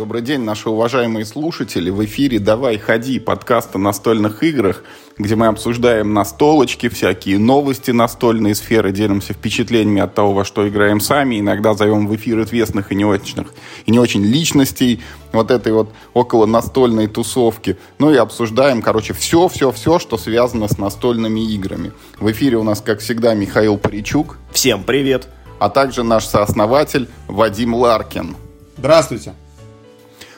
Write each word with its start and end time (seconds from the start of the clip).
Добрый 0.00 0.22
день, 0.22 0.40
наши 0.40 0.70
уважаемые 0.70 1.26
слушатели. 1.26 1.90
В 1.90 2.02
эфире 2.06 2.38
«Давай, 2.38 2.78
ходи» 2.78 3.20
подкаст 3.20 3.76
о 3.76 3.78
настольных 3.78 4.42
играх, 4.42 4.82
где 5.18 5.36
мы 5.36 5.48
обсуждаем 5.48 6.14
настолочки, 6.14 6.88
всякие 6.88 7.38
новости 7.38 7.90
настольные 7.90 8.54
сферы, 8.54 8.92
делимся 8.92 9.34
впечатлениями 9.34 10.00
от 10.00 10.14
того, 10.14 10.32
во 10.32 10.46
что 10.46 10.66
играем 10.66 11.00
сами, 11.00 11.38
иногда 11.38 11.74
зовем 11.74 12.06
в 12.06 12.16
эфир 12.16 12.40
известных 12.44 12.92
и 12.92 12.94
не 12.94 13.04
очень, 13.04 13.44
и 13.84 13.90
не 13.90 13.98
очень 13.98 14.24
личностей 14.24 15.02
вот 15.32 15.50
этой 15.50 15.74
вот 15.74 15.92
около 16.14 16.46
настольной 16.46 17.06
тусовки. 17.06 17.76
Ну 17.98 18.10
и 18.10 18.16
обсуждаем, 18.16 18.80
короче, 18.80 19.12
все-все-все, 19.12 19.98
что 19.98 20.16
связано 20.16 20.66
с 20.68 20.78
настольными 20.78 21.40
играми. 21.40 21.92
В 22.18 22.32
эфире 22.32 22.56
у 22.56 22.62
нас, 22.62 22.80
как 22.80 23.00
всегда, 23.00 23.34
Михаил 23.34 23.76
Паричук. 23.76 24.38
Всем 24.50 24.82
привет! 24.82 25.28
А 25.58 25.68
также 25.68 26.04
наш 26.04 26.24
сооснователь 26.24 27.06
Вадим 27.28 27.74
Ларкин. 27.74 28.34
Здравствуйте! 28.78 29.34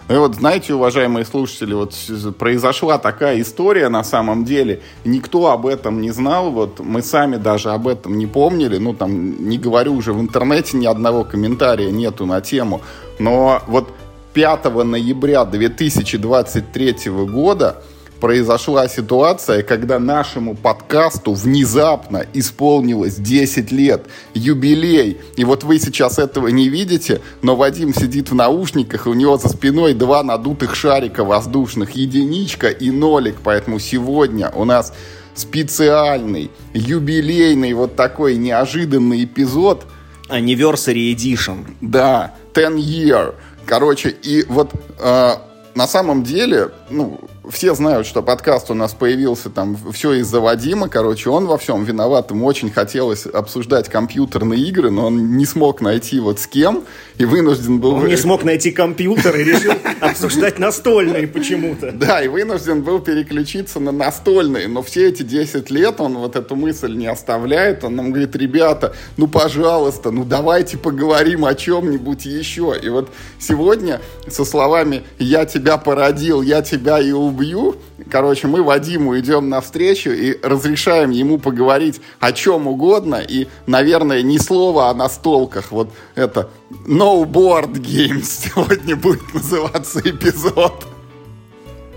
Ну 0.08 0.14
и 0.16 0.18
вот, 0.18 0.34
знаете, 0.34 0.74
уважаемые 0.74 1.24
слушатели, 1.24 1.74
вот 1.74 1.94
произошла 2.38 2.98
такая 2.98 3.40
история 3.40 3.88
на 3.88 4.04
самом 4.04 4.44
деле. 4.44 4.82
Никто 5.04 5.50
об 5.50 5.66
этом 5.66 6.00
не 6.00 6.10
знал, 6.10 6.50
вот 6.50 6.80
мы 6.80 7.02
сами 7.02 7.36
даже 7.36 7.70
об 7.70 7.86
этом 7.86 8.18
не 8.18 8.26
помнили. 8.26 8.78
Ну, 8.78 8.94
там, 8.94 9.48
не 9.48 9.58
говорю 9.58 9.94
уже, 9.94 10.12
в 10.12 10.20
интернете 10.20 10.76
ни 10.76 10.86
одного 10.86 11.24
комментария 11.24 11.90
нету 11.90 12.26
на 12.26 12.40
тему. 12.40 12.82
Но 13.18 13.62
вот 13.68 13.88
5 14.34 14.64
ноября 14.84 15.44
2023 15.44 17.10
года 17.10 17.82
произошла 18.22 18.86
ситуация, 18.86 19.64
когда 19.64 19.98
нашему 19.98 20.54
подкасту 20.54 21.32
внезапно 21.34 22.24
исполнилось 22.32 23.16
10 23.16 23.72
лет, 23.72 24.06
юбилей. 24.32 25.20
И 25.34 25.44
вот 25.44 25.64
вы 25.64 25.80
сейчас 25.80 26.20
этого 26.20 26.46
не 26.46 26.68
видите, 26.68 27.20
но 27.42 27.56
Вадим 27.56 27.92
сидит 27.92 28.30
в 28.30 28.34
наушниках, 28.36 29.06
и 29.06 29.10
у 29.10 29.14
него 29.14 29.38
за 29.38 29.48
спиной 29.48 29.94
два 29.94 30.22
надутых 30.22 30.76
шарика 30.76 31.24
воздушных, 31.24 31.96
единичка 31.96 32.68
и 32.68 32.92
нолик. 32.92 33.38
Поэтому 33.42 33.80
сегодня 33.80 34.52
у 34.54 34.64
нас 34.64 34.92
специальный, 35.34 36.52
юбилейный, 36.74 37.72
вот 37.72 37.96
такой 37.96 38.36
неожиданный 38.36 39.24
эпизод. 39.24 39.84
Anniversary 40.28 41.12
Edition. 41.12 41.66
Да, 41.80 42.34
10 42.54 42.74
year. 42.74 43.34
Короче, 43.66 44.10
и 44.10 44.44
вот 44.48 44.70
э, 45.00 45.32
на 45.74 45.86
самом 45.86 46.22
деле, 46.22 46.70
ну, 46.90 47.18
все 47.50 47.74
знают, 47.74 48.06
что 48.06 48.22
подкаст 48.22 48.70
у 48.70 48.74
нас 48.74 48.94
появился 48.94 49.50
там 49.50 49.76
все 49.92 50.12
из-за 50.14 50.40
Вадима, 50.40 50.88
короче, 50.88 51.28
он 51.28 51.46
во 51.46 51.58
всем 51.58 51.82
виноват, 51.84 52.30
ему 52.30 52.46
очень 52.46 52.70
хотелось 52.70 53.26
обсуждать 53.26 53.88
компьютерные 53.88 54.60
игры, 54.60 54.90
но 54.90 55.06
он 55.06 55.36
не 55.36 55.44
смог 55.44 55.80
найти 55.80 56.20
вот 56.20 56.38
с 56.38 56.46
кем, 56.46 56.84
и 57.18 57.24
вынужден 57.24 57.80
был... 57.80 57.94
Он 57.94 58.06
не 58.06 58.16
смог 58.16 58.44
найти 58.44 58.70
компьютер 58.70 59.36
и 59.36 59.44
решил 59.44 59.72
обсуждать 60.00 60.58
настольные 60.60 61.26
почему-то. 61.26 61.90
Да, 61.92 62.22
и 62.22 62.28
вынужден 62.28 62.82
был 62.82 63.00
переключиться 63.00 63.80
на 63.80 63.90
настольные, 63.90 64.68
но 64.68 64.82
все 64.82 65.08
эти 65.08 65.22
10 65.22 65.68
лет 65.70 66.00
он 66.00 66.18
вот 66.18 66.36
эту 66.36 66.54
мысль 66.54 66.94
не 66.94 67.08
оставляет, 67.08 67.82
он 67.82 67.96
нам 67.96 68.10
говорит, 68.10 68.36
ребята, 68.36 68.94
ну, 69.16 69.26
пожалуйста, 69.26 70.12
ну, 70.12 70.24
давайте 70.24 70.78
поговорим 70.78 71.44
о 71.44 71.54
чем-нибудь 71.54 72.24
еще. 72.24 72.74
И 72.80 72.88
вот 72.88 73.10
сегодня 73.40 74.00
со 74.28 74.44
словами 74.44 75.02
«я 75.18 75.44
тебя 75.44 75.76
породил, 75.76 76.42
я 76.42 76.62
тебя 76.62 77.00
и 77.00 77.10
убил», 77.10 77.31
убью. 77.32 77.76
Короче, 78.10 78.46
мы 78.46 78.62
Вадиму 78.62 79.18
идем 79.18 79.48
навстречу 79.48 80.10
и 80.10 80.38
разрешаем 80.42 81.10
ему 81.10 81.38
поговорить 81.38 82.00
о 82.20 82.32
чем 82.32 82.66
угодно. 82.66 83.16
И, 83.16 83.48
наверное, 83.66 84.22
ни 84.22 84.38
слова 84.38 84.90
о 84.90 84.94
настолках. 84.94 85.72
Вот 85.72 85.90
это 86.14 86.50
No 86.86 87.24
Board 87.24 87.72
Games 87.72 88.22
сегодня 88.54 88.96
будет 88.96 89.34
называться 89.34 90.00
эпизод. 90.00 90.86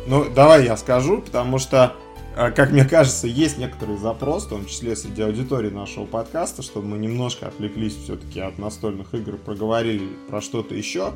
Ну, 0.08 0.25
давай 0.34 0.66
я 0.66 0.78
скажу, 0.78 1.22
потому 1.22 1.57
что, 1.57 1.95
э, 2.35 2.51
как 2.51 2.72
мне 2.72 2.85
кажется, 2.85 3.28
есть 3.28 3.57
некоторый 3.57 3.97
запрос, 3.97 4.45
в 4.45 4.50
том 4.50 4.66
числе 4.68 4.95
среди 4.95 5.24
аудитории 5.24 5.69
нашего 5.69 6.06
подкаста, 6.06 6.62
чтобы 6.62 6.88
мы 6.88 6.97
немножко 6.97 7.47
отвлеклись 7.47 7.95
все-таки 7.95 8.40
от 8.40 8.59
настольных 8.59 9.13
игр, 9.13 9.38
проговорили 9.38 10.07
про 10.29 10.41
что-то 10.41 10.75
еще. 10.75 11.12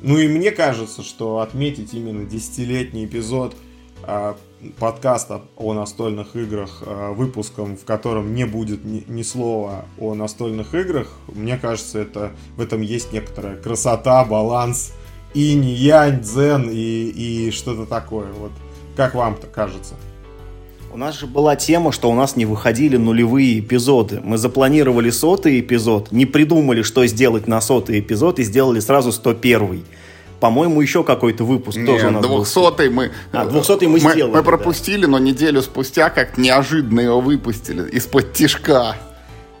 Ну 0.00 0.18
и 0.18 0.28
мне 0.28 0.50
кажется, 0.50 1.02
что 1.02 1.40
отметить 1.40 1.92
именно 1.92 2.24
десятилетний 2.24 3.04
эпизод 3.04 3.56
э, 4.04 4.34
подкаста 4.78 5.42
о 5.56 5.74
настольных 5.74 6.36
играх 6.36 6.82
э, 6.86 7.12
выпуском, 7.12 7.76
в 7.76 7.84
котором 7.84 8.34
не 8.34 8.46
будет 8.46 8.84
ни, 8.84 9.04
ни 9.08 9.22
слова 9.22 9.86
о 9.98 10.14
настольных 10.14 10.74
играх, 10.74 11.10
мне 11.26 11.58
кажется, 11.58 11.98
это 11.98 12.32
в 12.56 12.60
этом 12.60 12.80
есть 12.80 13.12
некоторая 13.12 13.56
красота, 13.56 14.24
баланс, 14.24 14.92
инь, 15.34 15.64
янь, 15.64 16.20
дзен 16.20 16.68
и, 16.70 16.76
и 17.08 17.50
что-то 17.50 17.84
такое. 17.84 18.32
Вот 18.32 18.52
как 18.96 19.14
вам-то 19.14 19.48
кажется? 19.48 19.94
У 20.90 20.96
нас 20.96 21.18
же 21.18 21.26
была 21.26 21.54
тема, 21.54 21.92
что 21.92 22.10
у 22.10 22.14
нас 22.14 22.34
не 22.34 22.46
выходили 22.46 22.96
нулевые 22.96 23.60
эпизоды. 23.60 24.20
Мы 24.24 24.38
запланировали 24.38 25.10
сотый 25.10 25.60
эпизод, 25.60 26.12
не 26.12 26.24
придумали, 26.24 26.82
что 26.82 27.06
сделать 27.06 27.46
на 27.46 27.60
сотый 27.60 28.00
эпизод, 28.00 28.38
и 28.38 28.42
сделали 28.42 28.80
сразу 28.80 29.12
101 29.12 29.84
по-моему, 30.40 30.80
еще 30.80 31.02
какой-то 31.02 31.42
выпуск 31.42 31.78
Нет, 31.78 31.86
тоже 31.86 32.06
у 32.06 32.10
нас 32.12 32.24
200 32.24 32.88
мы... 32.90 33.10
А, 33.32 33.44
200 33.44 33.86
мы, 33.86 33.88
мы 33.88 33.98
сделали. 33.98 34.36
Мы 34.36 34.42
пропустили, 34.44 35.02
да. 35.02 35.08
но 35.08 35.18
неделю 35.18 35.62
спустя 35.62 36.10
как 36.10 36.38
неожиданно 36.38 37.00
его 37.00 37.20
выпустили 37.20 37.90
из-под 37.90 38.34
тишка. 38.34 38.94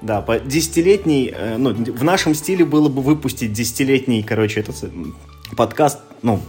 Да, 0.02 0.20
по 0.20 0.38
десятилетний, 0.38 1.34
э, 1.36 1.56
ну, 1.56 1.74
в 1.74 2.04
нашем 2.04 2.36
стиле 2.36 2.64
было 2.64 2.88
бы 2.88 3.02
выпустить 3.02 3.52
десятилетний, 3.52 4.22
короче, 4.22 4.60
этот 4.60 4.76
подкаст, 5.56 5.98
ну, 6.22 6.40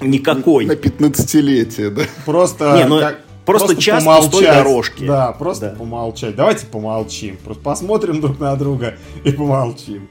никакой. 0.00 0.64
На 0.64 0.72
15-летие, 0.72 1.90
да? 1.90 2.04
Просто... 2.24 2.74
Не, 2.78 2.86
ну, 2.86 3.00
как 3.00 3.20
Просто, 3.48 3.68
просто 3.68 3.82
час 3.82 4.04
помолчать. 4.04 4.30
пустой 4.30 4.46
дорожки. 4.46 5.06
Да, 5.06 5.32
просто 5.32 5.70
да. 5.70 5.76
помолчать. 5.76 6.36
Давайте 6.36 6.66
помолчим. 6.66 7.38
Просто 7.38 7.62
посмотрим 7.62 8.20
друг 8.20 8.38
на 8.38 8.54
друга 8.56 8.96
и 9.24 9.32
помолчим. 9.32 10.06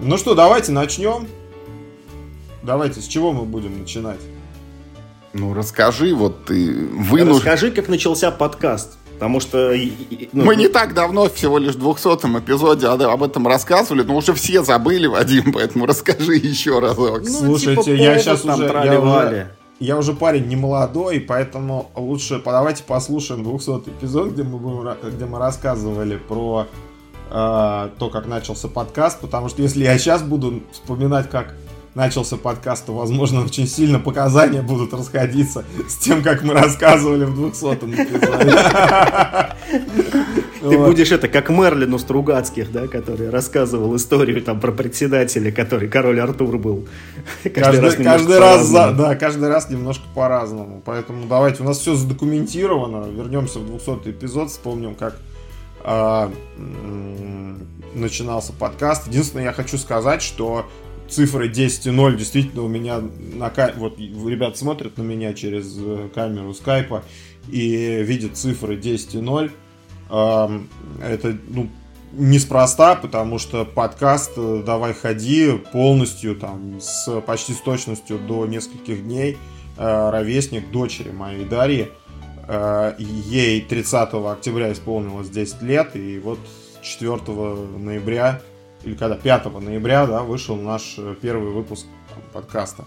Ну 0.00 0.16
что, 0.16 0.34
давайте 0.34 0.72
начнем. 0.72 1.28
Давайте, 2.62 3.02
с 3.02 3.06
чего 3.06 3.32
мы 3.32 3.44
будем 3.44 3.78
начинать? 3.78 4.20
Ну, 5.34 5.52
расскажи, 5.52 6.14
вот 6.14 6.46
ты 6.46 6.72
вынужден... 6.72 7.36
Расскажи, 7.36 7.70
как 7.70 7.88
начался 7.88 8.30
подкаст. 8.30 8.96
Потому 9.12 9.40
что... 9.40 9.74
Ну, 10.32 10.44
Мы 10.44 10.56
не 10.56 10.68
так 10.68 10.94
давно, 10.94 11.28
всего 11.28 11.58
лишь 11.58 11.74
в 11.74 11.80
200 11.80 12.38
эпизоде 12.38 12.86
об 12.86 13.22
этом 13.22 13.46
рассказывали, 13.46 14.02
но 14.04 14.16
уже 14.16 14.32
все 14.32 14.62
забыли, 14.62 15.06
Вадим, 15.06 15.52
поэтому 15.52 15.84
расскажи 15.86 16.36
еще 16.36 16.78
разок. 16.78 17.24
Ну, 17.24 17.28
Слушайте, 17.28 17.82
типа 17.82 17.94
я 17.94 18.18
сейчас 18.18 18.42
уже... 18.46 18.64
Я 18.64 19.00
уже 19.00 19.50
я 19.80 19.96
уже 19.96 20.12
парень 20.12 20.46
не 20.46 20.56
молодой, 20.56 21.20
поэтому 21.20 21.90
лучше 21.96 22.40
давайте 22.44 22.84
послушаем 22.84 23.42
200 23.42 23.88
эпизод, 23.88 24.32
где 24.32 24.42
мы, 24.42 24.58
будем, 24.58 24.94
где 25.10 25.24
мы 25.24 25.38
рассказывали 25.38 26.18
про 26.18 26.66
э, 27.30 27.88
то, 27.98 28.10
как 28.10 28.26
начался 28.26 28.68
подкаст, 28.68 29.20
потому 29.20 29.48
что 29.48 29.62
если 29.62 29.84
я 29.84 29.98
сейчас 29.98 30.22
буду 30.22 30.62
вспоминать, 30.70 31.30
как 31.30 31.54
начался 31.94 32.36
подкаст, 32.36 32.86
то, 32.86 32.92
возможно, 32.94 33.42
очень 33.42 33.66
сильно 33.66 33.98
показания 33.98 34.60
будут 34.60 34.92
расходиться 34.92 35.64
с 35.88 35.96
тем, 35.96 36.22
как 36.22 36.42
мы 36.42 36.52
рассказывали 36.52 37.24
в 37.24 37.40
200-м 37.40 37.94
эпизоде. 37.94 38.54
Ты 40.60 40.78
будешь 40.78 41.10
это, 41.10 41.28
как 41.28 41.48
Мерлин 41.50 41.94
у 41.94 41.98
Стругацких, 41.98 42.70
да, 42.70 42.86
который 42.86 43.30
рассказывал 43.30 43.96
историю 43.96 44.42
там 44.42 44.60
про 44.60 44.72
председателя, 44.72 45.50
который 45.50 45.88
король 45.88 46.20
Артур 46.20 46.58
был. 46.58 46.86
Каждый, 47.54 47.80
раз, 47.80 47.94
каждый 47.96 48.38
раз 48.38 48.70
да, 48.70 49.14
каждый 49.16 49.48
раз 49.48 49.70
немножко 49.70 50.04
по-разному. 50.14 50.82
Поэтому 50.84 51.26
давайте, 51.26 51.62
у 51.62 51.66
нас 51.66 51.78
все 51.78 51.94
задокументировано. 51.94 53.08
Вернемся 53.10 53.58
в 53.58 53.66
200 53.66 54.10
эпизод, 54.10 54.50
вспомним, 54.50 54.94
как 54.94 55.16
а, 55.82 56.30
начинался 57.94 58.52
подкаст. 58.52 59.08
Единственное, 59.08 59.46
я 59.46 59.52
хочу 59.52 59.78
сказать, 59.78 60.22
что 60.22 60.66
цифры 61.08 61.48
10 61.48 61.86
и 61.86 61.90
0 61.90 62.16
действительно 62.16 62.62
у 62.62 62.68
меня 62.68 63.00
на 63.00 63.52
вот 63.76 63.98
ребят 63.98 64.56
смотрят 64.56 64.96
на 64.96 65.02
меня 65.02 65.34
через 65.34 65.76
э, 65.76 66.08
камеру 66.14 66.54
скайпа 66.54 67.02
и 67.48 68.02
видят 68.02 68.36
цифры 68.36 68.76
10 68.76 69.16
и 69.16 69.18
0 69.18 69.50
это 70.10 71.38
ну 71.48 71.68
неспроста, 72.12 72.96
потому 72.96 73.38
что 73.38 73.64
подкаст 73.64 74.32
э, 74.36 74.62
«Давай 74.66 74.92
ходи» 74.94 75.52
полностью 75.72 76.34
там 76.34 76.80
с 76.80 77.20
почти 77.20 77.52
с 77.52 77.60
точностью 77.60 78.18
до 78.18 78.46
нескольких 78.46 79.04
дней 79.04 79.38
э, 79.76 80.10
ровесник 80.10 80.70
дочери 80.70 81.10
моей 81.10 81.44
Дарьи. 81.44 81.88
Ей 82.98 83.60
30 83.60 84.12
октября 84.12 84.72
исполнилось 84.72 85.28
10 85.28 85.62
лет, 85.62 85.94
и 85.94 86.18
вот 86.18 86.40
4 86.82 87.16
ноября 87.78 88.40
или 88.84 88.94
когда 88.94 89.16
5 89.16 89.60
ноября, 89.60 90.06
да, 90.06 90.22
вышел 90.22 90.56
наш 90.56 90.94
э, 90.96 91.14
первый 91.20 91.52
выпуск 91.52 91.86
подкаста. 92.32 92.84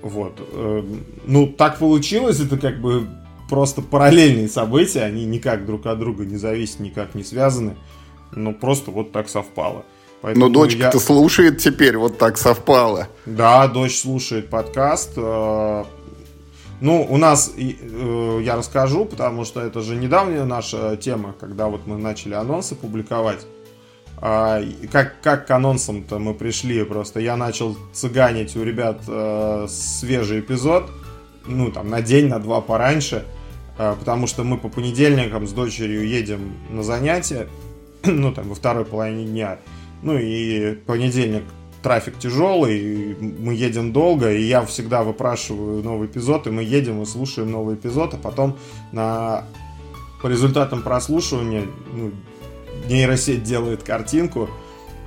Вот. 0.00 0.40
Эм, 0.52 1.04
ну, 1.26 1.48
так 1.48 1.78
получилось, 1.78 2.40
это 2.40 2.56
как 2.56 2.80
бы 2.80 3.08
просто 3.48 3.82
параллельные 3.82 4.48
события, 4.48 5.02
они 5.02 5.24
никак 5.24 5.66
друг 5.66 5.86
от 5.86 5.98
друга 5.98 6.24
не 6.24 6.36
зависят, 6.36 6.80
никак 6.80 7.14
не 7.14 7.24
связаны. 7.24 7.76
но 8.32 8.52
просто 8.52 8.90
вот 8.90 9.12
так 9.12 9.28
совпало. 9.28 9.84
Поэтому 10.20 10.46
Но 10.46 10.52
дочка-то 10.52 10.98
я... 10.98 11.02
слушает 11.02 11.58
теперь, 11.58 11.96
вот 11.96 12.18
так 12.18 12.38
совпало. 12.38 13.08
Да, 13.24 13.66
дочь 13.68 14.00
слушает 14.00 14.50
подкаст. 14.50 15.12
Э, 15.16 15.84
ну, 16.80 17.06
у 17.08 17.16
нас, 17.16 17.52
э, 17.56 18.40
я 18.42 18.56
расскажу, 18.56 19.04
потому 19.04 19.44
что 19.44 19.60
это 19.60 19.80
же 19.80 19.94
недавняя 19.94 20.44
наша 20.44 20.96
тема, 20.96 21.34
когда 21.38 21.68
вот 21.68 21.86
мы 21.86 21.98
начали 21.98 22.34
анонсы 22.34 22.74
публиковать. 22.74 23.46
А, 24.20 24.60
как, 24.90 25.20
как 25.20 25.46
к 25.46 25.50
анонсам-то 25.52 26.18
мы 26.18 26.34
пришли, 26.34 26.82
просто 26.84 27.20
я 27.20 27.36
начал 27.36 27.76
цыганить 27.92 28.56
у 28.56 28.64
ребят 28.64 29.02
э, 29.06 29.66
свежий 29.68 30.40
эпизод, 30.40 30.90
ну, 31.46 31.70
там, 31.70 31.88
на 31.88 32.02
день, 32.02 32.26
на 32.26 32.40
два 32.40 32.60
пораньше, 32.60 33.24
потому 33.78 34.26
что 34.26 34.44
мы 34.44 34.58
по 34.58 34.68
понедельникам 34.68 35.46
с 35.46 35.52
дочерью 35.52 36.06
едем 36.06 36.54
на 36.68 36.82
занятия, 36.82 37.48
ну, 38.04 38.32
там, 38.34 38.48
во 38.48 38.54
второй 38.54 38.84
половине 38.84 39.24
дня, 39.24 39.58
ну 40.02 40.18
и 40.18 40.74
понедельник 40.74 41.44
трафик 41.82 42.18
тяжелый, 42.18 43.16
мы 43.20 43.54
едем 43.54 43.92
долго, 43.92 44.32
и 44.32 44.42
я 44.42 44.64
всегда 44.66 45.04
выпрашиваю 45.04 45.82
новый 45.82 46.08
эпизод, 46.08 46.46
и 46.46 46.50
мы 46.50 46.64
едем 46.64 47.02
и 47.02 47.06
слушаем 47.06 47.50
новый 47.50 47.76
эпизод, 47.76 48.14
а 48.14 48.16
потом 48.16 48.58
на 48.92 49.44
по 50.20 50.26
результатам 50.26 50.82
прослушивания 50.82 51.66
ну, 51.92 52.10
нейросеть 52.88 53.44
делает 53.44 53.84
картинку, 53.84 54.48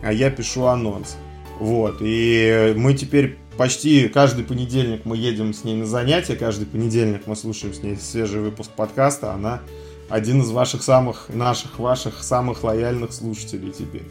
а 0.02 0.14
я 0.14 0.30
пишу 0.30 0.66
анонс. 0.66 1.18
Вот, 1.60 1.98
и 2.00 2.74
мы 2.78 2.94
теперь 2.94 3.38
почти 3.62 4.08
каждый 4.08 4.44
понедельник 4.44 5.02
мы 5.06 5.16
едем 5.16 5.54
с 5.54 5.64
ней 5.64 5.76
на 5.76 5.86
занятия, 5.86 6.36
каждый 6.36 6.66
понедельник 6.66 7.28
мы 7.28 7.36
слушаем 7.36 7.76
с 7.76 7.84
ней 7.84 7.96
свежий 7.96 8.42
выпуск 8.42 8.72
подкаста, 8.72 9.34
она 9.34 9.62
один 10.10 10.42
из 10.42 10.50
ваших 10.50 10.82
самых, 10.82 11.28
наших, 11.30 11.78
ваших 11.78 12.24
самых 12.24 12.64
лояльных 12.64 13.14
слушателей 13.14 13.72
теперь. 13.72 14.08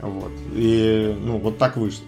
Вот. 0.00 0.32
И, 0.54 1.14
ну, 1.20 1.36
вот 1.36 1.58
так 1.58 1.76
вышло. 1.76 2.06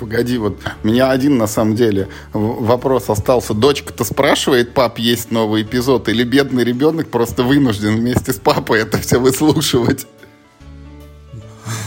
Погоди, 0.00 0.38
вот 0.38 0.58
меня 0.82 1.12
один 1.12 1.38
на 1.38 1.46
самом 1.46 1.76
деле 1.76 2.08
вопрос 2.32 3.08
остался. 3.08 3.54
Дочка-то 3.54 4.02
спрашивает, 4.02 4.74
пап, 4.74 4.98
есть 4.98 5.30
новый 5.30 5.62
эпизод, 5.62 6.08
или 6.08 6.24
бедный 6.24 6.64
ребенок 6.64 7.10
просто 7.10 7.44
вынужден 7.44 7.94
вместе 7.94 8.32
с 8.32 8.40
папой 8.40 8.80
это 8.80 8.98
все 8.98 9.20
выслушивать? 9.20 10.04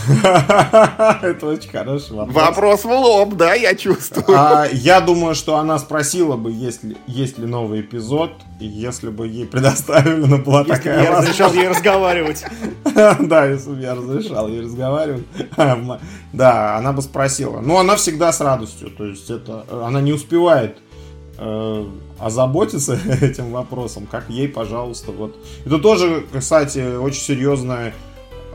Это 1.22 1.48
очень 1.48 1.70
хороший 1.70 2.16
вопрос. 2.16 2.36
Вопрос 2.36 2.84
в 2.84 2.90
лоб, 2.90 3.34
да, 3.34 3.54
я 3.54 3.76
чувствую. 3.76 4.38
А, 4.38 4.68
я 4.72 5.02
думаю, 5.02 5.36
что 5.36 5.58
она 5.58 5.80
спросила 5.80 6.36
бы, 6.36 6.52
есть 6.52 6.84
ли, 6.84 6.98
есть 7.08 7.38
ли 7.38 7.46
новый 7.46 7.82
эпизод, 7.82 8.32
если 8.60 9.10
бы 9.10 9.28
ей 9.28 9.46
предоставлена 9.46 10.38
была 10.38 10.62
если 10.62 10.72
такая 10.74 11.04
я 11.04 11.18
разрешал 11.18 11.54
ей 11.54 11.68
разговаривать. 11.68 12.44
Да, 13.20 13.46
если 13.46 13.72
бы 13.72 13.82
я 13.82 13.96
разрешал 13.96 14.48
ей 14.48 14.62
разговаривать. 14.62 15.26
Да, 16.34 16.78
она 16.78 16.92
бы 16.92 17.02
спросила. 17.02 17.62
Но 17.62 17.80
она 17.80 17.96
всегда 17.96 18.32
с 18.32 18.42
радостью. 18.42 18.90
То 18.90 19.06
есть 19.06 19.30
это 19.30 19.66
она 19.72 20.02
не 20.02 20.12
успевает 20.12 20.78
э, 21.38 21.86
озаботиться 22.20 23.00
этим 23.22 23.52
вопросом, 23.52 24.08
как 24.10 24.30
ей, 24.30 24.48
пожалуйста, 24.48 25.12
вот. 25.12 25.36
Это 25.66 25.80
тоже, 25.80 26.26
кстати, 26.34 26.98
очень 26.98 27.22
серьезная 27.22 27.94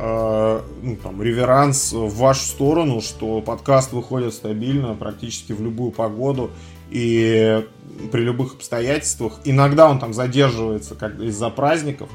Э, 0.02 0.62
ну, 0.82 0.97
там, 0.97 1.20
реверанс 1.23 1.93
в 1.93 2.17
вашу 2.17 2.47
сторону, 2.47 3.02
что 3.02 3.43
подкаст 3.43 3.93
выходит 3.93 4.32
стабильно 4.32 4.94
практически 4.94 5.52
в 5.52 5.61
любую 5.61 5.91
погоду 5.91 6.50
и 6.88 7.67
при 8.11 8.23
любых 8.23 8.55
обстоятельствах. 8.55 9.41
Иногда 9.44 9.91
он 9.91 9.99
там 9.99 10.14
задерживается 10.14 10.94
как 10.94 11.20
из-за 11.20 11.50
праздников. 11.50 12.08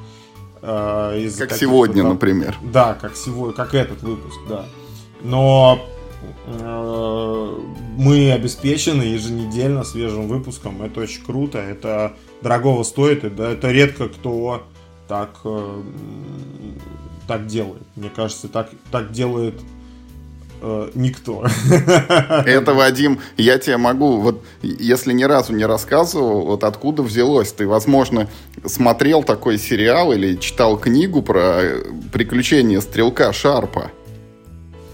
Э, 0.63 1.19
из 1.19 1.37
как 1.37 1.53
сегодня, 1.53 2.01
там, 2.01 2.13
например. 2.13 2.57
Да, 2.63 2.95
как 2.95 3.15
сегодня, 3.15 3.53
как 3.53 3.75
этот 3.75 4.01
выпуск, 4.01 4.39
да. 4.49 4.65
Но 5.21 5.79
э, 6.47 7.59
мы 7.97 8.31
обеспечены 8.31 9.03
еженедельно 9.03 9.83
свежим 9.83 10.27
выпуском. 10.27 10.81
Это 10.81 11.01
очень 11.01 11.23
круто, 11.23 11.59
это 11.59 12.13
дорогого 12.41 12.81
стоит, 12.81 13.23
это, 13.23 13.43
это 13.43 13.71
редко 13.71 14.09
кто 14.09 14.63
так 15.07 15.37
э, 15.43 15.81
так 17.27 17.47
делает. 17.47 17.83
Мне 17.95 18.09
кажется, 18.09 18.47
так, 18.47 18.69
так 18.91 19.11
делает 19.11 19.55
э, 20.61 20.91
никто. 20.95 21.45
Это, 22.45 22.73
Вадим, 22.75 23.19
я 23.37 23.57
тебе 23.57 23.77
могу, 23.77 24.17
вот 24.17 24.43
если 24.61 25.13
ни 25.13 25.23
разу 25.23 25.53
не 25.53 25.65
рассказывал, 25.65 26.45
вот 26.45 26.63
откуда 26.63 27.03
взялось. 27.03 27.51
Ты, 27.51 27.67
возможно, 27.67 28.27
смотрел 28.65 29.23
такой 29.23 29.57
сериал 29.57 30.13
или 30.13 30.35
читал 30.35 30.77
книгу 30.77 31.21
про 31.21 31.61
приключения 32.11 32.81
стрелка 32.81 33.31
Шарпа. 33.33 33.91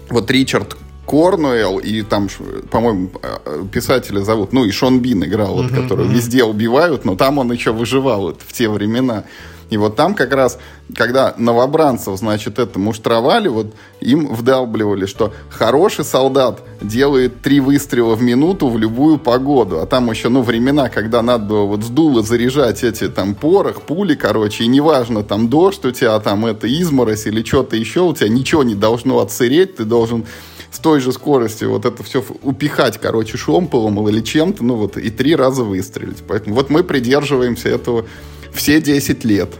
Вот 0.08 0.30
Ричард 0.30 0.76
Корнуэлл 1.06 1.78
и 1.78 2.02
там, 2.02 2.28
по-моему, 2.70 3.10
э, 3.22 3.64
писателя 3.72 4.20
зовут, 4.20 4.52
ну 4.52 4.64
и 4.64 4.70
Шон 4.70 5.00
Бин 5.00 5.24
играл, 5.24 5.56
вот, 5.56 5.70
которого 5.70 6.06
везде 6.06 6.44
убивают, 6.44 7.04
но 7.04 7.16
там 7.16 7.38
он 7.38 7.52
еще 7.52 7.72
выживал 7.72 8.22
вот, 8.22 8.40
в 8.40 8.52
те 8.52 8.68
времена. 8.68 9.24
И 9.72 9.78
вот 9.78 9.96
там 9.96 10.14
как 10.14 10.34
раз, 10.34 10.58
когда 10.94 11.34
новобранцев, 11.38 12.18
значит, 12.18 12.58
это 12.58 12.78
муштровали, 12.78 13.48
вот 13.48 13.74
им 14.02 14.34
вдалбливали, 14.34 15.06
что 15.06 15.32
хороший 15.48 16.04
солдат 16.04 16.60
делает 16.82 17.40
три 17.40 17.58
выстрела 17.58 18.14
в 18.14 18.20
минуту 18.22 18.68
в 18.68 18.76
любую 18.76 19.16
погоду. 19.16 19.80
А 19.80 19.86
там 19.86 20.10
еще, 20.10 20.28
ну, 20.28 20.42
времена, 20.42 20.90
когда 20.90 21.22
надо 21.22 21.46
было 21.46 21.64
вот 21.64 21.84
с 21.84 21.88
дула 21.88 22.22
заряжать 22.22 22.84
эти 22.84 23.08
там 23.08 23.34
порох, 23.34 23.80
пули, 23.80 24.14
короче, 24.14 24.64
и 24.64 24.66
неважно, 24.66 25.22
там 25.22 25.48
дождь 25.48 25.82
у 25.86 25.90
тебя, 25.90 26.20
там 26.20 26.44
это 26.44 26.68
изморозь 26.68 27.24
или 27.24 27.42
что-то 27.42 27.74
еще, 27.74 28.00
у 28.00 28.12
тебя 28.12 28.28
ничего 28.28 28.64
не 28.64 28.74
должно 28.74 29.20
отсыреть, 29.20 29.76
ты 29.76 29.84
должен 29.84 30.26
с 30.70 30.80
той 30.80 31.00
же 31.00 31.12
скоростью 31.12 31.70
вот 31.70 31.86
это 31.86 32.02
все 32.02 32.22
упихать, 32.42 32.98
короче, 32.98 33.38
шомполом 33.38 34.06
или 34.06 34.20
чем-то, 34.20 34.62
ну 34.62 34.74
вот, 34.76 34.98
и 34.98 35.08
три 35.08 35.34
раза 35.34 35.64
выстрелить. 35.64 36.22
Поэтому 36.28 36.56
вот 36.56 36.68
мы 36.68 36.84
придерживаемся 36.84 37.70
этого 37.70 38.04
все 38.52 38.80
10 38.80 39.24
лет. 39.24 39.50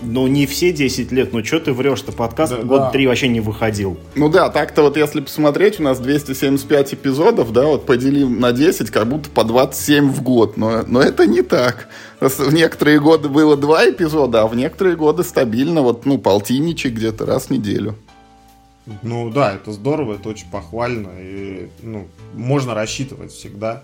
Ну, 0.00 0.28
не 0.28 0.46
все 0.46 0.72
10 0.72 1.10
лет, 1.10 1.32
ну 1.32 1.44
что 1.44 1.58
ты 1.58 1.72
врешь-то, 1.72 2.12
подкаст 2.12 2.52
да, 2.52 2.62
год 2.62 2.80
да. 2.80 2.90
три 2.90 3.08
вообще 3.08 3.26
не 3.26 3.40
выходил. 3.40 3.98
Ну 4.14 4.28
да, 4.28 4.48
так-то 4.48 4.82
вот 4.82 4.96
если 4.96 5.20
посмотреть, 5.20 5.80
у 5.80 5.82
нас 5.82 5.98
275 5.98 6.94
эпизодов, 6.94 7.52
да, 7.52 7.66
вот 7.66 7.84
поделим 7.84 8.38
на 8.38 8.52
10, 8.52 8.90
как 8.90 9.08
будто 9.08 9.28
по 9.28 9.42
27 9.42 10.10
в 10.10 10.22
год, 10.22 10.56
но, 10.56 10.84
но 10.86 11.00
это 11.00 11.26
не 11.26 11.42
так. 11.42 11.88
В 12.20 12.52
некоторые 12.52 13.00
годы 13.00 13.28
было 13.28 13.56
два 13.56 13.90
эпизода, 13.90 14.42
а 14.42 14.46
в 14.46 14.54
некоторые 14.54 14.94
годы 14.94 15.24
стабильно, 15.24 15.82
вот, 15.82 16.06
ну, 16.06 16.18
полтинничек 16.18 16.92
где-то 16.92 17.26
раз 17.26 17.46
в 17.46 17.50
неделю. 17.50 17.96
Ну 19.02 19.30
да, 19.30 19.54
это 19.54 19.72
здорово, 19.72 20.14
это 20.14 20.28
очень 20.28 20.48
похвально, 20.48 21.10
и, 21.18 21.68
ну, 21.82 22.06
можно 22.34 22.72
рассчитывать 22.74 23.32
всегда 23.32 23.82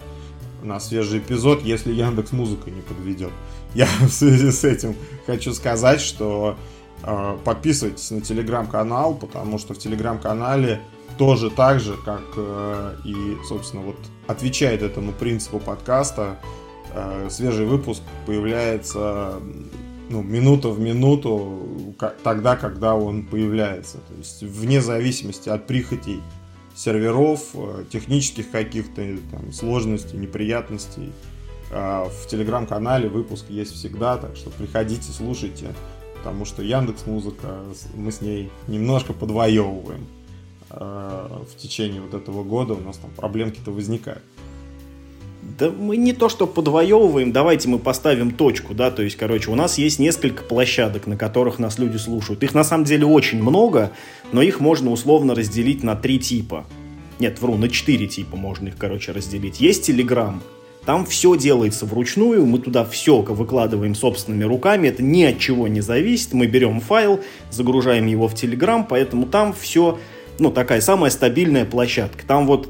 на 0.63 0.81
свежий 0.81 1.19
эпизод, 1.19 1.63
если 1.63 1.93
Яндекс 1.93 2.33
Музыка 2.33 2.71
не 2.71 2.81
подведет. 2.81 3.33
Я 3.75 3.87
в 4.01 4.11
связи 4.11 4.51
с 4.51 4.65
этим 4.65 4.97
хочу 5.27 5.53
сказать, 5.53 6.01
что 6.01 6.57
э, 7.03 7.39
подписывайтесь 7.45 8.11
на 8.11 8.21
телеграм-канал, 8.21 9.15
потому 9.15 9.59
что 9.59 9.75
в 9.75 9.79
телеграм-канале 9.79 10.81
тоже 11.19 11.51
так 11.51 11.81
же, 11.81 11.97
как 12.05 12.23
э, 12.37 12.97
и, 13.05 13.37
собственно, 13.49 13.83
вот 13.83 13.97
отвечает 14.27 14.83
этому 14.83 15.13
принципу 15.13 15.59
подкаста, 15.59 16.39
э, 16.93 17.29
свежий 17.31 17.67
выпуск 17.67 18.03
появляется 18.27 19.41
ну, 20.09 20.23
минута 20.23 20.69
в 20.69 20.81
минуту 20.81 21.95
тогда, 22.23 22.57
когда 22.57 22.95
он 22.95 23.25
появляется. 23.25 23.99
То 23.99 24.15
есть 24.19 24.43
вне 24.43 24.81
зависимости 24.81 25.49
от 25.49 25.67
прихотей 25.67 26.21
серверов, 26.75 27.41
э, 27.55 27.85
технических 27.91 28.51
каких-то 28.51 29.03
сложностей, 29.53 30.19
неприятностей. 30.19 31.13
А, 31.77 32.09
в 32.09 32.29
телеграм-канале 32.29 33.09
выпуск 33.09 33.47
есть 33.49 33.75
всегда, 33.75 34.17
так 34.17 34.37
что 34.37 34.51
приходите, 34.51 35.11
слушайте, 35.11 35.75
потому 36.17 36.45
что 36.45 36.63
Яндекс 36.63 37.05
Музыка, 37.07 37.65
мы 37.95 38.13
с 38.13 38.21
ней 38.21 38.53
немножко 38.69 39.13
подвоевываем 39.13 40.07
а, 40.71 41.43
в 41.43 41.57
течение 41.57 42.01
вот 42.01 42.15
этого 42.15 42.45
года, 42.45 42.75
у 42.75 42.81
нас 42.81 42.97
там 42.99 43.11
проблемки-то 43.11 43.73
возникают. 43.73 44.23
Да 45.59 45.69
мы 45.69 45.97
не 45.97 46.13
то 46.13 46.29
что 46.29 46.47
подвоевываем, 46.47 47.33
давайте 47.33 47.69
мы 47.69 47.81
поставим 47.81 48.31
точку, 48.31 48.73
да, 48.73 48.93
то 48.93 49.03
есть, 49.03 49.17
короче, 49.17 49.51
у 49.51 49.57
нас 49.57 49.77
есть 49.77 49.99
несколько 49.99 50.45
площадок, 50.45 51.09
на 51.09 51.17
которых 51.17 51.59
нас 51.59 51.81
люди 51.81 51.97
слушают. 51.97 52.45
Их 52.45 52.55
на 52.55 52.63
самом 52.63 52.85
деле 52.85 53.05
очень 53.05 53.43
много, 53.43 53.91
но 54.31 54.43
их 54.43 54.61
можно 54.61 54.93
условно 54.93 55.35
разделить 55.35 55.83
на 55.83 55.97
три 55.97 56.21
типа. 56.21 56.67
Нет, 57.19 57.43
вру, 57.43 57.57
на 57.57 57.69
четыре 57.69 58.07
типа 58.07 58.37
можно 58.37 58.69
их, 58.69 58.77
короче, 58.79 59.11
разделить. 59.11 59.61
Есть 59.61 59.91
Telegram, 59.91 60.41
там 60.87 61.07
все 61.07 61.37
делается 61.37 61.87
вручную, 61.87 62.45
мы 62.45 62.59
туда 62.59 62.85
все 62.85 63.23
выкладываем 63.23 63.95
собственными 63.95 64.45
руками, 64.45 64.89
это 64.89 65.03
ни 65.03 65.23
от 65.23 65.39
чего 65.39 65.69
не 65.69 65.81
зависит. 65.81 66.33
Мы 66.33 66.47
берем 66.47 66.81
файл, 66.81 67.21
загружаем 67.51 68.07
его 68.07 68.29
в 68.29 68.35
Telegram, 68.35 68.85
поэтому 68.89 69.27
там 69.27 69.55
все, 69.59 69.99
ну, 70.39 70.51
такая 70.51 70.81
самая 70.81 71.11
стабильная 71.11 71.65
площадка. 71.65 72.27
Там 72.27 72.47
вот 72.47 72.69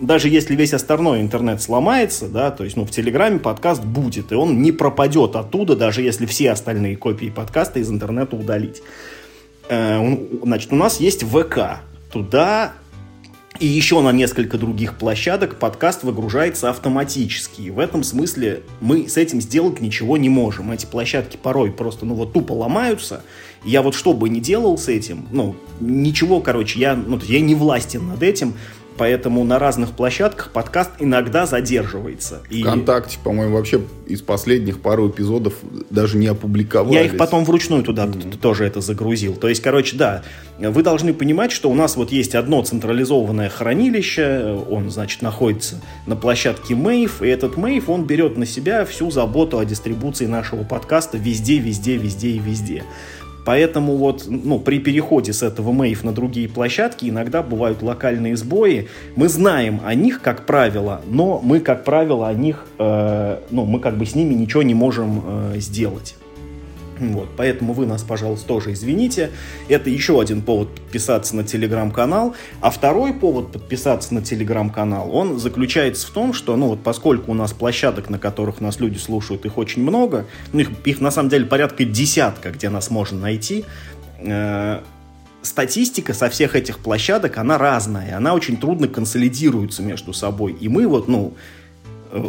даже 0.00 0.28
если 0.28 0.54
весь 0.54 0.74
остальной 0.74 1.20
интернет 1.20 1.62
сломается, 1.62 2.28
да, 2.28 2.50
то 2.50 2.64
есть, 2.64 2.76
ну, 2.76 2.84
в 2.84 2.90
Телеграме 2.90 3.38
подкаст 3.38 3.84
будет, 3.84 4.32
и 4.32 4.34
он 4.34 4.60
не 4.60 4.72
пропадет 4.72 5.36
оттуда, 5.36 5.76
даже 5.76 6.02
если 6.02 6.26
все 6.26 6.50
остальные 6.52 6.96
копии 6.96 7.32
подкаста 7.34 7.78
из 7.78 7.90
интернета 7.90 8.36
удалить. 8.36 8.82
Э, 9.68 10.00
значит, 10.42 10.72
у 10.72 10.76
нас 10.76 11.00
есть 11.00 11.24
ВК. 11.24 11.80
Туда 12.12 12.74
и 13.58 13.66
еще 13.66 14.00
на 14.00 14.12
несколько 14.12 14.58
других 14.58 14.98
площадок 14.98 15.58
подкаст 15.58 16.02
выгружается 16.02 16.70
автоматически. 16.70 17.62
И 17.62 17.70
в 17.70 17.78
этом 17.78 18.02
смысле 18.02 18.62
мы 18.80 19.08
с 19.08 19.16
этим 19.16 19.40
сделать 19.40 19.80
ничего 19.80 20.16
не 20.16 20.28
можем. 20.28 20.72
Эти 20.72 20.86
площадки 20.86 21.36
порой 21.36 21.70
просто, 21.70 22.06
ну 22.06 22.14
вот 22.14 22.32
тупо 22.32 22.52
ломаются. 22.52 23.22
Я 23.64 23.82
вот 23.82 23.94
что 23.94 24.12
бы 24.12 24.28
ни 24.28 24.40
делал 24.40 24.78
с 24.78 24.88
этим, 24.88 25.26
ну, 25.32 25.56
ничего, 25.80 26.40
короче, 26.40 26.78
я, 26.78 26.94
ну, 26.94 27.18
я 27.26 27.40
не 27.40 27.54
властен 27.54 28.06
над 28.06 28.22
этим. 28.22 28.54
Поэтому 28.96 29.44
на 29.44 29.58
разных 29.58 29.92
площадках 29.92 30.50
подкаст 30.50 30.90
иногда 30.98 31.46
задерживается. 31.46 32.42
И... 32.50 32.62
Вконтакте, 32.62 33.18
по-моему, 33.22 33.56
вообще 33.56 33.80
из 34.06 34.22
последних 34.22 34.80
пару 34.80 35.10
эпизодов 35.10 35.54
даже 35.90 36.16
не 36.16 36.26
опубликовали. 36.26 36.94
Я 36.94 37.02
их 37.02 37.16
потом 37.16 37.44
вручную 37.44 37.82
туда 37.82 38.06
mm-hmm. 38.06 38.38
тоже 38.38 38.64
это 38.64 38.80
загрузил. 38.80 39.34
То 39.34 39.48
есть, 39.48 39.62
короче, 39.62 39.96
да, 39.96 40.22
вы 40.58 40.82
должны 40.82 41.12
понимать, 41.12 41.52
что 41.52 41.70
у 41.70 41.74
нас 41.74 41.96
вот 41.96 42.12
есть 42.12 42.34
одно 42.34 42.62
централизованное 42.62 43.48
хранилище, 43.48 44.58
он, 44.70 44.90
значит, 44.90 45.22
находится 45.22 45.80
на 46.06 46.16
площадке 46.16 46.74
Мэйв, 46.74 47.22
и 47.22 47.28
этот 47.28 47.56
Мэйв, 47.56 47.88
он 47.88 48.04
берет 48.04 48.36
на 48.36 48.46
себя 48.46 48.84
всю 48.84 49.10
заботу 49.10 49.58
о 49.58 49.64
дистрибуции 49.64 50.26
нашего 50.26 50.64
подкаста 50.64 51.18
везде, 51.18 51.58
везде, 51.58 51.96
везде 51.96 52.30
и 52.30 52.38
везде. 52.38 52.84
Поэтому 53.46 53.96
вот 53.96 54.24
ну, 54.28 54.58
при 54.58 54.80
переходе 54.80 55.32
с 55.32 55.42
этого 55.44 55.70
Мэйв 55.70 56.02
на 56.02 56.12
другие 56.12 56.48
площадки 56.48 57.08
иногда 57.08 57.44
бывают 57.44 57.80
локальные 57.80 58.36
сбои. 58.36 58.88
Мы 59.14 59.28
знаем 59.28 59.80
о 59.84 59.94
них, 59.94 60.20
как 60.20 60.46
правило, 60.46 61.00
но 61.06 61.40
мы, 61.42 61.60
как 61.60 61.84
правило, 61.84 62.26
о 62.28 62.34
них, 62.34 62.66
э, 62.80 63.38
ну, 63.52 63.64
мы 63.64 63.78
как 63.78 63.96
бы 63.98 64.04
с 64.04 64.16
ними 64.16 64.34
ничего 64.34 64.64
не 64.64 64.74
можем 64.74 65.22
э, 65.24 65.60
сделать. 65.60 66.16
Вот, 66.98 67.28
поэтому 67.36 67.72
вы 67.72 67.86
нас, 67.86 68.02
пожалуйста, 68.02 68.46
тоже 68.46 68.72
извините. 68.72 69.30
Это 69.68 69.90
еще 69.90 70.20
один 70.20 70.42
повод 70.42 70.74
подписаться 70.74 71.36
на 71.36 71.44
телеграм-канал. 71.44 72.34
А 72.60 72.70
второй 72.70 73.12
повод 73.12 73.52
подписаться 73.52 74.14
на 74.14 74.22
телеграм-канал, 74.22 75.14
он 75.14 75.38
заключается 75.38 76.06
в 76.06 76.10
том, 76.10 76.32
что, 76.32 76.56
ну 76.56 76.68
вот, 76.68 76.82
поскольку 76.82 77.32
у 77.32 77.34
нас 77.34 77.52
площадок, 77.52 78.08
на 78.10 78.18
которых 78.18 78.60
нас 78.60 78.80
люди 78.80 78.98
слушают, 78.98 79.44
их 79.44 79.58
очень 79.58 79.82
много, 79.82 80.26
ну, 80.52 80.60
их, 80.60 80.70
их 80.84 81.00
на 81.00 81.10
самом 81.10 81.28
деле 81.28 81.44
порядка 81.44 81.84
десятка, 81.84 82.50
где 82.50 82.70
нас 82.70 82.90
можно 82.90 83.20
найти, 83.20 83.64
э, 84.18 84.80
статистика 85.42 86.14
со 86.14 86.28
всех 86.28 86.56
этих 86.56 86.78
площадок, 86.78 87.38
она 87.38 87.58
разная, 87.58 88.16
она 88.16 88.34
очень 88.34 88.56
трудно 88.56 88.88
консолидируется 88.88 89.82
между 89.82 90.12
собой. 90.12 90.56
И 90.58 90.68
мы 90.68 90.86
вот, 90.86 91.08
ну, 91.08 91.34
э, 92.10 92.22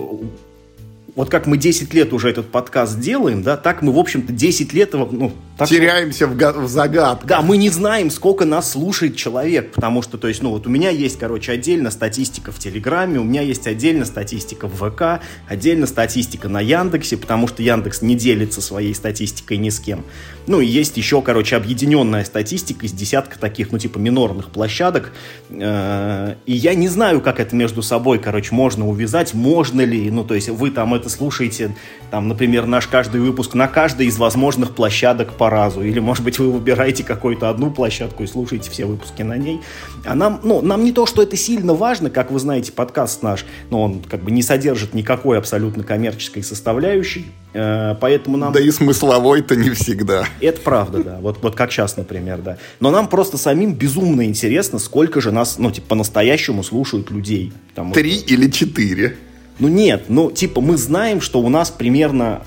вот 1.18 1.32
как 1.32 1.48
мы 1.48 1.58
10 1.58 1.96
лет 1.96 2.14
уже 2.14 2.30
этот 2.30 2.52
подкаст 2.52 3.00
делаем, 3.00 3.42
да, 3.42 3.58
так 3.58 3.82
мы, 3.82 3.92
в 3.92 3.98
общем-то, 3.98 4.32
10 4.32 4.72
лет 4.74 4.94
ну, 4.94 5.34
так 5.58 5.68
Теряемся 5.68 6.28
в, 6.28 6.36
в 6.36 6.68
загадках. 6.68 7.28
Да, 7.28 7.42
мы 7.42 7.58
не 7.58 7.70
знаем, 7.70 8.12
сколько 8.12 8.46
нас 8.46 8.72
слушает 8.74 9.16
человек, 9.16 9.72
потому 9.72 10.04
что, 10.04 10.20
то 10.20 10.28
есть, 10.28 10.44
ну 10.44 10.52
вот 10.52 10.68
у 10.68 10.70
меня 10.70 10.92
есть, 10.92 11.18
короче, 11.18 11.52
отдельно 11.52 11.90
статистика 11.90 12.52
в 12.52 12.60
Телеграме, 12.60 13.20
у 13.20 13.24
меня 13.24 13.42
есть 13.42 13.66
отдельно 13.66 14.06
статистика 14.06 14.68
в 14.68 14.76
ВК, 14.76 15.24
отдельно 15.50 15.88
статистика 15.88 16.48
на 16.48 16.62
Яндексе, 16.62 17.18
потому 17.18 17.48
что 17.48 17.64
Яндекс 17.64 18.04
не 18.04 18.14
делится 18.14 18.62
своей 18.62 18.94
статистикой 18.94 19.58
ни 19.58 19.70
с 19.70 19.80
кем. 19.80 20.06
Ну 20.46 20.62
и 20.62 20.68
есть 20.68 20.96
еще, 20.96 21.24
короче, 21.24 21.56
объединенная 21.56 22.24
статистика 22.24 22.86
из 22.86 22.92
десятка 22.92 23.40
таких, 23.40 23.72
ну 23.72 23.80
типа 23.80 23.98
минорных 23.98 24.52
площадок, 24.52 25.12
э, 25.50 26.36
и 26.46 26.54
я 26.54 26.76
не 26.76 26.88
знаю, 26.88 27.20
как 27.20 27.40
это 27.40 27.56
между 27.56 27.82
собой, 27.82 28.20
короче, 28.20 28.54
можно 28.54 28.88
увязать, 28.88 29.34
можно 29.34 29.82
ли, 29.82 30.12
ну 30.12 30.24
то 30.24 30.36
есть 30.36 30.50
вы 30.50 30.70
там 30.70 30.94
это 30.94 31.07
слушаете, 31.10 31.76
там, 32.12 32.28
например, 32.28 32.66
наш 32.66 32.88
каждый 32.88 33.22
выпуск 33.22 33.54
на 33.54 33.68
каждой 33.68 34.08
из 34.08 34.18
возможных 34.18 34.76
площадок 34.76 35.34
по 35.34 35.50
разу. 35.50 35.82
Или, 35.82 36.00
может 36.00 36.24
быть, 36.24 36.40
вы 36.40 36.52
выбираете 36.52 37.04
какую-то 37.04 37.50
одну 37.50 37.72
площадку 37.72 38.24
и 38.24 38.28
слушаете 38.28 38.70
все 38.72 38.86
выпуски 38.86 39.22
на 39.22 39.38
ней. 39.38 39.62
А 40.06 40.16
нам, 40.16 40.40
ну, 40.44 40.62
нам 40.62 40.84
не 40.84 40.92
то, 40.92 41.06
что 41.06 41.22
это 41.22 41.36
сильно 41.36 41.74
важно, 41.74 42.10
как 42.10 42.32
вы 42.32 42.40
знаете, 42.40 42.72
подкаст 42.72 43.24
наш, 43.24 43.46
но 43.70 43.84
он 43.84 44.02
как 44.02 44.24
бы 44.24 44.32
не 44.32 44.42
содержит 44.42 44.94
никакой 44.94 45.38
абсолютно 45.38 45.84
коммерческой 45.84 46.44
составляющей. 46.44 47.26
Э, 47.54 47.96
поэтому 48.00 48.38
нам... 48.38 48.54
Да 48.54 48.60
и 48.60 48.72
смысловой-то 48.72 49.56
не 49.56 49.72
всегда. 49.72 50.26
Это 50.42 50.62
правда, 50.62 51.04
да. 51.04 51.18
Вот, 51.20 51.40
вот 51.42 51.56
как 51.56 51.72
сейчас, 51.72 51.98
например, 51.98 52.40
да. 52.40 52.58
Но 52.80 52.92
нам 52.92 53.08
просто 53.08 53.38
самим 53.38 53.74
безумно 53.74 54.26
интересно, 54.26 54.80
сколько 54.80 55.22
же 55.22 55.32
нас, 55.32 55.58
ну, 55.58 55.72
типа, 55.72 55.88
по-настоящему 55.90 56.64
слушают 56.64 57.12
людей. 57.12 57.54
Там, 57.76 57.92
Три 57.92 58.18
вот... 58.18 58.32
или 58.32 58.50
четыре? 58.50 59.18
Ну 59.60 59.68
нет, 59.68 60.06
ну 60.08 60.32
типа 60.32 60.62
мы 60.62 60.78
знаем, 60.78 61.22
что 61.22 61.40
у 61.40 61.50
нас 61.50 61.72
примерно 61.72 62.44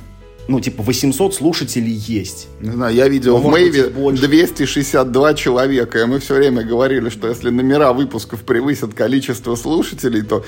ну, 0.50 0.58
типа, 0.58 0.82
800 0.82 1.32
слушателей 1.32 1.92
есть. 1.92 2.48
Не 2.60 2.72
знаю, 2.72 2.92
я 2.92 3.08
видел 3.08 3.38
Но, 3.38 3.48
в 3.48 3.52
Мэйве 3.52 3.88
262 3.88 5.34
человека, 5.34 6.00
и 6.00 6.04
мы 6.06 6.18
все 6.18 6.34
время 6.34 6.64
говорили, 6.64 7.08
что 7.08 7.28
если 7.28 7.50
номера 7.50 7.92
выпусков 7.92 8.42
превысят 8.42 8.92
количество 8.92 9.54
слушателей, 9.54 10.22
то 10.22 10.44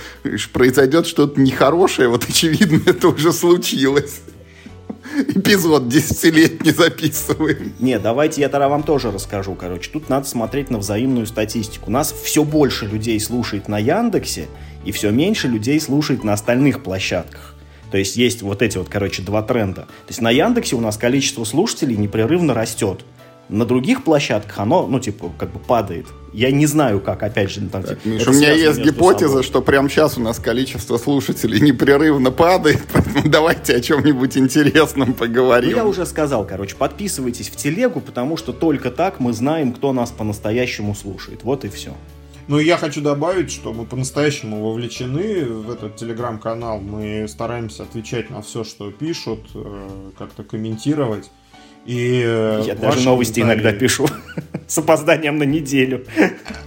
произойдет 0.52 1.06
что-то 1.06 1.40
нехорошее. 1.40 2.08
Вот, 2.08 2.24
очевидно, 2.28 2.80
это 2.84 3.08
уже 3.08 3.32
случилось. 3.32 4.22
Эпизод 5.28 5.88
десятилетний 5.88 6.72
записываем. 6.72 7.72
Не, 7.78 7.98
давайте 8.00 8.40
я 8.40 8.48
тогда 8.48 8.68
вам 8.68 8.82
тоже 8.82 9.12
расскажу, 9.12 9.54
короче. 9.54 9.90
Тут 9.92 10.08
надо 10.08 10.26
смотреть 10.26 10.70
на 10.70 10.78
взаимную 10.78 11.26
статистику. 11.26 11.90
Нас 11.90 12.12
все 12.24 12.44
больше 12.44 12.86
людей 12.86 13.20
слушает 13.20 13.68
на 13.68 13.78
Яндексе, 13.78 14.48
и 14.84 14.92
все 14.92 15.10
меньше 15.10 15.48
людей 15.48 15.80
слушает 15.80 16.24
на 16.24 16.32
остальных 16.32 16.82
площадках. 16.82 17.54
То 17.92 17.98
есть 17.98 18.16
есть 18.16 18.40
вот 18.40 18.62
эти 18.62 18.78
вот, 18.78 18.88
короче, 18.88 19.22
два 19.22 19.42
тренда. 19.42 19.82
То 19.82 20.08
есть 20.08 20.22
на 20.22 20.30
Яндексе 20.30 20.76
у 20.76 20.80
нас 20.80 20.96
количество 20.96 21.44
слушателей 21.44 21.96
непрерывно 21.96 22.54
растет. 22.54 23.04
На 23.50 23.66
других 23.66 24.02
площадках 24.02 24.58
оно, 24.60 24.86
ну, 24.86 24.98
типа, 24.98 25.30
как 25.36 25.52
бы 25.52 25.58
падает. 25.58 26.06
Я 26.32 26.50
не 26.50 26.64
знаю, 26.64 27.00
как, 27.00 27.22
опять 27.22 27.50
же, 27.50 27.60
там, 27.68 27.82
так, 27.82 28.00
типа, 28.00 28.08
Миш, 28.08 28.26
у 28.26 28.32
меня 28.32 28.52
есть 28.52 28.80
гипотеза, 28.80 29.28
собой. 29.28 29.42
что 29.42 29.60
прямо 29.60 29.90
сейчас 29.90 30.16
у 30.16 30.22
нас 30.22 30.38
количество 30.38 30.96
слушателей 30.96 31.60
непрерывно 31.60 32.30
падает, 32.30 32.80
поэтому 32.92 33.28
давайте 33.28 33.76
о 33.76 33.80
чем-нибудь 33.80 34.38
интересном 34.38 35.12
поговорим. 35.12 35.72
Ну, 35.72 35.76
я 35.76 35.84
уже 35.84 36.06
сказал, 36.06 36.46
короче, 36.46 36.76
подписывайтесь 36.76 37.50
в 37.50 37.56
телегу, 37.56 38.00
потому 38.00 38.38
что 38.38 38.54
только 38.54 38.90
так 38.90 39.20
мы 39.20 39.34
знаем, 39.34 39.74
кто 39.74 39.92
нас 39.92 40.10
по-настоящему 40.10 40.94
слушает. 40.94 41.40
Вот 41.42 41.66
и 41.66 41.68
все. 41.68 41.94
Ну, 42.52 42.58
я 42.58 42.76
хочу 42.76 43.00
добавить, 43.00 43.50
что 43.50 43.72
мы 43.72 43.86
по-настоящему 43.86 44.62
вовлечены 44.62 45.46
в 45.46 45.70
этот 45.70 45.96
телеграм-канал. 45.96 46.80
Мы 46.80 47.26
стараемся 47.26 47.84
отвечать 47.84 48.28
на 48.28 48.42
все, 48.42 48.62
что 48.62 48.90
пишут, 48.90 49.40
э, 49.54 50.10
как-то 50.18 50.42
комментировать. 50.42 51.30
И 51.86 52.22
э, 52.22 52.62
Я 52.66 52.74
даже 52.74 53.06
новости 53.06 53.40
иногда 53.40 53.72
пишу 53.72 54.06
с 54.66 54.76
опозданием 54.76 55.38
на 55.38 55.44
неделю. 55.44 56.04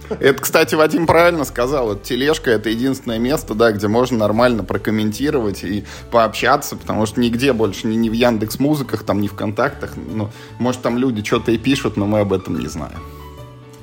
Это, 0.08 0.42
кстати, 0.42 0.74
Вадим 0.74 1.06
правильно 1.06 1.44
сказал. 1.44 1.86
Вот 1.86 2.02
тележка 2.02 2.50
это 2.50 2.68
единственное 2.68 3.20
место, 3.20 3.54
да, 3.54 3.70
где 3.70 3.86
можно 3.86 4.18
нормально 4.18 4.64
прокомментировать 4.64 5.62
и 5.62 5.84
пообщаться, 6.10 6.74
потому 6.74 7.06
что 7.06 7.20
нигде 7.20 7.52
больше, 7.52 7.86
ни, 7.86 7.94
ни 7.94 8.08
в 8.08 8.12
Яндекс 8.12 8.58
Музыках, 8.58 9.04
там, 9.04 9.20
ни 9.20 9.28
в 9.28 9.34
Контактах. 9.34 9.92
Ну, 9.96 10.30
может, 10.58 10.82
там 10.82 10.98
люди 10.98 11.22
что-то 11.22 11.52
и 11.52 11.58
пишут, 11.58 11.96
но 11.96 12.06
мы 12.06 12.18
об 12.18 12.32
этом 12.32 12.58
не 12.58 12.66
знаем. 12.66 12.98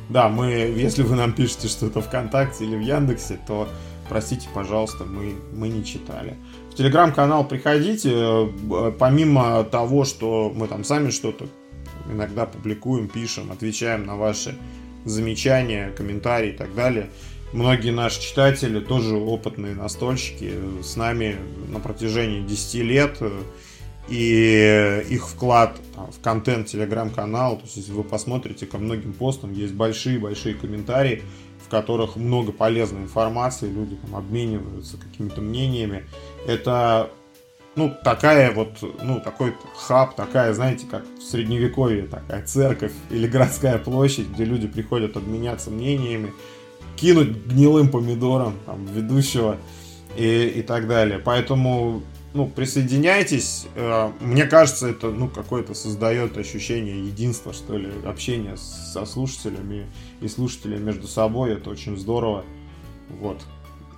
Да, 0.09 0.29
мы, 0.29 0.51
если 0.51 1.03
вы 1.03 1.15
нам 1.15 1.33
пишете 1.33 1.67
что-то 1.67 2.01
ВКонтакте 2.01 2.65
или 2.65 2.75
в 2.75 2.81
Яндексе, 2.81 3.39
то 3.47 3.67
простите, 4.09 4.47
пожалуйста, 4.53 5.05
мы, 5.05 5.35
мы 5.53 5.69
не 5.69 5.83
читали. 5.83 6.35
В 6.71 6.75
телеграм-канал 6.75 7.47
приходите, 7.47 8.11
э, 8.13 8.91
помимо 8.97 9.63
того, 9.63 10.05
что 10.05 10.51
мы 10.55 10.67
там 10.67 10.83
сами 10.83 11.09
что-то 11.09 11.45
иногда 12.11 12.45
публикуем, 12.45 13.07
пишем, 13.07 13.51
отвечаем 13.51 14.05
на 14.05 14.15
ваши 14.15 14.55
замечания, 15.05 15.91
комментарии 15.91 16.49
и 16.49 16.57
так 16.57 16.73
далее. 16.75 17.09
Многие 17.53 17.91
наши 17.91 18.21
читатели 18.21 18.79
тоже 18.79 19.15
опытные 19.15 19.75
настольщики 19.75 20.53
с 20.81 20.95
нами 20.95 21.37
на 21.67 21.79
протяжении 21.79 22.41
10 22.41 22.75
лет 22.81 23.19
и 24.09 25.05
их 25.09 25.27
вклад 25.27 25.79
в 25.95 26.21
контент 26.21 26.67
телеграм-канал, 26.67 27.57
то 27.57 27.63
есть 27.63 27.77
если 27.77 27.91
вы 27.91 28.03
посмотрите 28.03 28.65
ко 28.65 28.77
многим 28.77 29.13
постам, 29.13 29.53
есть 29.53 29.73
большие-большие 29.73 30.55
комментарии, 30.55 31.23
в 31.65 31.69
которых 31.69 32.15
много 32.15 32.51
полезной 32.51 33.03
информации, 33.03 33.71
люди 33.71 33.95
там 33.95 34.15
обмениваются 34.15 34.97
какими-то 34.97 35.41
мнениями. 35.41 36.05
Это 36.45 37.09
ну, 37.75 37.91
такая 38.03 38.51
вот, 38.51 38.77
ну, 39.01 39.19
такой 39.19 39.55
хаб, 39.75 40.15
такая, 40.15 40.53
знаете, 40.53 40.85
как 40.89 41.05
в 41.17 41.23
средневековье, 41.23 42.03
такая 42.03 42.45
церковь 42.45 42.91
или 43.09 43.25
городская 43.27 43.77
площадь, 43.79 44.29
где 44.29 44.45
люди 44.45 44.67
приходят 44.67 45.17
обменяться 45.17 45.71
мнениями, 45.71 46.33
кинуть 46.95 47.29
гнилым 47.47 47.89
помидором 47.89 48.55
там, 48.65 48.85
ведущего 48.85 49.57
и, 50.15 50.53
и 50.55 50.61
так 50.61 50.87
далее. 50.87 51.17
Поэтому 51.17 52.03
ну, 52.33 52.47
присоединяйтесь. 52.47 53.67
Э, 53.75 54.11
мне 54.19 54.45
кажется, 54.45 54.87
это, 54.87 55.09
ну, 55.09 55.27
какое-то 55.27 55.73
создает 55.73 56.37
ощущение 56.37 57.05
единства, 57.05 57.53
что 57.53 57.77
ли, 57.77 57.89
общения 58.05 58.57
со 58.57 59.05
слушателями 59.05 59.85
и 60.21 60.27
слушателями 60.27 60.83
между 60.83 61.07
собой. 61.07 61.53
Это 61.53 61.69
очень 61.69 61.97
здорово. 61.97 62.43
Вот. 63.21 63.41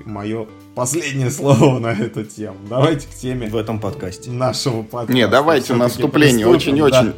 Мое 0.03 0.47
последнее 0.75 1.31
слово 1.31 1.79
на 1.79 1.93
эту 1.93 2.25
тему. 2.25 2.57
Давайте 2.69 3.07
к 3.07 3.11
теме. 3.11 3.47
В 3.47 3.55
этом 3.55 3.79
подкасте. 3.79 4.31
Нашего 4.31 4.83
подкаста. 4.83 5.13
Не, 5.13 5.27
давайте 5.27 5.73
наступление. 5.73 6.45
Очень-очень 6.45 7.13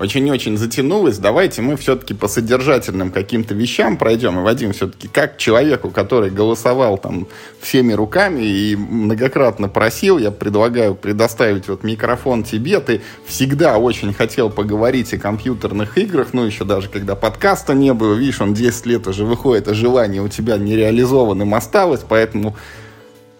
очень-очень 0.00 0.56
затянулось. 0.56 1.18
Давайте 1.18 1.60
мы 1.60 1.76
все-таки 1.76 2.14
по 2.14 2.28
содержательным 2.28 3.10
каким-то 3.10 3.54
вещам 3.54 3.96
пройдем. 3.96 4.38
И, 4.38 4.42
Вадим, 4.42 4.72
все-таки 4.72 5.08
как 5.08 5.38
человеку, 5.38 5.90
который 5.90 6.30
голосовал 6.30 6.98
там 6.98 7.26
всеми 7.60 7.92
руками 7.92 8.42
и 8.42 8.76
многократно 8.76 9.68
просил, 9.68 10.18
я 10.18 10.30
предлагаю 10.30 10.94
предоставить 10.94 11.68
вот 11.68 11.82
микрофон 11.82 12.44
тебе. 12.44 12.78
Ты 12.80 13.02
всегда 13.26 13.78
очень 13.78 14.12
хотел 14.14 14.50
поговорить 14.50 15.12
о 15.14 15.18
компьютерных 15.18 15.98
играх, 15.98 16.28
ну, 16.32 16.44
еще 16.44 16.64
даже 16.64 16.88
когда 16.88 17.16
подкаста 17.16 17.74
не 17.74 17.92
было. 17.92 18.14
Видишь, 18.14 18.40
он 18.40 18.54
10 18.54 18.86
лет 18.86 19.06
уже 19.06 19.24
выходит, 19.24 19.68
а 19.68 19.74
желание 19.74 20.22
у 20.22 20.28
тебя 20.28 20.58
нереализованным 20.58 21.54
осталось, 21.54 22.00
поэтому 22.08 22.56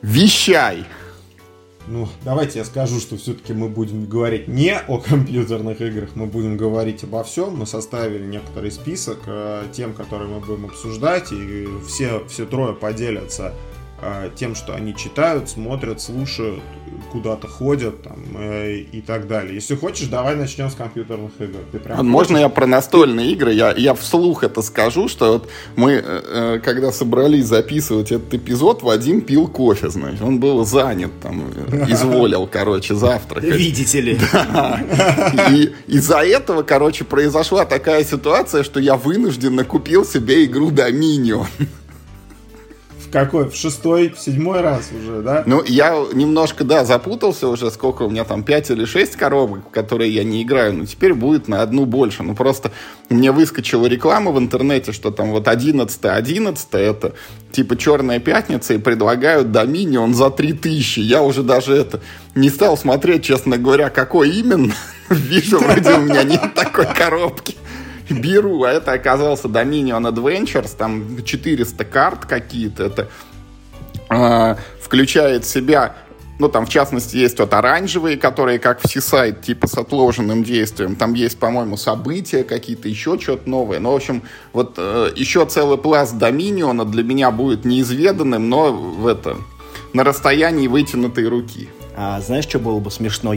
вещай! 0.02 0.86
Ну, 1.90 2.06
давайте 2.22 2.58
я 2.58 2.64
скажу, 2.66 3.00
что 3.00 3.16
все-таки 3.16 3.54
мы 3.54 3.68
будем 3.68 4.04
говорить 4.04 4.46
не 4.46 4.78
о 4.78 4.98
компьютерных 4.98 5.80
играх, 5.80 6.10
мы 6.14 6.26
будем 6.26 6.58
говорить 6.58 7.02
обо 7.02 7.24
всем. 7.24 7.56
Мы 7.56 7.66
составили 7.66 8.26
некоторый 8.26 8.70
список 8.70 9.20
э, 9.26 9.64
тем, 9.72 9.94
которые 9.94 10.28
мы 10.28 10.40
будем 10.40 10.66
обсуждать, 10.66 11.32
и 11.32 11.66
все, 11.86 12.22
все 12.28 12.44
трое 12.44 12.74
поделятся 12.74 13.54
тем, 14.36 14.54
что 14.54 14.74
они 14.74 14.94
читают, 14.94 15.48
смотрят, 15.48 16.00
слушают, 16.00 16.62
куда-то 17.10 17.48
ходят 17.48 18.02
там, 18.02 18.18
э, 18.38 18.78
и 18.92 19.00
так 19.00 19.26
далее. 19.26 19.54
Если 19.54 19.74
хочешь, 19.74 20.08
давай 20.08 20.36
начнем 20.36 20.70
с 20.70 20.74
компьютерных 20.74 21.32
игр. 21.40 21.58
Ты 21.72 21.78
прям 21.78 22.06
Можно 22.06 22.36
хочешь? 22.36 22.42
я 22.42 22.48
про 22.48 22.66
настольные 22.66 23.32
игры? 23.32 23.52
Я, 23.52 23.74
я 23.76 23.94
вслух 23.94 24.44
это 24.44 24.62
скажу, 24.62 25.08
что 25.08 25.32
вот 25.32 25.48
мы, 25.76 25.92
э, 25.92 26.00
э 26.04 26.60
когда 26.62 26.92
собрались 26.92 27.46
записывать 27.46 28.12
этот 28.12 28.32
эпизод, 28.34 28.82
Вадим 28.82 29.20
пил 29.20 29.48
кофе, 29.48 29.88
значит. 29.90 30.22
Он 30.22 30.38
был 30.38 30.64
занят 30.64 31.10
там, 31.22 31.50
изволил, 31.88 32.46
короче, 32.46 32.94
завтракать. 32.94 33.54
Видите 33.54 34.00
ли. 34.00 34.18
Да. 34.58 34.80
И 35.50 35.72
из-за 35.86 36.18
этого, 36.18 36.62
короче, 36.62 37.04
произошла 37.04 37.64
такая 37.64 38.04
ситуация, 38.04 38.62
что 38.62 38.80
я 38.80 38.96
вынужденно 38.96 39.64
купил 39.64 40.04
себе 40.04 40.44
игру 40.44 40.70
Dominion 40.70 41.46
какой? 43.10 43.48
В 43.48 43.54
шестой, 43.54 44.10
в 44.10 44.18
седьмой 44.18 44.60
раз 44.60 44.90
уже, 44.92 45.22
да? 45.22 45.42
Ну, 45.46 45.62
я 45.64 45.96
немножко, 46.12 46.64
да, 46.64 46.84
запутался 46.84 47.48
уже, 47.48 47.70
сколько 47.70 48.02
у 48.02 48.10
меня 48.10 48.24
там, 48.24 48.42
пять 48.42 48.70
или 48.70 48.84
шесть 48.84 49.16
коробок, 49.16 49.68
в 49.68 49.70
которые 49.70 50.12
я 50.12 50.24
не 50.24 50.42
играю, 50.42 50.74
но 50.74 50.86
теперь 50.86 51.14
будет 51.14 51.48
на 51.48 51.62
одну 51.62 51.84
больше. 51.84 52.22
Ну, 52.22 52.34
просто 52.34 52.72
мне 53.08 53.32
выскочила 53.32 53.86
реклама 53.86 54.30
в 54.30 54.38
интернете, 54.38 54.92
что 54.92 55.10
там 55.10 55.30
вот 55.30 55.48
11 55.48 56.04
11 56.04 56.68
это 56.72 57.14
типа 57.52 57.76
Черная 57.76 58.20
пятница, 58.20 58.74
и 58.74 58.78
предлагают 58.78 59.52
Доминион 59.52 60.14
за 60.14 60.30
3000. 60.30 61.00
Я 61.00 61.22
уже 61.22 61.42
даже 61.42 61.74
это 61.74 62.00
не 62.34 62.50
стал 62.50 62.76
смотреть, 62.76 63.24
честно 63.24 63.56
говоря, 63.56 63.90
какой 63.90 64.30
именно. 64.30 64.72
Вижу, 65.08 65.58
вроде 65.58 65.94
у 65.94 66.00
меня 66.00 66.22
нет 66.22 66.54
такой 66.54 66.86
коробки 66.86 67.56
беру, 68.10 68.64
а 68.64 68.70
это 68.70 68.92
оказался 68.92 69.48
Dominion 69.48 70.12
Adventures, 70.12 70.76
там 70.76 71.22
400 71.24 71.84
карт 71.84 72.24
какие-то, 72.24 72.84
это 72.84 73.08
э, 74.10 74.56
включает 74.82 75.44
в 75.44 75.48
себя 75.48 75.94
ну, 76.38 76.48
там, 76.48 76.66
в 76.66 76.68
частности, 76.68 77.16
есть 77.16 77.38
вот 77.38 77.52
оранжевые, 77.52 78.16
которые 78.16 78.58
как 78.58 78.80
все 78.80 79.00
сайт, 79.00 79.42
типа 79.42 79.66
с 79.66 79.76
отложенным 79.76 80.44
действием. 80.44 80.94
Там 80.94 81.14
есть, 81.14 81.38
по-моему, 81.38 81.76
события 81.76 82.44
какие-то, 82.44 82.88
еще 82.88 83.18
что-то 83.18 83.50
новое. 83.50 83.80
Ну, 83.80 83.92
в 83.92 83.96
общем, 83.96 84.22
вот 84.52 84.74
э, 84.76 85.10
еще 85.16 85.44
целый 85.46 85.78
пласт 85.78 86.16
Доминиона 86.16 86.84
для 86.84 87.02
меня 87.02 87.30
будет 87.30 87.64
неизведанным, 87.64 88.48
но 88.48 88.72
в 88.72 89.06
это, 89.06 89.36
на 89.92 90.04
расстоянии 90.04 90.68
вытянутой 90.68 91.26
руки. 91.26 91.68
А 91.96 92.20
знаешь, 92.20 92.44
что 92.44 92.60
было 92.60 92.78
бы 92.78 92.90
смешно? 92.92 93.34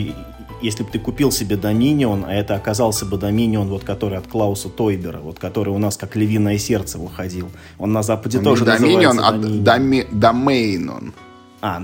Если 0.62 0.84
бы 0.84 0.90
ты 0.90 1.00
купил 1.00 1.32
себе 1.32 1.56
Доминион, 1.56 2.26
а 2.26 2.34
это 2.34 2.56
оказался 2.56 3.06
бы 3.06 3.18
Доминион, 3.18 3.68
вот 3.68 3.84
который 3.84 4.18
от 4.18 4.28
Клауса 4.28 4.70
Тойбера, 4.70 5.20
вот 5.20 5.40
который 5.40 5.70
у 5.70 5.78
нас 5.78 5.98
как 5.98 6.16
львиное 6.16 6.58
сердце 6.58 6.98
выходил. 6.98 7.50
Он 7.78 7.92
на 7.92 8.04
Западе 8.04 8.40
ну, 8.40 8.44
тоже 8.46 8.66
Доминион, 8.66 9.18
называется 9.18 10.08
а 10.12 10.16
Домейнон. 10.16 11.14
А, 11.62 11.84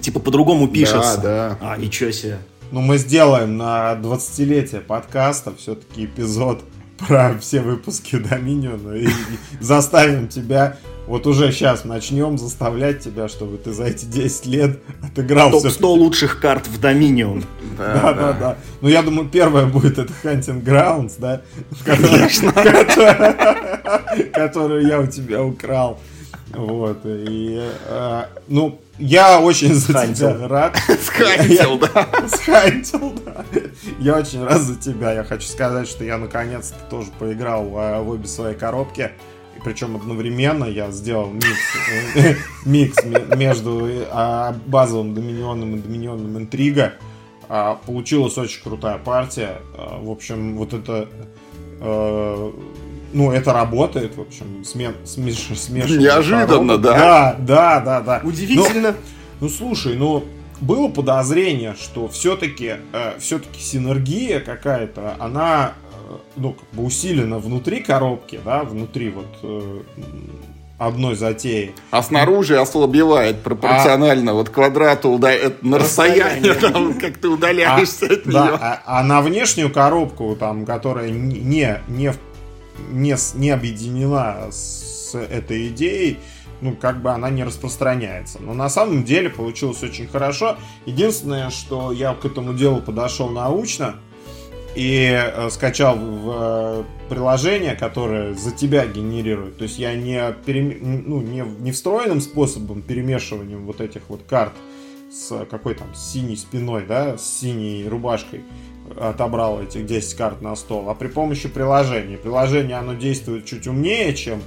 типа 0.00 0.20
по-другому 0.20 0.68
пишется. 0.68 1.20
Да, 1.22 1.58
да. 1.60 1.72
А, 1.72 1.76
ничего 1.76 2.10
себе. 2.10 2.38
Ну, 2.70 2.80
мы 2.80 2.98
сделаем 2.98 3.56
на 3.56 3.94
20-летие 3.94 4.80
подкаста 4.80 5.54
все-таки 5.56 6.06
эпизод 6.06 6.62
про 6.98 7.38
все 7.38 7.60
выпуски 7.60 8.16
Доминиона 8.16 8.94
и 8.94 9.08
заставим 9.60 10.28
тебя 10.28 10.76
вот 11.06 11.26
уже 11.26 11.52
сейчас 11.52 11.84
начнем 11.84 12.38
заставлять 12.38 13.00
тебя, 13.00 13.28
чтобы 13.28 13.58
ты 13.58 13.72
за 13.72 13.84
эти 13.84 14.04
10 14.06 14.46
лет 14.46 14.80
отыграл 15.02 15.50
Топ-100 15.50 15.86
лучших 15.86 16.40
карт 16.40 16.66
в 16.66 16.80
Доминион. 16.80 17.44
Да, 17.76 18.12
да, 18.14 18.32
да. 18.32 18.56
Ну, 18.80 18.88
я 18.88 19.02
думаю, 19.02 19.28
первое 19.28 19.66
будет 19.66 19.98
это 19.98 20.12
Hunting 20.22 20.62
Grounds, 20.62 21.14
да? 21.18 21.42
Конечно. 21.84 22.52
Которую 24.32 24.86
я 24.86 25.00
у 25.00 25.06
тебя 25.06 25.42
украл. 25.42 25.98
Вот, 26.54 27.00
и, 27.04 27.68
э, 27.88 28.22
ну, 28.46 28.80
я 28.98 29.40
очень 29.40 29.74
за 29.74 30.06
тебя 30.06 30.46
рад. 30.46 30.76
Схантил, 31.02 31.78
да. 31.78 32.08
Схантил, 32.28 33.12
да. 33.26 33.44
Я 33.98 34.16
очень 34.16 34.44
рад 34.44 34.62
за 34.62 34.76
тебя. 34.76 35.12
Я 35.12 35.24
хочу 35.24 35.48
сказать, 35.48 35.88
что 35.88 36.04
я 36.04 36.16
наконец-то 36.16 36.78
тоже 36.88 37.10
поиграл 37.18 37.64
в 37.64 38.08
обе 38.08 38.28
свои 38.28 38.54
коробки 38.54 39.10
причем 39.64 39.96
одновременно 39.96 40.64
я 40.64 40.90
сделал 40.90 41.30
микс, 41.30 42.16
э, 42.16 42.34
микс 42.64 42.96
между 43.36 43.88
а, 44.10 44.54
базовым 44.66 45.14
доминионом 45.14 45.76
и 45.76 45.78
доминионом 45.78 46.36
интрига. 46.38 46.94
А, 47.48 47.76
получилась 47.86 48.36
очень 48.38 48.62
крутая 48.62 48.98
партия. 48.98 49.58
А, 49.76 50.00
в 50.00 50.10
общем, 50.10 50.56
вот 50.56 50.72
это 50.74 51.08
э, 51.80 52.52
ну, 53.14 53.30
это 53.30 53.52
работает, 53.52 54.16
в 54.16 54.20
общем, 54.20 54.64
смен, 54.64 54.94
смеш, 55.04 55.46
смешивание. 55.56 55.98
Неожиданно, 55.98 56.78
да? 56.78 56.92
Да, 56.92 57.36
да, 57.38 57.80
да, 57.80 58.00
да. 58.00 58.20
Удивительно. 58.24 58.90
Ну, 58.90 58.96
ну 59.40 59.48
слушай, 59.48 59.96
ну, 59.96 60.24
было 60.60 60.88
подозрение, 60.88 61.74
что 61.80 62.08
все-таки 62.08 62.76
э, 62.92 63.18
все-таки 63.18 63.60
синергия 63.60 64.40
какая-то, 64.40 65.16
она 65.18 65.74
ну, 66.36 66.52
как 66.52 66.68
бы 66.72 66.84
усиленно 66.84 67.38
внутри 67.38 67.80
коробки, 67.80 68.40
да, 68.44 68.64
внутри 68.64 69.10
вот 69.10 69.26
э, 69.42 69.80
одной 70.78 71.14
затеи. 71.14 71.74
А 71.90 72.02
снаружи 72.02 72.58
ослабевает 72.58 73.42
пропорционально 73.42 74.32
а... 74.32 74.34
вот 74.34 74.50
квадрату 74.50 75.10
уда... 75.10 75.32
на 75.62 75.78
расстояние, 75.78 76.54
там, 76.54 76.98
как 76.98 77.18
ты 77.18 77.28
удаляешься 77.28 78.06
а, 78.06 78.12
от 78.12 78.24
да, 78.24 78.44
нее. 78.44 78.58
А, 78.60 78.82
а 78.84 79.02
на 79.04 79.20
внешнюю 79.22 79.70
коробку, 79.72 80.36
там, 80.38 80.66
которая 80.66 81.10
не, 81.10 81.40
не, 81.88 82.12
не, 82.90 83.16
не 83.34 83.50
объединена 83.50 84.50
с 84.50 85.14
этой 85.14 85.68
идеей, 85.68 86.18
ну, 86.60 86.74
как 86.74 87.02
бы 87.02 87.10
она 87.10 87.30
не 87.30 87.44
распространяется. 87.44 88.38
Но 88.40 88.54
на 88.54 88.68
самом 88.68 89.04
деле 89.04 89.28
получилось 89.28 89.82
очень 89.82 90.08
хорошо. 90.08 90.56
Единственное, 90.86 91.50
что 91.50 91.92
я 91.92 92.14
к 92.14 92.24
этому 92.24 92.54
делу 92.54 92.80
подошел 92.80 93.28
научно, 93.28 93.96
и 94.74 95.08
э, 95.10 95.50
скачал 95.50 95.96
в 95.96 96.30
э, 96.30 96.84
приложение, 97.08 97.76
которое 97.76 98.34
за 98.34 98.50
тебя 98.50 98.86
генерирует. 98.86 99.58
То 99.58 99.64
есть 99.64 99.78
я 99.78 99.94
не, 99.94 100.20
перем... 100.44 101.04
ну, 101.06 101.20
не, 101.22 101.44
не 101.60 101.72
встроенным 101.72 102.20
способом 102.20 102.82
перемешиванием 102.82 103.66
вот 103.66 103.80
этих 103.80 104.02
вот 104.08 104.22
карт 104.28 104.52
с 105.10 105.44
какой 105.46 105.74
там 105.74 105.94
синей 105.94 106.36
спиной, 106.36 106.84
да, 106.88 107.16
с 107.16 107.40
синей 107.40 107.86
рубашкой 107.88 108.42
отобрал 108.98 109.62
этих 109.62 109.86
10 109.86 110.14
карт 110.14 110.42
на 110.42 110.56
стол, 110.56 110.90
а 110.90 110.94
при 110.94 111.08
помощи 111.08 111.48
приложения. 111.48 112.16
Приложение, 112.16 112.76
оно 112.76 112.94
действует 112.94 113.44
чуть 113.44 113.66
умнее, 113.66 114.14
чем 114.14 114.42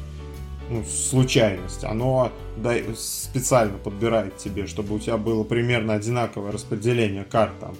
ну, 0.69 0.83
случайность. 0.83 1.83
Оно 1.83 2.31
да, 2.57 2.73
специально 2.95 3.77
подбирает 3.77 4.37
тебе, 4.37 4.67
чтобы 4.67 4.95
у 4.95 4.99
тебя 4.99 5.17
было 5.17 5.43
примерно 5.43 5.93
одинаковое 5.93 6.51
распределение 6.51 7.23
карт 7.23 7.53
там 7.59 7.75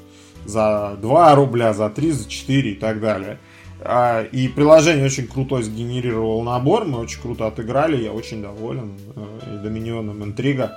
за 0.48 0.98
2 1.02 1.36
рубля, 1.36 1.74
за 1.74 1.90
3, 1.90 2.12
за 2.12 2.30
4 2.30 2.72
и 2.72 2.76
так 2.76 3.00
далее. 3.00 3.38
А, 3.80 4.24
и 4.24 4.48
приложение 4.48 5.06
очень 5.06 5.28
круто 5.28 5.62
сгенерировало 5.62 6.44
набор, 6.44 6.86
мы 6.86 7.00
очень 7.00 7.22
круто 7.22 7.46
отыграли, 7.46 8.04
я 8.04 8.12
очень 8.12 8.42
доволен 8.42 8.98
э, 9.16 9.56
и 9.56 9.64
Доминионом 9.64 10.24
Интрига. 10.24 10.76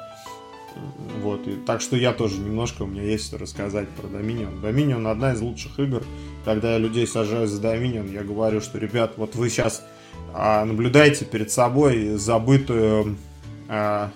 Вот, 1.23 1.47
и, 1.49 1.57
так 1.67 1.81
что 1.81 1.97
я 1.97 2.13
тоже 2.13 2.39
немножко, 2.39 2.83
у 2.83 2.87
меня 2.87 3.03
есть 3.03 3.27
что 3.27 3.39
рассказать 3.39 3.89
про 3.89 4.07
Доминион. 4.07 4.61
Доминион 4.61 5.07
одна 5.07 5.33
из 5.33 5.41
лучших 5.41 5.79
игр. 5.79 6.05
Когда 6.45 6.73
я 6.73 6.79
людей 6.79 7.07
сажаю 7.07 7.47
за 7.47 7.61
Доминион, 7.61 8.11
я 8.13 8.23
говорю, 8.23 8.61
что, 8.61 8.79
ребят, 8.79 9.15
вот 9.17 9.35
вы 9.35 9.51
сейчас 9.51 9.83
а, 10.33 10.65
наблюдаете 10.65 11.25
перед 11.25 11.51
собой 11.51 12.17
забытую, 12.17 13.17
а, 13.69 14.11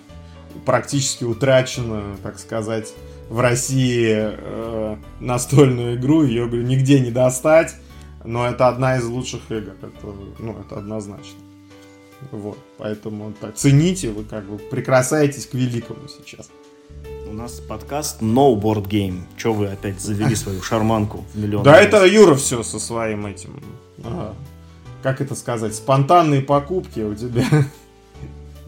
практически 0.65 1.23
утраченную, 1.23 2.17
так 2.23 2.39
сказать, 2.39 2.93
в 3.29 3.39
России 3.39 4.13
э, 4.15 4.97
настольную 5.19 5.95
игру, 5.95 6.23
ее, 6.23 6.47
говорю, 6.47 6.63
нигде 6.63 6.99
не 6.99 7.11
достать, 7.11 7.75
но 8.23 8.47
это 8.47 8.67
одна 8.67 8.97
из 8.97 9.05
лучших 9.05 9.51
игр, 9.51 9.73
это, 9.81 9.91
ну, 10.39 10.57
это 10.59 10.77
однозначно. 10.77 11.39
Вот, 12.31 12.57
поэтому 12.77 13.33
так, 13.39 13.55
цените, 13.55 14.09
вы 14.09 14.23
как 14.23 14.45
бы 14.45 14.57
прикасаетесь 14.57 15.45
к 15.45 15.53
великому 15.53 16.07
сейчас. 16.07 16.49
У 17.27 17.33
нас 17.33 17.59
подкаст 17.59 18.21
No 18.21 18.59
Board 18.59 18.87
Game. 18.87 19.23
Че 19.37 19.53
вы 19.53 19.67
опять 19.67 19.99
завели 19.99 20.35
свою 20.35 20.61
шарманку 20.61 21.25
в 21.33 21.37
миллион? 21.37 21.63
Да 21.63 21.79
это 21.79 22.05
Юра 22.05 22.35
все 22.35 22.63
со 22.63 22.79
своим 22.79 23.25
этим. 23.25 23.61
Ага. 24.03 24.33
Как 25.03 25.21
это 25.21 25.35
сказать? 25.35 25.75
Спонтанные 25.75 26.41
покупки 26.41 27.01
у 27.01 27.13
тебя. 27.13 27.45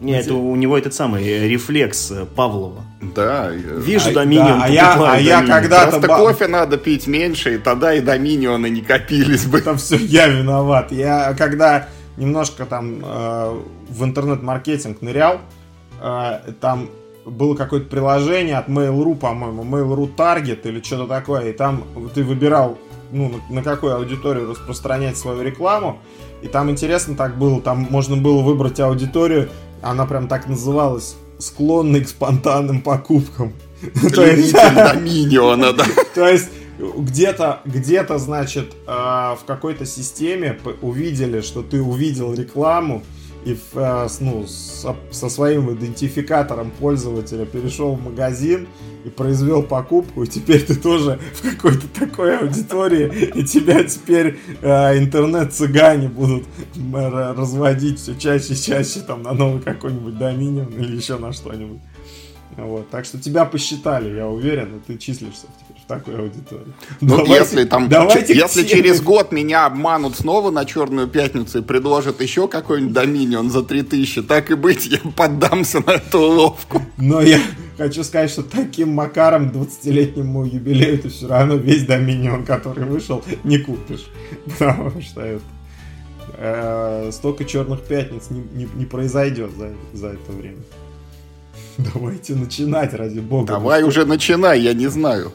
Нет, 0.00 0.26
это 0.26 0.34
у 0.34 0.54
него 0.56 0.78
этот 0.78 0.94
самый 0.94 1.24
э, 1.26 1.48
рефлекс 1.48 2.10
э, 2.12 2.24
Павлова. 2.36 2.82
Да. 3.16 3.50
Вижу 3.50 4.10
А- 4.10 4.12
Доминион, 4.12 4.58
да, 4.58 4.64
а 4.64 4.68
я- 4.68 4.94
а 4.94 5.18
я 5.18 5.36
Доминион. 5.40 5.46
когда- 5.62 5.86
Просто 5.88 6.06
ба- 6.08 6.16
кофе 6.18 6.46
надо 6.46 6.76
пить 6.78 7.06
меньше, 7.08 7.56
и 7.56 7.58
тогда 7.58 7.92
и 7.94 8.00
доминионы 8.00 8.68
не 8.70 8.80
копились 8.80 9.46
бы. 9.46 9.58
Это 9.58 9.76
все 9.76 9.96
я 9.96 10.28
виноват. 10.28 10.92
Я 10.92 11.34
когда 11.34 11.88
немножко 12.16 12.64
там 12.64 13.00
э, 13.04 13.60
в 13.88 14.04
интернет-маркетинг 14.04 15.02
нырял, 15.02 15.40
э, 16.00 16.52
там 16.60 16.90
было 17.26 17.54
какое-то 17.56 17.88
приложение 17.90 18.56
от 18.56 18.68
Mail.ru, 18.68 19.14
по-моему, 19.16 19.64
Mail.ru 19.64 20.08
Target 20.16 20.60
или 20.68 20.80
что-то 20.80 21.06
такое, 21.06 21.50
и 21.50 21.52
там 21.52 21.84
ты 22.14 22.22
выбирал, 22.24 22.78
ну, 23.12 23.32
на, 23.50 23.56
на 23.56 23.62
какую 23.62 23.96
аудиторию 23.96 24.50
распространять 24.50 25.16
свою 25.18 25.42
рекламу, 25.42 25.98
и 26.40 26.46
там 26.46 26.70
интересно 26.70 27.16
так 27.16 27.36
было, 27.36 27.60
там 27.60 27.86
можно 27.90 28.16
было 28.16 28.42
выбрать 28.42 28.78
аудиторию, 28.80 29.48
она 29.82 30.06
прям 30.06 30.28
так 30.28 30.46
называлась, 30.48 31.16
склонный 31.38 32.02
к 32.02 32.08
спонтанным 32.08 32.82
покупкам. 32.82 33.52
То 34.14 34.24
есть- 34.24 34.52
доминиона, 34.74 35.72
да. 35.72 35.84
то 36.14 36.28
есть 36.28 36.48
где-то, 36.78 37.60
где-то, 37.64 38.18
значит, 38.18 38.74
э, 38.86 38.90
в 38.90 39.40
какой-то 39.46 39.84
системе 39.86 40.58
увидели, 40.80 41.40
что 41.40 41.62
ты 41.62 41.82
увидел 41.82 42.34
рекламу 42.34 43.02
и 43.44 43.56
э, 43.74 44.08
ну, 44.20 44.46
со, 44.46 44.96
со 45.10 45.28
своим 45.28 45.72
идентификатором 45.72 46.70
пользователя 46.70 47.46
перешел 47.46 47.94
в 47.94 48.02
магазин 48.02 48.68
и 49.08 49.10
произвел 49.10 49.62
покупку, 49.62 50.22
и 50.22 50.26
теперь 50.26 50.62
ты 50.64 50.74
тоже 50.76 51.18
в 51.34 51.42
какой-то 51.42 51.86
такой 51.88 52.38
аудитории, 52.38 53.30
и 53.34 53.42
тебя 53.44 53.82
теперь 53.84 54.38
э, 54.62 54.98
интернет-цыгане 54.98 56.08
будут 56.08 56.44
разводить 57.36 57.98
все 58.00 58.14
чаще 58.14 58.54
и 58.54 58.56
чаще 58.56 59.00
там 59.00 59.22
на 59.22 59.32
новый 59.32 59.60
какой-нибудь 59.60 60.16
доминион 60.18 60.68
или 60.78 60.96
еще 60.96 61.18
на 61.18 61.32
что-нибудь. 61.32 61.80
Вот, 62.56 62.90
так 62.90 63.04
что 63.04 63.18
тебя 63.20 63.44
посчитали, 63.44 64.16
я 64.16 64.26
уверен, 64.26 64.76
и 64.76 64.80
ты 64.80 64.98
числишься 64.98 65.46
теперь 65.60 65.80
в 65.80 65.86
такой 65.86 66.18
аудитории. 66.18 66.72
Ну, 67.00 67.18
Давайте- 67.18 67.34
если 67.34 67.64
там, 67.64 67.88
давайте 67.88 68.34
если 68.34 68.64
теме. 68.64 68.82
через 68.82 69.00
год 69.00 69.30
меня 69.30 69.64
обманут 69.66 70.16
снова 70.16 70.50
на 70.50 70.64
Черную 70.64 71.06
Пятницу 71.06 71.60
и 71.60 71.62
предложат 71.62 72.20
еще 72.20 72.48
какой-нибудь 72.48 72.92
доминион 72.92 73.50
за 73.50 73.62
3000, 73.62 74.22
так 74.22 74.50
и 74.50 74.54
быть, 74.54 74.86
я 74.86 74.98
поддамся 75.14 75.80
на 75.86 75.92
эту 75.92 76.18
уловку. 76.18 76.82
Но 76.96 77.20
я 77.22 77.38
хочу 77.78 78.04
сказать, 78.04 78.30
что 78.30 78.42
таким 78.42 78.90
макаром 78.90 79.48
20-летнему 79.48 80.44
юбилею 80.44 80.98
ты 80.98 81.08
все 81.08 81.28
равно 81.28 81.54
весь 81.54 81.86
доминион, 81.86 82.44
который 82.44 82.84
вышел, 82.84 83.24
не 83.44 83.58
купишь. 83.58 84.08
Потому 84.44 85.00
что 85.00 85.22
это, 85.22 85.42
э, 86.36 87.10
столько 87.12 87.44
черных 87.44 87.82
пятниц 87.82 88.30
не, 88.30 88.40
не- 88.40 88.68
не 88.74 88.84
произойдет 88.84 89.52
за, 89.56 89.72
за 89.94 90.08
это 90.08 90.32
время. 90.32 90.58
Давайте 91.78 92.34
начинать, 92.34 92.92
ради 92.92 93.20
бога. 93.20 93.46
Давай 93.46 93.84
уже 93.84 94.04
начинай, 94.04 94.60
я 94.60 94.74
не 94.74 94.88
знаю. 94.88 95.32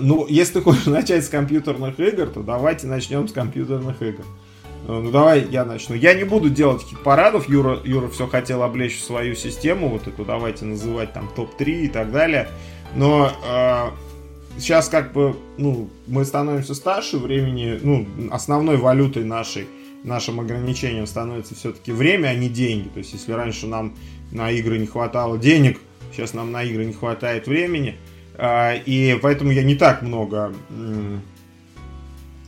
Ну, 0.00 0.26
если 0.26 0.54
ты 0.54 0.60
хочешь 0.62 0.86
начать 0.86 1.24
с 1.24 1.28
компьютерных 1.28 2.00
игр, 2.00 2.26
то 2.26 2.42
давайте 2.42 2.86
начнем 2.86 3.28
с 3.28 3.32
компьютерных 3.32 4.00
игр. 4.02 4.22
Э, 4.22 4.43
Ну, 4.86 5.10
давай 5.10 5.46
я 5.50 5.64
начну. 5.64 5.94
Я 5.94 6.12
не 6.14 6.24
буду 6.24 6.50
делать 6.50 6.82
хит-парадов. 6.82 7.48
Юра, 7.48 7.80
Юра 7.84 8.08
все 8.08 8.26
хотел 8.26 8.62
облечь 8.62 8.98
в 8.98 9.04
свою 9.04 9.34
систему, 9.34 9.88
вот 9.88 10.06
эту 10.06 10.24
давайте 10.24 10.66
называть 10.66 11.12
там 11.14 11.30
топ-3 11.34 11.84
и 11.84 11.88
так 11.88 12.12
далее. 12.12 12.48
Но 12.94 13.32
э, 13.46 14.58
сейчас 14.58 14.88
как 14.90 15.12
бы, 15.12 15.36
ну, 15.56 15.88
мы 16.06 16.24
становимся 16.26 16.74
старше, 16.74 17.16
времени, 17.16 17.78
ну, 17.82 18.06
основной 18.30 18.76
валютой 18.76 19.24
нашей, 19.24 19.66
нашим 20.02 20.38
ограничением 20.38 21.06
становится 21.06 21.54
все-таки 21.54 21.90
время, 21.90 22.28
а 22.28 22.34
не 22.34 22.50
деньги. 22.50 22.88
То 22.88 22.98
есть, 22.98 23.14
если 23.14 23.32
раньше 23.32 23.66
нам 23.66 23.94
на 24.32 24.50
игры 24.50 24.78
не 24.78 24.86
хватало 24.86 25.38
денег, 25.38 25.80
сейчас 26.12 26.34
нам 26.34 26.52
на 26.52 26.62
игры 26.62 26.84
не 26.84 26.92
хватает 26.92 27.46
времени. 27.46 27.96
А, 28.36 28.74
И 28.74 29.18
поэтому 29.22 29.50
я 29.50 29.62
не 29.62 29.76
так 29.76 30.02
много 30.02 30.52
м, 30.70 31.22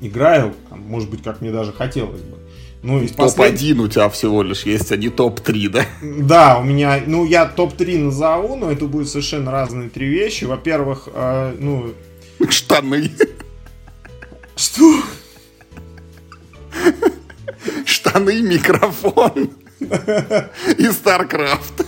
играю, 0.01 0.55
может 0.71 1.11
быть, 1.11 1.23
как 1.23 1.41
мне 1.41 1.51
даже 1.51 1.73
хотелось 1.73 2.21
бы. 2.21 2.39
Ну, 2.83 3.03
из 3.03 3.11
послед- 3.13 3.53
Топ-1 3.59 3.81
у 3.81 3.89
тебя 3.89 4.09
всего 4.11 4.43
лишь 4.43 4.63
есть, 4.65 4.93
а 4.93 4.97
не 4.97 5.09
топ-3, 5.09 5.69
да? 5.71 5.87
Да, 6.03 6.59
у 6.59 6.63
меня, 6.65 7.01
ну, 7.07 7.25
я 7.27 7.47
топ-3 7.47 7.99
назову, 7.99 8.55
но 8.57 8.71
это 8.71 8.85
будут 8.87 9.09
совершенно 9.09 9.51
разные 9.51 9.89
три 9.89 10.07
вещи. 10.09 10.45
Во-первых, 10.45 11.09
э, 11.13 11.57
ну, 11.59 11.95
Штаны. 12.49 13.11
что? 14.55 15.01
Штаны, 17.85 18.41
микрофон. 18.43 19.51
И 19.81 20.87
StarCraft. 20.87 21.87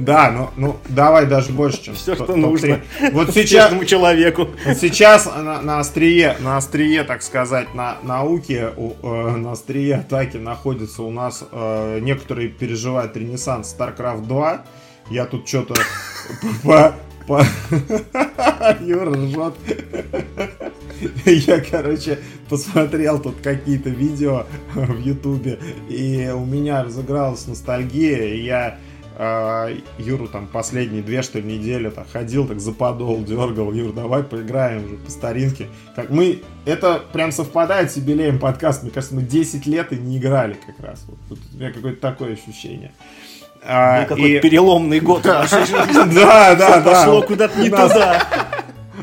Да, 0.00 0.30
ну, 0.30 0.50
ну, 0.56 0.76
давай 0.88 1.26
даже 1.26 1.52
больше, 1.52 1.82
чем 1.82 1.94
топ- 1.94 2.14
что 2.24 2.36
нужно. 2.36 2.80
Вот 3.12 3.32
сейчас, 3.34 3.72
человеку. 3.86 4.48
Вот 4.64 4.76
сейчас 4.78 5.26
на, 5.26 5.60
на 5.60 5.78
острие, 5.80 6.36
на 6.40 6.56
острие, 6.56 7.04
так 7.04 7.22
сказать, 7.22 7.74
на 7.74 7.98
науке, 8.02 8.70
у- 8.76 8.94
э, 9.02 9.36
на 9.36 9.52
острие 9.52 9.96
атаки 9.96 10.38
находится 10.38 11.02
у 11.02 11.10
нас 11.10 11.44
э, 11.52 11.98
некоторые 12.00 12.48
переживают 12.48 13.16
ренессанс 13.16 13.76
StarCraft 13.78 14.26
2. 14.26 14.64
Я 15.10 15.26
тут 15.26 15.46
что-то 15.46 15.74
по, 16.64 16.94
по- 17.26 17.44
Юра 18.80 19.12
ржет. 19.14 19.54
Я, 21.24 21.60
короче, 21.60 22.18
посмотрел 22.48 23.18
тут 23.20 23.36
какие-то 23.42 23.88
видео 23.90 24.44
в 24.74 24.98
Ютубе, 25.00 25.58
и 25.88 26.30
у 26.34 26.44
меня 26.44 26.82
разыгралась 26.84 27.46
ностальгия, 27.46 28.26
и 28.34 28.42
я 28.42 28.78
э, 29.22 29.76
Юру 29.98 30.28
там 30.28 30.46
последние 30.46 31.02
две, 31.02 31.20
что 31.22 31.38
ли, 31.40 31.58
недели 31.58 31.90
так 31.90 32.10
ходил, 32.10 32.46
так 32.48 32.58
за 32.60 32.72
подол 32.72 33.22
дергал. 33.22 33.70
Юр, 33.72 33.92
давай 33.92 34.22
поиграем 34.22 34.84
уже 34.86 34.96
по 34.96 35.10
старинке. 35.10 35.66
Как 35.94 36.08
мы... 36.10 36.42
Это 36.64 37.02
прям 37.12 37.30
совпадает 37.32 37.90
с 37.92 37.96
юбилеем 37.96 38.38
подкаста. 38.38 38.84
Мне 38.84 38.92
кажется, 38.92 39.14
мы 39.14 39.22
10 39.22 39.66
лет 39.66 39.92
и 39.92 39.96
не 39.96 40.18
играли 40.18 40.56
как 40.66 40.80
раз. 40.84 41.04
Вот, 41.06 41.18
Вот 41.28 41.38
у 41.52 41.56
меня 41.58 41.70
какое-то 41.72 42.00
такое 42.00 42.32
ощущение. 42.32 42.92
А, 43.62 44.00
Ну, 44.02 44.06
какой-то 44.08 44.28
и- 44.28 44.40
переломный 44.40 45.00
год. 45.00 45.22
Да, 45.22 45.46
да, 46.06 46.54
да. 46.56 46.80
Пошло 46.84 47.22
куда-то 47.22 47.60
не 47.60 47.68
туда. 47.68 48.26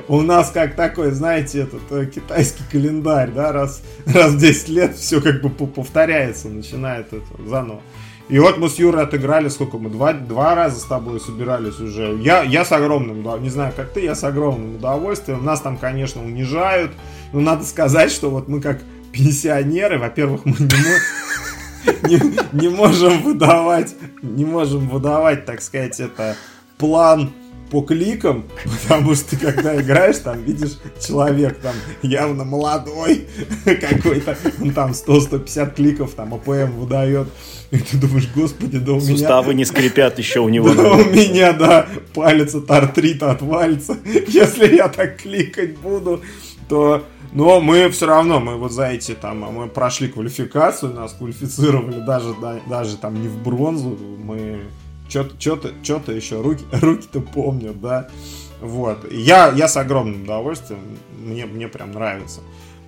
У 0.08 0.22
нас 0.22 0.52
как 0.52 0.76
такой, 0.76 1.12
знаете, 1.12 1.62
этот 1.62 1.82
э, 1.92 2.06
китайский 2.06 2.64
календарь, 2.72 3.30
да, 3.32 3.52
раз, 3.52 3.82
раз 4.06 4.32
в 4.34 4.38
10 4.40 4.70
лет 4.70 4.96
все 4.96 5.20
как 5.22 5.42
бы 5.42 5.50
по- 5.50 5.66
повторяется, 5.68 6.48
начинает 6.50 7.08
это 7.14 7.26
заново. 7.46 7.82
И 8.30 8.40
вот 8.40 8.58
мы 8.58 8.70
с 8.70 8.76
Юрой 8.76 9.04
отыграли, 9.04 9.48
сколько 9.48 9.78
мы, 9.78 9.90
два, 9.90 10.12
два 10.12 10.54
раза 10.54 10.80
с 10.80 10.84
тобой 10.84 11.22
собирались 11.22 11.80
уже. 11.80 12.18
Я, 12.22 12.44
я 12.44 12.66
с 12.66 12.72
огромным, 12.74 13.24
не 13.42 13.50
знаю, 13.50 13.72
как 13.74 13.92
ты, 13.92 14.02
я 14.02 14.16
с 14.16 14.24
огромным 14.24 14.76
удовольствием. 14.76 15.46
Нас 15.46 15.62
там, 15.62 15.78
конечно, 15.78 16.24
унижают, 16.24 16.92
но 17.32 17.40
надо 17.40 17.64
сказать, 17.64 18.12
что 18.12 18.30
вот 18.30 18.50
мы 18.50 18.60
как 18.60 18.82
пенсионеры, 19.14 19.98
во-первых, 19.98 20.44
мы 20.44 20.56
не, 20.60 22.10
не, 22.10 22.40
не 22.52 22.70
можем 22.70 23.24
выдавать, 23.24 23.96
не 24.22 24.44
можем 24.44 24.90
выдавать, 24.90 25.46
так 25.46 25.62
сказать, 25.62 26.00
это 26.02 26.36
план 26.78 27.32
по 27.70 27.82
кликам, 27.82 28.46
потому 28.84 29.16
что 29.16 29.36
когда 29.36 29.80
играешь, 29.80 30.18
там 30.18 30.42
видишь 30.42 30.78
человек 31.06 31.60
там 31.60 31.76
явно 32.02 32.44
молодой 32.44 33.28
какой-то, 33.66 34.38
он 34.62 34.72
там 34.72 34.92
100-150 34.92 35.76
кликов 35.76 36.14
там 36.14 36.34
APM 36.34 36.72
выдает, 36.78 37.28
и 37.72 37.78
ты 37.78 37.98
думаешь, 37.98 38.30
господи, 38.34 38.78
да 38.80 38.94
у 38.94 38.96
меня... 38.96 39.08
Суставы 39.08 39.54
не 39.54 39.66
скрипят 39.66 40.18
еще 40.20 40.40
у 40.40 40.50
него. 40.50 40.74
Да 40.78 40.94
у 40.94 41.06
меня, 41.06 41.54
да, 41.54 41.88
палец 42.14 42.56
от 42.56 42.70
артрита 42.70 43.32
отвалится. 43.32 43.98
Если 44.28 44.76
я 44.76 44.88
так 44.88 45.18
кликать 45.18 45.78
буду, 45.78 46.22
то... 46.70 47.04
Но 47.34 47.60
мы 47.60 47.90
все 47.90 48.06
равно, 48.06 48.40
мы 48.40 48.56
вот 48.56 48.72
за 48.72 48.88
эти 48.88 49.14
там, 49.14 49.40
мы 49.40 49.68
прошли 49.68 50.08
квалификацию, 50.08 50.94
нас 50.94 51.12
квалифицировали 51.12 52.00
даже, 52.00 52.34
да- 52.42 52.62
даже 52.70 52.96
там 52.96 53.22
не 53.22 53.28
в 53.28 53.44
бронзу, 53.44 53.98
мы 54.24 54.62
что-то 55.10 55.72
что-то 55.84 56.12
еще, 56.12 56.42
руки, 56.42 56.64
руки-то 56.72 57.22
помнят, 57.22 57.80
да. 57.82 58.10
Вот. 58.62 59.12
Я, 59.12 59.54
я 59.56 59.68
с 59.68 59.78
огромным 59.78 60.24
удовольствием, 60.24 60.80
мне, 61.20 61.46
мне 61.46 61.68
прям 61.68 61.92
нравится. 61.92 62.42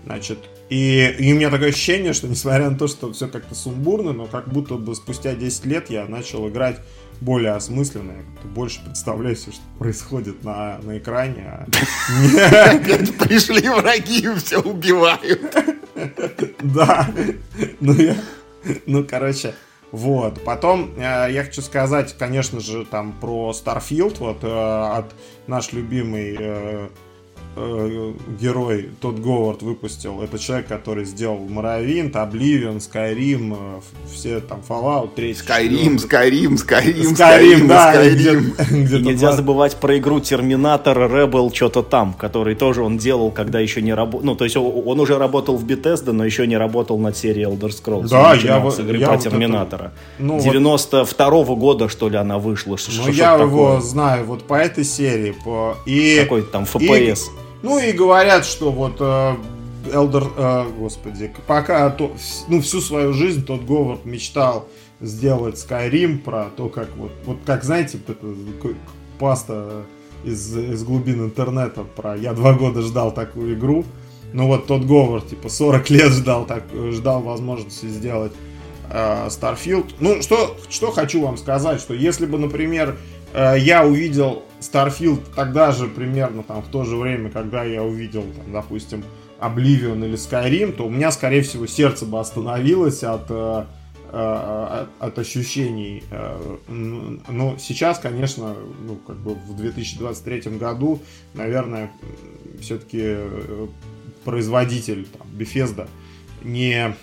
Значит, 0.05 0.39
и, 0.69 1.15
и 1.19 1.33
у 1.33 1.35
меня 1.35 1.49
такое 1.49 1.69
ощущение, 1.69 2.13
что 2.13 2.27
несмотря 2.29 2.69
на 2.69 2.77
то, 2.77 2.87
что 2.87 3.11
все 3.11 3.27
как-то 3.27 3.55
сумбурно, 3.55 4.13
но 4.13 4.25
как 4.25 4.47
будто 4.49 4.75
бы 4.75 4.95
спустя 4.95 5.35
10 5.35 5.65
лет 5.65 5.89
я 5.89 6.05
начал 6.05 6.47
играть 6.47 6.79
более 7.21 7.51
осмысленно, 7.51 8.11
я 8.11 8.17
как-то 8.33 8.47
больше 8.47 8.83
представляю 8.83 9.35
все, 9.35 9.51
что 9.51 9.61
происходит 9.77 10.43
на, 10.43 10.79
на 10.83 10.97
экране. 10.97 11.43
а 11.47 11.67
не- 12.21 12.79
Опять 12.79 13.17
пришли 13.17 13.67
враги 13.67 14.21
и 14.21 14.35
все 14.35 14.59
убивают. 14.61 15.41
Да. 16.63 17.09
Ну, 17.81 17.93
я... 17.93 18.15
Ну, 18.85 19.03
короче, 19.03 19.53
Вот. 19.91 20.43
Потом 20.43 20.91
э, 20.97 21.29
я 21.31 21.43
хочу 21.43 21.61
сказать, 21.61 22.15
конечно 22.17 22.59
же, 22.59 22.85
там 22.85 23.13
про 23.13 23.51
Starfield, 23.51 24.17
вот 24.19 24.43
э, 24.43 24.47
от 24.47 25.13
наш 25.47 25.73
любимый 25.73 26.37
э, 26.39 26.89
э, 27.59 28.13
герой 28.39 28.89
Тодд 29.01 29.19
Говард 29.19 29.61
выпустил. 29.61 30.21
Это 30.21 30.39
человек, 30.39 30.67
который 30.67 31.05
сделал 31.05 31.37
Morrowind, 31.37 32.13
Oblivion, 32.13 32.77
Skyrim, 32.77 33.55
э, 33.57 33.81
все 34.11 34.39
там 34.39 34.61
Fallout 34.67 35.15
3. 35.15 35.31
Skyrim, 35.31 35.95
Skyrim, 35.97 36.53
Skyrim, 36.55 37.15
Skyrim, 37.15 37.67
да. 37.67 38.09
Где, 38.09 38.35
где 38.35 38.99
нельзя 38.99 39.33
забывать 39.33 39.75
про 39.75 39.97
игру 39.97 40.19
Терминатор 40.19 40.97
Rebel 40.97 41.53
что-то 41.53 41.83
там, 41.83 42.13
который 42.13 42.55
тоже 42.55 42.81
он 42.81 42.97
делал, 42.97 43.31
когда 43.31 43.59
еще 43.59 43.81
не 43.81 43.93
работал. 43.93 44.25
Ну, 44.25 44.35
то 44.35 44.45
есть 44.45 44.55
он 44.55 44.99
уже 44.99 45.17
работал 45.17 45.57
в 45.57 45.65
Bethesda, 45.65 46.11
но 46.11 46.25
еще 46.25 46.47
не 46.47 46.57
работал 46.57 46.97
над 46.97 47.17
серией 47.17 47.47
Elder 47.47 47.69
Scrolls. 47.69 48.07
Да, 48.09 48.33
я, 48.33 48.71
с 48.71 48.79
игры 48.79 48.97
я 48.97 49.07
про 49.07 49.15
вот 49.15 49.23
Терминатора. 49.23 49.91
Это, 50.17 50.23
ну, 50.23 50.37
92-го 50.37 51.43
вот, 51.43 51.57
года, 51.57 51.89
что 51.89 52.09
ли, 52.09 52.17
она 52.17 52.37
вышла. 52.37 52.77
Ну, 52.97 53.11
я 53.11 53.35
его 53.35 53.79
знаю 53.81 54.25
вот 54.25 54.43
по 54.43 54.55
этой 54.55 54.83
серии. 54.83 55.33
По... 55.43 55.77
И, 55.85 56.19
Какой 56.21 56.43
там 56.43 56.63
FPS. 56.63 57.19
И, 57.35 57.48
ну 57.61 57.79
и 57.79 57.91
говорят, 57.91 58.45
что 58.45 58.71
вот 58.71 58.97
э, 58.99 59.35
Элдер, 59.91 60.23
э, 60.37 60.65
господи, 60.77 61.31
пока 61.47 61.89
то, 61.89 62.11
ну 62.47 62.61
всю 62.61 62.81
свою 62.81 63.13
жизнь 63.13 63.45
тот 63.45 63.61
Говард 63.63 64.05
мечтал 64.05 64.67
сделать 65.01 65.55
Skyrim 65.55 66.19
про 66.19 66.45
то, 66.55 66.69
как 66.69 66.89
вот, 66.97 67.11
вот 67.25 67.37
как 67.45 67.63
знаете, 67.63 67.99
паста 69.17 69.83
из, 70.23 70.55
из 70.55 70.83
глубин 70.83 71.25
интернета 71.25 71.83
про 71.83 72.15
я 72.15 72.33
два 72.33 72.53
года 72.53 72.81
ждал 72.81 73.13
такую 73.13 73.55
игру. 73.55 73.85
Ну 74.31 74.47
вот 74.47 74.67
тот 74.67 74.85
Говард, 74.85 75.29
типа 75.29 75.49
40 75.49 75.89
лет 75.89 76.11
ждал, 76.11 76.45
так, 76.45 76.63
ждал 76.91 77.21
возможности 77.21 77.87
сделать 77.87 78.33
э, 78.91 79.27
Starfield. 79.27 79.95
Ну, 79.99 80.21
что, 80.21 80.55
что 80.69 80.91
хочу 80.91 81.21
вам 81.21 81.37
сказать, 81.37 81.79
что 81.79 81.93
если 81.93 82.25
бы, 82.25 82.37
например, 82.37 82.97
я 83.33 83.85
увидел 83.85 84.43
Starfield 84.59 85.21
тогда 85.35 85.71
же 85.71 85.87
примерно 85.87 86.43
там 86.43 86.61
в 86.61 86.67
то 86.67 86.83
же 86.83 86.95
время, 86.95 87.29
когда 87.29 87.63
я 87.63 87.83
увидел, 87.83 88.23
там, 88.23 88.51
допустим, 88.51 89.03
Oblivion 89.39 90.05
или 90.05 90.15
Skyrim, 90.15 90.73
то 90.73 90.85
у 90.85 90.89
меня, 90.89 91.11
скорее 91.11 91.41
всего, 91.41 91.65
сердце 91.65 92.05
бы 92.05 92.19
остановилось 92.19 93.03
от, 93.03 93.25
э, 93.29 93.65
э, 94.11 94.85
от, 94.99 95.19
ощущений. 95.19 96.03
Э, 96.11 96.57
но 96.67 97.57
сейчас, 97.57 97.99
конечно, 97.99 98.55
ну, 98.85 98.97
как 98.97 99.17
бы 99.17 99.35
в 99.35 99.55
2023 99.55 100.57
году, 100.57 100.99
наверное, 101.33 101.91
все-таки 102.59 103.15
производитель 104.25 105.05
там, 105.05 105.27
Bethesda 105.37 105.87
не 106.43 106.95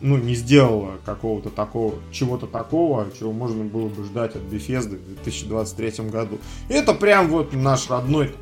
ну, 0.00 0.16
не 0.16 0.34
сделала 0.34 0.92
какого-то 1.04 1.50
такого, 1.50 1.94
чего-то 2.12 2.46
такого, 2.46 3.06
чего 3.18 3.32
можно 3.32 3.64
было 3.64 3.88
бы 3.88 4.04
ждать 4.04 4.34
от 4.36 4.42
Bethesda 4.42 4.96
в 4.96 5.14
2023 5.22 6.06
году. 6.08 6.38
И 6.68 6.74
это 6.74 6.94
прям 6.94 7.28
вот 7.28 7.52
наш 7.52 7.88
родной 7.90 8.32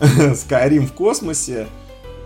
этот, 0.00 0.36
Skyrim 0.36 0.86
в 0.86 0.92
космосе. 0.92 1.66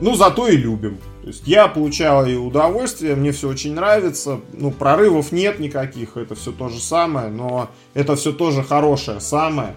Ну, 0.00 0.14
зато 0.14 0.48
и 0.48 0.56
любим. 0.56 0.98
То 1.22 1.28
есть 1.28 1.46
я 1.46 1.68
получал 1.68 2.26
и 2.26 2.34
удовольствие, 2.34 3.14
мне 3.14 3.32
все 3.32 3.48
очень 3.48 3.74
нравится. 3.74 4.40
Ну, 4.52 4.70
прорывов 4.70 5.32
нет 5.32 5.58
никаких, 5.58 6.16
это 6.16 6.34
все 6.34 6.52
то 6.52 6.68
же 6.68 6.80
самое, 6.80 7.30
но 7.30 7.70
это 7.94 8.16
все 8.16 8.32
тоже 8.32 8.62
хорошее 8.62 9.20
самое. 9.20 9.74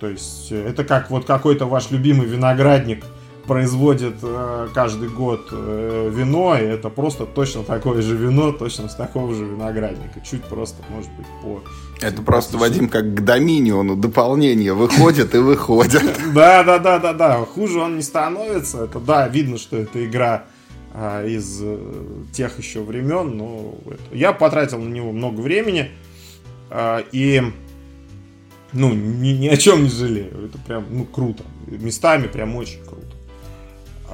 То 0.00 0.08
есть 0.08 0.50
это 0.50 0.84
как 0.84 1.10
вот 1.10 1.24
какой-то 1.24 1.66
ваш 1.66 1.90
любимый 1.90 2.26
виноградник– 2.26 3.04
производит 3.46 4.16
э, 4.22 4.68
каждый 4.74 5.08
год 5.08 5.48
э, 5.50 6.10
вино, 6.12 6.56
и 6.56 6.62
это 6.62 6.88
просто 6.88 7.26
точно 7.26 7.62
такое 7.62 8.02
же 8.02 8.16
вино, 8.16 8.52
точно 8.52 8.88
с 8.88 8.94
такого 8.94 9.34
же 9.34 9.44
виноградника. 9.44 10.20
Чуть 10.20 10.44
просто, 10.44 10.82
может 10.90 11.10
быть, 11.12 11.26
по... 11.42 11.62
Это 12.00 12.22
просто, 12.22 12.58
Вадим, 12.58 12.88
как 12.88 13.14
к 13.14 13.20
Доминиону 13.20 13.96
дополнение 13.96 14.74
выходит 14.74 15.34
и 15.34 15.38
выходит. 15.38 16.02
Да, 16.34 16.62
да, 16.62 16.78
да, 16.78 16.98
да, 16.98 17.12
да. 17.12 17.38
Хуже 17.44 17.78
он 17.78 17.96
не 17.96 18.02
становится. 18.02 18.84
Это 18.84 19.00
да, 19.00 19.28
видно, 19.28 19.58
что 19.58 19.76
это 19.76 20.04
игра 20.04 20.44
а, 20.94 21.24
из 21.26 21.58
э, 21.62 21.78
тех 22.32 22.58
еще 22.58 22.80
времен, 22.80 23.36
но 23.36 23.74
я 24.12 24.32
потратил 24.32 24.78
на 24.78 24.88
него 24.88 25.12
много 25.12 25.40
времени 25.40 25.90
а, 26.70 27.04
и 27.12 27.42
ну, 28.72 28.94
ни, 28.94 29.30
ни 29.30 29.48
о 29.48 29.56
чем 29.56 29.84
не 29.84 29.90
жалею. 29.90 30.46
Это 30.46 30.58
прям, 30.58 30.86
ну, 30.90 31.04
круто. 31.04 31.44
Местами 31.66 32.26
прям 32.26 32.56
очень 32.56 32.80
круто. 32.84 33.11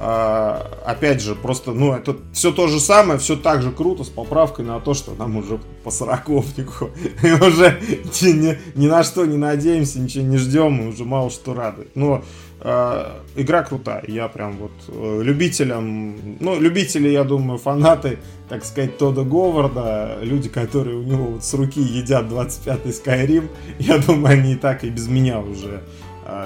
А, 0.01 0.65
опять 0.85 1.21
же, 1.21 1.35
просто, 1.35 1.73
ну, 1.73 1.93
это 1.93 2.15
все 2.31 2.53
то 2.53 2.67
же 2.67 2.79
самое, 2.79 3.19
все 3.19 3.35
так 3.35 3.61
же 3.61 3.69
круто, 3.69 4.05
с 4.05 4.07
поправкой 4.07 4.63
на 4.63 4.79
то, 4.79 4.93
что 4.93 5.11
нам 5.13 5.35
уже 5.35 5.59
по 5.83 5.91
сороковнику. 5.91 6.91
И 7.21 7.31
уже 7.33 7.77
ни, 8.21 8.57
ни 8.79 8.87
на 8.87 9.03
что 9.03 9.25
не 9.25 9.35
надеемся, 9.35 9.99
ничего 9.99 10.23
не 10.23 10.37
ждем, 10.37 10.71
мы 10.71 10.87
уже 10.87 11.03
мало 11.03 11.29
что 11.29 11.53
рады. 11.53 11.87
Но 11.95 12.23
э, 12.61 13.05
игра 13.35 13.63
крутая, 13.63 14.05
я 14.07 14.29
прям 14.29 14.55
вот 14.55 14.71
э, 14.87 15.21
любителям, 15.21 16.37
ну, 16.39 16.57
любители, 16.57 17.09
я 17.09 17.25
думаю, 17.25 17.59
фанаты, 17.59 18.19
так 18.47 18.63
сказать, 18.63 18.97
Тода 18.97 19.23
Говарда, 19.23 20.19
люди, 20.21 20.47
которые 20.47 20.95
у 20.95 21.03
него 21.03 21.25
вот 21.25 21.43
с 21.43 21.53
руки 21.53 21.81
едят 21.81 22.27
25-й 22.27 22.91
Skyrim, 22.91 23.49
я 23.79 23.97
думаю, 23.97 24.39
они 24.39 24.53
и 24.53 24.55
так 24.55 24.85
и 24.85 24.89
без 24.89 25.09
меня 25.09 25.41
уже 25.41 25.83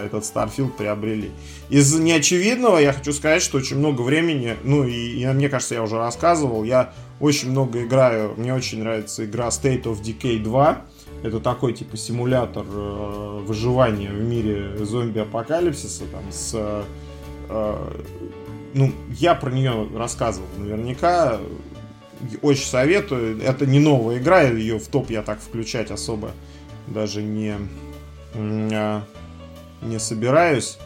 этот 0.05 0.23
Starfield 0.23 0.71
приобрели. 0.77 1.31
Из 1.69 1.93
неочевидного 1.93 2.77
я 2.77 2.93
хочу 2.93 3.13
сказать, 3.13 3.41
что 3.41 3.57
очень 3.57 3.77
много 3.77 4.01
времени, 4.01 4.55
ну 4.63 4.83
и, 4.83 5.21
и 5.21 5.25
мне 5.27 5.49
кажется, 5.49 5.75
я 5.75 5.83
уже 5.83 5.97
рассказывал, 5.97 6.63
я 6.63 6.93
очень 7.19 7.51
много 7.51 7.83
играю, 7.83 8.33
мне 8.37 8.53
очень 8.53 8.79
нравится 8.79 9.25
игра 9.25 9.47
State 9.47 9.83
of 9.83 10.01
Decay 10.01 10.39
2. 10.41 10.81
Это 11.23 11.39
такой 11.39 11.73
типа 11.73 11.95
симулятор 11.95 12.65
э, 12.67 13.39
выживания 13.45 14.09
в 14.09 14.21
мире 14.21 14.75
зомби-апокалипсиса, 14.77 16.03
там 16.11 16.23
с... 16.31 16.83
Э, 17.49 17.91
ну, 18.73 18.91
я 19.09 19.35
про 19.35 19.51
нее 19.51 19.87
рассказывал 19.95 20.47
наверняка, 20.57 21.39
очень 22.41 22.65
советую. 22.65 23.41
Это 23.41 23.65
не 23.65 23.79
новая 23.79 24.17
игра, 24.17 24.41
ее 24.41 24.79
в 24.79 24.87
топ 24.87 25.09
я 25.09 25.21
так 25.21 25.39
включать 25.39 25.91
особо 25.91 26.31
даже 26.87 27.21
не, 27.21 27.55
э, 28.33 29.01
не 29.83 29.99
собираюсь. 29.99 30.77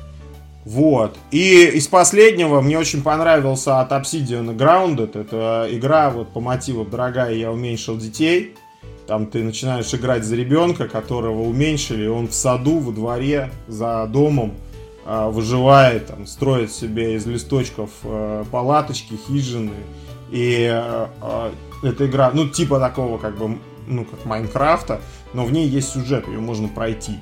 Вот. 0.66 1.18
И 1.32 1.64
из 1.76 1.88
последнего 1.88 2.60
мне 2.60 2.78
очень 2.78 3.02
понравился 3.02 3.80
от 3.80 3.94
Obsidian 3.94 4.56
Grounded. 4.58 5.18
Это 5.18 5.68
игра 5.72 6.10
вот 6.10 6.34
по 6.34 6.42
мотиву 6.42 6.84
«Дорогая, 6.84 7.34
я 7.34 7.52
уменьшил 7.52 7.98
детей». 7.98 8.54
Там 9.08 9.28
ты 9.28 9.42
начинаешь 9.42 9.94
играть 9.94 10.26
за 10.26 10.36
ребенка, 10.36 10.90
которого 10.90 11.44
уменьшили, 11.44 12.08
он 12.08 12.28
в 12.28 12.34
саду, 12.34 12.80
во 12.80 12.92
дворе, 12.92 13.50
за 13.70 14.06
домом 14.06 14.56
э, 15.06 15.30
выживает, 15.30 16.08
там, 16.08 16.28
строит 16.28 16.74
себе 16.74 17.16
из 17.16 17.26
листочков 17.26 17.90
э, 18.04 18.44
палаточки, 18.52 19.14
хижины. 19.28 19.72
И 20.30 20.70
э, 20.70 21.08
эта 21.84 22.06
игра, 22.06 22.32
ну, 22.34 22.50
типа 22.50 22.82
такого, 22.82 23.18
как 23.18 23.38
бы, 23.38 23.58
ну, 23.88 24.04
как 24.04 24.26
Майнкрафта, 24.26 25.00
но 25.34 25.46
в 25.46 25.54
ней 25.54 25.70
есть 25.70 25.94
сюжет, 25.94 26.28
ее 26.28 26.40
можно 26.40 26.68
пройти. 26.68 27.14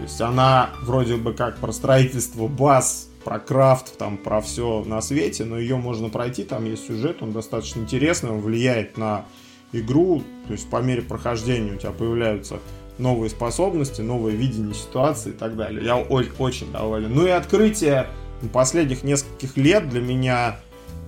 То 0.00 0.04
есть 0.04 0.20
она 0.22 0.70
вроде 0.80 1.16
бы 1.16 1.34
как 1.34 1.58
про 1.58 1.72
строительство 1.72 2.46
баз, 2.46 3.10
про 3.22 3.38
крафт, 3.38 3.98
там, 3.98 4.16
про 4.16 4.40
все 4.40 4.82
на 4.86 5.02
свете, 5.02 5.44
но 5.44 5.58
ее 5.58 5.76
можно 5.76 6.08
пройти, 6.08 6.42
там 6.42 6.64
есть 6.64 6.86
сюжет, 6.86 7.18
он 7.20 7.32
достаточно 7.32 7.80
интересный, 7.80 8.30
он 8.30 8.40
влияет 8.40 8.96
на 8.96 9.26
игру, 9.72 10.22
то 10.46 10.54
есть 10.54 10.70
по 10.70 10.80
мере 10.80 11.02
прохождения 11.02 11.74
у 11.74 11.76
тебя 11.76 11.90
появляются 11.90 12.60
новые 12.96 13.28
способности, 13.28 14.00
новое 14.00 14.32
видение 14.32 14.72
ситуации 14.72 15.30
и 15.30 15.34
так 15.34 15.54
далее. 15.54 15.84
Я 15.84 15.98
очень 15.98 16.72
доволен. 16.72 17.14
Ну 17.14 17.26
и 17.26 17.30
открытие 17.30 18.06
последних 18.54 19.02
нескольких 19.02 19.58
лет 19.58 19.90
для 19.90 20.00
меня 20.00 20.60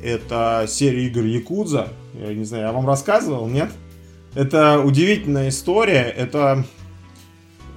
это 0.03 0.67
серия 0.69 1.07
игр 1.07 1.23
Якудза. 1.23 1.89
Я 2.13 2.35
не 2.35 2.45
знаю, 2.45 2.65
я 2.65 2.73
вам 2.73 2.87
рассказывал, 2.87 3.49
нет? 3.49 3.71
Это 4.35 4.81
удивительная 4.81 5.49
история. 5.49 6.03
Это 6.15 6.67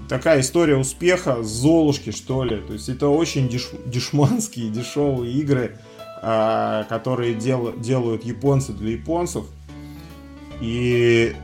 такая 0.07 0.41
история 0.41 0.77
успеха 0.77 1.43
Золушки, 1.43 2.11
что 2.11 2.43
ли. 2.43 2.57
То 2.57 2.73
есть 2.73 2.89
это 2.89 3.07
очень 3.07 3.49
деш, 3.49 3.69
дешманские, 3.85 4.69
дешевые 4.69 5.33
игры, 5.33 5.77
э, 6.21 6.83
которые 6.89 7.33
дел, 7.33 7.73
делают 7.77 8.23
японцы 8.23 8.73
для 8.73 8.91
японцев. 8.91 9.45
И 10.61 11.35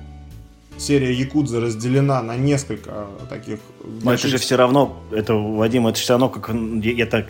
серия 0.77 1.13
Якудза 1.13 1.59
разделена 1.59 2.21
на 2.21 2.35
несколько 2.35 3.07
таких... 3.29 3.59
Но 4.03 4.13
это 4.13 4.27
же 4.27 4.37
все 4.37 4.55
равно, 4.55 5.01
это, 5.11 5.33
Вадим, 5.33 5.87
это 5.87 5.99
все 5.99 6.13
равно 6.13 6.29
как... 6.29 6.55
Я 6.83 7.05
так 7.05 7.27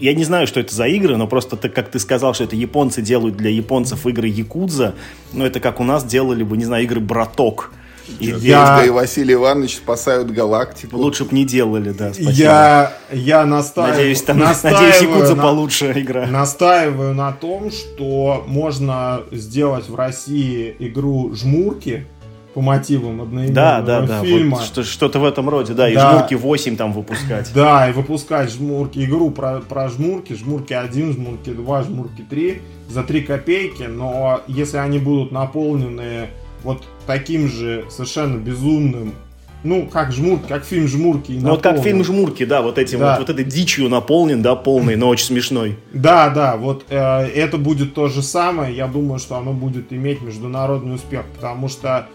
я 0.00 0.14
не 0.14 0.24
знаю, 0.24 0.46
что 0.46 0.58
это 0.58 0.74
за 0.74 0.86
игры, 0.86 1.16
но 1.16 1.26
просто 1.26 1.56
ты, 1.56 1.68
как 1.68 1.90
ты 1.90 1.98
сказал, 1.98 2.34
что 2.34 2.44
это 2.44 2.56
японцы 2.56 3.02
делают 3.02 3.36
для 3.36 3.50
японцев 3.50 4.06
игры 4.06 4.26
Якудза, 4.26 4.94
но 5.32 5.46
это 5.46 5.60
как 5.60 5.80
у 5.80 5.84
нас 5.84 6.04
делали 6.04 6.42
бы, 6.42 6.56
не 6.56 6.64
знаю, 6.64 6.84
игры 6.84 7.00
Браток 7.00 7.72
И 8.18 8.26
я... 8.26 8.84
и 8.84 8.90
Василий 8.90 9.34
Иванович 9.34 9.76
спасают 9.76 10.30
галактику. 10.30 10.96
Лучше 10.96 11.24
бы 11.24 11.34
не 11.34 11.44
делали, 11.44 11.90
да, 11.90 12.12
спасибо. 12.12 12.32
Я, 12.32 12.92
я 13.12 13.46
настаиваю... 13.46 13.96
Надеюсь, 13.96 14.22
там, 14.22 14.38
настаиваю 14.40 14.82
надеюсь, 14.82 15.02
Якудза 15.02 15.34
на, 15.34 15.42
получше 15.42 15.92
игра. 15.96 16.26
Настаиваю 16.26 17.14
на 17.14 17.32
том, 17.32 17.70
что 17.70 18.44
можно 18.46 19.22
сделать 19.30 19.88
в 19.88 19.94
России 19.94 20.74
игру 20.78 21.32
«Жмурки», 21.34 22.06
по 22.54 22.60
мотивам 22.60 23.22
одноименного 23.22 23.82
да, 23.82 24.00
да, 24.02 24.22
фильма. 24.22 24.58
Да, 24.58 24.64
вот 24.76 24.86
что-то 24.86 25.20
в 25.20 25.24
этом 25.24 25.48
роде, 25.48 25.72
да, 25.72 25.88
и 25.88 25.94
да. 25.94 26.12
жмурки 26.12 26.34
8 26.34 26.76
там 26.76 26.92
выпускать. 26.92 27.50
Да, 27.54 27.88
и 27.88 27.92
выпускать 27.92 28.50
жмурки, 28.50 29.04
игру 29.04 29.30
про, 29.30 29.60
про 29.60 29.88
жмурки, 29.88 30.34
жмурки 30.34 30.74
1, 30.74 31.12
жмурки 31.12 31.50
2, 31.50 31.82
жмурки 31.84 32.22
3 32.28 32.62
за 32.88 33.02
3 33.04 33.22
копейки, 33.22 33.84
но 33.84 34.40
если 34.48 34.78
они 34.78 34.98
будут 34.98 35.30
наполнены 35.30 36.28
вот 36.62 36.84
таким 37.06 37.48
же 37.48 37.84
совершенно 37.90 38.36
безумным 38.36 39.14
ну, 39.62 39.86
как 39.86 40.12
жмурки, 40.12 40.48
как 40.48 40.64
фильм 40.64 40.88
«Жмурки». 40.88 41.32
Ну, 41.32 41.50
вот 41.50 41.62
как 41.62 41.80
фильм 41.80 42.02
«Жмурки», 42.02 42.44
да, 42.44 42.62
вот 42.62 42.78
этим 42.78 43.00
да. 43.00 43.10
Вот, 43.10 43.28
вот 43.28 43.30
этой 43.30 43.44
дичью 43.44 43.88
наполнен, 43.88 44.40
да, 44.40 44.56
полный, 44.56 44.96
но 44.96 45.08
очень 45.08 45.26
смешной. 45.26 45.78
Да, 45.92 46.30
да, 46.30 46.56
вот 46.56 46.86
э, 46.88 46.96
это 46.96 47.58
будет 47.58 47.94
то 47.94 48.08
же 48.08 48.22
самое. 48.22 48.74
Я 48.74 48.86
думаю, 48.86 49.18
что 49.18 49.36
оно 49.36 49.52
будет 49.52 49.92
иметь 49.92 50.22
международный 50.22 50.94
успех, 50.94 51.26
потому 51.34 51.68
что 51.68 52.06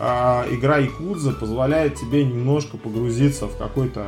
э, 0.00 0.04
игра 0.52 0.78
Якудза 0.78 1.32
позволяет 1.32 1.96
тебе 1.96 2.24
немножко 2.24 2.78
погрузиться 2.78 3.46
в 3.46 3.56
какой-то... 3.58 4.06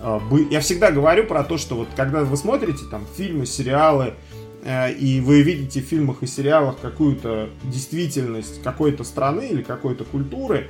Э, 0.00 0.18
бы... 0.30 0.46
Я 0.50 0.60
всегда 0.60 0.90
говорю 0.90 1.26
про 1.26 1.44
то, 1.44 1.58
что 1.58 1.74
вот 1.74 1.88
когда 1.94 2.20
вы 2.20 2.36
смотрите 2.38 2.84
там 2.90 3.04
фильмы, 3.18 3.44
сериалы, 3.44 4.06
Э, 4.06 4.33
и 4.66 5.20
вы 5.20 5.42
видите 5.42 5.82
в 5.82 5.84
фильмах 5.84 6.22
и 6.22 6.26
сериалах 6.26 6.78
какую-то 6.80 7.50
действительность 7.64 8.62
какой-то 8.62 9.04
страны 9.04 9.48
или 9.48 9.62
какой-то 9.62 10.04
культуры, 10.04 10.68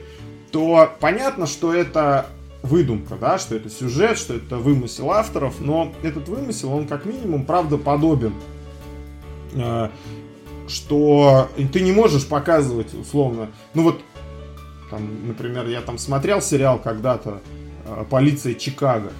то 0.51 0.91
понятно, 1.01 1.47
что 1.47 1.73
это 1.73 2.27
выдумка, 2.63 3.17
да, 3.17 3.39
что 3.39 3.55
это 3.55 3.69
сюжет, 3.69 4.19
что 4.19 4.35
это 4.35 4.57
вымысел 4.57 5.11
авторов, 5.11 5.61
но 5.61 5.93
этот 6.03 6.29
вымысел, 6.29 6.73
он 6.73 6.87
как 6.87 7.05
минимум 7.05 7.45
правдоподобен. 7.45 8.33
Э, 9.55 9.91
что 10.67 11.51
ты 11.73 11.81
не 11.81 11.93
можешь 11.93 12.27
показывать 12.27 12.95
условно, 12.95 13.51
ну 13.75 13.83
вот, 13.83 14.01
там, 14.91 15.29
например, 15.29 15.67
я 15.67 15.83
там 15.83 15.99
смотрел 15.99 16.41
сериал 16.41 16.79
когда-то 16.79 17.43
э, 17.85 18.05
«Полиция 18.09 18.55
Чикаго», 18.55 19.13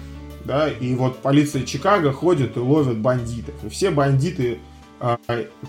да, 0.45 0.69
и 0.69 0.93
вот 0.95 1.19
полиция 1.19 1.63
Чикаго 1.63 2.13
ходит 2.13 2.55
и 2.57 2.59
ловит 2.59 2.97
бандитов. 2.99 3.55
И 3.63 3.69
все 3.69 3.89
бандиты, 3.89 4.59
э, 4.99 5.17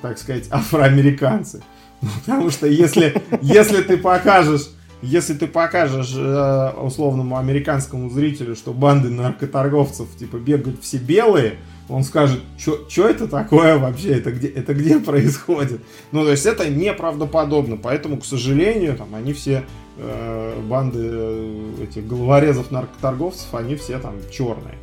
так 0.03 0.19
сказать, 0.19 0.47
афроамериканцы. 0.51 1.63
Потому 2.27 2.51
что 2.51 2.67
если, 2.67 3.23
если 3.41 3.83
ты 3.83 3.97
покажешь 3.97 4.69
если 5.03 5.35
ты 5.35 5.47
покажешь 5.47 6.15
э, 6.17 6.71
условному 6.81 7.37
американскому 7.37 8.09
зрителю, 8.09 8.57
что 8.57 8.73
банды 8.73 9.11
наркоторговцев 9.11 10.09
типа 10.17 10.37
бегают 10.37 10.83
все 10.83 10.97
белые, 10.97 11.57
он 11.89 12.03
скажет, 12.03 12.41
что 12.59 13.09
это 13.09 13.29
такое 13.29 13.79
вообще, 13.79 14.15
это 14.15 14.33
где, 14.33 14.49
это 14.49 14.75
где 14.75 14.99
происходит. 15.01 15.81
Ну, 16.13 16.25
то 16.25 16.31
есть 16.31 16.47
это 16.47 16.69
неправдоподобно, 16.69 17.77
поэтому, 17.77 18.19
к 18.19 18.25
сожалению, 18.25 18.97
там 18.97 19.15
они 19.15 19.33
все 19.33 19.65
э, 19.99 20.61
банды 20.69 20.99
э, 21.03 21.85
этих 21.85 22.07
головорезов 22.07 22.71
наркоторговцев, 22.71 23.55
они 23.55 23.77
все 23.77 23.99
там 23.99 24.15
черные. 24.33 24.75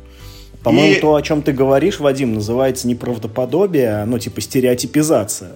По-моему, 0.62 0.94
и... 0.94 1.00
то, 1.00 1.14
о 1.14 1.22
чем 1.22 1.42
ты 1.42 1.52
говоришь, 1.52 2.00
Вадим, 2.00 2.34
называется 2.34 2.88
неправдоподобие, 2.88 4.04
ну, 4.06 4.18
типа 4.18 4.40
стереотипизация. 4.40 5.52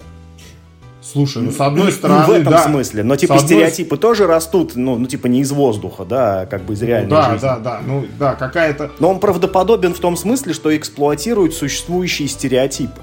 Слушай, 1.11 1.41
ну 1.41 1.51
с 1.51 1.59
одной 1.59 1.91
стороны, 1.91 2.23
ну, 2.27 2.33
в 2.33 2.35
этом 2.35 2.53
да. 2.53 2.63
смысле, 2.63 3.03
но 3.03 3.15
типа 3.15 3.35
одной... 3.35 3.47
стереотипы 3.47 3.97
тоже 3.97 4.27
растут, 4.27 4.75
ну, 4.75 4.95
ну 4.97 5.07
типа 5.07 5.25
не 5.25 5.41
из 5.41 5.51
воздуха, 5.51 6.05
да, 6.05 6.45
как 6.45 6.63
бы 6.63 6.73
из 6.73 6.83
реальной 6.83 7.09
ну, 7.09 7.15
да, 7.15 7.31
жизни. 7.31 7.41
Да, 7.41 7.55
да, 7.55 7.61
да, 7.63 7.81
ну 7.85 8.05
да, 8.19 8.35
какая-то. 8.35 8.91
Но 8.99 9.09
он 9.09 9.19
правдоподобен 9.19 9.95
в 9.95 9.99
том 9.99 10.15
смысле, 10.15 10.53
что 10.53 10.75
эксплуатирует 10.75 11.55
существующие 11.55 12.27
стереотипы. 12.27 13.01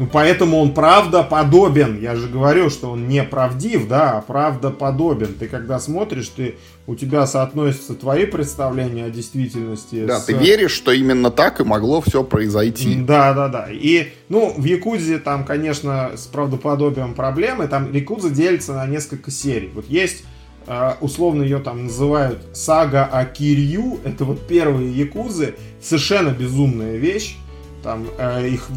Ну, 0.00 0.08
поэтому 0.10 0.56
он 0.56 0.72
правдоподобен. 0.72 2.00
Я 2.00 2.16
же 2.16 2.26
говорю, 2.26 2.70
что 2.70 2.90
он 2.92 3.06
не 3.06 3.22
правдив, 3.22 3.86
да, 3.86 4.12
а 4.12 4.22
правдоподобен. 4.22 5.34
Ты 5.34 5.46
когда 5.46 5.78
смотришь, 5.78 6.28
ты, 6.28 6.54
у 6.86 6.94
тебя 6.94 7.26
соотносятся 7.26 7.92
твои 7.92 8.24
представления 8.24 9.04
о 9.04 9.10
действительности. 9.10 10.06
Да, 10.06 10.18
с... 10.18 10.24
ты 10.24 10.32
веришь, 10.32 10.70
что 10.70 10.90
именно 10.90 11.30
так 11.30 11.60
и 11.60 11.64
могло 11.64 12.00
все 12.00 12.24
произойти. 12.24 12.94
Да, 12.94 13.34
да, 13.34 13.48
да. 13.48 13.68
И, 13.70 14.08
ну, 14.30 14.54
в 14.56 14.64
Якудзе 14.64 15.18
там, 15.18 15.44
конечно, 15.44 16.12
с 16.16 16.26
правдоподобием 16.28 17.12
проблемы. 17.12 17.68
Там 17.68 17.92
Якудза 17.92 18.30
делится 18.30 18.72
на 18.72 18.86
несколько 18.86 19.30
серий. 19.30 19.70
Вот 19.74 19.84
есть 19.90 20.24
э, 20.66 20.94
условно 21.02 21.42
ее 21.42 21.58
там 21.58 21.84
называют 21.84 22.38
сага 22.54 23.04
о 23.04 23.26
Кирью. 23.26 24.00
Это 24.04 24.24
вот 24.24 24.46
первые 24.48 24.90
якузы. 24.90 25.56
Совершенно 25.82 26.30
безумная 26.30 26.96
вещь. 26.96 27.36
Там 27.82 28.06
э, 28.18 28.48
их 28.48 28.68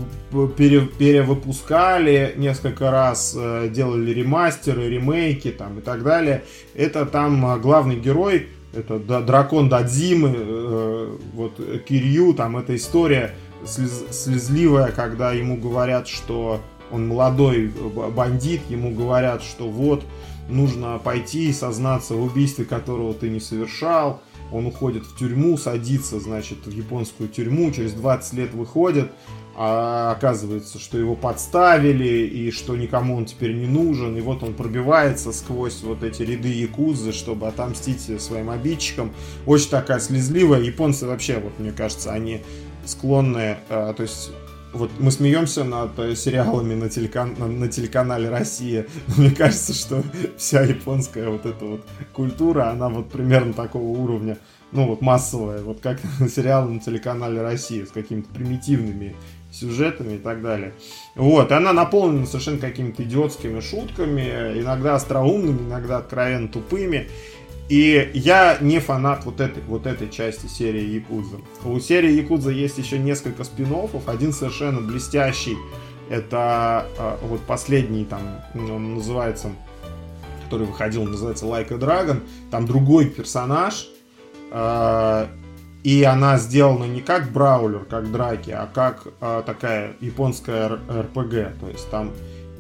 пере, 0.58 0.82
перевыпускали 0.82 2.34
несколько 2.38 2.90
раз, 2.90 3.36
э, 3.38 3.70
делали 3.70 4.12
ремастеры, 4.12 4.90
ремейки 4.90 5.52
там 5.52 5.80
и 5.80 5.82
так 5.82 6.04
далее. 6.04 6.44
Это 6.74 7.06
там 7.06 7.46
э, 7.46 7.60
главный 7.60 7.98
герой, 7.98 8.48
это 8.74 9.00
дракон 9.00 9.68
Дадзимы, 9.68 10.34
э, 10.36 11.18
вот 11.34 11.60
Кирью, 11.86 12.34
там 12.34 12.56
эта 12.56 12.76
история 12.76 13.36
слез, 13.66 14.06
слезливая, 14.12 14.92
когда 14.92 15.34
ему 15.34 15.58
говорят, 15.58 16.08
что 16.08 16.62
он 16.90 17.08
молодой 17.08 17.72
бандит, 18.16 18.62
ему 18.70 18.92
говорят, 18.92 19.44
что 19.44 19.68
вот 19.70 20.04
нужно 20.48 20.98
пойти 21.00 21.50
и 21.50 21.54
сознаться 21.54 22.16
в 22.16 22.24
убийстве, 22.24 22.66
которого 22.66 23.14
ты 23.14 23.30
не 23.30 23.40
совершал 23.40 24.22
он 24.54 24.68
уходит 24.68 25.04
в 25.06 25.18
тюрьму, 25.18 25.58
садится, 25.58 26.20
значит, 26.20 26.66
в 26.66 26.72
японскую 26.72 27.28
тюрьму, 27.28 27.72
через 27.72 27.94
20 27.94 28.34
лет 28.34 28.54
выходит, 28.54 29.12
а 29.56 30.12
оказывается, 30.12 30.80
что 30.80 30.98
его 30.98 31.16
подставили, 31.16 32.26
и 32.26 32.52
что 32.52 32.76
никому 32.76 33.18
он 33.18 33.26
теперь 33.26 33.54
не 33.54 33.68
нужен, 33.68 34.18
и 34.18 34.22
вот 34.22 34.44
он 34.44 34.54
пробивается 34.54 35.32
сквозь 35.32 35.82
вот 35.84 36.04
эти 36.04 36.24
ряды 36.24 36.50
якузы, 36.50 37.12
чтобы 37.12 37.48
отомстить 37.48 38.22
своим 38.22 38.50
обидчикам. 38.50 39.12
Очень 39.46 39.70
такая 39.70 40.00
слезливая. 40.00 40.62
Японцы 40.62 41.06
вообще, 41.06 41.40
вот 41.40 41.60
мне 41.60 41.72
кажется, 41.72 42.12
они 42.12 42.42
склонны, 42.86 43.58
э, 43.70 43.94
то 43.96 44.04
есть 44.04 44.32
вот 44.74 44.92
мы 45.00 45.12
смеемся 45.12 45.64
над 45.64 45.98
э, 46.00 46.16
сериалами 46.16 46.74
на, 46.74 46.90
телекан... 46.90 47.36
на 47.38 47.68
телеканале 47.68 48.30
Россия. 48.30 48.88
Мне 49.18 49.32
кажется, 49.32 49.74
что 49.74 50.04
вся 50.38 50.62
японская 50.64 51.30
вот 51.30 51.46
эта 51.46 51.64
вот 51.64 51.86
культура, 52.12 52.70
она 52.70 52.90
вот 52.90 53.10
примерно 53.10 53.54
такого 53.54 53.84
уровня, 53.84 54.38
ну 54.72 54.88
вот 54.88 55.02
массовая, 55.02 55.62
вот 55.62 55.80
как 55.80 56.00
сериалы 56.30 56.72
на 56.72 56.80
телеканале 56.80 57.42
Россия 57.42 57.86
с 57.86 57.92
какими-то 57.92 58.30
примитивными 58.34 59.16
сюжетами 59.52 60.16
и 60.16 60.18
так 60.18 60.42
далее. 60.42 60.74
Вот, 61.16 61.52
и 61.52 61.54
она 61.54 61.74
наполнена 61.74 62.26
совершенно 62.26 62.58
какими-то 62.58 63.04
идиотскими 63.04 63.60
шутками, 63.60 64.60
иногда 64.60 64.96
остроумными, 64.96 65.68
иногда 65.68 65.98
откровенно 65.98 66.48
тупыми. 66.48 67.08
И 67.70 68.12
я 68.14 68.58
не 68.60 68.80
фанат 68.80 69.24
вот 69.26 69.40
этой, 69.40 69.64
вот 69.64 69.88
этой 69.88 70.10
части 70.10 70.48
серии 70.48 70.84
Якудза. 70.84 71.38
У 71.64 71.80
серии 71.80 72.12
Якудза 72.12 72.52
есть 72.52 72.78
еще 72.78 73.00
несколько 73.00 73.44
спин 73.44 73.74
Один 74.06 74.34
совершенно 74.34 74.82
блестящий. 74.82 75.58
Это 76.10 76.86
э, 76.98 77.18
вот 77.24 77.42
последний 77.42 78.04
там, 78.04 78.22
он 78.54 78.96
называется, 78.96 79.50
который 80.44 80.68
выходил, 80.68 81.06
называется 81.06 81.46
Like 81.46 81.74
a 81.74 81.78
Dragon. 81.78 82.22
Там 82.52 82.66
другой 82.66 83.06
персонаж. 83.06 83.88
Э, 84.52 85.28
и 85.84 86.04
она 86.04 86.38
сделана 86.38 86.86
не 86.86 87.02
как 87.02 87.32
браулер, 87.32 87.86
как 87.86 88.12
драки, 88.12 88.52
а 88.52 88.68
как 88.74 89.08
э, 89.20 89.44
такая 89.46 89.96
японская 90.00 90.70
РПГ. 90.70 91.60
То 91.60 91.70
есть 91.70 91.90
там 91.90 92.12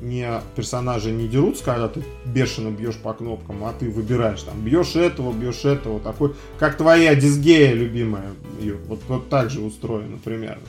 не 0.04 0.42
персонажи 0.56 1.12
не 1.12 1.28
дерутся, 1.28 1.64
когда 1.64 1.88
ты 1.88 2.04
бешено 2.26 2.70
бьешь 2.70 2.96
по 2.96 3.14
кнопкам, 3.14 3.64
а 3.64 3.74
ты 3.74 3.90
выбираешь 3.90 4.44
там, 4.44 4.60
бьешь 4.62 4.96
этого, 4.96 5.32
бьешь 5.32 5.64
этого, 5.66 6.00
такой, 6.00 6.36
как 6.60 6.78
твоя 6.78 7.16
дисгея 7.16 7.74
любимая, 7.74 8.34
ее, 8.60 8.76
вот, 8.88 9.02
вот 9.08 9.30
так 9.30 9.50
же 9.50 9.62
устроено 9.62 10.18
примерно. 10.24 10.64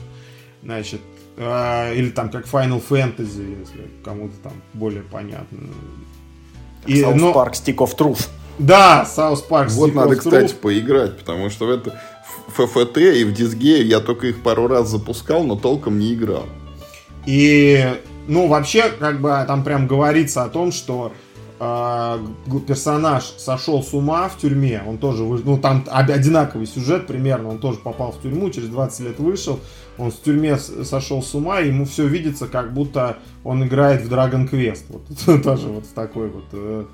Значит, 0.63 1.01
э, 1.37 1.95
или 1.95 2.09
там 2.09 2.29
как 2.29 2.45
Final 2.45 2.81
Fantasy, 2.87 3.59
если 3.59 3.91
кому-то 4.03 4.35
там 4.41 4.53
более 4.73 5.03
понятно. 5.03 5.59
И, 6.87 7.01
South 7.01 7.15
но... 7.15 7.31
Park 7.31 7.53
Stick 7.53 7.77
of 7.77 7.95
Truth. 7.97 8.29
Да, 8.57 9.05
South 9.05 9.47
Park 9.49 9.69
Вот 9.69 9.89
Stick 9.89 9.93
надо, 9.93 10.15
кстати, 10.15 10.53
Truth. 10.53 10.59
поиграть, 10.59 11.17
потому 11.17 11.49
что 11.49 11.67
в 11.67 11.69
это 11.69 11.99
в 12.47 12.65
ФФТ 12.65 12.97
и 12.97 13.23
в 13.25 13.33
Дисгею 13.33 13.85
я 13.85 13.99
только 13.99 14.27
их 14.27 14.41
пару 14.41 14.67
раз 14.67 14.89
запускал, 14.89 15.43
но 15.43 15.55
толком 15.55 15.99
не 15.99 16.13
играл. 16.13 16.45
И 17.25 17.85
ну, 18.27 18.47
вообще, 18.47 18.89
как 18.89 19.21
бы 19.21 19.43
там 19.47 19.63
прям 19.63 19.87
говорится 19.87 20.43
о 20.43 20.49
том, 20.49 20.71
что 20.71 21.13
э, 21.59 22.17
персонаж 22.67 23.23
сошел 23.23 23.83
с 23.83 23.93
ума 23.93 24.27
в 24.29 24.37
тюрьме, 24.37 24.81
он 24.85 24.97
тоже, 24.97 25.23
ну, 25.23 25.57
там 25.57 25.85
одинаковый 25.89 26.67
сюжет 26.67 27.07
примерно, 27.07 27.49
он 27.49 27.59
тоже 27.59 27.79
попал 27.79 28.11
в 28.11 28.21
тюрьму, 28.21 28.49
через 28.49 28.69
20 28.69 28.99
лет 29.01 29.19
вышел, 29.19 29.59
он 29.97 30.11
в 30.11 30.21
тюрьме 30.21 30.57
сошел 30.57 31.21
с 31.21 31.33
ума, 31.33 31.61
и 31.61 31.67
ему 31.67 31.85
все 31.85 32.07
видится, 32.07 32.47
как 32.47 32.73
будто 32.73 33.17
он 33.43 33.63
играет 33.65 34.01
в 34.01 34.11
Dragon 34.11 34.49
Quest, 34.49 34.85
вот 34.89 35.43
тоже 35.43 35.67
вот 35.67 35.85
в 35.85 35.93
такой 35.93 36.29
вот 36.29 36.45
э, 36.51 36.85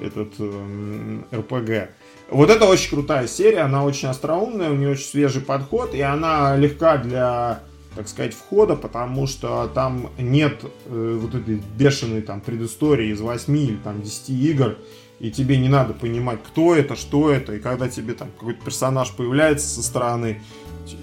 этот 0.00 0.34
э, 0.38 1.18
РПГ. 1.34 1.90
Вот 2.30 2.50
это 2.50 2.66
очень 2.66 2.90
крутая 2.90 3.26
серия, 3.26 3.60
она 3.60 3.84
очень 3.84 4.08
остроумная, 4.08 4.70
у 4.70 4.74
нее 4.74 4.90
очень 4.90 5.06
свежий 5.06 5.40
подход, 5.40 5.94
и 5.94 6.00
она 6.00 6.56
легка 6.56 6.98
для, 6.98 7.60
так 7.98 8.06
сказать, 8.06 8.32
входа, 8.32 8.76
потому 8.76 9.26
что 9.26 9.68
там 9.74 10.12
нет 10.18 10.62
э, 10.86 11.18
вот 11.20 11.34
этой 11.34 11.60
бешеной 11.76 12.22
там 12.22 12.40
предыстории 12.40 13.08
из 13.08 13.20
8 13.20 13.56
или 13.58 13.74
там 13.74 14.02
10 14.02 14.30
игр, 14.30 14.78
и 15.18 15.32
тебе 15.32 15.58
не 15.58 15.68
надо 15.68 15.94
понимать, 15.94 16.38
кто 16.46 16.76
это, 16.76 16.94
что 16.94 17.28
это, 17.28 17.56
и 17.56 17.58
когда 17.58 17.88
тебе 17.88 18.14
там 18.14 18.28
какой-то 18.38 18.64
персонаж 18.64 19.10
появляется 19.10 19.66
со 19.66 19.82
стороны, 19.82 20.40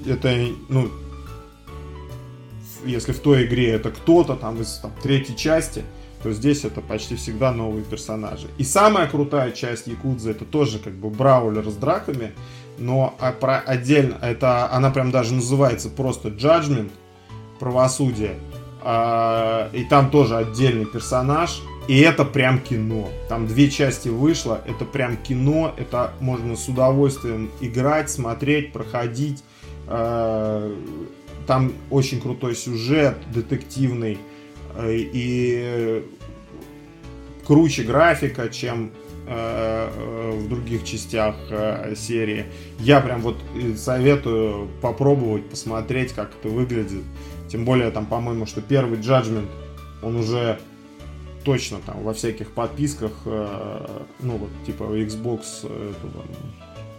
это, 0.05 0.33
ну, 0.69 0.89
если 2.85 3.11
в 3.11 3.19
той 3.19 3.45
игре 3.45 3.71
это 3.71 3.91
кто-то 3.91 4.37
там 4.37 4.61
из 4.61 4.75
там, 4.75 4.93
третьей 5.03 5.35
части, 5.35 5.83
то 6.23 6.31
здесь 6.31 6.63
это 6.63 6.79
почти 6.79 7.17
всегда 7.17 7.51
новые 7.51 7.83
персонажи. 7.83 8.47
И 8.57 8.63
самая 8.63 9.07
крутая 9.07 9.51
часть 9.51 9.87
Якудзы 9.87 10.31
это 10.31 10.45
тоже 10.45 10.79
как 10.79 10.93
бы 10.93 11.09
браулер 11.09 11.69
с 11.69 11.75
драками, 11.75 12.31
но 12.78 13.15
а, 13.19 13.32
про 13.32 13.59
отдельно, 13.59 14.17
это 14.21 14.71
она 14.71 14.91
прям 14.91 15.11
даже 15.11 15.34
называется 15.34 15.89
просто 15.89 16.30
Judgment, 16.30 16.91
правосудие. 17.59 18.36
А, 18.82 19.69
и 19.73 19.84
там 19.84 20.09
тоже 20.09 20.38
отдельный 20.38 20.86
персонаж, 20.86 21.61
и 21.88 21.99
это 21.99 22.26
прям 22.26 22.59
кино. 22.59 23.09
Там 23.30 23.47
две 23.47 23.69
части 23.69 24.09
вышло, 24.09 24.61
это 24.65 24.86
прям 24.86 25.17
кино, 25.17 25.73
это 25.78 26.13
можно 26.19 26.55
с 26.55 26.67
удовольствием 26.67 27.51
играть, 27.61 28.09
смотреть, 28.09 28.73
проходить. 28.73 29.43
А, 29.88 30.71
там 31.47 31.73
очень 31.91 32.19
крутой 32.19 32.55
сюжет, 32.55 33.17
детективный. 33.32 34.17
И 34.78 36.03
круче 37.45 37.84
графика, 37.84 38.49
чем 38.49 38.86
э, 38.86 38.89
э, 38.89 39.05
в 39.26 40.47
других 40.47 40.84
частях 40.84 41.36
э, 41.49 41.95
серии. 41.95 42.45
Я 42.80 43.01
прям 43.01 43.21
вот 43.21 43.38
советую 43.76 44.69
попробовать, 44.82 45.49
посмотреть, 45.49 46.13
как 46.13 46.32
это 46.39 46.49
выглядит. 46.49 47.03
Тем 47.49 47.65
более, 47.65 47.89
там, 47.91 48.05
по-моему, 48.05 48.45
что 48.45 48.61
первый 48.61 48.99
Judgment, 48.99 49.47
он 50.03 50.15
уже 50.17 50.59
точно 51.43 51.80
там 51.86 52.03
во 52.03 52.13
всяких 52.13 52.51
подписках, 52.51 53.11
ну 53.26 54.38
вот 54.38 54.49
типа 54.65 54.84
Xbox, 54.84 55.65
этого, 55.65 56.26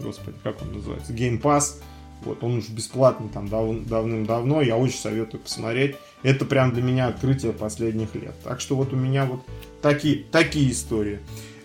господи, 0.01 0.37
как 0.43 0.63
он 0.63 0.73
называется, 0.73 1.13
Game 1.13 1.41
Pass, 1.41 1.83
вот, 2.25 2.43
он 2.43 2.59
уже 2.59 2.73
бесплатный 2.73 3.29
там 3.29 3.49
дав 3.49 3.69
давным-давно, 3.87 4.63
я 4.63 4.77
очень 4.77 4.99
советую 4.99 5.41
посмотреть. 5.41 5.97
Это 6.23 6.45
прям 6.45 6.73
для 6.73 6.83
меня 6.83 7.09
открытие 7.09 7.53
последних 7.53 8.15
лет. 8.15 8.35
Так 8.43 8.61
что 8.61 8.75
вот 8.75 8.93
у 8.93 8.97
меня 8.97 9.27
вот 9.27 9.43
такие, 9.83 10.25
такие 10.33 10.71
истории. 10.73 11.19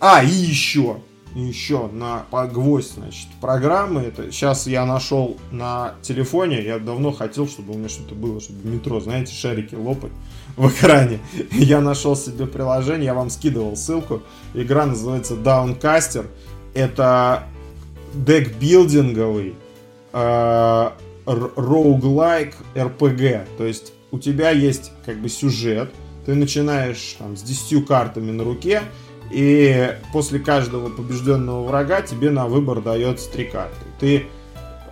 А, 0.03 0.23
и 0.23 0.29
еще, 0.29 0.97
еще 1.35 1.87
на 1.87 2.25
гвоздь, 2.47 2.95
значит, 2.95 3.27
программы. 3.39 4.01
Это 4.01 4.31
сейчас 4.31 4.65
я 4.65 4.83
нашел 4.83 5.37
на 5.51 5.93
телефоне. 6.01 6.63
Я 6.63 6.79
давно 6.79 7.11
хотел, 7.11 7.47
чтобы 7.47 7.73
у 7.73 7.77
меня 7.77 7.87
что-то 7.87 8.15
было, 8.15 8.41
чтобы 8.41 8.67
метро, 8.67 8.99
знаете, 8.99 9.31
шарики 9.31 9.75
лопать 9.75 10.11
в 10.57 10.67
экране. 10.69 11.19
Я 11.51 11.81
нашел 11.81 12.15
себе 12.15 12.47
приложение, 12.47 13.05
я 13.05 13.13
вам 13.13 13.29
скидывал 13.29 13.75
ссылку. 13.77 14.23
Игра 14.55 14.87
называется 14.87 15.35
Downcaster. 15.35 16.25
Это 16.73 17.43
декбилдинговый 18.15 19.53
э, 20.13 20.89
roguelike 21.25 22.55
RPG. 22.73 23.47
То 23.55 23.65
есть 23.65 23.93
у 24.09 24.17
тебя 24.17 24.49
есть 24.49 24.91
как 25.05 25.21
бы 25.21 25.29
сюжет, 25.29 25.91
ты 26.25 26.33
начинаешь 26.33 27.15
там, 27.19 27.37
с 27.37 27.43
10 27.43 27.85
картами 27.85 28.31
на 28.31 28.43
руке, 28.43 28.83
и 29.31 29.95
после 30.11 30.39
каждого 30.39 30.89
побежденного 30.89 31.63
врага 31.63 32.01
тебе 32.01 32.29
на 32.29 32.47
выбор 32.47 32.81
дается 32.81 33.31
три 33.31 33.45
карты. 33.45 33.85
Ты, 33.99 34.25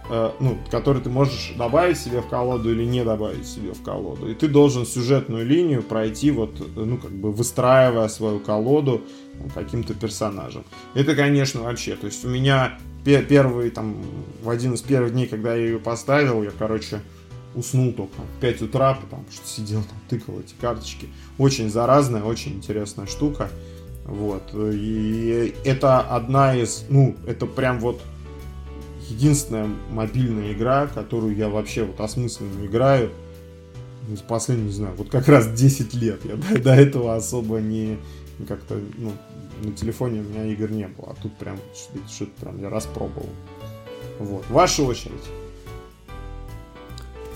э, 0.09 0.31
ну, 0.39 0.57
которые 0.71 1.03
ты 1.03 1.09
можешь 1.09 1.53
добавить 1.57 1.99
себе 1.99 2.21
в 2.21 2.27
колоду 2.27 2.71
или 2.71 2.85
не 2.85 3.03
добавить 3.03 3.47
себе 3.47 3.73
в 3.73 3.81
колоду. 3.83 4.29
И 4.29 4.33
ты 4.33 4.47
должен 4.47 4.85
сюжетную 4.85 5.45
линию 5.45 5.83
пройти, 5.83 6.31
вот, 6.31 6.51
ну, 6.75 6.97
как 6.97 7.11
бы 7.11 7.31
выстраивая 7.31 8.07
свою 8.07 8.39
колоду 8.39 9.01
каким-то 9.53 9.93
персонажем. 9.93 10.63
Это, 10.93 11.15
конечно, 11.15 11.61
вообще. 11.61 11.95
То 11.95 12.07
есть 12.07 12.23
у 12.23 12.29
меня 12.29 12.77
первый, 13.03 13.69
там, 13.71 13.97
в 14.41 14.49
один 14.49 14.73
из 14.73 14.81
первых 14.81 15.11
дней, 15.11 15.27
когда 15.27 15.55
я 15.55 15.65
ее 15.65 15.79
поставил, 15.79 16.43
я, 16.43 16.51
короче, 16.57 17.01
уснул 17.55 17.91
только 17.93 18.21
в 18.21 18.41
5 18.41 18.61
утра, 18.63 18.93
потому 18.93 19.25
что 19.31 19.47
сидел 19.47 19.81
там, 19.83 19.97
тыкал 20.07 20.39
эти 20.39 20.53
карточки. 20.59 21.07
Очень 21.37 21.69
заразная, 21.69 22.23
очень 22.23 22.53
интересная 22.53 23.07
штука. 23.07 23.49
Вот. 24.10 24.41
И 24.55 25.53
это 25.64 25.99
одна 25.99 26.55
из, 26.55 26.86
ну, 26.89 27.16
это 27.28 27.45
прям 27.45 27.80
вот 27.80 28.01
единственная 29.07 29.70
мобильная 29.91 30.51
игра, 30.53 30.88
которую 30.88 31.36
я 31.36 31.47
вообще 31.47 31.84
вот 31.84 31.99
осмысленно 31.99 32.66
играю. 32.66 33.12
Последний, 34.28 34.66
не 34.66 34.72
знаю, 34.72 34.95
вот 34.97 35.10
как 35.10 35.28
раз 35.28 35.47
10 35.51 35.93
лет. 35.93 36.26
Я 36.26 36.36
до, 36.36 36.60
до 36.60 36.74
этого 36.74 37.16
особо 37.16 37.60
не 37.60 37.99
как-то, 38.47 38.82
ну, 38.97 39.12
на 39.62 39.72
телефоне 39.74 40.22
у 40.22 40.24
меня 40.24 40.45
игр 40.45 40.72
не 40.72 40.88
было. 40.88 41.12
А 41.12 41.22
тут 41.22 41.36
прям 41.38 41.57
что-то 42.07 42.32
прям 42.41 42.60
я 42.60 42.70
распробовал. 42.70 43.30
Вот. 44.18 44.43
Ваша 44.49 44.82
очередь. 44.84 45.14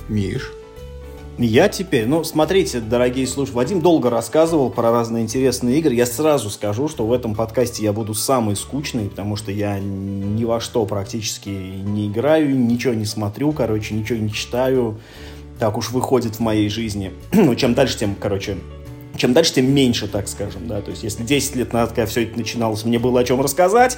Миш. 0.09 0.51
Я 1.39 1.67
теперь, 1.67 2.05
ну, 2.05 2.23
смотрите, 2.23 2.79
дорогие 2.79 3.25
слушатели, 3.25 3.55
Вадим 3.55 3.81
долго 3.81 4.11
рассказывал 4.11 4.69
про 4.69 4.91
разные 4.91 5.23
интересные 5.23 5.79
игры. 5.79 5.95
Я 5.95 6.05
сразу 6.05 6.51
скажу, 6.51 6.87
что 6.87 7.07
в 7.07 7.11
этом 7.11 7.33
подкасте 7.33 7.83
я 7.83 7.91
буду 7.91 8.13
самый 8.13 8.55
скучный, 8.55 9.09
потому 9.09 9.35
что 9.35 9.51
я 9.51 9.79
ни 9.79 10.43
во 10.43 10.59
что 10.59 10.85
практически 10.85 11.49
не 11.49 12.07
играю, 12.07 12.55
ничего 12.55 12.93
не 12.93 13.05
смотрю, 13.05 13.51
короче, 13.51 13.95
ничего 13.95 14.19
не 14.19 14.31
читаю. 14.31 14.99
Так 15.57 15.75
уж 15.75 15.89
выходит 15.89 16.35
в 16.35 16.39
моей 16.39 16.69
жизни. 16.69 17.11
ну, 17.31 17.55
чем 17.55 17.73
дальше, 17.73 17.97
тем, 17.97 18.13
короче, 18.13 18.57
чем 19.17 19.33
дальше, 19.33 19.55
тем 19.55 19.73
меньше, 19.73 20.07
так 20.07 20.27
скажем, 20.27 20.67
да. 20.67 20.81
То 20.81 20.91
есть, 20.91 21.01
если 21.01 21.23
10 21.23 21.55
лет 21.55 21.73
назад, 21.73 21.95
когда 21.95 22.05
все 22.05 22.25
это 22.25 22.37
начиналось, 22.37 22.85
мне 22.85 22.99
было 22.99 23.21
о 23.21 23.23
чем 23.23 23.41
рассказать, 23.41 23.97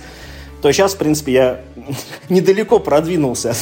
то 0.61 0.71
сейчас, 0.71 0.93
в 0.93 0.97
принципе, 0.97 1.33
я 1.33 1.61
недалеко 2.29 2.79
продвинулся 2.79 3.53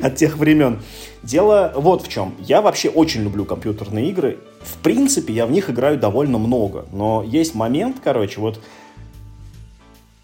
от 0.02 0.16
тех 0.16 0.36
времен. 0.38 0.80
Дело 1.22 1.72
вот 1.76 2.02
в 2.02 2.08
чем. 2.08 2.34
Я 2.40 2.62
вообще 2.62 2.88
очень 2.88 3.22
люблю 3.22 3.44
компьютерные 3.44 4.08
игры. 4.08 4.38
В 4.62 4.78
принципе, 4.78 5.32
я 5.32 5.46
в 5.46 5.50
них 5.50 5.70
играю 5.70 5.98
довольно 5.98 6.38
много. 6.38 6.86
Но 6.92 7.24
есть 7.26 7.54
момент, 7.54 7.96
короче, 8.02 8.40
вот... 8.40 8.60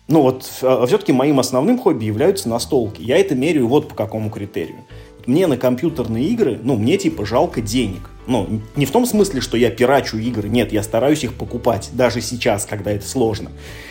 Ну 0.08 0.22
вот, 0.22 0.48
а, 0.62 0.86
все-таки 0.86 1.12
моим 1.12 1.40
основным 1.40 1.78
хобби 1.78 2.04
являются 2.04 2.48
настолки. 2.48 3.02
Я 3.02 3.18
это 3.18 3.34
меряю 3.34 3.66
вот 3.66 3.88
по 3.88 3.94
какому 3.94 4.30
критерию 4.30 4.84
мне 5.26 5.46
на 5.46 5.56
компьютерные 5.56 6.24
игры, 6.28 6.58
ну, 6.62 6.76
мне 6.76 6.96
типа 6.96 7.26
жалко 7.26 7.60
денег. 7.60 8.10
Ну, 8.26 8.60
не 8.74 8.86
в 8.86 8.90
том 8.90 9.06
смысле, 9.06 9.40
что 9.40 9.56
я 9.56 9.70
пирачу 9.70 10.16
игры, 10.18 10.48
нет, 10.48 10.72
я 10.72 10.82
стараюсь 10.82 11.22
их 11.24 11.34
покупать, 11.34 11.90
даже 11.92 12.20
сейчас, 12.20 12.64
когда 12.64 12.90
это 12.90 13.06
сложно. 13.06 13.50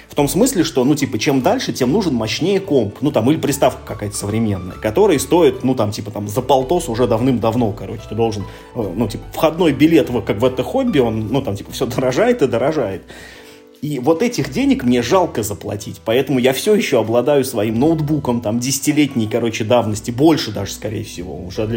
В 0.09 0.15
том 0.15 0.27
смысле, 0.27 0.63
что, 0.63 0.83
ну, 0.83 0.95
типа, 0.95 1.17
чем 1.17 1.41
дальше, 1.41 1.73
тем 1.73 1.91
нужен 1.91 2.13
мощнее 2.13 2.59
комп, 2.59 2.97
ну, 3.01 3.11
там, 3.11 3.29
или 3.31 3.37
приставка 3.37 3.81
какая-то 3.85 4.15
современная, 4.15 4.75
которая 4.75 5.19
стоит, 5.19 5.63
ну, 5.63 5.75
там, 5.75 5.91
типа, 5.91 6.11
там, 6.11 6.27
за 6.27 6.41
полтос 6.41 6.89
уже 6.89 7.07
давным-давно, 7.07 7.71
короче, 7.71 8.03
ты 8.07 8.15
должен, 8.15 8.43
э, 8.75 8.93
ну, 8.95 9.07
типа, 9.07 9.23
входной 9.33 9.73
билет, 9.73 10.09
как 10.25 10.37
в 10.37 10.45
это 10.45 10.63
хобби, 10.63 10.99
он, 10.99 11.27
ну, 11.29 11.41
там, 11.41 11.55
типа, 11.55 11.71
все 11.71 11.85
дорожает 11.85 12.41
и 12.41 12.47
дорожает. 12.47 13.03
И 13.85 13.99
вот 13.99 14.23
этих 14.23 14.49
денег 14.51 14.83
мне 14.83 15.03
жалко 15.03 15.43
заплатить, 15.43 16.01
поэтому 16.03 16.39
я 16.39 16.53
все 16.53 16.73
еще 16.73 16.99
обладаю 16.99 17.45
своим 17.45 17.79
ноутбуком, 17.79 18.41
там, 18.41 18.59
десятилетней, 18.59 19.29
короче, 19.31 19.63
давности, 19.63 20.09
больше 20.09 20.51
даже, 20.51 20.71
скорее 20.71 21.03
всего, 21.03 21.45
уже, 21.45 21.69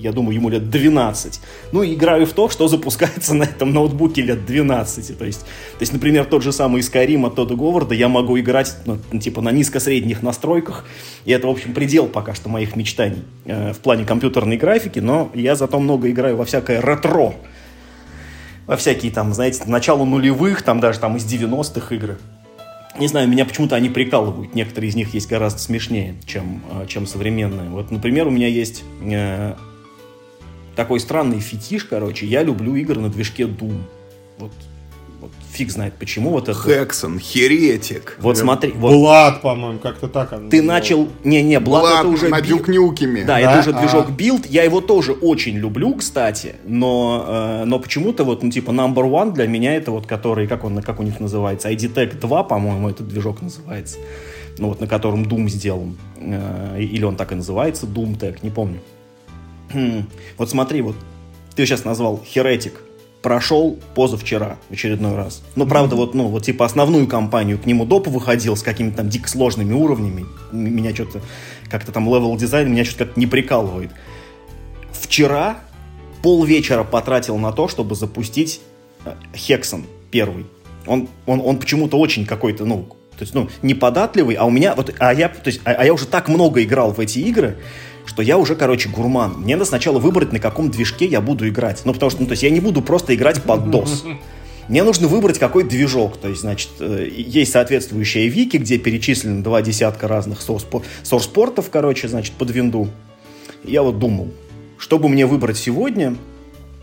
я 0.00 0.10
думаю, 0.10 0.34
ему 0.34 0.48
лет 0.48 0.70
12. 0.70 1.40
Ну, 1.70 1.84
играю 1.84 2.26
в 2.26 2.32
то, 2.32 2.48
что 2.48 2.66
запускается 2.66 3.32
на 3.36 3.44
этом 3.44 3.72
ноутбуке 3.72 4.22
лет 4.22 4.44
12, 4.44 5.16
то 5.16 5.24
есть, 5.24 5.42
то 5.42 5.46
есть 5.78 5.92
например, 5.92 6.24
тот 6.24 6.42
же 6.42 6.50
самый 6.50 6.80
Skyrim 6.80 7.24
от 7.24 7.36
Тодда 7.36 7.54
Говарда 7.54 7.94
я 7.94 8.08
могу 8.08 8.36
играть, 8.40 8.74
ну, 8.84 8.98
типа, 9.20 9.40
на 9.40 9.52
низко-средних 9.52 10.24
настройках, 10.24 10.84
и 11.26 11.30
это, 11.30 11.46
в 11.46 11.50
общем, 11.50 11.74
предел 11.74 12.08
пока 12.08 12.34
что 12.34 12.48
моих 12.48 12.74
мечтаний 12.74 13.22
э, 13.44 13.72
в 13.72 13.78
плане 13.78 14.04
компьютерной 14.04 14.56
графики, 14.56 14.98
но 14.98 15.30
я 15.32 15.54
зато 15.54 15.78
много 15.78 16.10
играю 16.10 16.38
во 16.38 16.44
всякое 16.44 16.80
ретро, 16.80 17.34
во 18.66 18.76
всякие 18.76 19.12
там, 19.12 19.32
знаете, 19.32 19.62
начало 19.66 20.04
нулевых, 20.04 20.62
там 20.62 20.80
даже 20.80 20.98
там 20.98 21.16
из 21.16 21.24
90-х 21.24 21.94
игры. 21.94 22.18
Не 22.98 23.08
знаю, 23.08 23.28
меня 23.28 23.44
почему-то 23.44 23.76
они 23.76 23.90
прикалывают. 23.90 24.54
Некоторые 24.54 24.90
из 24.90 24.94
них 24.94 25.12
есть 25.12 25.28
гораздо 25.28 25.58
смешнее, 25.58 26.14
чем, 26.24 26.62
э, 26.70 26.86
чем 26.86 27.06
современные. 27.06 27.68
Вот, 27.68 27.90
например, 27.90 28.26
у 28.26 28.30
меня 28.30 28.48
есть 28.48 28.84
э, 29.02 29.54
такой 30.74 31.00
странный 31.00 31.40
фетиш, 31.40 31.84
короче. 31.84 32.26
Я 32.26 32.42
люблю 32.42 32.74
игры 32.74 32.98
на 32.98 33.10
движке 33.10 33.44
Doom. 33.44 33.82
Вот 34.38 34.52
фиг 35.56 35.70
знает 35.70 35.94
почему. 35.94 36.30
Вот 36.30 36.48
это. 36.48 36.58
Hexen, 36.58 37.18
Heretic. 37.18 38.16
Вот 38.20 38.36
смотри, 38.36 38.72
вот 38.72 38.92
Blood, 38.92 39.40
по-моему, 39.40 39.78
как-то 39.78 40.06
так 40.08 40.32
оно 40.32 40.50
ты 40.50 40.58
называлось. 40.58 40.82
начал... 40.82 41.08
Не-не, 41.24 41.60
Blood 41.60 42.00
это 42.00 42.08
уже... 42.08 42.28
на 42.28 42.40
Duke 42.40 42.72
Nukem. 42.72 43.20
Да, 43.24 43.34
Да? 43.34 43.40
это 43.40 43.60
уже 43.60 43.70
А. 43.70 43.80
движок 43.80 44.10
Build. 44.10 44.46
Я 44.46 44.64
его 44.64 44.80
тоже 44.80 45.12
очень 45.12 45.56
люблю, 45.56 45.94
кстати, 45.94 46.56
но, 46.66 47.24
э, 47.26 47.64
но 47.64 47.78
почему-то 47.78 48.24
вот, 48.24 48.42
ну, 48.42 48.50
типа, 48.50 48.70
number 48.70 49.04
one 49.10 49.32
для 49.32 49.46
меня 49.46 49.74
это 49.74 49.90
вот, 49.90 50.06
который, 50.06 50.46
как 50.46 50.64
он, 50.64 50.82
как 50.82 51.00
у 51.00 51.02
них 51.02 51.18
называется, 51.20 51.70
ID 51.70 51.92
Tech 51.94 52.20
2, 52.20 52.42
по-моему, 52.44 52.88
этот 52.90 53.08
движок 53.08 53.40
называется. 53.40 53.98
Ну, 54.58 54.68
вот, 54.68 54.80
на 54.80 54.86
котором 54.86 55.22
Doom 55.24 55.48
сделан. 55.48 55.96
Э, 56.18 56.76
или 56.78 57.04
он 57.04 57.16
так 57.16 57.32
и 57.32 57.34
называется, 57.34 57.86
Doom 57.86 58.18
Tech, 58.18 58.38
не 58.42 58.50
помню. 58.50 58.80
Хм. 59.72 60.06
Вот 60.38 60.50
смотри, 60.50 60.82
вот, 60.82 60.96
ты 61.54 61.64
сейчас 61.66 61.84
назвал 61.84 62.22
Heretic. 62.34 62.72
Прошел 63.26 63.76
позавчера 63.96 64.56
в 64.68 64.74
очередной 64.74 65.16
раз. 65.16 65.42
Ну, 65.56 65.66
правда, 65.66 65.96
вот, 65.96 66.14
ну, 66.14 66.28
вот, 66.28 66.44
типа, 66.44 66.64
основную 66.64 67.08
кампанию 67.08 67.58
к 67.58 67.66
нему 67.66 67.84
доп. 67.84 68.06
выходил 68.06 68.54
с 68.54 68.62
какими-то 68.62 68.98
там 68.98 69.08
дико 69.08 69.28
сложными 69.28 69.72
уровнями. 69.72 70.26
Меня 70.52 70.94
что-то, 70.94 71.20
как-то 71.68 71.90
там 71.90 72.06
level 72.06 72.36
design 72.36 72.70
меня 72.70 72.84
что-то 72.84 73.06
как-то 73.06 73.18
не 73.18 73.26
прикалывает. 73.26 73.90
Вчера 74.92 75.56
полвечера 76.22 76.84
потратил 76.84 77.36
на 77.36 77.50
то, 77.50 77.66
чтобы 77.66 77.96
запустить 77.96 78.60
э, 79.04 79.14
Hexen 79.34 79.86
первый. 80.12 80.46
Он, 80.86 81.08
он, 81.26 81.42
он 81.44 81.58
почему-то 81.58 81.98
очень 81.98 82.26
какой-то, 82.26 82.64
ну, 82.64 82.84
то 83.18 83.22
есть, 83.22 83.34
ну, 83.34 83.48
неподатливый, 83.60 84.36
а 84.36 84.44
у 84.44 84.50
меня, 84.50 84.76
вот, 84.76 84.94
а 85.00 85.12
я, 85.12 85.30
то 85.30 85.48
есть, 85.48 85.62
а, 85.64 85.72
а 85.72 85.84
я 85.84 85.92
уже 85.92 86.06
так 86.06 86.28
много 86.28 86.62
играл 86.62 86.92
в 86.92 87.00
эти 87.00 87.18
игры, 87.18 87.58
что 88.06 88.22
я 88.22 88.38
уже, 88.38 88.54
короче, 88.54 88.88
гурман. 88.88 89.34
Мне 89.38 89.56
надо 89.56 89.66
сначала 89.66 89.98
выбрать, 89.98 90.32
на 90.32 90.38
каком 90.38 90.70
движке 90.70 91.04
я 91.06 91.20
буду 91.20 91.48
играть. 91.48 91.82
Ну, 91.84 91.92
потому 91.92 92.10
что, 92.10 92.22
ну, 92.22 92.26
то 92.26 92.32
есть, 92.32 92.42
я 92.42 92.50
не 92.50 92.60
буду 92.60 92.80
просто 92.80 93.14
играть 93.14 93.42
под 93.42 93.66
DOS. 93.66 94.16
Мне 94.68 94.82
нужно 94.82 95.06
выбрать 95.06 95.38
какой 95.38 95.64
движок. 95.64 96.16
То 96.16 96.28
есть, 96.28 96.40
значит, 96.40 96.70
э, 96.80 97.08
есть 97.08 97.52
соответствующая 97.52 98.26
вики, 98.28 98.56
где 98.56 98.78
перечислены 98.78 99.42
два 99.42 99.62
десятка 99.62 100.08
разных 100.08 100.40
сорс- 100.40 100.66
сорспортов, 101.02 101.70
короче, 101.70 102.08
значит, 102.08 102.34
под 102.34 102.50
винду. 102.50 102.88
Я 103.62 103.82
вот 103.82 103.98
думал, 103.98 104.32
чтобы 104.78 105.08
мне 105.08 105.26
выбрать 105.26 105.56
сегодня, 105.56 106.16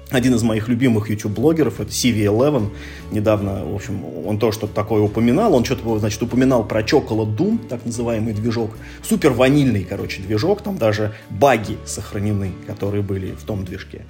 один 0.10 0.36
из 0.36 0.44
моих 0.44 0.68
любимых 0.68 1.10
YouTube-блогеров, 1.10 1.80
это 1.80 1.90
CV11, 1.90 2.70
недавно, 3.12 3.66
в 3.66 3.76
общем, 3.76 4.04
он 4.26 4.38
тоже 4.38 4.58
что-то 4.58 4.74
такое 4.74 5.02
упоминал, 5.02 5.54
он 5.56 5.66
что-то, 5.66 5.98
значит, 6.00 6.22
упоминал 6.22 6.64
про 6.66 6.82
Chocolate 6.82 7.36
Doom, 7.36 7.68
так 7.68 7.86
называемый 7.86 8.34
движок, 8.34 8.72
супер 9.02 9.32
ванильный, 9.32 9.84
короче, 9.84 10.22
движок, 10.22 10.62
там 10.62 10.78
даже 10.78 11.14
баги 11.30 11.78
сохранены, 11.86 12.52
которые 12.68 13.02
были 13.02 13.32
в 13.32 13.44
том 13.44 13.66
движке. 13.66 14.06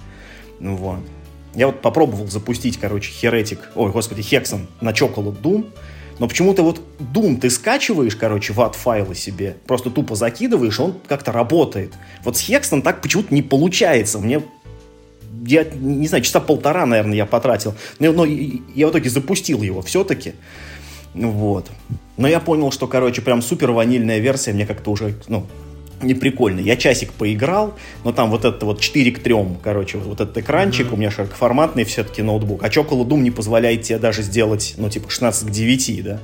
Вот. 0.60 1.00
Я 1.54 1.66
вот 1.66 1.80
попробовал 1.80 2.26
запустить, 2.26 2.78
короче, 2.78 3.12
Heretic, 3.12 3.58
ой, 3.74 3.90
господи, 3.92 4.20
Hexen 4.20 4.66
на 4.80 4.90
Chocolate 4.90 5.40
Doom, 5.40 5.66
но 6.18 6.28
почему-то 6.28 6.62
вот 6.62 6.80
Doom 6.98 7.40
ты 7.40 7.50
скачиваешь, 7.50 8.16
короче, 8.16 8.52
ват-файлы 8.52 9.14
себе, 9.14 9.56
просто 9.66 9.90
тупо 9.90 10.16
закидываешь, 10.16 10.78
он 10.80 10.94
как-то 11.08 11.32
работает. 11.32 11.92
Вот 12.24 12.36
с 12.36 12.48
Hexen 12.48 12.82
так 12.82 13.00
почему-то 13.00 13.32
не 13.34 13.42
получается. 13.42 14.18
Мне 14.18 14.42
я 15.46 15.64
не 15.64 16.06
знаю, 16.06 16.22
часа 16.24 16.40
полтора, 16.40 16.86
наверное, 16.86 17.16
я 17.16 17.26
потратил. 17.26 17.74
Но, 17.98 18.12
но 18.12 18.24
и- 18.24 18.60
я 18.74 18.88
в 18.88 18.90
итоге 18.90 19.10
запустил 19.10 19.62
его 19.62 19.82
все-таки. 19.82 20.34
Ну 21.14 21.30
Вот. 21.30 21.70
Но 22.16 22.28
я 22.28 22.40
понял, 22.40 22.70
что, 22.70 22.86
короче, 22.86 23.22
прям 23.22 23.42
супер 23.42 23.72
ванильная 23.72 24.18
версия 24.18 24.52
мне 24.52 24.66
как-то 24.66 24.90
уже, 24.90 25.14
ну, 25.28 25.46
не 26.02 26.14
прикольно. 26.14 26.60
Я 26.60 26.76
часик 26.76 27.12
поиграл, 27.12 27.74
но 28.04 28.12
там 28.12 28.30
вот 28.30 28.44
это 28.44 28.66
вот 28.66 28.80
4 28.80 29.10
к 29.12 29.18
3, 29.20 29.58
короче, 29.62 29.98
вот 29.98 30.20
этот 30.20 30.36
экранчик, 30.38 30.92
у 30.92 30.96
меня 30.96 31.10
широкоформатный 31.10 31.84
все-таки 31.84 32.22
ноутбук. 32.22 32.62
А 32.62 32.68
Chocolate 32.68 33.06
Doom 33.06 33.20
не 33.20 33.30
позволяет 33.30 33.82
тебе 33.82 33.98
даже 33.98 34.22
сделать, 34.22 34.74
ну, 34.76 34.88
типа, 34.90 35.10
16 35.10 35.48
к 35.48 35.50
9, 35.50 36.02
да. 36.02 36.20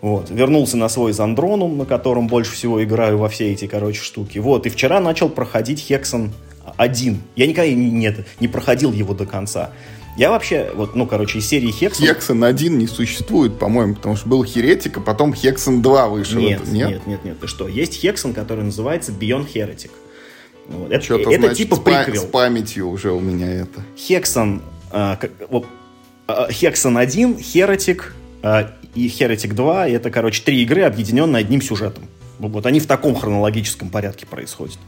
Вот. 0.00 0.30
Вернулся 0.30 0.76
на 0.76 0.88
свой 0.88 1.12
Зандронум, 1.12 1.76
на 1.76 1.84
котором 1.84 2.26
больше 2.26 2.52
всего 2.52 2.82
играю 2.82 3.18
во 3.18 3.28
все 3.28 3.52
эти, 3.52 3.66
короче, 3.66 4.00
штуки. 4.00 4.38
Вот. 4.38 4.66
И 4.66 4.70
вчера 4.70 4.98
начал 5.00 5.28
проходить 5.28 5.90
Hexen 5.90 6.30
1. 6.76 7.20
Я 7.36 7.46
никогда 7.46 7.70
не, 7.70 8.14
не, 8.40 8.48
проходил 8.48 8.92
его 8.92 9.14
до 9.14 9.26
конца. 9.26 9.70
Я 10.16 10.30
вообще, 10.30 10.70
вот, 10.74 10.96
ну, 10.96 11.06
короче, 11.06 11.38
из 11.38 11.46
серии 11.46 11.70
Hexen... 11.70 12.06
Хексон 12.06 12.44
1 12.44 12.78
не 12.78 12.86
существует, 12.86 13.58
по-моему, 13.58 13.94
потому 13.94 14.16
что 14.16 14.28
был 14.28 14.44
Херетик, 14.44 14.98
а 14.98 15.00
потом 15.00 15.32
Хексон 15.32 15.82
2 15.82 16.08
вышел. 16.08 16.40
Нет, 16.40 16.62
Это 16.62 16.70
нет, 16.70 17.06
нет, 17.06 17.24
нет, 17.24 17.40
Ты 17.40 17.46
что? 17.46 17.68
Есть 17.68 18.04
Hexen, 18.04 18.34
который 18.34 18.64
называется 18.64 19.12
Beyond 19.12 19.52
Heretic. 19.52 19.90
Вот. 20.66 20.90
Это, 20.90 21.04
Что-то, 21.04 21.30
это 21.30 21.40
значит, 21.40 21.56
типа 21.56 21.76
с, 21.76 21.78
приквел. 21.80 22.22
с 22.22 22.26
памятью 22.26 22.88
уже 22.88 23.12
у 23.12 23.20
меня 23.20 23.52
это. 23.52 23.82
Hexen, 23.96 24.62
а, 24.90 25.16
как- 25.16 25.32
вот, 25.48 25.66
а, 26.26 26.48
Hexen 26.50 26.98
1, 26.98 27.36
Heretic 27.36 28.02
а, 28.42 28.72
и 28.94 29.08
Heretic 29.08 29.54
2. 29.54 29.88
и 29.88 29.92
Это, 29.92 30.10
короче, 30.10 30.42
три 30.42 30.62
игры, 30.62 30.82
объединенные 30.82 31.40
одним 31.40 31.62
сюжетом. 31.62 32.04
Вот 32.38 32.66
они 32.66 32.80
в 32.80 32.86
таком 32.86 33.14
хронологическом 33.14 33.90
порядке 33.90 34.26
происходят. 34.26 34.78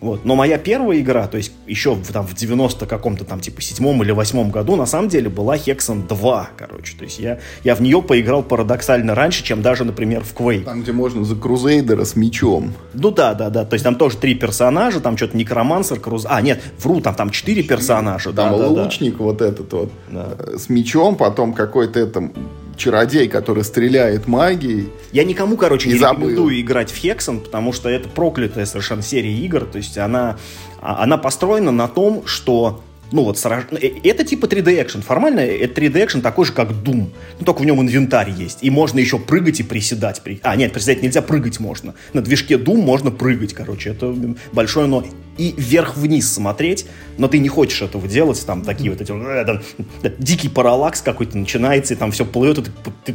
Вот. 0.00 0.24
Но 0.24 0.34
моя 0.36 0.58
первая 0.58 1.00
игра, 1.00 1.26
то 1.26 1.36
есть 1.38 1.52
еще 1.66 1.94
в, 1.94 2.12
там, 2.12 2.26
в 2.26 2.34
90 2.34 2.86
каком-то 2.86 3.24
там 3.24 3.40
типа 3.40 3.62
седьмом 3.62 4.02
или 4.02 4.12
восьмом 4.12 4.50
году, 4.50 4.76
на 4.76 4.86
самом 4.86 5.08
деле 5.08 5.28
была 5.30 5.56
Hexen 5.56 6.06
2, 6.06 6.50
короче. 6.56 6.96
То 6.98 7.04
есть 7.04 7.18
я, 7.18 7.38
я 7.64 7.74
в 7.74 7.80
нее 7.80 8.02
поиграл 8.02 8.42
парадоксально 8.42 9.14
раньше, 9.14 9.42
чем 9.42 9.62
даже, 9.62 9.84
например, 9.84 10.22
в 10.22 10.34
Quake. 10.34 10.64
Там, 10.64 10.82
где 10.82 10.92
можно 10.92 11.24
за 11.24 11.34
Крузейдера 11.34 12.04
с 12.04 12.14
мечом. 12.14 12.74
Ну 12.94 13.10
да, 13.10 13.34
да, 13.34 13.48
да. 13.50 13.64
То 13.64 13.74
есть 13.74 13.84
там 13.84 13.94
тоже 13.96 14.16
три 14.18 14.34
персонажа, 14.34 15.00
там 15.00 15.16
что-то 15.16 15.36
некромансер, 15.36 15.98
круз... 15.98 16.26
А, 16.28 16.40
нет, 16.42 16.60
вру, 16.78 17.00
там, 17.00 17.14
там 17.14 17.30
четыре 17.30 17.62
персонажа. 17.62 18.32
Там 18.32 18.52
да, 18.52 18.58
да, 18.58 18.68
да. 18.68 18.82
лучник 18.82 19.18
вот 19.18 19.40
этот 19.40 19.72
вот 19.72 19.90
Да. 20.10 20.28
э, 20.38 20.56
с 20.58 20.68
мечом, 20.68 21.16
потом 21.16 21.54
какой-то 21.54 21.98
это 22.00 22.30
чародей, 22.76 23.28
который 23.28 23.64
стреляет 23.64 24.26
магией. 24.28 24.90
Я 25.12 25.24
никому, 25.24 25.56
короче, 25.56 25.88
Не 25.88 25.96
забыл. 25.98 26.28
рекомендую 26.28 26.60
играть 26.60 26.90
в 26.90 27.02
Hexen, 27.02 27.40
потому 27.40 27.72
что 27.72 27.88
это 27.88 28.08
проклятая 28.08 28.66
совершенно 28.66 29.02
серия 29.02 29.32
игр. 29.38 29.64
То 29.64 29.78
есть 29.78 29.96
она, 29.98 30.36
а- 30.80 31.02
она 31.02 31.16
построена 31.18 31.72
на 31.72 31.88
том, 31.88 32.22
что 32.26 32.82
ну 33.12 33.22
вот, 33.24 33.36
сраж- 33.38 33.66
э, 33.80 33.90
это 34.04 34.24
типа 34.24 34.46
3D 34.46 34.82
экшен. 34.82 35.02
Формально 35.02 35.40
это 35.40 35.80
3D 35.80 36.04
экшен 36.04 36.20
такой 36.22 36.44
же, 36.44 36.52
как 36.52 36.70
Doom. 36.70 37.10
Ну, 37.38 37.44
только 37.44 37.60
в 37.60 37.64
нем 37.64 37.80
инвентарь 37.80 38.30
есть. 38.30 38.58
И 38.62 38.70
можно 38.70 38.98
еще 38.98 39.18
прыгать 39.18 39.60
и 39.60 39.62
приседать. 39.62 40.22
При- 40.22 40.40
А, 40.42 40.56
нет, 40.56 40.72
приседать 40.72 41.02
нельзя, 41.02 41.22
прыгать 41.22 41.60
можно. 41.60 41.94
На 42.12 42.22
движке 42.22 42.54
Doom 42.56 42.76
можно 42.82 43.10
прыгать, 43.10 43.54
короче. 43.54 43.90
Это 43.90 44.14
большое 44.52 44.86
но. 44.86 45.04
И 45.38 45.54
вверх-вниз 45.56 46.32
смотреть, 46.32 46.86
но 47.18 47.28
ты 47.28 47.38
не 47.38 47.48
хочешь 47.48 47.82
этого 47.82 48.08
делать. 48.08 48.42
Там 48.46 48.62
такие 48.62 48.90
вот 48.90 49.00
эти... 49.00 49.12
э, 49.12 50.10
дикий 50.18 50.48
параллакс 50.48 51.02
какой-то 51.02 51.36
начинается, 51.36 51.94
и 51.94 51.96
там 51.96 52.10
все 52.10 52.24
плывет, 52.24 52.58
и 52.58 52.62
ты, 52.62 52.70
ты 53.04 53.14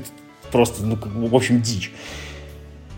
просто, 0.52 0.86
ну, 0.86 0.98
в 1.04 1.36
общем, 1.36 1.62
дичь. 1.62 1.92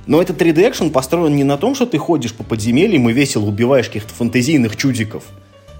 Но 0.05 0.21
этот 0.21 0.41
3D 0.41 0.69
экшен 0.69 0.89
построен 0.91 1.35
не 1.35 1.45
на 1.45 1.57
том, 1.57 1.75
что 1.75 1.85
ты 1.85 1.97
ходишь 1.97 2.33
по 2.33 2.43
подземельям 2.43 3.09
и 3.09 3.13
весело 3.13 3.45
убиваешь 3.45 3.87
каких-то 3.87 4.13
фантазийных 4.13 4.75
чудиков, 4.75 5.23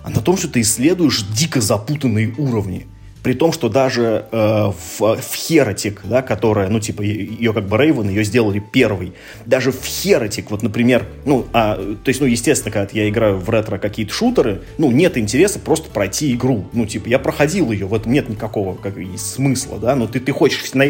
а 0.04 0.10
на 0.10 0.22
том, 0.22 0.38
что 0.38 0.48
ты 0.48 0.62
исследуешь 0.62 1.24
дико 1.24 1.62
запутанные 1.62 2.34
уровни. 2.38 2.88
При 3.24 3.34
том, 3.34 3.54
что 3.54 3.70
даже 3.70 4.26
э, 4.30 4.38
в, 4.38 5.00
в 5.00 5.34
Heretic, 5.34 6.00
да, 6.04 6.22
которая, 6.22 6.68
ну, 6.68 6.82
типа, 6.82 7.02
ее 7.04 7.54
как 7.54 7.70
бы 7.70 7.78
Рейвен, 7.78 8.10
ее 8.10 8.26
сделали 8.26 8.60
первый. 8.60 9.14
Даже 9.46 9.72
в 9.72 9.82
Heretic, 9.82 10.48
вот, 10.50 10.62
например, 10.62 11.08
ну, 11.26 11.46
а, 11.54 11.76
то 11.76 12.10
есть, 12.10 12.20
ну, 12.20 12.28
естественно, 12.28 12.70
когда 12.70 12.90
я 12.92 13.08
играю 13.08 13.38
в 13.38 13.50
ретро 13.50 13.78
какие-то 13.78 14.14
шутеры, 14.14 14.64
ну, 14.78 14.92
нет 14.92 15.18
интереса 15.18 15.60
просто 15.60 15.90
пройти 15.90 16.34
игру. 16.34 16.66
Ну, 16.74 16.86
типа, 16.86 17.08
я 17.08 17.18
проходил 17.18 17.72
ее, 17.72 17.86
в 17.86 17.94
этом 17.94 18.12
нет 18.12 18.28
никакого 18.28 18.76
как, 18.76 18.96
смысла, 19.16 19.80
да, 19.80 19.96
но 19.96 20.06
ты, 20.06 20.20
ты 20.20 20.34
хочешь, 20.34 20.74
на, 20.74 20.88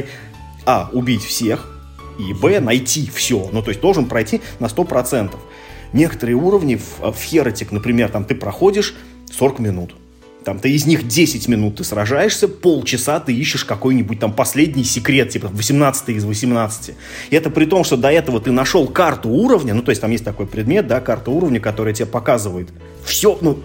а, 0.66 0.90
убить 0.92 1.24
всех, 1.24 1.70
и 2.18 2.34
б, 2.34 2.60
найти 2.60 3.12
все. 3.14 3.48
Ну, 3.52 3.62
то 3.62 3.70
есть 3.70 3.82
должен 3.82 4.06
пройти 4.06 4.42
на 4.60 4.66
100%. 4.66 5.36
Некоторые 5.94 6.36
уровни 6.36 6.76
в, 6.76 7.00
в 7.00 7.32
Heretic, 7.32 7.68
например, 7.72 8.10
там 8.10 8.26
ты 8.26 8.36
проходишь 8.36 8.96
40 9.32 9.60
минут. 9.60 9.96
Там 10.44 10.60
ты 10.60 10.72
из 10.72 10.86
них 10.86 11.08
10 11.08 11.48
минут 11.48 11.78
ты 11.78 11.84
сражаешься, 11.84 12.48
полчаса 12.48 13.20
ты 13.20 13.34
ищешь 13.34 13.64
какой-нибудь 13.64 14.20
там 14.20 14.34
последний 14.34 14.84
секрет, 14.84 15.30
типа 15.30 15.48
18 15.48 16.10
из 16.10 16.26
18. 16.26 16.96
И 17.30 17.36
это 17.36 17.50
при 17.50 17.66
том, 17.66 17.84
что 17.84 17.96
до 17.96 18.12
этого 18.12 18.42
ты 18.42 18.52
нашел 18.52 18.88
карту 18.88 19.30
уровня, 19.30 19.74
ну 19.74 19.82
то 19.82 19.92
есть 19.92 20.02
там 20.02 20.12
есть 20.12 20.26
такой 20.26 20.46
предмет, 20.46 20.88
да, 20.88 21.00
карта 21.00 21.32
уровня, 21.32 21.62
которая 21.62 21.94
тебе 21.94 22.08
показывает 22.08 22.70
все, 23.06 23.38
ну, 23.40 23.58